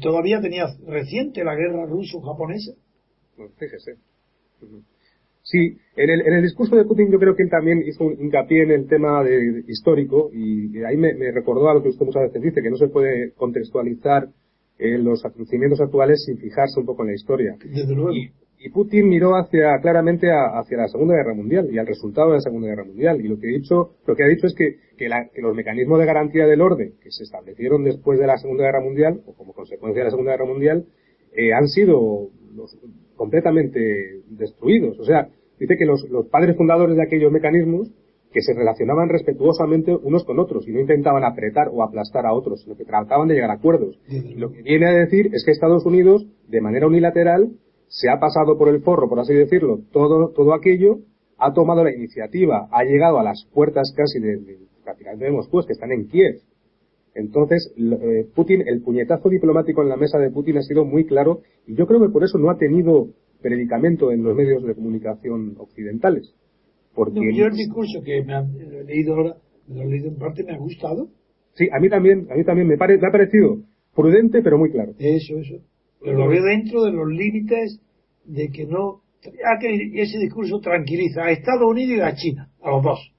todavía 0.00 0.40
tenía 0.40 0.66
reciente 0.86 1.44
la 1.44 1.54
guerra 1.54 1.86
ruso-japonesa. 1.86 2.72
fíjese. 3.58 3.96
Sí, 5.42 5.78
en 5.96 6.10
el, 6.10 6.20
en 6.26 6.34
el 6.34 6.42
discurso 6.42 6.76
de 6.76 6.84
Putin 6.84 7.10
yo 7.10 7.18
creo 7.18 7.34
que 7.34 7.42
él 7.42 7.48
también 7.48 7.82
hizo 7.86 8.04
un 8.04 8.20
hincapié 8.20 8.64
en 8.64 8.70
el 8.70 8.86
tema 8.86 9.24
de, 9.24 9.64
histórico 9.66 10.30
y, 10.30 10.76
ahí 10.84 10.96
me, 10.98 11.14
recordó 11.32 11.70
a 11.70 11.74
lo 11.74 11.82
que 11.82 11.88
usted 11.88 12.04
muchas 12.04 12.24
veces 12.24 12.42
dice, 12.42 12.60
que 12.62 12.70
no 12.70 12.76
se 12.76 12.88
puede 12.88 13.32
contextualizar 13.32 14.28
eh, 14.78 14.98
los 14.98 15.24
acontecimientos 15.24 15.80
actuales 15.80 16.22
sin 16.26 16.36
fijarse 16.36 16.78
un 16.78 16.84
poco 16.86 17.02
en 17.02 17.08
la 17.08 17.14
historia. 17.14 17.56
Desde 17.64 17.94
luego. 17.94 18.12
Y 18.12 18.30
Putin 18.70 19.08
miró 19.08 19.36
hacia, 19.36 19.78
claramente 19.80 20.28
hacia 20.30 20.78
la 20.78 20.88
Segunda 20.88 21.14
Guerra 21.14 21.34
Mundial 21.34 21.68
y 21.70 21.78
al 21.78 21.86
resultado 21.86 22.28
de 22.28 22.34
la 22.34 22.40
Segunda 22.40 22.68
Guerra 22.68 22.84
Mundial. 22.84 23.20
Y 23.20 23.28
lo 23.28 23.38
que, 23.38 23.46
he 23.46 23.58
dicho, 23.58 23.92
lo 24.04 24.16
que 24.16 24.24
ha 24.24 24.26
dicho 24.26 24.46
es 24.46 24.54
que, 24.54 24.76
que, 24.96 25.08
los 25.40 25.54
mecanismos 25.54 25.98
de 26.00 26.06
garantía 26.06 26.46
del 26.46 26.60
orden 26.60 26.94
que 27.00 27.10
se 27.10 27.22
establecieron 27.22 27.84
después 27.84 28.18
de 28.18 28.26
la 28.26 28.36
Segunda 28.36 28.64
Guerra 28.64 28.80
Mundial, 28.80 29.20
o 29.26 29.34
como 29.34 29.52
consecuencia 29.52 30.00
de 30.00 30.04
la 30.06 30.10
Segunda 30.10 30.32
Guerra 30.32 30.46
Mundial, 30.46 30.86
eh, 31.36 31.52
han 31.54 31.68
sido 31.68 32.30
completamente 33.14 34.22
destruidos. 34.28 34.98
O 34.98 35.04
sea, 35.04 35.28
dice 35.58 35.76
que 35.78 35.86
los, 35.86 36.08
los 36.10 36.26
padres 36.26 36.56
fundadores 36.56 36.96
de 36.96 37.02
aquellos 37.02 37.30
mecanismos 37.30 37.92
que 38.32 38.42
se 38.42 38.54
relacionaban 38.54 39.08
respetuosamente 39.08 39.94
unos 39.94 40.24
con 40.24 40.38
otros 40.38 40.66
y 40.68 40.72
no 40.72 40.80
intentaban 40.80 41.24
apretar 41.24 41.68
o 41.72 41.82
aplastar 41.82 42.26
a 42.26 42.32
otros, 42.32 42.62
sino 42.62 42.76
que 42.76 42.84
trataban 42.84 43.28
de 43.28 43.34
llegar 43.34 43.50
a 43.50 43.54
acuerdos. 43.54 43.98
Lo 44.36 44.50
que 44.50 44.62
viene 44.62 44.86
a 44.86 44.92
decir 44.92 45.30
es 45.32 45.44
que 45.44 45.50
Estados 45.50 45.86
Unidos, 45.86 46.26
de 46.46 46.60
manera 46.60 46.86
unilateral, 46.86 47.52
se 47.88 48.08
ha 48.10 48.20
pasado 48.20 48.56
por 48.56 48.68
el 48.68 48.82
forro, 48.82 49.08
por 49.08 49.20
así 49.20 49.34
decirlo, 49.34 49.80
todo, 49.92 50.30
todo 50.30 50.54
aquello, 50.54 51.00
ha 51.38 51.52
tomado 51.52 51.84
la 51.84 51.94
iniciativa, 51.94 52.68
ha 52.70 52.84
llegado 52.84 53.18
a 53.18 53.22
las 53.22 53.46
puertas 53.52 53.92
casi 53.96 54.20
de, 54.20 54.58
prácticamente 54.84 55.24
de 55.24 55.30
Moscú, 55.30 55.62
que 55.66 55.72
están 55.72 55.92
en 55.92 56.08
Kiev. 56.08 56.40
Entonces, 57.14 57.72
eh, 57.76 58.28
Putin, 58.34 58.62
el 58.66 58.82
puñetazo 58.82 59.28
diplomático 59.28 59.82
en 59.82 59.88
la 59.88 59.96
mesa 59.96 60.18
de 60.18 60.30
Putin 60.30 60.58
ha 60.58 60.62
sido 60.62 60.84
muy 60.84 61.04
claro 61.04 61.40
y 61.66 61.74
yo 61.74 61.86
creo 61.86 62.00
que 62.00 62.12
por 62.12 62.22
eso 62.22 62.38
no 62.38 62.50
ha 62.50 62.58
tenido 62.58 63.08
predicamento 63.40 64.12
en 64.12 64.22
los 64.22 64.36
medios 64.36 64.62
de 64.64 64.74
comunicación 64.74 65.56
occidentales. 65.58 66.34
Porque 66.94 67.32
yo 67.34 67.46
el 67.46 67.54
discurso 67.54 68.02
que 68.04 68.22
me 68.24 68.34
he 68.34 68.84
leído 68.84 69.14
ahora, 69.14 69.36
lo 69.68 69.82
he 69.82 69.86
leído 69.86 70.08
en 70.08 70.16
parte, 70.16 70.44
me 70.44 70.52
ha 70.52 70.58
gustado. 70.58 71.08
Sí, 71.54 71.68
a 71.72 71.80
mí 71.80 71.88
también, 71.88 72.26
a 72.30 72.34
mí 72.34 72.44
también 72.44 72.68
me, 72.68 72.76
me 72.76 72.84
ha 73.08 73.12
parecido 73.12 73.58
prudente 73.94 74.42
pero 74.42 74.58
muy 74.58 74.70
claro. 74.70 74.92
Eso, 74.98 75.38
eso. 75.38 75.56
Pero 76.00 76.18
lo 76.18 76.28
veo 76.28 76.42
dentro 76.44 76.84
de 76.84 76.92
los 76.92 77.08
límites 77.08 77.80
de 78.24 78.50
que 78.50 78.66
no... 78.66 79.02
que 79.22 80.02
ese 80.02 80.18
discurso 80.18 80.60
tranquiliza 80.60 81.24
a 81.24 81.30
Estados 81.30 81.68
Unidos 81.68 81.98
y 81.98 82.00
a 82.00 82.14
China, 82.14 82.50
a 82.62 82.70
los 82.70 82.82
dos. 82.82 83.12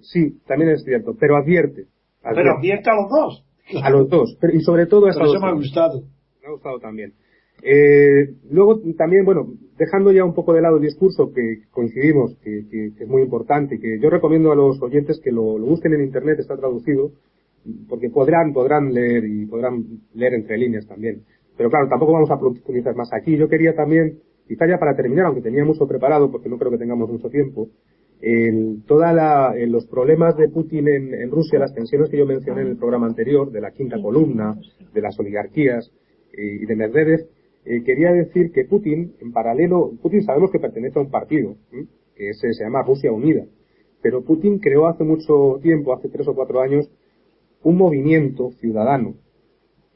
Sí, 0.00 0.38
también 0.46 0.70
es 0.70 0.84
cierto, 0.84 1.16
pero 1.18 1.36
advierte. 1.36 1.86
Pero 2.22 2.56
advierte 2.56 2.90
a 2.90 2.94
los 2.94 3.10
dos. 3.10 3.44
A 3.82 3.90
los 3.90 4.08
dos, 4.08 4.36
pero, 4.40 4.54
y 4.54 4.60
sobre 4.60 4.86
todo 4.86 5.06
a 5.06 5.12
Pero 5.12 5.26
eso 5.26 5.40
me 5.40 5.48
ha 5.48 5.52
gustado. 5.52 6.02
Me 6.40 6.48
ha 6.48 6.50
gustado 6.52 6.78
también. 6.78 7.14
Eh, 7.62 8.34
luego 8.50 8.80
también, 8.96 9.24
bueno, 9.24 9.48
dejando 9.78 10.12
ya 10.12 10.24
un 10.24 10.34
poco 10.34 10.52
de 10.52 10.62
lado 10.62 10.76
el 10.76 10.82
discurso 10.82 11.32
que 11.32 11.62
coincidimos, 11.70 12.36
que, 12.42 12.92
es 12.98 13.08
muy 13.08 13.22
importante, 13.22 13.78
que 13.78 13.98
yo 14.00 14.10
recomiendo 14.10 14.52
a 14.52 14.56
los 14.56 14.80
oyentes 14.82 15.20
que 15.22 15.32
lo, 15.32 15.58
busquen 15.58 15.94
en 15.94 16.04
internet, 16.04 16.38
está 16.38 16.56
traducido, 16.56 17.12
porque 17.88 18.10
podrán, 18.10 18.52
podrán 18.52 18.92
leer 18.92 19.24
y 19.24 19.46
podrán 19.46 19.84
leer 20.14 20.34
entre 20.34 20.58
líneas 20.58 20.86
también. 20.86 21.22
Pero 21.56 21.70
claro, 21.70 21.88
tampoco 21.88 22.12
vamos 22.12 22.30
a 22.30 22.38
profundizar 22.38 22.94
más 22.94 23.12
aquí. 23.12 23.36
Yo 23.36 23.48
quería 23.48 23.74
también, 23.74 24.20
quizá 24.46 24.66
ya 24.66 24.78
para 24.78 24.94
terminar, 24.94 25.26
aunque 25.26 25.40
tenía 25.40 25.64
mucho 25.64 25.86
preparado, 25.86 26.30
porque 26.30 26.48
no 26.48 26.58
creo 26.58 26.70
que 26.70 26.78
tengamos 26.78 27.10
mucho 27.10 27.30
tiempo, 27.30 27.68
el, 28.20 28.82
toda 28.86 29.12
la, 29.12 29.54
los 29.66 29.86
problemas 29.86 30.36
de 30.36 30.48
Putin 30.48 30.88
en, 30.88 31.30
Rusia, 31.30 31.58
las 31.58 31.74
tensiones 31.74 32.10
que 32.10 32.18
yo 32.18 32.26
mencioné 32.26 32.62
en 32.62 32.68
el 32.68 32.76
programa 32.76 33.06
anterior, 33.06 33.50
de 33.50 33.60
la 33.60 33.72
quinta 33.72 34.00
columna, 34.00 34.58
de 34.92 35.00
las 35.00 35.18
oligarquías 35.18 35.90
eh, 36.32 36.58
y 36.62 36.66
de 36.66 36.76
Medvedev, 36.76 37.26
eh, 37.64 37.82
quería 37.84 38.12
decir 38.12 38.52
que 38.52 38.64
Putin, 38.64 39.14
en 39.20 39.32
paralelo, 39.32 39.92
Putin 40.00 40.22
sabemos 40.22 40.50
que 40.50 40.58
pertenece 40.58 40.98
a 40.98 41.02
un 41.02 41.10
partido, 41.10 41.56
que 42.14 42.32
se 42.34 42.52
llama 42.52 42.82
Rusia 42.82 43.12
Unida, 43.12 43.44
pero 44.02 44.22
Putin 44.22 44.58
creó 44.58 44.86
hace 44.86 45.04
mucho 45.04 45.58
tiempo, 45.62 45.92
hace 45.92 46.08
tres 46.08 46.26
o 46.28 46.34
cuatro 46.34 46.60
años, 46.60 46.90
un 47.62 47.76
movimiento 47.76 48.52
ciudadano 48.60 49.14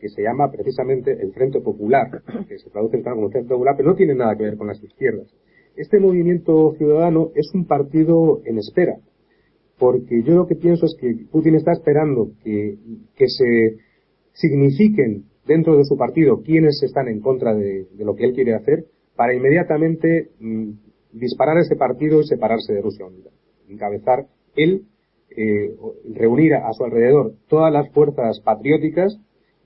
que 0.01 0.09
se 0.09 0.22
llama 0.22 0.51
precisamente 0.51 1.12
el 1.12 1.32
Frente 1.32 1.60
Popular, 1.60 2.22
que 2.48 2.59
se 2.59 2.70
traduce 2.70 2.97
en 2.97 3.02
como 3.02 3.31
Frente 3.31 3.51
Popular, 3.51 3.74
pero 3.77 3.90
no 3.90 3.97
tiene 3.97 4.14
nada 4.14 4.36
que 4.36 4.44
ver 4.44 4.56
con 4.56 4.66
las 4.66 4.82
izquierdas. 4.82 5.28
Este 5.77 6.01
movimiento 6.01 6.72
ciudadano 6.77 7.31
es 7.35 7.51
un 7.55 7.66
partido 7.66 8.40
en 8.44 8.59
espera, 8.59 8.97
porque 9.78 10.22
yo 10.22 10.35
lo 10.35 10.47
que 10.47 10.56
pienso 10.56 10.86
es 10.86 10.97
que 11.01 11.27
Putin 11.31 11.55
está 11.55 11.72
esperando 11.72 12.32
que, 12.43 12.77
que 13.14 13.28
se 13.28 13.77
signifiquen 14.32 15.24
dentro 15.47 15.77
de 15.77 15.85
su 15.85 15.97
partido 15.97 16.43
quienes 16.43 16.82
están 16.82 17.09
en 17.09 17.20
contra 17.20 17.55
de, 17.55 17.86
lo 17.98 18.14
que 18.14 18.24
él 18.24 18.35
quiere 18.35 18.55
hacer 18.55 18.85
para 19.16 19.35
inmediatamente 19.35 20.31
mm, 20.39 20.70
disparar 21.12 21.59
ese 21.59 21.77
partido 21.77 22.20
y 22.20 22.24
separarse 22.24 22.72
de 22.72 22.82
Rusia 22.82 23.06
Unida. 23.06 23.31
Encabezar 23.68 24.27
él, 24.55 24.85
eh, 25.36 25.74
reunir 26.14 26.55
a, 26.55 26.72
su 26.72 26.85
alrededor 26.85 27.35
todas 27.48 27.72
las 27.72 27.90
fuerzas 27.93 28.40
patrióticas, 28.40 29.18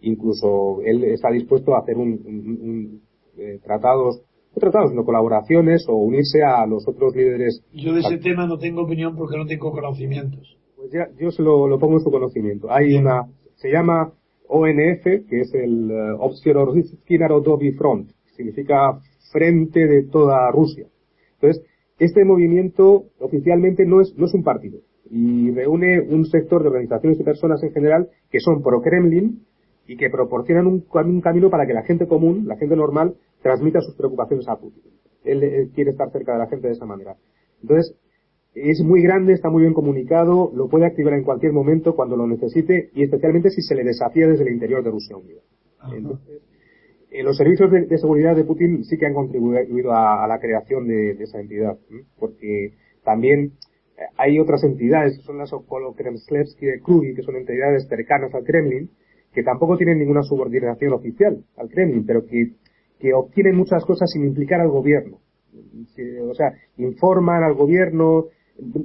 incluso 0.05 0.81
él 0.85 1.05
está 1.05 1.31
dispuesto 1.31 1.75
a 1.75 1.81
hacer 1.81 1.97
un, 1.97 3.01
eh, 3.37 3.59
tratados 3.63 4.23
no 4.55 4.61
tratados, 4.61 4.91
sino 4.91 5.05
colaboraciones 5.05 5.85
o 5.89 5.97
unirse 5.97 6.45
a 6.45 6.65
los 6.65 6.87
otros 6.87 7.17
líderes. 7.17 7.61
Yo 7.73 7.93
de 7.93 8.01
ese 8.01 8.19
tema 8.19 8.47
no 8.47 8.57
tengo 8.57 8.83
opinión 8.83 9.17
porque 9.17 9.37
no 9.37 9.47
tengo 9.47 9.73
conocimientos. 9.73 10.57
Pues 10.77 10.93
ya, 10.93 11.09
yo 11.19 11.33
se 11.33 11.43
lo, 11.43 11.67
lo 11.67 11.79
pongo 11.81 11.95
en 11.95 12.05
su 12.05 12.11
conocimiento. 12.11 12.71
Hay 12.71 12.95
una, 12.95 13.27
se 13.57 13.71
llama 13.73 14.13
ONF, 14.47 15.03
que 15.03 15.41
es 15.41 15.53
el 15.55 15.91
uh, 15.91 16.23
Obsierorski 16.23 17.19
Narodovi 17.19 17.73
Front, 17.73 18.11
significa 18.37 19.01
Frente 19.33 19.89
de 19.89 20.05
toda 20.05 20.51
Rusia. 20.53 20.87
Entonces, 21.35 21.65
este 21.99 22.25
movimiento 22.25 23.07
oficialmente 23.19 23.85
no 23.85 24.01
es, 24.01 24.15
no 24.17 24.27
es 24.27 24.35
un 24.35 24.45
partido 24.45 24.79
y 25.11 25.51
reúne 25.53 26.01
un 26.01 26.25
sector 26.25 26.63
de 26.63 26.69
organizaciones 26.69 27.21
y 27.21 27.25
personas 27.25 27.63
en 27.63 27.73
general 27.73 28.09
que 28.31 28.41
son 28.41 28.63
pro-Kremlin 28.63 29.43
y 29.87 29.97
que 29.97 30.11
proporcionan 30.11 30.67
un, 30.67 30.85
un, 30.93 31.21
camino 31.21 31.51
para 31.51 31.67
que 31.67 31.75
la 31.75 31.83
gente 31.83 32.07
común, 32.07 32.47
la 32.47 32.57
gente 32.57 32.77
normal, 32.77 33.17
transmita 33.43 33.81
sus 33.81 33.95
preocupaciones 33.95 34.49
a 34.49 34.57
Putin. 34.57 34.83
él 35.25 35.71
quiere 35.75 35.91
estar 35.91 36.11
cerca 36.11 36.33
de 36.33 36.39
la 36.39 36.47
gente 36.47 36.69
de 36.69 36.75
esa 36.75 36.87
manera. 36.87 37.17
Entonces, 37.61 37.97
es 38.55 38.83
muy 38.83 39.03
grande, 39.03 39.33
está 39.33 39.51
muy 39.51 39.63
bien 39.63 39.75
comunicado, 39.75 40.53
lo 40.55 40.69
puede 40.69 40.87
activar 40.87 41.15
en 41.15 41.25
cualquier 41.25 41.53
momento 41.53 41.97
cuando 41.97 42.17
lo 42.17 42.27
necesite 42.27 42.91
y 42.95 43.03
especialmente 43.03 43.51
si 43.51 43.63
se 43.63 43.75
le 43.75 43.83
desafía 43.83 44.29
desde 44.29 44.45
el 44.45 44.53
interior 44.53 44.83
de 44.85 44.91
Rusia 44.91 45.17
Unida. 45.17 45.41
Entonces, 45.93 46.43
eh, 47.11 47.23
los 47.23 47.37
servicios 47.37 47.71
de, 47.71 47.99
seguridad 47.99 48.37
de 48.37 48.45
Putin 48.45 48.85
sí 48.85 48.97
que 48.97 49.07
han 49.07 49.15
contribuido 49.15 49.93
a, 49.93 50.27
la 50.29 50.39
creación 50.39 50.87
de, 50.87 51.13
esa 51.13 51.41
entidad, 51.41 51.77
porque 52.19 52.75
también 53.03 53.53
eh, 53.97 54.03
hay 54.17 54.39
otras 54.39 54.63
entidades, 54.63 55.21
son 55.23 55.39
las 55.39 55.53
Okolo-Kremslevsky 55.53 56.67
de 56.67 56.81
Krugi, 56.81 57.15
que 57.15 57.23
son 57.23 57.37
entidades 57.37 57.89
cercanas 57.89 58.33
al 58.35 58.45
Kremlin, 58.45 58.91
que 59.35 59.43
tampoco 59.43 59.77
tienen 59.77 59.99
ninguna 59.99 60.23
subordinación 60.23 60.93
oficial 60.93 61.45
al 61.57 61.69
Kremlin, 61.69 62.07
pero 62.07 62.25
que, 62.25 62.53
que 62.99 63.13
obtienen 63.13 63.57
muchas 63.57 63.85
cosas 63.85 64.11
sin 64.11 64.25
implicar 64.25 64.61
al 64.61 64.69
gobierno. 64.69 65.19
O 66.31 66.35
sea, 66.35 66.53
informan 66.79 67.43
al 67.43 67.55
gobierno, 67.55 68.27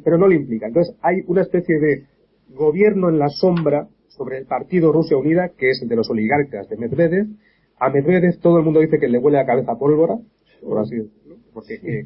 pero 0.04 0.18
no 0.18 0.28
le 0.28 0.36
implica. 0.36 0.68
Entonces 0.68 0.96
hay 1.02 1.22
una 1.28 1.42
especie 1.42 1.80
de 1.80 2.04
gobierno 2.50 3.10
en 3.10 3.20
la 3.20 3.30
sombra 3.30 3.88
sobre 4.08 4.40
el 4.40 4.46
partido 4.46 4.92
Rusia 4.92 5.18
Unida, 5.18 5.50
que 5.58 5.70
es 5.70 5.82
el 5.82 5.88
de 5.88 5.96
los 5.96 6.10
oligarcas 6.10 6.68
de 6.68 6.78
Medvedev. 6.78 7.28
A 7.80 7.90
Medvedev 7.90 8.40
todo 8.40 8.58
el 8.58 8.66
mundo 8.66 8.80
dice 8.80 9.00
que 9.00 9.08
le 9.08 9.20
huele 9.20 9.40
a 9.40 9.46
cabeza 9.46 9.76
pólvora, 9.76 10.16
por 10.62 10.80
así 10.80 10.96
decirlo, 10.96 11.38
porque 11.54 12.06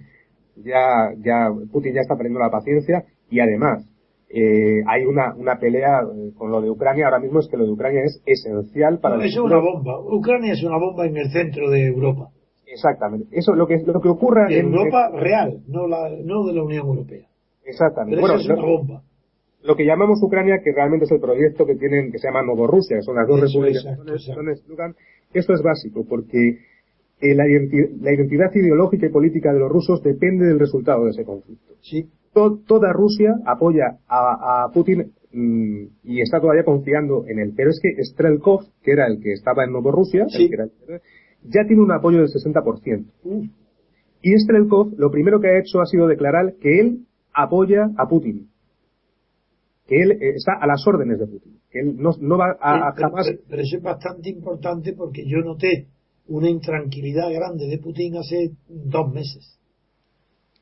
ya, 0.57 1.13
ya, 1.17 1.49
Putin 1.71 1.93
ya 1.93 2.01
está 2.01 2.15
perdiendo 2.15 2.39
la 2.39 2.51
paciencia 2.51 3.05
y 3.29 3.39
además, 3.39 3.89
eh, 4.35 4.81
hay 4.87 5.05
una, 5.05 5.35
una 5.35 5.59
pelea 5.59 6.01
eh, 6.01 6.31
con 6.35 6.49
lo 6.49 6.59
de 6.59 6.71
Ucrania. 6.71 7.05
Ahora 7.05 7.19
mismo 7.19 7.39
es 7.39 7.47
que 7.47 7.55
lo 7.55 7.65
de 7.65 7.71
Ucrania 7.71 8.01
es 8.03 8.19
esencial 8.25 8.99
para 8.99 9.17
no, 9.17 9.21
es 9.21 9.37
una 9.37 9.59
bomba. 9.59 9.99
Ucrania 9.99 10.53
es 10.53 10.63
una 10.63 10.79
bomba 10.79 11.05
en 11.05 11.17
el 11.17 11.29
centro 11.29 11.69
de 11.69 11.85
Europa. 11.85 12.29
Exactamente. 12.65 13.27
Eso 13.31 13.53
lo 13.53 13.67
que 13.67 13.77
lo 13.85 14.01
que 14.01 14.09
ocurra 14.09 14.47
en 14.49 14.73
Europa 14.73 15.11
real 15.13 15.61
no 15.67 15.87
la 15.87 16.09
no 16.23 16.47
de 16.47 16.53
la 16.53 16.63
Unión 16.63 16.87
Europea. 16.87 17.27
Exactamente. 17.63 18.19
bueno, 18.19 19.03
Lo 19.61 19.75
que 19.75 19.85
llamamos 19.85 20.21
Ucrania, 20.23 20.61
que 20.63 20.71
realmente 20.73 21.05
es 21.05 21.11
el 21.11 21.19
proyecto 21.19 21.67
que 21.67 21.75
tienen, 21.75 22.11
que 22.11 22.17
se 22.17 22.27
llama 22.27 22.41
Novorrusia, 22.41 22.97
que 22.97 23.03
son 23.03 23.15
las 23.15 23.27
dos 23.27 23.39
repúblicas. 23.39 23.85
esto 25.33 25.53
es 25.53 25.61
básico, 25.61 26.05
porque 26.09 26.57
eh, 27.21 27.35
la, 27.35 27.47
identidad 27.47 28.51
ideológica 28.53 29.05
y 29.05 29.09
política 29.09 29.53
de 29.53 29.59
los 29.59 29.71
rusos 29.71 30.01
depende 30.01 30.47
del 30.47 30.59
resultado 30.59 31.05
de 31.05 31.11
ese 31.11 31.23
conflicto. 31.23 31.75
Sí. 31.81 32.09
Toda 32.33 32.91
Rusia 32.93 33.35
apoya 33.45 33.99
a, 34.07 34.69
Putin 34.73 35.13
mm, 35.31 35.83
y 36.03 36.21
está 36.21 36.39
todavía 36.39 36.63
confiando 36.63 37.25
en 37.27 37.39
él. 37.39 37.53
Pero 37.55 37.69
es 37.69 37.79
que 37.81 38.03
Strelkov, 38.03 38.65
que 38.81 38.91
era 38.91 39.07
el 39.07 39.19
que 39.21 39.33
estaba 39.33 39.63
en 39.63 39.71
Novorrusia, 39.71 40.25
ya 41.43 41.65
tiene 41.67 41.81
un 41.81 41.91
apoyo 41.91 42.19
del 42.19 42.27
60%. 42.27 43.05
Y 44.21 44.39
Strelkov 44.39 44.93
lo 44.97 45.11
primero 45.11 45.39
que 45.39 45.47
ha 45.47 45.59
hecho 45.59 45.81
ha 45.81 45.85
sido 45.85 46.07
declarar 46.07 46.55
que 46.61 46.79
él 46.79 47.05
apoya 47.33 47.89
a 47.97 48.07
Putin. 48.07 48.49
Que 49.85 50.01
él 50.01 50.11
eh, 50.13 50.35
está 50.35 50.53
a 50.59 50.65
las 50.65 50.85
órdenes 50.87 51.19
de 51.19 51.27
Putin. 51.27 51.59
Que 51.69 51.79
él 51.79 51.97
no, 51.97 52.11
no 52.19 52.37
va 52.37 52.55
a, 52.59 52.93
jamás. 52.93 53.29
Pero, 53.49 53.61
eso 53.61 53.77
es 53.77 53.83
bastante 53.83 54.29
importante 54.29 54.93
porque 54.93 55.25
yo 55.25 55.39
noté 55.39 55.87
una 56.27 56.49
intranquilidad 56.49 57.31
grande 57.31 57.67
de 57.67 57.77
Putin 57.79 58.15
hace 58.15 58.51
dos 58.69 59.13
meses. 59.13 59.59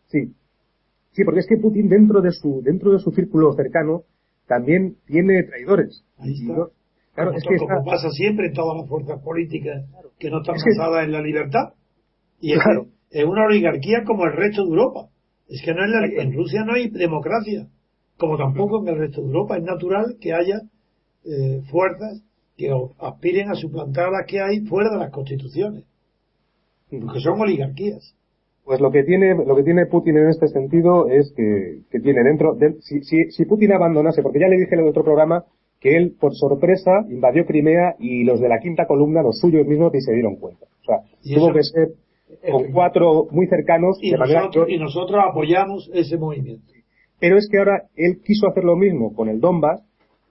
Sí. 0.07 0.33
Sí, 1.11 1.23
porque 1.23 1.41
es 1.41 1.47
que 1.47 1.57
Putin 1.57 1.89
dentro 1.89 2.21
de 2.21 2.31
su, 2.31 2.61
dentro 2.63 2.91
de 2.91 2.99
su 2.99 3.11
círculo 3.11 3.53
cercano 3.53 4.03
también 4.47 4.97
tiene 5.05 5.43
traidores. 5.43 6.03
Ahí 6.17 6.33
está. 6.33 6.69
claro, 7.15 7.33
es 7.33 7.43
que 7.43 7.57
como 7.57 7.83
pasa 7.85 8.09
siempre 8.09 8.47
en 8.47 8.53
todas 8.53 8.81
las 8.81 8.89
fuerzas 8.89 9.21
políticas 9.21 9.85
que 10.17 10.29
no 10.29 10.41
están 10.41 10.55
basadas 10.55 11.05
en 11.05 11.11
la 11.11 11.21
libertad. 11.21 11.73
Y 12.39 12.53
es, 12.53 12.59
es 13.11 13.25
una 13.25 13.45
oligarquía 13.45 14.03
como 14.05 14.25
el 14.25 14.33
resto 14.33 14.63
de 14.63 14.69
Europa. 14.69 15.09
Es 15.47 15.61
que 15.63 15.73
no 15.73 15.81
en 15.83 16.33
Rusia 16.33 16.63
no 16.65 16.73
hay 16.73 16.89
democracia, 16.89 17.67
como 18.17 18.37
tampoco 18.37 18.81
en 18.81 18.87
el 18.87 18.99
resto 18.99 19.21
de 19.21 19.27
Europa. 19.27 19.57
Es 19.57 19.63
natural 19.63 20.17
que 20.19 20.33
haya 20.33 20.61
eh, 21.25 21.61
fuerzas 21.69 22.23
que 22.57 22.71
aspiren 22.99 23.49
a 23.49 23.55
suplantar 23.55 24.11
las 24.11 24.25
que 24.27 24.39
hay 24.39 24.61
fuera 24.61 24.91
de 24.91 24.97
las 24.97 25.11
constituciones, 25.11 25.83
porque 26.89 27.19
son 27.19 27.41
oligarquías. 27.41 28.15
Pues 28.71 28.79
lo 28.79 28.89
que 28.89 29.03
tiene 29.03 29.35
lo 29.35 29.53
que 29.53 29.63
tiene 29.63 29.85
Putin 29.85 30.15
en 30.15 30.29
este 30.29 30.47
sentido 30.47 31.09
es 31.09 31.33
que, 31.35 31.81
tiene 31.99 32.23
dentro 32.23 32.57
si, 32.79 33.01
si, 33.01 33.43
Putin 33.43 33.73
abandonase, 33.73 34.23
porque 34.23 34.39
ya 34.39 34.47
le 34.47 34.55
dije 34.55 34.75
en 34.75 34.79
el 34.79 34.87
otro 34.87 35.03
programa 35.03 35.43
que 35.81 35.97
él 35.97 36.15
por 36.17 36.33
sorpresa 36.33 37.03
invadió 37.09 37.45
Crimea 37.45 37.95
y 37.99 38.23
los 38.23 38.39
de 38.39 38.47
la 38.47 38.59
quinta 38.59 38.85
columna, 38.87 39.23
los 39.23 39.41
suyos 39.41 39.67
mismos, 39.67 39.91
ni 39.91 39.99
se 39.99 40.13
dieron 40.13 40.37
cuenta. 40.37 40.67
O 40.67 40.85
sea, 40.85 40.99
tuvo 41.35 41.51
que 41.51 41.63
ser 41.63 41.89
con 42.49 42.71
cuatro 42.71 43.27
muy 43.29 43.45
cercanos. 43.47 43.97
Y, 44.01 44.11
nosotros, 44.11 44.69
y 44.69 44.77
nosotros 44.77 45.21
apoyamos 45.21 45.91
ese 45.93 46.17
movimiento. 46.17 46.71
Pero 47.19 47.37
es 47.37 47.49
que 47.51 47.57
ahora 47.57 47.89
él 47.97 48.21
quiso 48.23 48.47
hacer 48.47 48.63
lo 48.63 48.77
mismo 48.77 49.13
con 49.13 49.27
el 49.27 49.41
Donbass 49.41 49.83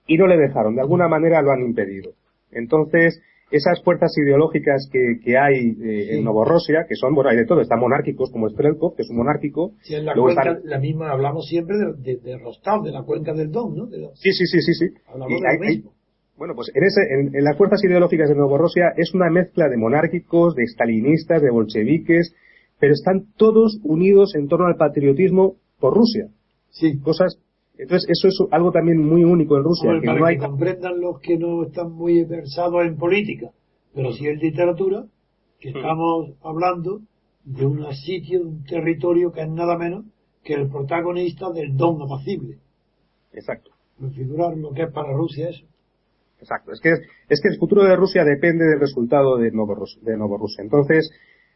y 0.07 0.17
no 0.17 0.25
le 0.25 0.37
dejaron, 0.37 0.73
de 0.73 0.81
alguna 0.81 1.07
manera 1.07 1.43
lo 1.43 1.51
han 1.51 1.61
impedido. 1.61 2.13
Entonces, 2.51 3.21
esas 3.51 3.83
fuerzas 3.83 4.11
ideológicas 4.17 4.89
que, 4.91 5.19
que 5.23 5.37
hay 5.37 5.75
eh, 5.83 6.17
en 6.17 6.23
Novorossia, 6.23 6.85
que 6.87 6.95
son, 6.95 7.13
bueno, 7.13 7.29
hay 7.29 7.37
de 7.37 7.45
todo, 7.45 7.61
están 7.61 7.79
monárquicos 7.79 8.31
como 8.31 8.49
Strelkov, 8.49 8.95
que 8.95 9.03
es 9.03 9.09
un 9.09 9.17
monárquico. 9.17 9.73
Sí, 9.81 9.95
en 9.95 10.05
la 10.05 10.13
cuenca, 10.13 10.57
la 10.63 10.79
misma, 10.79 11.11
hablamos 11.11 11.47
siempre 11.47 11.75
de, 11.77 12.17
de, 12.17 12.37
Rostov, 12.37 12.83
de 12.83 12.91
la 12.91 13.03
cuenca 13.03 13.33
del 13.33 13.51
Don, 13.51 13.75
¿no? 13.75 13.87
Sí, 14.15 14.31
sí, 14.31 14.45
sí, 14.45 14.61
sí, 14.61 14.73
sí. 14.73 14.85
Hablamos 15.07 15.41
de 15.41 15.57
lo 15.57 15.59
mismo. 15.59 15.93
bueno, 16.37 16.55
pues 16.55 16.71
en, 16.73 16.83
ese, 16.83 17.01
en, 17.01 17.35
en, 17.35 17.43
las 17.43 17.57
fuerzas 17.57 17.83
ideológicas 17.83 18.29
de 18.29 18.35
Novorossia 18.35 18.93
es 18.95 19.13
una 19.13 19.29
mezcla 19.29 19.67
de 19.67 19.77
monárquicos, 19.77 20.55
de 20.55 20.65
stalinistas, 20.67 21.41
de 21.41 21.51
bolcheviques, 21.51 22.33
pero 22.79 22.93
están 22.93 23.33
todos 23.35 23.79
unidos 23.83 24.33
en 24.35 24.47
torno 24.47 24.67
al 24.67 24.75
patriotismo 24.75 25.55
por 25.79 25.93
Rusia. 25.93 26.27
Sí. 26.69 26.99
Cosas 26.99 27.37
entonces, 27.81 28.07
eso 28.11 28.27
es 28.27 28.53
algo 28.53 28.71
también 28.71 28.99
muy 28.99 29.23
único 29.23 29.57
en 29.57 29.63
Rusia. 29.63 29.91
que 29.99 30.05
no 30.05 30.23
hay... 30.23 30.37
que 30.37 30.45
comprendan 30.45 31.01
los 31.01 31.19
que 31.19 31.35
no 31.35 31.63
están 31.63 31.91
muy 31.91 32.23
versados 32.25 32.85
en 32.85 32.95
política, 32.95 33.49
pero 33.95 34.13
sí 34.13 34.27
en 34.27 34.37
literatura, 34.37 35.05
que 35.59 35.71
mm. 35.71 35.77
estamos 35.77 36.29
hablando 36.43 37.01
de 37.43 37.65
un 37.65 37.91
sitio, 37.95 38.41
de 38.41 38.45
un 38.45 38.63
territorio 38.65 39.31
que 39.31 39.41
es 39.41 39.49
nada 39.49 39.79
menos 39.79 40.05
que 40.43 40.53
el 40.53 40.69
protagonista 40.69 41.51
del 41.51 41.75
don 41.75 41.99
apacible. 42.03 42.59
Exacto. 43.33 43.71
Configurar 43.99 44.55
lo 44.57 44.73
que 44.73 44.83
es 44.83 44.91
para 44.91 45.11
Rusia 45.13 45.49
eso. 45.49 45.65
Exacto. 46.39 46.73
Es 46.73 46.81
que, 46.81 46.93
es 47.29 47.41
que 47.41 47.49
el 47.49 47.57
futuro 47.57 47.83
de 47.83 47.95
Rusia 47.95 48.23
depende 48.23 48.63
del 48.63 48.79
resultado 48.79 49.37
de 49.37 49.51
Novorrusia. 49.51 49.99
De 50.03 50.17
Novorrusia. 50.17 50.63
Entonces, 50.63 51.09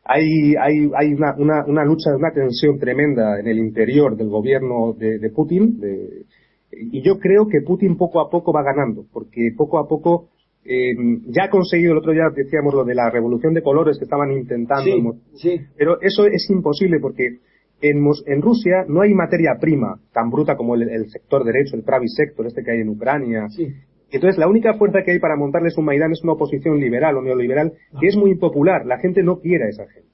hay, 0.06 0.56
hay, 0.62 0.92
hay 0.96 1.14
una, 1.14 1.36
una, 1.38 1.66
una, 1.66 1.84
lucha, 1.84 2.16
una 2.16 2.32
tensión 2.32 2.78
tremenda 2.78 3.40
en 3.40 3.48
el 3.48 3.58
interior 3.58 4.16
del 4.16 4.30
gobierno 4.30 4.94
de, 4.94 5.18
de 5.18 5.30
Putin, 5.32 5.80
de, 5.80 6.26
y 6.72 7.02
yo 7.02 7.18
creo 7.18 7.48
que 7.48 7.62
Putin 7.62 7.98
poco 7.98 8.22
a 8.22 8.30
poco 8.30 8.54
va 8.54 8.62
ganando, 8.62 9.06
porque 9.12 9.50
poco 9.58 9.80
a 9.80 9.88
poco 9.88 10.30
eh, 10.64 10.94
ya 11.28 11.46
ha 11.46 11.50
conseguido, 11.50 11.94
el 11.94 11.98
otro 11.98 12.12
día 12.12 12.30
decíamos 12.36 12.74
lo 12.76 12.84
de 12.84 12.94
la 12.94 13.10
revolución 13.10 13.54
de 13.56 13.64
colores 13.64 13.98
que 13.98 14.06
estaban 14.06 14.32
intentando, 14.32 15.16
sí, 15.34 15.60
pero 15.76 16.00
eso 16.02 16.28
es 16.28 16.48
imposible 16.52 17.00
porque 17.02 17.40
en, 17.82 18.06
en, 18.28 18.42
Rusia 18.42 18.86
no 18.88 19.02
hay 19.02 19.14
materia 19.14 19.58
prima 19.60 20.00
tan 20.14 20.30
bruta 20.30 20.56
como 20.56 20.76
el, 20.76 20.88
el 20.88 21.10
sector 21.10 21.44
derecho, 21.44 21.76
el 21.76 21.84
Pravi 21.84 22.08
sector, 22.08 22.46
este 22.46 22.64
que 22.64 22.72
hay 22.72 22.82
en 22.82 22.90
Ucrania, 22.90 23.48
sí. 23.50 23.74
Entonces, 24.12 24.38
la 24.38 24.48
única 24.48 24.76
fuerza 24.76 25.00
que 25.04 25.12
hay 25.12 25.20
para 25.20 25.36
montarles 25.36 25.78
un 25.78 25.86
Maidán 25.86 26.12
es 26.12 26.24
una 26.24 26.34
oposición 26.34 26.80
liberal 26.80 27.18
o 27.18 27.22
neoliberal 27.22 27.74
que 28.00 28.08
es 28.08 28.16
muy 28.16 28.32
impopular. 28.32 28.86
La 28.86 29.00
gente 29.00 29.24
no 29.24 29.40
quiere 29.40 29.66
a 29.66 29.70
esa 29.70 29.88
gente. 29.88 30.10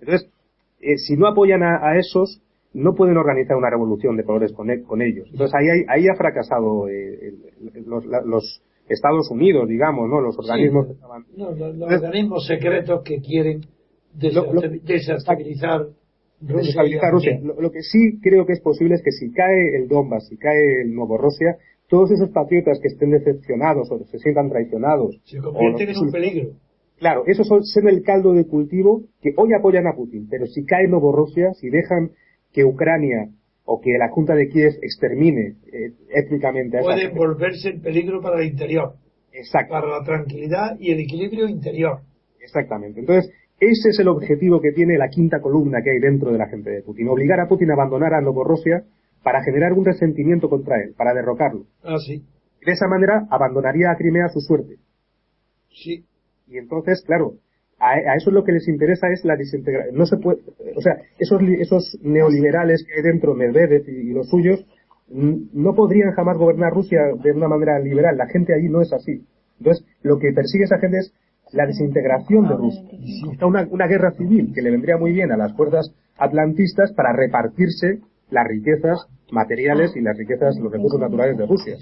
Entonces, 0.00 0.30
eh, 0.80 0.98
si 0.98 1.16
no 1.16 1.26
apoyan 1.26 1.62
a, 1.62 1.98
esos, 1.98 2.42
no 2.74 2.94
pueden 2.94 3.16
organizar 3.16 3.56
una 3.56 3.70
revolución 3.70 4.16
de 4.16 4.24
colores 4.24 4.52
con, 4.52 4.70
e, 4.70 4.82
con 4.82 5.00
ellos. 5.00 5.28
Entonces, 5.30 5.54
ahí, 5.54 5.84
ahí 5.88 6.08
ha 6.08 6.16
fracasado 6.16 6.88
eh, 6.88 7.34
los, 7.86 8.04
los, 8.04 8.62
Estados 8.86 9.30
Unidos, 9.30 9.66
digamos, 9.66 10.10
¿no? 10.10 10.20
Los 10.20 10.38
organismos. 10.38 10.88
no, 11.38 11.52
los, 11.52 11.80
organismos 11.80 12.46
secretos 12.46 13.02
que 13.02 13.18
quieren 13.22 13.62
desestabilizar 14.12 15.86
Rusia. 16.42 16.82
Lo, 17.42 17.58
lo, 17.58 17.70
que 17.70 17.80
sí 17.80 18.20
creo 18.20 18.44
que 18.44 18.52
es 18.52 18.60
posible 18.60 18.96
es 18.96 19.02
que 19.02 19.10
si 19.10 19.32
cae 19.32 19.76
el 19.76 19.88
Donbass, 19.88 20.28
si 20.28 20.36
cae 20.36 20.82
el 20.82 20.94
Nuevo 20.94 21.16
Rusia, 21.16 21.56
todos 21.88 22.10
esos 22.10 22.30
patriotas 22.30 22.78
que 22.80 22.88
estén 22.88 23.10
decepcionados 23.10 23.90
o 23.90 24.04
se 24.04 24.18
sientan 24.18 24.48
traicionados. 24.48 25.20
Se 25.24 25.38
convierten 25.38 25.90
en 25.90 25.98
un 25.98 26.10
peligro. 26.10 26.50
Claro, 26.98 27.24
esos 27.26 27.46
son, 27.46 27.88
el 27.88 28.02
caldo 28.02 28.32
de 28.32 28.46
cultivo 28.46 29.02
que 29.20 29.34
hoy 29.36 29.50
apoyan 29.58 29.86
a 29.86 29.94
Putin, 29.94 30.28
pero 30.30 30.46
si 30.46 30.64
cae 30.64 30.88
Novorossia, 30.88 31.52
si 31.54 31.68
dejan 31.68 32.12
que 32.52 32.64
Ucrania 32.64 33.30
o 33.64 33.80
que 33.80 33.90
la 33.98 34.10
Junta 34.10 34.34
de 34.34 34.48
Kiev 34.48 34.74
extermine 34.80 35.56
eh, 35.72 35.92
étnicamente 36.14 36.78
a 36.78 36.82
Puede 36.82 37.08
volverse 37.08 37.70
el 37.70 37.80
peligro 37.80 38.20
para 38.20 38.40
el 38.40 38.48
interior. 38.48 38.94
Exacto. 39.32 39.72
Para 39.72 39.88
la 39.88 40.04
tranquilidad 40.04 40.78
y 40.78 40.92
el 40.92 41.00
equilibrio 41.00 41.48
interior. 41.48 42.00
Exactamente. 42.40 43.00
Entonces, 43.00 43.32
ese 43.58 43.88
es 43.90 43.98
el 43.98 44.08
objetivo 44.08 44.60
que 44.60 44.72
tiene 44.72 44.96
la 44.96 45.08
quinta 45.08 45.40
columna 45.40 45.82
que 45.82 45.90
hay 45.90 45.98
dentro 45.98 46.30
de 46.30 46.38
la 46.38 46.48
gente 46.48 46.70
de 46.70 46.82
Putin. 46.82 47.08
Obligar 47.08 47.40
a 47.40 47.48
Putin 47.48 47.70
a 47.70 47.74
abandonar 47.74 48.14
a 48.14 48.20
Novorossia 48.20 48.84
para 49.24 49.42
generar 49.42 49.72
un 49.72 49.84
resentimiento 49.84 50.48
contra 50.48 50.76
él, 50.80 50.94
para 50.96 51.14
derrocarlo. 51.14 51.64
Ah, 51.82 51.96
sí. 51.98 52.22
de 52.64 52.72
esa 52.72 52.86
manera 52.86 53.26
abandonaría 53.30 53.90
a 53.90 53.96
Crimea 53.96 54.26
a 54.26 54.28
su 54.28 54.40
suerte. 54.40 54.76
Sí. 55.70 56.04
Y 56.46 56.58
entonces, 56.58 57.02
claro, 57.04 57.34
a, 57.80 58.14
eso 58.16 58.30
lo 58.30 58.44
que 58.44 58.52
les 58.52 58.68
interesa 58.68 59.08
es 59.12 59.24
la 59.24 59.36
desintegración. 59.36 59.96
No 59.96 60.06
se 60.06 60.18
puede, 60.18 60.40
o 60.76 60.80
sea, 60.80 60.98
esos, 61.18 61.42
esos 61.58 61.98
neoliberales 62.02 62.84
que 62.84 62.94
hay 62.96 63.02
dentro, 63.02 63.34
Medvedev 63.34 63.88
y, 63.88 64.12
los 64.12 64.28
suyos, 64.28 64.64
no 65.08 65.74
podrían 65.74 66.12
jamás 66.12 66.36
gobernar 66.36 66.72
Rusia 66.72 67.00
de 67.22 67.32
una 67.32 67.48
manera 67.48 67.78
liberal. 67.78 68.16
La 68.16 68.26
gente 68.26 68.54
allí 68.54 68.68
no 68.68 68.82
es 68.82 68.92
así. 68.92 69.24
Entonces, 69.58 69.84
lo 70.02 70.18
que 70.18 70.32
persigue 70.32 70.64
esa 70.64 70.78
gente 70.78 70.98
es 70.98 71.14
la 71.52 71.66
desintegración 71.66 72.48
de 72.48 72.56
Rusia. 72.56 72.82
Está 73.32 73.46
una, 73.46 73.66
una 73.70 73.86
guerra 73.86 74.12
civil 74.12 74.52
que 74.54 74.62
le 74.62 74.70
vendría 74.70 74.96
muy 74.96 75.12
bien 75.12 75.32
a 75.32 75.36
las 75.36 75.54
fuerzas 75.54 75.94
atlantistas 76.18 76.92
para 76.92 77.12
repartirse 77.12 78.00
las 78.30 78.46
riquezas 78.46 79.06
materiales 79.30 79.94
y 79.96 80.00
las 80.00 80.16
riquezas, 80.16 80.58
los 80.58 80.72
recursos 80.72 81.00
naturales 81.00 81.36
de 81.36 81.46
Rusia. 81.46 81.76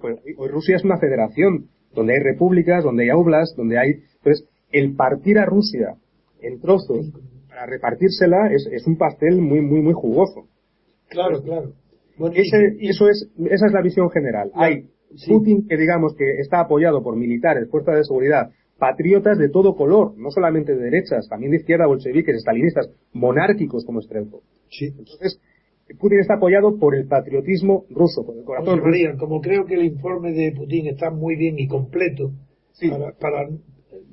Pues 0.00 0.18
hoy 0.36 0.48
Rusia 0.48 0.76
es 0.76 0.84
una 0.84 0.98
federación 0.98 1.68
donde 1.94 2.14
hay 2.14 2.20
repúblicas, 2.20 2.84
donde 2.84 3.04
hay 3.04 3.10
aulas, 3.10 3.54
donde 3.56 3.78
hay, 3.78 3.90
entonces, 4.16 4.48
el 4.70 4.94
partir 4.94 5.38
a 5.38 5.44
Rusia 5.44 5.96
en 6.40 6.60
trozos 6.60 7.12
para 7.48 7.66
repartírsela 7.66 8.52
es, 8.52 8.66
es 8.72 8.86
un 8.86 8.96
pastel 8.96 9.40
muy, 9.40 9.60
muy, 9.60 9.80
muy 9.80 9.92
jugoso. 9.92 10.46
Claro, 11.08 11.42
claro. 11.42 11.72
Ese, 12.34 12.76
eso 12.80 13.08
es, 13.08 13.28
esa 13.50 13.66
es 13.66 13.72
la 13.72 13.82
visión 13.82 14.10
general. 14.10 14.50
Hay 14.54 14.86
Putin 15.26 15.66
que 15.68 15.76
digamos 15.76 16.14
que 16.16 16.40
está 16.40 16.60
apoyado 16.60 17.02
por 17.02 17.16
militares, 17.16 17.68
fuerzas 17.70 17.96
de 17.96 18.04
seguridad, 18.04 18.50
patriotas 18.78 19.38
de 19.38 19.48
todo 19.48 19.76
color, 19.76 20.14
no 20.16 20.30
solamente 20.30 20.74
de 20.74 20.82
derechas, 20.82 21.28
también 21.28 21.52
de 21.52 21.58
izquierda, 21.58 21.86
bolcheviques, 21.86 22.36
estalinistas, 22.36 22.90
monárquicos 23.12 23.84
como 23.84 24.00
Strelkov. 24.00 24.40
Sí. 24.70 24.86
Entonces, 24.86 25.40
Putin 25.98 26.20
está 26.20 26.34
apoyado 26.34 26.78
por 26.78 26.94
el 26.94 27.06
patriotismo 27.06 27.84
ruso, 27.90 28.24
por 28.24 28.36
el 28.36 28.44
corazón 28.44 28.80
ruso. 28.80 29.18
como 29.18 29.40
creo 29.40 29.64
que 29.66 29.74
el 29.74 29.84
informe 29.84 30.32
de 30.32 30.52
Putin 30.52 30.86
está 30.86 31.10
muy 31.10 31.36
bien 31.36 31.58
y 31.58 31.66
completo 31.66 32.32
para, 33.20 33.48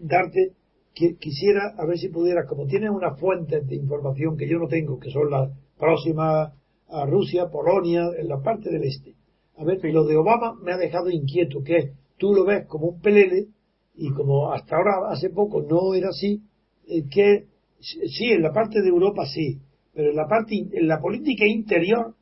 darte, 0.02 0.54
quisiera 0.94 1.76
a 1.78 1.86
ver 1.86 1.98
si 1.98 2.10
pudieras, 2.10 2.46
como 2.48 2.66
tienes 2.66 2.90
unas 2.90 3.20
fuentes 3.20 3.66
de 3.68 3.76
información 3.76 4.38
que 4.38 4.48
yo 4.48 4.58
no 4.60 4.68
tengo, 4.68 5.00
que 5.00 5.10
son 5.10 5.30
las 5.32 5.52
próximas 5.78 6.54
a 6.90 7.06
Rusia, 7.06 7.50
Polonia, 7.50 8.10
en 8.18 8.28
la 8.28 8.42
parte 8.42 8.70
del 8.70 8.84
este. 8.84 9.14
A 9.58 9.64
ver, 9.64 9.80
lo 9.94 10.06
de 10.06 10.18
Obama 10.18 10.56
me 10.62 10.72
ha 10.72 10.78
dejado 10.78 11.10
inquieto, 11.10 11.62
que 11.64 11.78
es, 11.78 11.92
tú 12.18 12.34
lo 12.34 12.46
ves 12.46 12.66
como 12.68 12.88
un 12.88 13.02
pelele, 13.02 13.48
y 13.96 14.12
como 14.12 14.52
hasta 14.52 14.78
ahora, 14.78 15.12
hace 15.12 15.30
poco, 15.30 15.62
no 15.62 15.94
era 15.94 16.10
así, 16.10 16.42
eh, 16.88 17.04
que 17.10 17.48
sí, 17.80 18.32
en 18.32 18.42
la 18.42 18.54
parte 18.54 18.82
de 18.82 18.90
Europa 18.90 19.26
sí, 19.26 19.60
pero 20.00 20.12
en 20.12 20.16
la 20.16 20.28
parte, 20.30 20.56
en 20.56 20.88
la 20.88 21.02
política 21.02 21.46
interior, 21.46 22.16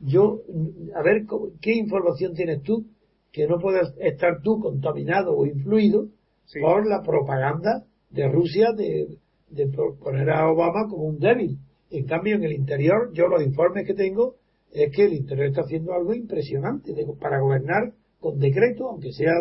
yo, 0.00 0.40
a 0.96 1.02
ver, 1.04 1.26
¿qué 1.60 1.76
información 1.76 2.34
tienes 2.34 2.60
tú 2.64 2.86
que 3.30 3.46
no 3.46 3.60
puedas 3.60 3.94
estar 4.00 4.42
tú 4.42 4.58
contaminado 4.58 5.32
o 5.36 5.46
influido 5.46 6.08
por 6.60 6.88
la 6.88 7.00
propaganda 7.02 7.84
de 8.10 8.28
Rusia 8.28 8.72
de, 8.76 9.16
poner 10.02 10.28
a 10.30 10.50
Obama 10.50 10.88
como 10.90 11.04
un 11.04 11.20
débil? 11.20 11.58
En 11.92 12.04
cambio, 12.04 12.34
en 12.34 12.42
el 12.42 12.52
interior, 12.52 13.12
yo 13.12 13.28
los 13.28 13.44
informes 13.44 13.86
que 13.86 13.94
tengo 13.94 14.34
es 14.72 14.90
que 14.90 15.04
el 15.04 15.12
interior 15.12 15.46
está 15.46 15.60
haciendo 15.60 15.92
algo 15.92 16.12
impresionante 16.14 16.92
para 17.20 17.38
gobernar 17.38 17.92
con 18.18 18.40
decreto, 18.40 18.88
aunque 18.88 19.12
sea 19.12 19.34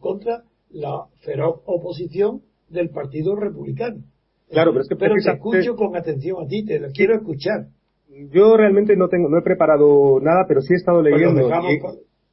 contra 0.00 0.44
la 0.68 1.06
feroz 1.24 1.62
oposición 1.64 2.42
del 2.68 2.90
Partido 2.90 3.36
Republicano. 3.36 4.04
Claro, 4.50 4.72
pero 4.72 4.82
es 4.82 4.88
que 4.88 4.96
pero 4.96 5.14
te 5.14 5.30
escucho 5.30 5.76
con 5.76 5.96
atención 5.96 6.44
a 6.44 6.46
ti, 6.46 6.64
te 6.64 6.78
lo 6.78 6.88
quiero 6.90 7.14
escuchar. 7.14 7.66
Yo 8.32 8.56
realmente 8.56 8.96
no 8.96 9.08
tengo, 9.08 9.28
no 9.28 9.38
he 9.38 9.42
preparado 9.42 10.20
nada, 10.20 10.44
pero 10.48 10.60
sí 10.60 10.72
he 10.72 10.76
estado 10.76 11.02
leyendo. 11.02 11.48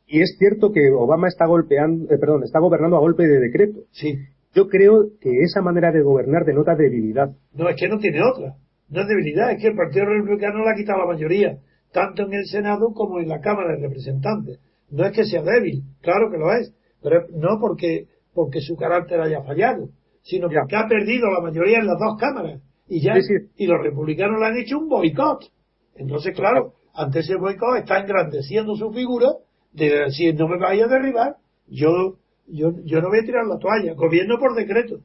y, 0.08 0.22
es 0.22 0.36
cierto 0.40 0.72
que 0.72 0.90
Obama 0.92 1.28
está 1.28 1.46
golpeando, 1.46 2.06
eh, 2.06 2.18
perdón, 2.18 2.44
está 2.44 2.60
gobernando 2.60 2.98
a 2.98 3.02
golpe 3.02 3.28
de 3.28 3.40
decreto. 3.40 3.82
Sí. 3.92 4.18
Yo 4.54 4.68
creo 4.68 5.10
que 5.20 5.30
esa 5.44 5.62
manera 5.62 5.92
de 5.92 6.02
gobernar 6.02 6.46
denota 6.46 6.76
debilidad. 6.76 7.32
No, 7.54 7.70
es 7.70 7.76
que 7.76 7.90
no 7.90 8.00
tiene 8.00 8.22
otra. 8.24 8.56
No 8.90 9.02
es 9.02 9.08
debilidad, 9.08 9.52
es 9.52 9.62
que 9.62 9.68
el 9.68 9.76
Partido 9.76 10.06
Republicano 10.06 10.64
le 10.64 10.72
ha 10.72 10.76
quitado 10.76 11.00
la 11.00 11.14
mayoría, 11.14 11.58
tanto 11.92 12.24
en 12.24 12.34
el 12.34 12.46
Senado 12.46 12.94
como 12.94 13.20
en 13.20 13.28
la 13.28 13.42
Cámara 13.42 13.76
de 13.76 13.88
Representantes. 13.88 14.60
No 14.90 15.06
es 15.06 15.12
que 15.12 15.26
sea 15.26 15.42
débil, 15.42 15.84
claro 16.02 16.32
que 16.32 16.38
lo 16.38 16.54
es, 16.54 16.74
pero 17.02 17.26
no 17.34 17.60
porque, 17.60 18.08
porque 18.34 18.62
su 18.62 18.76
carácter 18.76 19.20
haya 19.20 19.42
fallado, 19.42 19.90
sino 20.26 20.49
porque 20.49 20.76
ha 20.76 20.88
perdido 20.88 21.30
la 21.31 21.39
mayoría 21.39 21.80
en 21.80 21.85
las 21.85 21.99
dos 21.99 22.18
cámaras. 22.19 22.60
Y 22.88 23.02
ya, 23.02 23.14
y 23.57 23.68
los 23.68 23.81
republicanos 23.81 24.39
le 24.39 24.45
han 24.45 24.57
hecho 24.57 24.80
un 24.80 24.89
boicot. 24.89 25.45
Entonces, 25.95 26.35
claro, 26.35 26.73
ante 26.93 27.19
ese 27.19 27.35
boicot 27.35 27.77
está 27.77 27.99
engrandeciendo 27.99 28.76
su 28.76 28.91
figura 28.91 29.30
de 29.72 30.10
si 30.10 30.34
no 30.34 30.47
me 30.47 30.57
vaya 30.57 30.85
a 30.85 30.88
derribar, 30.88 31.35
yo, 31.68 32.18
yo, 32.47 32.72
yo 32.84 33.02
no 33.02 33.10
voy 33.10 33.19
a 33.19 33.26
tirar 33.26 33.45
la 33.45 33.60
toalla, 33.60 33.93
gobierno 33.93 34.38
por 34.39 34.56
decreto. 34.56 34.99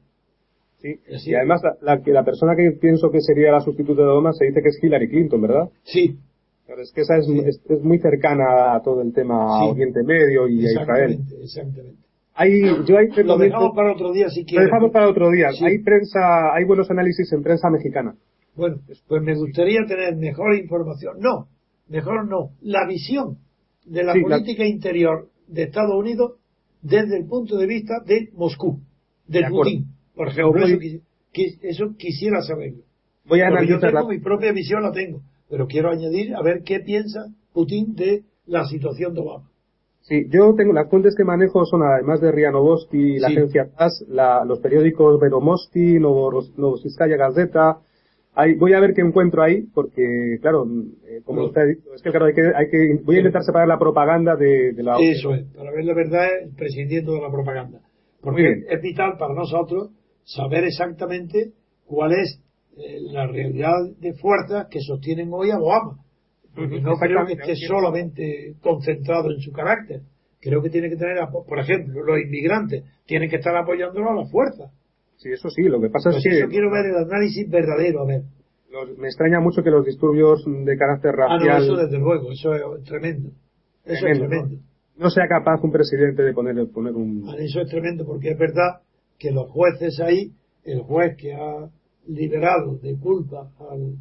Sí. 0.79 0.99
Y 1.25 1.35
además, 1.35 1.61
la, 1.63 1.95
la, 1.95 2.01
la 2.03 2.23
persona 2.23 2.55
que 2.55 2.71
pienso 2.79 3.11
que 3.11 3.21
sería 3.21 3.51
la 3.51 3.61
sustituta 3.61 4.01
de 4.01 4.07
Obama 4.07 4.33
se 4.33 4.45
dice 4.45 4.61
que 4.63 4.69
es 4.69 4.79
Hillary 4.81 5.09
Clinton, 5.09 5.41
¿verdad? 5.41 5.69
Sí. 5.83 6.17
Claro, 6.65 6.81
es 6.81 6.91
que 6.91 7.01
esa 7.01 7.17
es, 7.17 7.27
es, 7.27 7.61
es 7.69 7.83
muy 7.83 7.99
cercana 7.99 8.73
a 8.73 8.81
todo 8.81 9.01
el 9.01 9.13
tema. 9.13 9.65
Oriente 9.69 10.01
Medio 10.03 10.47
y 10.47 10.65
a 10.65 10.71
Israel. 10.71 11.11
Exactamente, 11.11 11.43
exactamente. 11.43 12.10
Hay, 12.33 12.61
yo 12.87 12.97
hay 12.97 13.07
Lo 13.23 13.37
dejamos 13.37 13.71
para 13.75 13.91
otro 13.93 14.11
día 14.13 14.29
si 14.29 14.41
lo 14.41 14.45
quieres. 14.47 14.65
dejamos 14.67 14.91
para 14.91 15.09
otro 15.09 15.29
día. 15.31 15.49
Sí. 15.51 15.65
Hay 15.65 15.79
prensa, 15.79 16.53
hay 16.53 16.63
buenos 16.65 16.89
análisis 16.89 17.31
en 17.33 17.43
prensa 17.43 17.69
mexicana. 17.69 18.15
Bueno, 18.55 18.77
pues 19.07 19.21
me 19.21 19.35
gustaría 19.35 19.79
tener 19.87 20.15
mejor 20.15 20.55
información. 20.55 21.17
No, 21.19 21.47
mejor 21.87 22.27
no. 22.27 22.51
La 22.61 22.85
visión 22.87 23.37
de 23.85 24.03
la 24.03 24.13
Sí, 24.13 24.19
la- 24.21 24.37
política 24.37 24.65
interior 24.65 25.29
de 25.47 25.63
Estados 25.63 25.95
Unidos 25.95 26.33
desde 26.81 27.17
el 27.17 27.25
punto 27.27 27.57
de 27.57 27.67
vista 27.67 27.95
de 28.05 28.29
Moscú, 28.33 28.79
de. 29.27 29.43
Putin. 29.49 29.85
Por 30.15 30.27
ejemplo, 30.29 30.65
eso, 30.65 30.77
quisi- 30.77 31.01
qui- 31.33 31.57
eso 31.61 31.95
quisiera 31.97 32.41
saberlo. 32.41 32.83
Voy 33.25 33.41
a 33.41 33.49
Porque 33.49 33.67
yo 33.67 33.79
tengo 33.79 33.93
la- 34.01 34.07
mi 34.07 34.19
propia 34.19 34.51
visión, 34.51 34.81
la 34.83 34.91
tengo. 34.91 35.21
Pero 35.49 35.67
quiero 35.67 35.89
añadir 35.91 36.33
a 36.35 36.41
ver 36.41 36.63
qué 36.63 36.79
piensa 36.79 37.25
Putin 37.53 37.93
de 37.95 38.23
la 38.45 38.65
situación 38.65 39.13
de 39.13 39.21
Obama. 39.21 39.49
Sí, 40.01 40.25
yo 40.29 40.53
tengo 40.55 40.73
las 40.73 40.89
fuentes 40.89 41.15
que 41.15 41.23
manejo 41.23 41.63
son 41.65 41.83
además 41.83 42.19
de 42.21 42.31
RIA 42.31 42.51
Novosti, 42.51 43.19
la 43.19 43.27
Sí. 43.29 43.37
agencia 43.37 43.69
TAS, 43.77 44.03
la- 44.07 44.43
los 44.45 44.59
periódicos 44.59 45.19
Vedomosti, 45.19 45.99
Novoros- 45.99 46.53
Novosistaya 46.57 47.15
Gazeta. 47.17 47.77
Hay, 48.33 48.55
voy 48.55 48.73
a 48.73 48.79
ver 48.79 48.93
qué 48.93 49.01
encuentro 49.01 49.43
ahí, 49.43 49.63
porque 49.73 50.37
claro, 50.41 50.65
eh, 51.05 51.21
como 51.25 51.41
No. 51.41 51.47
usted 51.47 51.61
ha 51.61 51.65
dicho, 51.65 51.93
es 51.93 52.01
que 52.01 52.09
claro, 52.11 52.25
hay 52.27 52.33
que, 52.33 52.41
hay 52.41 52.69
que, 52.69 52.99
voy 53.03 53.15
a 53.17 53.19
intentar 53.19 53.43
separar 53.43 53.67
la 53.67 53.77
propaganda 53.77 54.35
de, 54.35 54.71
de 54.73 54.83
la 54.83 54.95
Eso 54.99 55.33
es, 55.35 55.43
para 55.53 55.69
ver 55.71 55.83
la 55.85 55.93
verdad, 55.93 56.27
prescindiendo 56.57 57.13
de 57.13 57.21
la 57.21 57.29
propaganda. 57.29 57.79
Porque 58.21 58.63
es 58.69 58.81
vital 58.81 59.17
para 59.19 59.33
nosotros 59.33 59.89
saber 60.23 60.63
exactamente 60.63 61.51
cuál 61.85 62.13
es 62.13 62.39
eh, 62.77 62.99
la 63.11 63.27
realidad 63.27 63.75
de 63.99 64.13
fuerzas 64.13 64.67
que 64.71 64.79
sostienen 64.79 65.29
hoy 65.33 65.51
a 65.51 65.59
Obama. 65.59 65.97
Porque 66.55 66.81
no 66.81 66.95
creo 66.97 67.25
que 67.25 67.33
esté 67.33 67.55
solamente 67.67 68.55
concentrado 68.61 69.31
en 69.31 69.39
su 69.39 69.51
carácter. 69.51 70.01
Creo 70.41 70.61
que 70.61 70.69
tiene 70.69 70.89
que 70.89 70.95
tener, 70.97 71.17
por 71.31 71.59
ejemplo, 71.59 72.03
los 72.03 72.19
inmigrantes 72.19 72.83
tienen 73.05 73.29
que 73.29 73.37
estar 73.37 73.55
apoyándolo 73.55 74.09
a 74.09 74.15
la 74.15 74.25
fuerza. 74.25 74.71
Sí, 75.17 75.29
eso 75.31 75.49
sí, 75.49 75.63
lo 75.63 75.79
que 75.79 75.89
pasa 75.89 76.09
Pues 76.09 76.25
es 76.25 76.31
que 76.31 76.39
eso 76.39 76.49
quiero 76.49 76.71
ver 76.71 76.85
el 76.87 76.95
análisis 76.97 77.47
verdadero, 77.49 78.01
a 78.01 78.05
ver. 78.05 78.21
los- 78.71 78.97
me 78.97 79.07
extraña 79.07 79.39
mucho 79.39 79.61
que 79.63 79.69
los 79.69 79.85
disturbios 79.85 80.43
de 80.45 80.77
carácter 80.77 81.11
Ah, 81.19 81.27
no, 81.37 81.45
racial 81.45 81.63
eso 81.63 81.75
desde 81.77 81.99
luego, 81.99 82.31
eso 82.31 82.53
es 82.75 82.83
tremendo. 82.85 83.29
Eso 83.85 83.99
Tremendo, 84.05 84.23
es 84.25 84.29
tremendo. 84.29 84.55
no 84.97 85.09
sea 85.11 85.27
capaz 85.27 85.61
un 85.63 85.71
presidente 85.71 86.23
de 86.23 86.33
poner, 86.33 86.67
poner 86.73 86.93
un... 86.95 87.21
Vale, 87.23 87.45
Eso 87.45 87.61
es 87.61 87.69
tremendo 87.69 88.05
porque 88.05 88.31
es 88.31 88.37
verdad 88.37 88.81
que 89.19 89.31
los 89.31 89.49
jueces 89.51 89.99
ahí, 89.99 90.31
el 90.63 90.81
juez 90.81 91.15
que 91.17 91.33
ha 91.35 91.69
liberado 92.07 92.77
de 92.77 92.95
culpa 92.97 93.51
al, 93.59 93.95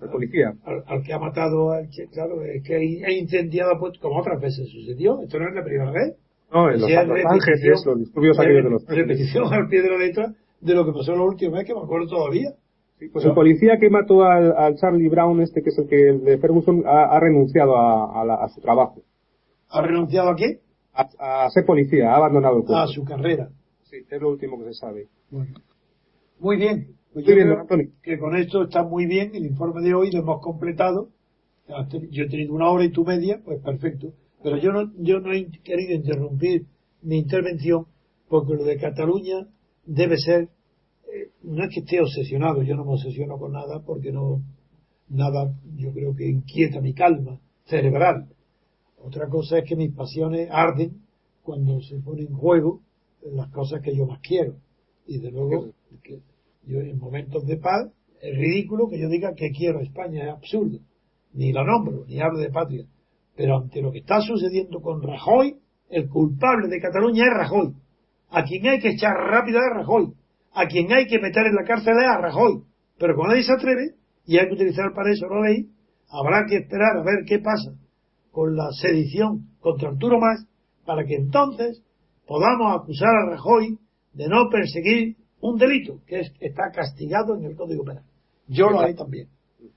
de 0.00 0.08
policía. 0.08 0.54
al, 0.64 0.82
al 0.86 1.02
que 1.02 1.12
ha 1.12 1.18
matado 1.18 1.72
al 1.72 1.88
che, 1.90 2.06
claro, 2.08 2.42
es 2.44 2.62
que 2.62 2.74
ha 2.76 3.10
incendiado, 3.12 3.78
pues, 3.78 3.98
como 3.98 4.18
otras 4.20 4.40
veces 4.40 4.68
sucedió, 4.70 5.20
esto 5.22 5.38
no 5.38 5.48
es 5.48 5.54
la 5.54 5.64
primera 5.64 5.90
vez. 5.90 6.16
No, 6.52 6.70
en 6.70 6.80
los, 6.80 6.90
los 6.90 7.24
ángeles, 7.26 7.84
los 7.84 7.98
disturbios 7.98 8.38
aquellos 8.38 8.64
de 8.64 8.70
los 8.70 8.86
repetición 8.86 9.52
al 9.52 9.68
pie 9.68 9.82
de 9.82 9.90
la 9.90 9.98
letra 9.98 10.34
de 10.60 10.74
lo 10.74 10.84
que 10.86 10.92
pasó 10.92 11.14
la 11.14 11.22
última 11.22 11.58
vez 11.58 11.66
que 11.66 11.74
me 11.74 11.80
acuerdo 11.80 12.06
todavía. 12.08 12.50
Sí, 12.98 13.08
Pues 13.12 13.24
el 13.24 13.32
policía 13.34 13.78
que 13.78 13.90
mató 13.90 14.24
al, 14.24 14.56
al 14.56 14.74
Charlie 14.76 15.08
Brown, 15.08 15.40
este 15.40 15.62
que 15.62 15.68
es 15.70 15.78
el 15.78 15.86
que 15.88 16.08
el 16.08 16.24
de 16.24 16.38
Ferguson, 16.38 16.82
ha, 16.86 17.14
ha 17.16 17.20
renunciado 17.20 17.76
a, 17.76 18.20
a 18.20 18.24
la- 18.24 18.34
a 18.42 18.48
su 18.48 18.60
trabajo. 18.60 19.02
¿Ha 19.70 19.82
renunciado 19.82 20.30
a 20.30 20.36
qué? 20.36 20.60
A, 20.94 21.44
a 21.44 21.50
ser 21.50 21.64
policía, 21.64 22.10
ha 22.12 22.16
abandonado 22.16 22.56
el 22.56 22.64
cuerpo. 22.64 22.82
A 22.82 22.86
su 22.88 23.04
carrera. 23.04 23.50
Sí, 23.84 23.98
es 24.10 24.20
lo 24.20 24.30
último 24.30 24.58
que 24.58 24.64
se 24.64 24.74
sabe. 24.74 25.06
Bueno. 25.30 25.54
Muy 26.40 26.56
bien. 26.56 26.88
Pues 27.18 27.26
Muy 27.26 27.34
yo 27.34 27.34
bien, 27.34 27.46
creo 27.48 27.56
don 27.56 27.62
Antonio. 27.62 27.90
que 28.00 28.18
con 28.18 28.36
esto 28.36 28.62
está 28.62 28.84
muy 28.84 29.06
bien. 29.06 29.34
El 29.34 29.44
informe 29.44 29.82
de 29.82 29.92
hoy 29.92 30.12
lo 30.12 30.20
hemos 30.20 30.40
completado. 30.40 31.08
Yo 32.12 32.22
he 32.24 32.28
tenido 32.28 32.54
una 32.54 32.70
hora 32.70 32.84
y 32.84 32.92
tu 32.92 33.04
media, 33.04 33.42
pues 33.44 33.60
perfecto. 33.60 34.12
Pero 34.40 34.56
yo 34.58 34.70
no, 34.70 34.92
yo 34.98 35.18
no 35.18 35.32
he 35.32 35.50
querido 35.64 35.94
interrumpir 35.94 36.66
mi 37.02 37.18
intervención 37.18 37.86
porque 38.28 38.54
lo 38.54 38.62
de 38.62 38.76
Cataluña 38.76 39.48
debe 39.84 40.16
ser, 40.16 40.42
eh, 41.12 41.32
no 41.42 41.64
es 41.64 41.70
que 41.74 41.80
esté 41.80 42.00
obsesionado, 42.00 42.62
yo 42.62 42.76
no 42.76 42.84
me 42.84 42.92
obsesiono 42.92 43.36
con 43.36 43.50
nada 43.50 43.82
porque 43.84 44.12
no, 44.12 44.40
nada 45.08 45.52
yo 45.74 45.92
creo 45.92 46.14
que 46.14 46.28
inquieta 46.28 46.80
mi 46.80 46.94
calma 46.94 47.40
cerebral. 47.64 48.28
Otra 49.02 49.28
cosa 49.28 49.58
es 49.58 49.64
que 49.68 49.74
mis 49.74 49.92
pasiones 49.92 50.48
arden 50.52 51.02
cuando 51.42 51.80
se 51.80 51.98
pone 51.98 52.22
en 52.22 52.32
juego 52.32 52.80
las 53.24 53.50
cosas 53.50 53.82
que 53.82 53.92
yo 53.96 54.06
más 54.06 54.20
quiero. 54.20 54.54
Y 55.04 55.18
de 55.18 55.32
luego, 55.32 55.72
que 56.04 56.20
yo 56.68 56.80
en 56.80 56.98
momentos 56.98 57.46
de 57.46 57.56
paz, 57.56 57.90
es 58.20 58.36
ridículo 58.36 58.88
que 58.88 58.98
yo 58.98 59.08
diga 59.08 59.34
que 59.34 59.50
quiero 59.50 59.80
España, 59.80 60.24
es 60.24 60.30
absurdo. 60.30 60.78
Ni 61.32 61.52
la 61.52 61.64
nombro, 61.64 62.04
ni 62.06 62.20
hablo 62.20 62.38
de 62.38 62.50
patria. 62.50 62.84
Pero 63.36 63.56
ante 63.56 63.80
lo 63.80 63.90
que 63.90 63.98
está 63.98 64.20
sucediendo 64.20 64.80
con 64.80 65.02
Rajoy, 65.02 65.56
el 65.88 66.08
culpable 66.08 66.68
de 66.68 66.80
Cataluña 66.80 67.24
es 67.24 67.34
Rajoy. 67.34 67.74
A 68.30 68.44
quien 68.44 68.66
hay 68.66 68.80
que 68.80 68.90
echar 68.90 69.14
rápido 69.14 69.58
es 69.60 69.76
Rajoy. 69.76 70.12
A 70.52 70.66
quien 70.66 70.92
hay 70.92 71.06
que 71.06 71.18
meter 71.18 71.46
en 71.46 71.54
la 71.54 71.64
cárcel 71.64 71.94
es 71.96 72.08
a 72.08 72.20
Rajoy. 72.20 72.62
Pero 72.98 73.14
como 73.14 73.28
nadie 73.28 73.44
se 73.44 73.52
atreve, 73.52 73.94
y 74.26 74.38
hay 74.38 74.48
que 74.48 74.54
utilizar 74.54 74.92
para 74.94 75.10
eso 75.10 75.26
la 75.28 75.48
ley, 75.48 75.70
habrá 76.10 76.44
que 76.46 76.56
esperar 76.56 76.98
a 76.98 77.02
ver 77.02 77.24
qué 77.26 77.38
pasa 77.38 77.72
con 78.30 78.56
la 78.56 78.70
sedición 78.72 79.48
contra 79.60 79.88
Arturo 79.88 80.18
Más, 80.18 80.46
para 80.84 81.04
que 81.04 81.14
entonces 81.14 81.82
podamos 82.26 82.76
acusar 82.76 83.08
a 83.08 83.30
Rajoy 83.30 83.78
de 84.12 84.28
no 84.28 84.48
perseguir 84.50 85.16
un 85.40 85.56
delito 85.56 86.00
que 86.06 86.20
es- 86.20 86.32
está 86.40 86.70
castigado 86.72 87.36
en 87.36 87.44
el 87.44 87.56
Código 87.56 87.84
Penal. 87.84 88.04
Yo 88.46 88.70
lo 88.70 88.80
haré 88.80 88.94
también. 88.94 89.28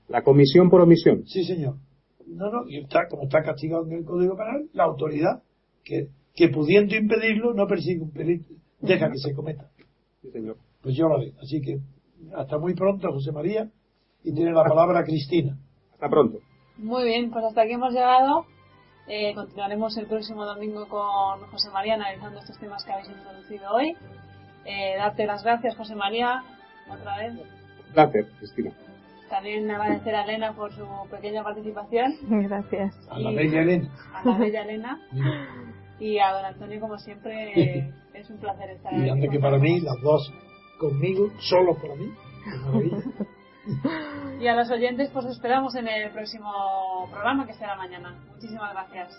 La 0.08 0.22
comisión 0.22 0.70
por 0.70 0.80
omisión. 0.80 1.24
Sí, 1.26 1.44
señor. 1.44 1.76
No, 2.26 2.50
no, 2.50 2.68
y 2.68 2.78
está, 2.78 3.08
como 3.08 3.24
está 3.24 3.42
castigado 3.42 3.84
en 3.86 3.92
el 3.92 4.04
Código 4.04 4.36
Penal, 4.36 4.68
la 4.72 4.84
autoridad 4.84 5.42
que, 5.84 6.08
que 6.34 6.48
pudiendo 6.48 6.94
impedirlo 6.96 7.52
no 7.54 7.66
persigue 7.66 8.00
un 8.02 8.12
delito, 8.12 8.48
deja 8.80 9.10
que 9.10 9.18
se 9.18 9.34
cometa. 9.34 9.68
Sí, 10.22 10.30
señor. 10.30 10.56
Pues 10.82 10.96
yo 10.96 11.08
lo 11.08 11.16
haré. 11.16 11.32
Así 11.42 11.60
que 11.60 11.78
hasta 12.34 12.58
muy 12.58 12.74
pronto, 12.74 13.10
José 13.12 13.32
María, 13.32 13.70
y 14.24 14.32
tiene 14.32 14.52
la 14.52 14.64
palabra 14.64 15.02
Cristina. 15.04 15.58
Hasta 15.92 16.08
pronto. 16.08 16.38
Muy 16.78 17.04
bien, 17.04 17.30
pues 17.30 17.44
hasta 17.44 17.62
aquí 17.62 17.72
hemos 17.72 17.92
llegado. 17.92 18.46
Eh, 19.08 19.34
continuaremos 19.34 19.96
el 19.98 20.06
próximo 20.06 20.44
domingo 20.44 20.86
con 20.88 21.40
José 21.50 21.70
María 21.70 21.94
analizando 21.94 22.38
estos 22.38 22.58
temas 22.58 22.84
que 22.84 22.92
habéis 22.92 23.08
introducido 23.10 23.64
hoy. 23.74 23.94
Eh, 24.64 24.94
darte 24.96 25.26
las 25.26 25.42
gracias, 25.42 25.76
José 25.76 25.94
María, 25.94 26.42
otra 26.88 27.18
vez. 27.18 27.34
Un 27.34 27.92
placer, 27.94 28.26
Cristina. 28.38 28.70
También 29.28 29.70
agradecer 29.70 30.14
a 30.14 30.24
Elena 30.24 30.52
por 30.52 30.72
su 30.74 30.86
pequeña 31.10 31.42
participación, 31.42 32.12
Gracias. 32.48 32.94
A 33.10 33.18
la 33.18 33.30
Y- 33.32 33.36
bella 33.36 33.62
Elena. 33.62 33.88
a 34.14 34.24
la 34.28 34.38
bella 34.38 34.62
Elena 34.62 35.00
y 35.98 36.18
a 36.18 36.32
don 36.32 36.44
Antonio, 36.44 36.80
como 36.80 36.98
siempre, 36.98 37.52
eh, 37.60 37.92
es 38.14 38.28
un 38.30 38.38
placer 38.38 38.70
estar 38.70 38.92
Y 38.92 39.08
aquí 39.08 39.20
con 39.20 39.30
que 39.30 39.38
para 39.40 39.58
mí, 39.58 39.80
las 39.80 40.00
dos 40.02 40.32
conmigo, 40.78 41.30
solo 41.40 41.74
para 41.76 41.94
mí. 41.96 42.12
Y 44.40 44.48
a 44.48 44.56
los 44.56 44.68
oyentes, 44.72 45.08
pues 45.10 45.24
os 45.24 45.32
esperamos 45.36 45.76
en 45.76 45.86
el 45.86 46.10
próximo 46.10 46.50
programa 47.12 47.46
que 47.46 47.54
será 47.54 47.76
mañana. 47.76 48.12
Muchísimas 48.34 48.72
gracias. 48.72 49.16